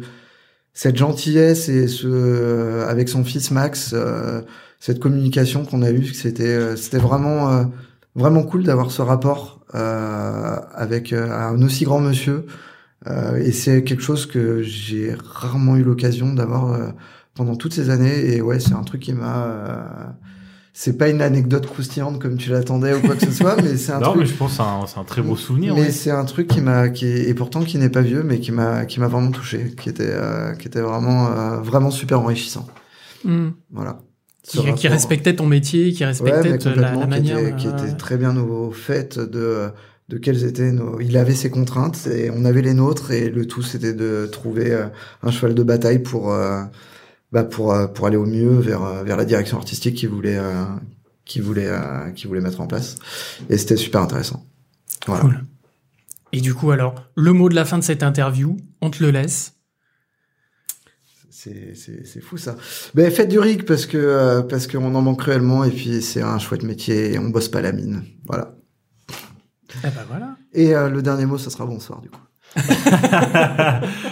cette 0.76 0.98
gentillesse 0.98 1.68
et 1.70 1.88
ce 1.88 2.08
euh, 2.08 2.88
avec 2.88 3.10
son 3.10 3.24
fils 3.24 3.50
Max 3.50 3.92
euh, 3.94 4.42
cette 4.86 5.00
communication 5.00 5.60
qu'on 5.68 5.82
a 5.82 5.92
eue 5.92 6.08
c'était 6.24 6.44
euh, 6.64 6.76
c'était 6.76 6.98
vraiment 7.10 7.40
euh, 7.52 7.64
vraiment 8.16 8.44
cool 8.44 8.64
d'avoir 8.64 8.90
ce 8.92 9.02
rapport 9.02 9.62
euh, 9.76 10.56
avec 10.86 11.14
euh, 11.14 11.32
un 11.32 11.62
aussi 11.64 11.84
grand 11.86 12.00
monsieur 12.10 12.46
euh, 13.08 13.38
et 13.38 13.52
c'est 13.52 13.84
quelque 13.84 14.04
chose 14.04 14.26
que 14.26 14.62
j'ai 14.62 15.16
rarement 15.42 15.76
eu 15.78 15.84
l'occasion 15.84 16.34
d'avoir 16.34 16.64
euh, 16.74 16.90
pendant 17.36 17.56
toutes 17.56 17.74
ces 17.74 17.90
années. 17.90 18.34
Et 18.34 18.42
ouais, 18.42 18.60
c'est 18.62 18.76
un 18.76 18.84
truc 18.84 19.02
qui 19.02 19.12
m'a. 19.14 19.38
euh, 19.46 19.84
c'est 20.72 20.98
pas 20.98 21.10
une 21.10 21.22
anecdote 21.22 21.66
croustillante 21.68 22.18
comme 22.22 22.38
tu 22.38 22.50
l'attendais 22.50 22.94
ou 22.94 23.02
quoi 23.02 23.16
que 23.16 23.26
ce 23.26 23.32
soit, 23.32 23.56
mais 23.62 23.76
c'est 23.78 23.92
un 23.92 24.00
Non, 24.06 24.12
mais 24.16 24.24
truc. 24.24 24.28
je 24.28 24.34
pense 24.38 24.52
que 24.52 24.58
c'est 24.58 24.64
un, 24.64 24.86
c'est 24.88 25.00
un 25.00 25.04
très 25.04 25.22
beau 25.22 25.36
souvenir. 25.36 25.76
Mais 25.76 25.82
ouais. 25.82 25.92
c'est 25.92 26.12
un 26.12 26.24
truc 26.26 26.48
qui 26.48 26.62
m'a, 26.62 26.88
qui 26.90 27.06
est- 27.06 27.28
et 27.30 27.34
pourtant 27.34 27.62
qui 27.64 27.78
n'est 27.78 27.90
pas 27.90 28.02
vieux, 28.02 28.24
mais 28.24 28.40
qui 28.40 28.52
m'a, 28.54 28.86
qui 28.86 29.00
m'a 29.02 29.08
vraiment 29.08 29.32
touché, 29.32 29.74
qui 29.80 29.90
était, 29.90 30.08
euh, 30.10 30.54
qui 30.56 30.68
était 30.68 30.82
vraiment, 30.82 31.28
euh, 31.28 31.58
vraiment 31.62 31.92
super 31.92 32.22
enrichissant. 32.22 32.66
Hmm. 33.26 33.50
Voilà. 33.72 34.00
Qui, 34.44 34.74
qui 34.74 34.88
respectait 34.90 35.36
ton 35.36 35.46
métier, 35.48 35.94
qui 35.94 36.04
Ouais, 36.04 36.08
respectait 36.08 36.42
mais 36.44 36.76
la, 36.76 36.92
la 36.96 37.02
qui 37.04 37.08
manière. 37.08 37.40
était, 37.40 37.56
qui 37.56 37.68
euh, 37.68 37.78
était 37.78 37.94
très 37.98 38.18
bien 38.18 38.36
au 38.38 38.72
fait 38.72 39.18
de 39.20 39.70
de 40.10 40.18
quelles 40.18 40.44
étaient 40.44 40.72
nos. 40.74 41.00
Il 41.00 41.16
avait 41.16 41.34
ses 41.34 41.50
contraintes 41.50 42.08
et 42.08 42.30
on 42.30 42.44
avait 42.44 42.62
les 42.62 42.74
nôtres 42.74 43.12
et 43.12 43.30
le 43.30 43.46
tout 43.48 43.62
c'était 43.64 43.94
de 43.94 44.28
trouver 44.30 44.72
euh, 44.74 44.88
un 45.22 45.32
cheval 45.32 45.56
de 45.56 45.64
bataille 45.64 46.00
pour 46.00 46.34
euh, 46.34 46.62
bah 47.32 47.46
pour 47.46 47.74
euh, 47.74 47.88
pour 47.88 48.06
aller 48.06 48.18
au 48.18 48.26
mieux 48.26 48.60
vers 48.60 48.84
euh, 48.84 49.04
vers 49.04 49.16
la 49.16 49.24
direction 49.26 49.58
artistique 49.58 49.96
qu'il 49.96 50.10
voulait 50.10 50.38
euh, 50.38 50.66
qu'il 51.24 51.42
voulait 51.42 51.68
euh, 51.70 52.10
qu'il 52.12 52.28
voulait 52.28 52.42
mettre 52.42 52.60
en 52.60 52.68
place 52.68 52.98
et 53.50 53.58
c'était 53.58 53.78
super 53.78 54.02
intéressant. 54.02 54.46
Voilà. 55.08 55.22
Cool. 55.22 55.46
Et 56.34 56.42
du 56.42 56.54
coup, 56.54 56.72
alors, 56.72 56.96
le 57.16 57.32
mot 57.32 57.48
de 57.48 57.56
la 57.56 57.64
fin 57.64 57.78
de 57.78 57.84
cette 57.84 58.04
interview, 58.04 58.58
on 58.82 58.90
te 58.90 59.02
le 59.04 59.12
laisse. 59.12 59.54
C'est 61.44 61.76
c'est 61.76 62.06
c'est 62.06 62.22
fou 62.22 62.38
ça. 62.38 62.56
Ben 62.96 63.12
faites 63.12 63.28
du 63.28 63.38
rig 63.38 63.66
parce 63.66 63.86
que 63.86 63.98
euh, 63.98 64.44
parce 64.44 64.66
qu'on 64.66 64.96
en 64.96 65.02
manque 65.02 65.20
cruellement 65.20 65.66
et 65.66 65.72
puis 65.72 66.02
c'est 66.02 66.22
un 66.22 66.40
chouette 66.40 66.64
métier 66.64 67.14
et 67.14 67.20
on 67.20 67.30
bosse 67.30 67.50
pas 67.50 67.60
la 67.62 67.74
mine. 67.74 68.04
Voilà. 68.28 68.56
Eh 69.80 69.88
ben 69.88 70.06
voilà. 70.08 70.38
Et 70.54 70.74
euh, 70.74 70.90
le 70.90 71.02
dernier 71.02 71.26
mot, 71.26 71.38
ça 71.38 71.50
sera 71.50 71.66
bonsoir 71.66 72.00
du 72.00 72.10
coup. 72.10 72.22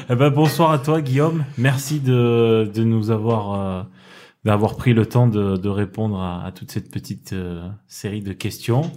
Eh 0.10 0.16
ben, 0.16 0.30
bonsoir 0.30 0.72
à 0.72 0.80
toi, 0.80 1.00
Guillaume. 1.02 1.46
Merci 1.58 2.02
de, 2.02 2.70
de 2.74 2.84
nous 2.84 3.12
avoir, 3.12 3.54
euh, 3.54 3.84
d'avoir 4.44 4.76
pris 4.76 4.94
le 4.94 5.06
temps 5.06 5.28
de, 5.28 5.56
de 5.56 5.70
répondre 5.70 6.20
à, 6.20 6.46
à 6.46 6.52
toute 6.52 6.70
cette 6.72 6.92
petite 6.92 7.32
euh, 7.32 7.66
série 7.88 8.22
de 8.22 8.34
questions. 8.34 8.92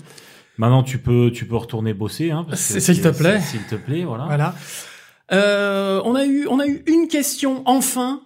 Maintenant, 0.59 0.83
tu 0.83 0.99
peux, 0.99 1.31
tu 1.33 1.47
peux 1.47 1.57
retourner 1.57 1.95
bosser, 1.95 2.33
hein, 2.33 2.47
S'il 2.55 3.01
te 3.01 3.09
plaît. 3.09 3.41
S'il 3.41 3.63
te 3.63 3.77
plaît, 3.77 4.05
voilà. 4.05 4.25
Voilà. 4.25 4.55
Euh, 5.33 6.03
on 6.05 6.15
a 6.15 6.25
eu, 6.25 6.47
on 6.49 6.59
a 6.61 6.67
eu 6.67 6.83
une 6.87 7.09
question 7.09 7.63
enfin. 7.67 8.21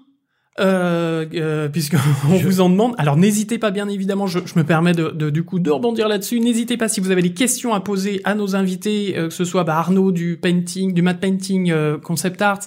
Euh, 0.61 1.25
euh, 1.35 1.69
puisqu'on 1.69 1.99
Je- 2.37 2.45
vous 2.45 2.61
en 2.61 2.69
demande. 2.71 2.95
Alors 2.99 3.17
n'hésitez 3.17 3.59
pas, 3.59 3.71
bien 3.71 3.89
évidemment, 3.89 4.27
je, 4.27 4.41
je 4.45 4.59
me 4.59 4.65
permets 4.65 4.93
de, 4.93 5.09
de- 5.11 5.31
du 5.31 5.43
coup 5.45 5.59
de 5.59 5.71
rebondir 5.71 6.09
là-dessus. 6.09 6.41
N'hésitez 6.41 6.77
pas 6.77 6.89
si 6.89 7.01
vous 7.01 7.11
avez 7.11 7.23
des 7.23 7.33
questions 7.33 7.75
à 7.75 7.81
poser 7.81 8.21
à 8.25 8.35
nos 8.35 8.57
invités, 8.57 9.15
euh, 9.17 9.29
que 9.29 9.35
ce 9.35 9.45
soit 9.45 9.65
bah, 9.65 9.77
Arnaud 9.77 10.13
du 10.13 10.37
painting, 10.41 10.93
du 10.95 11.03
matte 11.03 11.21
painting 11.21 11.71
euh, 11.71 11.99
concept 11.99 12.43
art, 12.43 12.61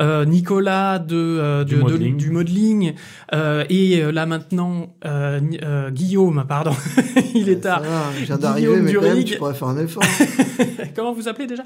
euh, 0.00 0.24
Nicolas 0.24 0.98
de, 0.98 1.14
euh, 1.16 1.64
Du 1.64 1.74
de- 1.74 1.78
de- 1.78 1.82
modeling. 1.84 2.16
du 2.16 2.30
modeling, 2.30 2.92
euh, 3.34 3.64
et 3.68 4.00
euh, 4.02 4.10
là 4.12 4.26
maintenant 4.26 4.94
euh, 5.04 5.40
euh, 5.62 5.90
Guillaume, 5.90 6.44
pardon, 6.48 6.72
il 7.34 7.48
est 7.48 7.60
tard. 7.60 7.82
je 8.18 8.24
viens 8.24 8.38
d'arriver, 8.38 8.66
Guillaume 8.68 8.84
mais 8.84 8.92
quand 8.94 9.00
même, 9.02 9.10
Durig. 9.12 9.24
tu 9.26 9.36
pourrais 9.38 9.54
faire 9.54 9.68
un 9.68 9.78
effort. 9.78 10.02
Comment 10.96 11.12
vous 11.12 11.28
appelez 11.28 11.46
déjà? 11.46 11.62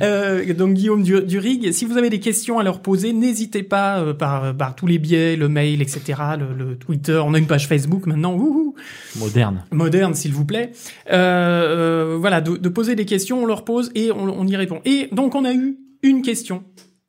Euh, 0.00 0.52
Donc 0.54 0.74
Guillaume 0.74 1.02
du, 1.02 1.20
du 1.22 1.38
Rig. 1.38 1.72
Si 1.72 1.84
vous 1.84 1.96
avez 1.96 2.10
des 2.10 2.20
questions 2.20 2.58
à 2.58 2.62
leur 2.62 2.80
poser, 2.80 3.12
n'hésitez 3.12 3.62
pas 3.62 3.98
euh, 4.00 4.14
par, 4.14 4.54
par 4.56 4.74
tous 4.74 4.86
les 4.86 4.98
biais, 4.98 5.36
le 5.36 5.48
mail, 5.48 5.80
etc., 5.82 6.00
le, 6.38 6.54
le 6.64 6.76
Twitter. 6.76 7.20
On 7.24 7.34
a 7.34 7.38
une 7.38 7.46
page 7.46 7.66
Facebook 7.68 8.06
maintenant, 8.06 8.34
wouhou, 8.34 8.74
Moderne. 9.16 9.64
moderne 9.72 10.14
s'il 10.14 10.32
vous 10.32 10.44
plaît. 10.44 10.72
Euh, 11.10 12.14
euh, 12.14 12.16
voilà, 12.18 12.40
de, 12.40 12.56
de 12.56 12.68
poser 12.68 12.94
des 12.94 13.04
questions, 13.04 13.42
on 13.42 13.46
leur 13.46 13.64
pose 13.64 13.90
et 13.94 14.10
on, 14.12 14.24
on 14.24 14.46
y 14.46 14.56
répond. 14.56 14.80
Et 14.84 15.08
donc 15.12 15.34
on 15.34 15.44
a 15.44 15.52
eu 15.52 15.78
une 16.02 16.22
question, 16.22 16.62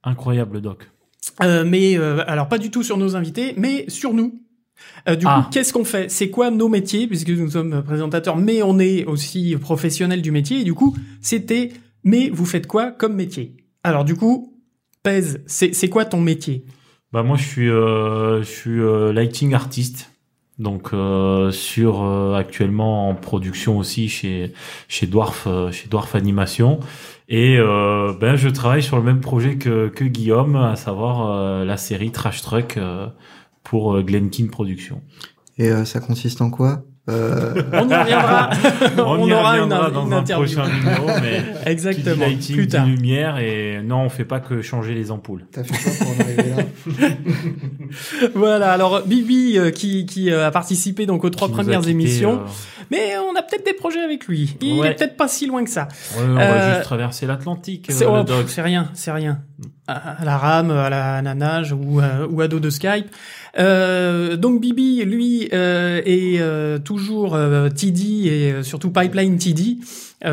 Incroyable 0.04 0.62
doc. 0.62 0.90
euh, 1.44 1.64
mais 1.66 1.98
euh, 1.98 2.24
alors 2.28 2.48
pas 2.48 2.58
du 2.58 2.72
tout 2.72 2.84
sur 2.84 2.98
nos 2.98 3.16
invités, 3.16 3.54
mais 3.58 3.86
sur 3.90 4.14
nous. 4.14 4.42
Euh, 5.10 5.16
du 5.16 5.26
Ah. 5.28 5.44
coup, 5.44 5.50
qu'est-ce 5.52 5.74
qu'on 5.74 5.84
fait? 5.86 6.10
C'est 6.10 6.30
quoi 6.30 6.52
nos 6.52 6.70
métiers? 6.70 7.08
Puisque 7.08 7.30
nous 7.30 7.50
sommes 7.52 7.84
présentateurs, 7.84 8.38
mais 8.38 8.62
on 8.64 8.80
est 8.80 9.06
aussi 9.06 9.56
professionnels 9.60 10.22
du 10.22 10.32
métier. 10.32 10.62
Et 10.62 10.64
du 10.64 10.74
coup, 10.74 10.96
c'était 11.22 11.72
mais 12.04 12.30
vous 12.30 12.46
faites 12.46 12.66
quoi 12.68 12.92
comme 12.92 13.14
métier? 13.16 13.58
Alors 13.84 14.06
du 14.06 14.16
coup, 14.16 14.54
pèse, 15.04 15.42
c'est 15.48 15.90
quoi 15.90 16.06
ton 16.06 16.22
métier? 16.22 16.66
Bah 17.12 17.24
moi 17.24 17.36
je 17.38 17.44
suis 17.44 17.68
je 17.68 18.44
suis 18.44 18.80
lighting 19.14 19.54
artiste. 19.54 20.12
Donc 20.60 20.92
sur 21.52 22.04
actuellement 22.36 23.10
en 23.10 23.16
production 23.16 23.78
aussi 23.78 24.08
chez 24.10 24.54
chez 24.88 25.08
Dwarf 25.08 25.48
chez 25.72 25.88
Dwarf 25.90 26.16
Animation 26.16 26.80
et 27.30 27.58
euh, 27.58 28.12
ben 28.20 28.36
je 28.36 28.50
travaille 28.50 28.84
sur 28.84 28.98
le 28.98 29.04
même 29.04 29.22
projet 29.22 29.58
que 29.58 29.88
que 29.88 30.04
Guillaume 30.04 30.56
à 30.56 30.76
savoir 30.76 31.30
euh, 31.30 31.64
la 31.64 31.78
série 31.78 32.12
Trash 32.12 32.42
Truck 32.42 32.78
euh, 32.78 33.08
pour 33.64 33.96
euh, 33.96 34.02
Glenkin 34.02 34.48
Productions. 34.48 35.02
Et 35.58 35.72
ça 35.86 36.00
consiste 36.00 36.42
en 36.42 36.50
quoi? 36.50 36.84
Euh, 37.10 37.64
On 37.74 37.90
y 37.90 37.96
reviendra. 37.96 38.50
On, 38.98 39.28
y 39.28 39.34
aura 39.34 39.56
une, 39.58 39.64
reviendra 39.64 39.92
dans 39.92 40.06
une 40.06 40.14
un 40.14 40.18
interview. 40.18 40.56
prochain 40.56 40.72
numéro 40.74 41.08
mais 41.22 41.38
qui 41.44 41.64
dit 41.64 41.70
Exactement. 41.72 42.26
lighting 42.26 42.56
Plus 42.56 42.68
tard. 42.68 42.86
lumière 42.86 43.38
et 43.40 43.82
non 43.84 44.02
on 44.02 44.10
fait 44.10 44.26
pas 44.26 44.40
que 44.40 44.62
changer 44.62 44.94
les 44.94 45.12
ampoules. 45.12 45.46
T'as 45.52 45.64
fait 45.64 45.74
quoi 45.76 45.92
pour 46.00 46.16
en 46.16 46.20
arriver 46.22 46.56
là 46.56 47.08
Voilà. 48.36 48.72
Alors 48.72 49.02
Bibi 49.06 49.58
euh, 49.58 49.72
qui 49.72 50.06
qui 50.06 50.32
euh, 50.32 50.48
a 50.48 50.52
participé 50.52 51.06
donc 51.06 51.24
aux 51.24 51.30
trois 51.30 51.48
Qui 51.48 51.54
premières 51.56 51.88
émissions, 51.88 52.42
euh, 52.42 52.86
mais 52.92 53.14
on 53.18 53.36
a 53.38 53.42
peut-être 53.42 53.66
des 53.66 53.74
projets 53.74 54.02
avec 54.02 54.28
lui. 54.28 54.56
Il 54.62 54.80
Ouais. 54.80 54.90
est 54.92 54.96
peut-être 54.96 55.18
pas 55.18 55.28
si 55.28 55.48
loin 55.48 55.64
que 55.64 55.70
ça. 55.70 55.88
ouais, 56.18 56.24
on 56.28 56.36
va 56.36 56.74
juste 56.74 56.84
traverser 56.84 57.26
l'Atlantique. 57.26 57.88
C'est 57.90 58.06
euh, 58.06 58.24
oh, 58.28 58.62
rien, 58.62 58.90
c'est 58.94 59.12
rien. 59.12 59.40
à, 59.88 60.24
la 60.24 60.38
RAM, 60.38 60.72
à 60.72 60.90
la, 60.90 61.22
Nanage 61.22 61.74
ou, 61.74 62.00
à, 62.00 62.28
ou 62.30 62.42
Ado 62.42 62.60
de 62.60 62.70
Skype. 62.70 63.08
Euh, 63.58 64.36
donc 64.36 64.62
Bibi, 64.62 65.04
lui, 65.06 65.50
euh, 65.54 66.02
est 66.06 66.40
euh, 66.40 66.78
toujours 66.78 67.36
euh, 67.36 67.70
TD 67.70 68.28
et 68.28 68.64
surtout 68.64 68.92
Pipeline 68.92 69.38
TD 69.38 69.78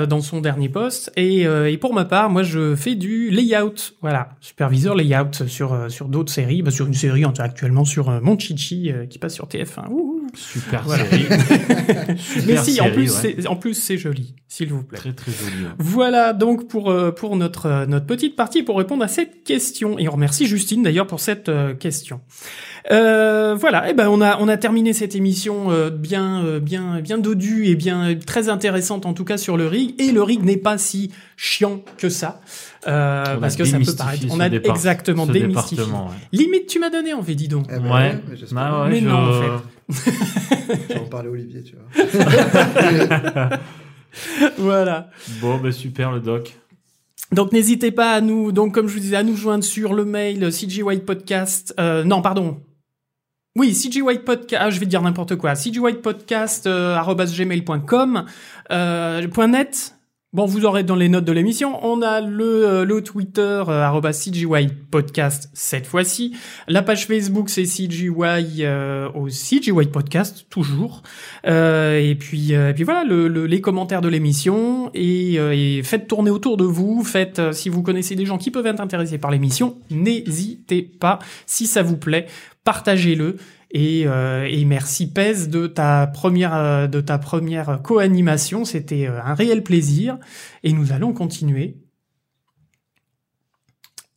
dans 0.08 0.20
son 0.20 0.40
dernier 0.40 0.68
poste. 0.68 1.12
Et, 1.14 1.42
et, 1.42 1.76
pour 1.78 1.94
ma 1.94 2.04
part, 2.04 2.28
moi, 2.28 2.42
je 2.42 2.74
fais 2.74 2.96
du 2.96 3.30
layout, 3.30 3.94
voilà, 4.00 4.30
superviseur 4.40 4.96
layout 4.96 5.46
sur 5.46 5.88
sur 5.88 6.08
d'autres 6.08 6.32
séries, 6.32 6.62
bah, 6.62 6.72
sur 6.72 6.88
une 6.88 6.94
série 6.94 7.24
actuellement 7.38 7.84
sur 7.84 8.10
Mon 8.20 8.36
Chichi 8.36 8.90
qui 9.08 9.20
passe 9.20 9.34
sur 9.34 9.46
TF1. 9.46 9.84
Super 10.34 10.84
série. 10.88 11.26
Mais 12.48 12.56
si, 12.56 12.80
en 12.80 12.90
plus, 12.90 13.12
c'est 13.12 13.46
en 13.46 13.54
plus 13.54 13.74
c'est 13.74 13.96
joli, 13.96 14.34
s'il 14.48 14.70
vous 14.70 14.82
plaît. 14.82 14.98
Très 14.98 15.12
très 15.12 15.30
joli. 15.30 15.66
Voilà 15.78 16.32
donc 16.32 16.66
pour 16.66 16.92
pour 17.14 17.36
notre 17.36 17.86
notre 17.86 18.06
petite 18.06 18.34
partie 18.34 18.64
pour 18.64 18.78
répondre 18.78 19.04
à 19.04 19.08
cette 19.08 19.44
question. 19.44 20.00
Et 20.00 20.08
on 20.08 20.12
remercie 20.12 20.48
Justine 20.48 20.82
d'ailleurs 20.82 21.06
pour 21.06 21.20
cette 21.20 21.48
question. 21.78 22.20
Euh, 22.90 23.56
voilà, 23.58 23.88
et 23.88 23.90
eh 23.90 23.94
ben 23.94 24.08
on 24.08 24.20
a 24.20 24.38
on 24.38 24.46
a 24.46 24.56
terminé 24.56 24.92
cette 24.92 25.16
émission 25.16 25.70
euh, 25.70 25.90
bien 25.90 26.44
euh, 26.44 26.60
bien 26.60 27.00
bien 27.00 27.18
dodue 27.18 27.66
et 27.66 27.74
bien 27.74 28.14
très 28.14 28.48
intéressante 28.48 29.06
en 29.06 29.12
tout 29.12 29.24
cas 29.24 29.38
sur 29.38 29.56
le 29.56 29.66
rig 29.66 30.00
et 30.00 30.12
le 30.12 30.22
rig 30.22 30.44
n'est 30.44 30.56
pas 30.56 30.78
si 30.78 31.10
chiant 31.36 31.80
que 31.98 32.08
ça 32.08 32.40
parce 32.84 33.56
que 33.56 33.64
ça 33.64 33.78
peut 33.78 33.96
paraître 33.96 34.26
on 34.30 34.38
a 34.38 34.46
exactement 34.46 35.26
démystifié. 35.26 35.84
Limite 36.32 36.68
tu 36.68 36.78
m'as 36.78 36.90
donné 36.90 37.12
envie 37.12 37.34
dis 37.34 37.48
donc. 37.48 37.66
Eh 37.70 37.78
ben 37.80 37.92
ouais. 37.92 38.20
Mais, 38.52 38.90
mais 38.90 39.00
non 39.00 39.16
en 39.16 39.32
fait. 39.32 40.12
J'en 40.94 41.06
parlais 41.06 41.28
Olivier 41.28 41.64
tu 41.64 41.74
vois. 41.74 41.86
voilà. 44.58 45.10
Bon 45.40 45.58
ben 45.58 45.72
super 45.72 46.12
le 46.12 46.20
doc. 46.20 46.56
Donc 47.32 47.52
n'hésitez 47.52 47.90
pas 47.90 48.12
à 48.12 48.20
nous, 48.20 48.52
donc 48.52 48.72
comme 48.72 48.86
je 48.86 48.94
vous 48.94 49.00
disais, 49.00 49.16
à 49.16 49.24
nous 49.24 49.36
joindre 49.36 49.64
sur 49.64 49.94
le 49.94 50.04
mail 50.04 50.52
CG 50.52 50.82
White 50.82 51.04
Podcast. 51.04 51.74
Euh, 51.80 52.04
non, 52.04 52.22
pardon, 52.22 52.60
oui, 53.56 53.74
CG 53.74 54.02
White 54.02 54.24
Podcast, 54.24 54.62
ah, 54.64 54.70
je 54.70 54.78
vais 54.78 54.86
dire 54.86 55.00
n'importe 55.00 55.36
quoi. 55.36 55.54
CG 55.54 55.80
White 55.80 56.02
Podcast, 56.02 56.66
euh, 56.66 56.98
gmail.com, 57.02 58.24
euh, 58.70 59.46
.net. 59.48 59.96
Bon, 60.36 60.44
vous 60.44 60.66
aurez 60.66 60.82
dans 60.82 60.96
les 60.96 61.08
notes 61.08 61.24
de 61.24 61.32
l'émission. 61.32 61.82
On 61.82 62.02
a 62.02 62.20
le, 62.20 62.66
euh, 62.66 62.84
le 62.84 63.02
Twitter, 63.02 63.62
euh, 63.68 64.10
cette 65.54 65.86
fois-ci. 65.86 66.36
La 66.68 66.82
page 66.82 67.06
Facebook, 67.06 67.48
c'est 67.48 67.64
CGY 67.64 68.10
euh, 68.60 69.08
au 69.14 69.28
CGY 69.30 69.86
Podcast, 69.90 70.44
toujours. 70.50 71.02
Euh, 71.46 71.98
et 71.98 72.14
puis, 72.16 72.52
et 72.52 72.72
puis 72.74 72.84
voilà, 72.84 73.04
le, 73.04 73.28
les 73.46 73.60
commentaires 73.62 74.02
de 74.02 74.08
l'émission. 74.08 74.90
Et, 74.92 75.36
et, 75.36 75.82
faites 75.82 76.06
tourner 76.06 76.30
autour 76.30 76.58
de 76.58 76.64
vous. 76.64 77.02
Faites, 77.02 77.40
si 77.54 77.70
vous 77.70 77.82
connaissez 77.82 78.14
des 78.14 78.26
gens 78.26 78.36
qui 78.36 78.50
peuvent 78.50 78.66
être 78.66 78.80
intéressés 78.80 79.16
par 79.16 79.30
l'émission, 79.30 79.78
n'hésitez 79.90 80.82
pas, 80.82 81.20
si 81.46 81.66
ça 81.66 81.82
vous 81.82 81.96
plaît, 81.96 82.26
partagez-le. 82.66 83.36
Et, 83.70 84.04
euh, 84.06 84.46
et, 84.48 84.64
merci 84.64 85.10
Pez 85.10 85.46
de 85.46 85.66
ta 85.66 86.06
première 86.06 86.54
euh, 86.54 86.86
de 86.86 87.00
ta 87.00 87.18
première 87.18 87.80
co-animation, 87.82 88.64
c'était 88.64 89.06
euh, 89.06 89.20
un 89.24 89.34
réel 89.34 89.64
plaisir 89.64 90.18
et 90.62 90.72
nous 90.72 90.92
allons 90.92 91.12
continuer 91.12 91.76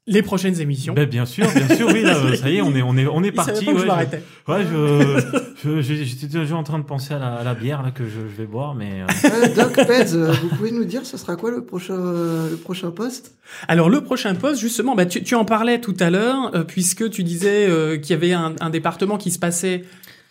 les 0.05 0.21
prochaines 0.21 0.59
émissions. 0.61 0.93
Ben, 0.93 1.07
bien 1.07 1.25
sûr, 1.25 1.47
bien 1.51 1.75
sûr, 1.75 1.87
oui, 1.87 2.01
là, 2.03 2.35
ça 2.35 2.49
y 2.49 2.57
est, 2.57 2.61
on 2.61 2.75
est, 2.75 2.81
on 2.81 2.97
est, 2.97 3.07
on 3.07 3.23
est 3.23 3.31
parti. 3.31 3.67
Ouais, 3.69 3.85
je, 3.85 4.51
ouais, 4.51 4.63
je, 4.63 5.48
j'étais 5.63 6.27
déjà 6.27 6.55
en 6.55 6.63
train 6.63 6.79
de 6.79 6.83
penser 6.83 7.13
à 7.13 7.19
la, 7.19 7.35
à 7.35 7.43
la 7.43 7.53
bière 7.53 7.83
là 7.83 7.91
que 7.91 8.05
je, 8.05 8.21
je 8.21 8.35
vais 8.35 8.45
boire, 8.45 8.75
mais. 8.75 9.01
Euh... 9.01 9.47
Doc 9.55 9.75
Pez, 9.75 10.13
euh, 10.13 10.31
vous 10.31 10.49
pouvez 10.49 10.71
nous 10.71 10.85
dire, 10.85 11.05
ce 11.05 11.17
sera 11.17 11.35
quoi 11.35 11.51
le 11.51 11.63
prochain, 11.63 11.97
le 11.97 12.57
prochain 12.57 12.91
poste? 12.91 13.37
Alors 13.67 13.89
le 13.89 14.01
prochain 14.01 14.35
poste, 14.35 14.59
justement, 14.61 14.95
bah 14.95 15.05
tu, 15.05 15.23
tu 15.23 15.35
en 15.35 15.45
parlais 15.45 15.81
tout 15.81 15.97
à 15.99 16.09
l'heure, 16.09 16.55
euh, 16.55 16.63
puisque 16.63 17.09
tu 17.09 17.23
disais 17.23 17.67
euh, 17.69 17.97
qu'il 17.97 18.11
y 18.11 18.13
avait 18.13 18.33
un, 18.33 18.55
un 18.59 18.69
département 18.69 19.17
qui 19.17 19.31
se 19.31 19.39
passait 19.39 19.83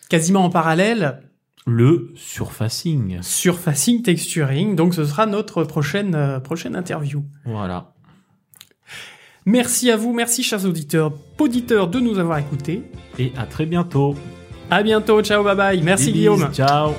quasiment 0.08 0.44
en 0.44 0.50
parallèle 0.50 1.20
le 1.68 2.12
surfacing. 2.16 3.18
Surfacing 3.22 4.02
texturing. 4.02 4.74
Donc 4.74 4.94
ce 4.94 5.04
sera 5.04 5.26
notre 5.26 5.64
prochaine 5.64 6.14
euh, 6.14 6.40
prochaine 6.40 6.74
interview. 6.74 7.24
Voilà. 7.44 7.92
Merci 9.44 9.90
à 9.90 9.96
vous, 9.96 10.12
merci 10.12 10.42
chers 10.42 10.64
auditeurs, 10.64 11.12
auditeurs 11.38 11.88
de 11.88 12.00
nous 12.00 12.18
avoir 12.18 12.38
écoutés. 12.38 12.82
Et 13.18 13.32
à 13.36 13.46
très 13.46 13.66
bientôt. 13.66 14.14
À 14.70 14.82
bientôt, 14.82 15.22
ciao, 15.22 15.42
bye 15.42 15.56
bye. 15.56 15.82
Merci 15.82 16.12
Guillaume. 16.12 16.50
Ciao. 16.52 16.94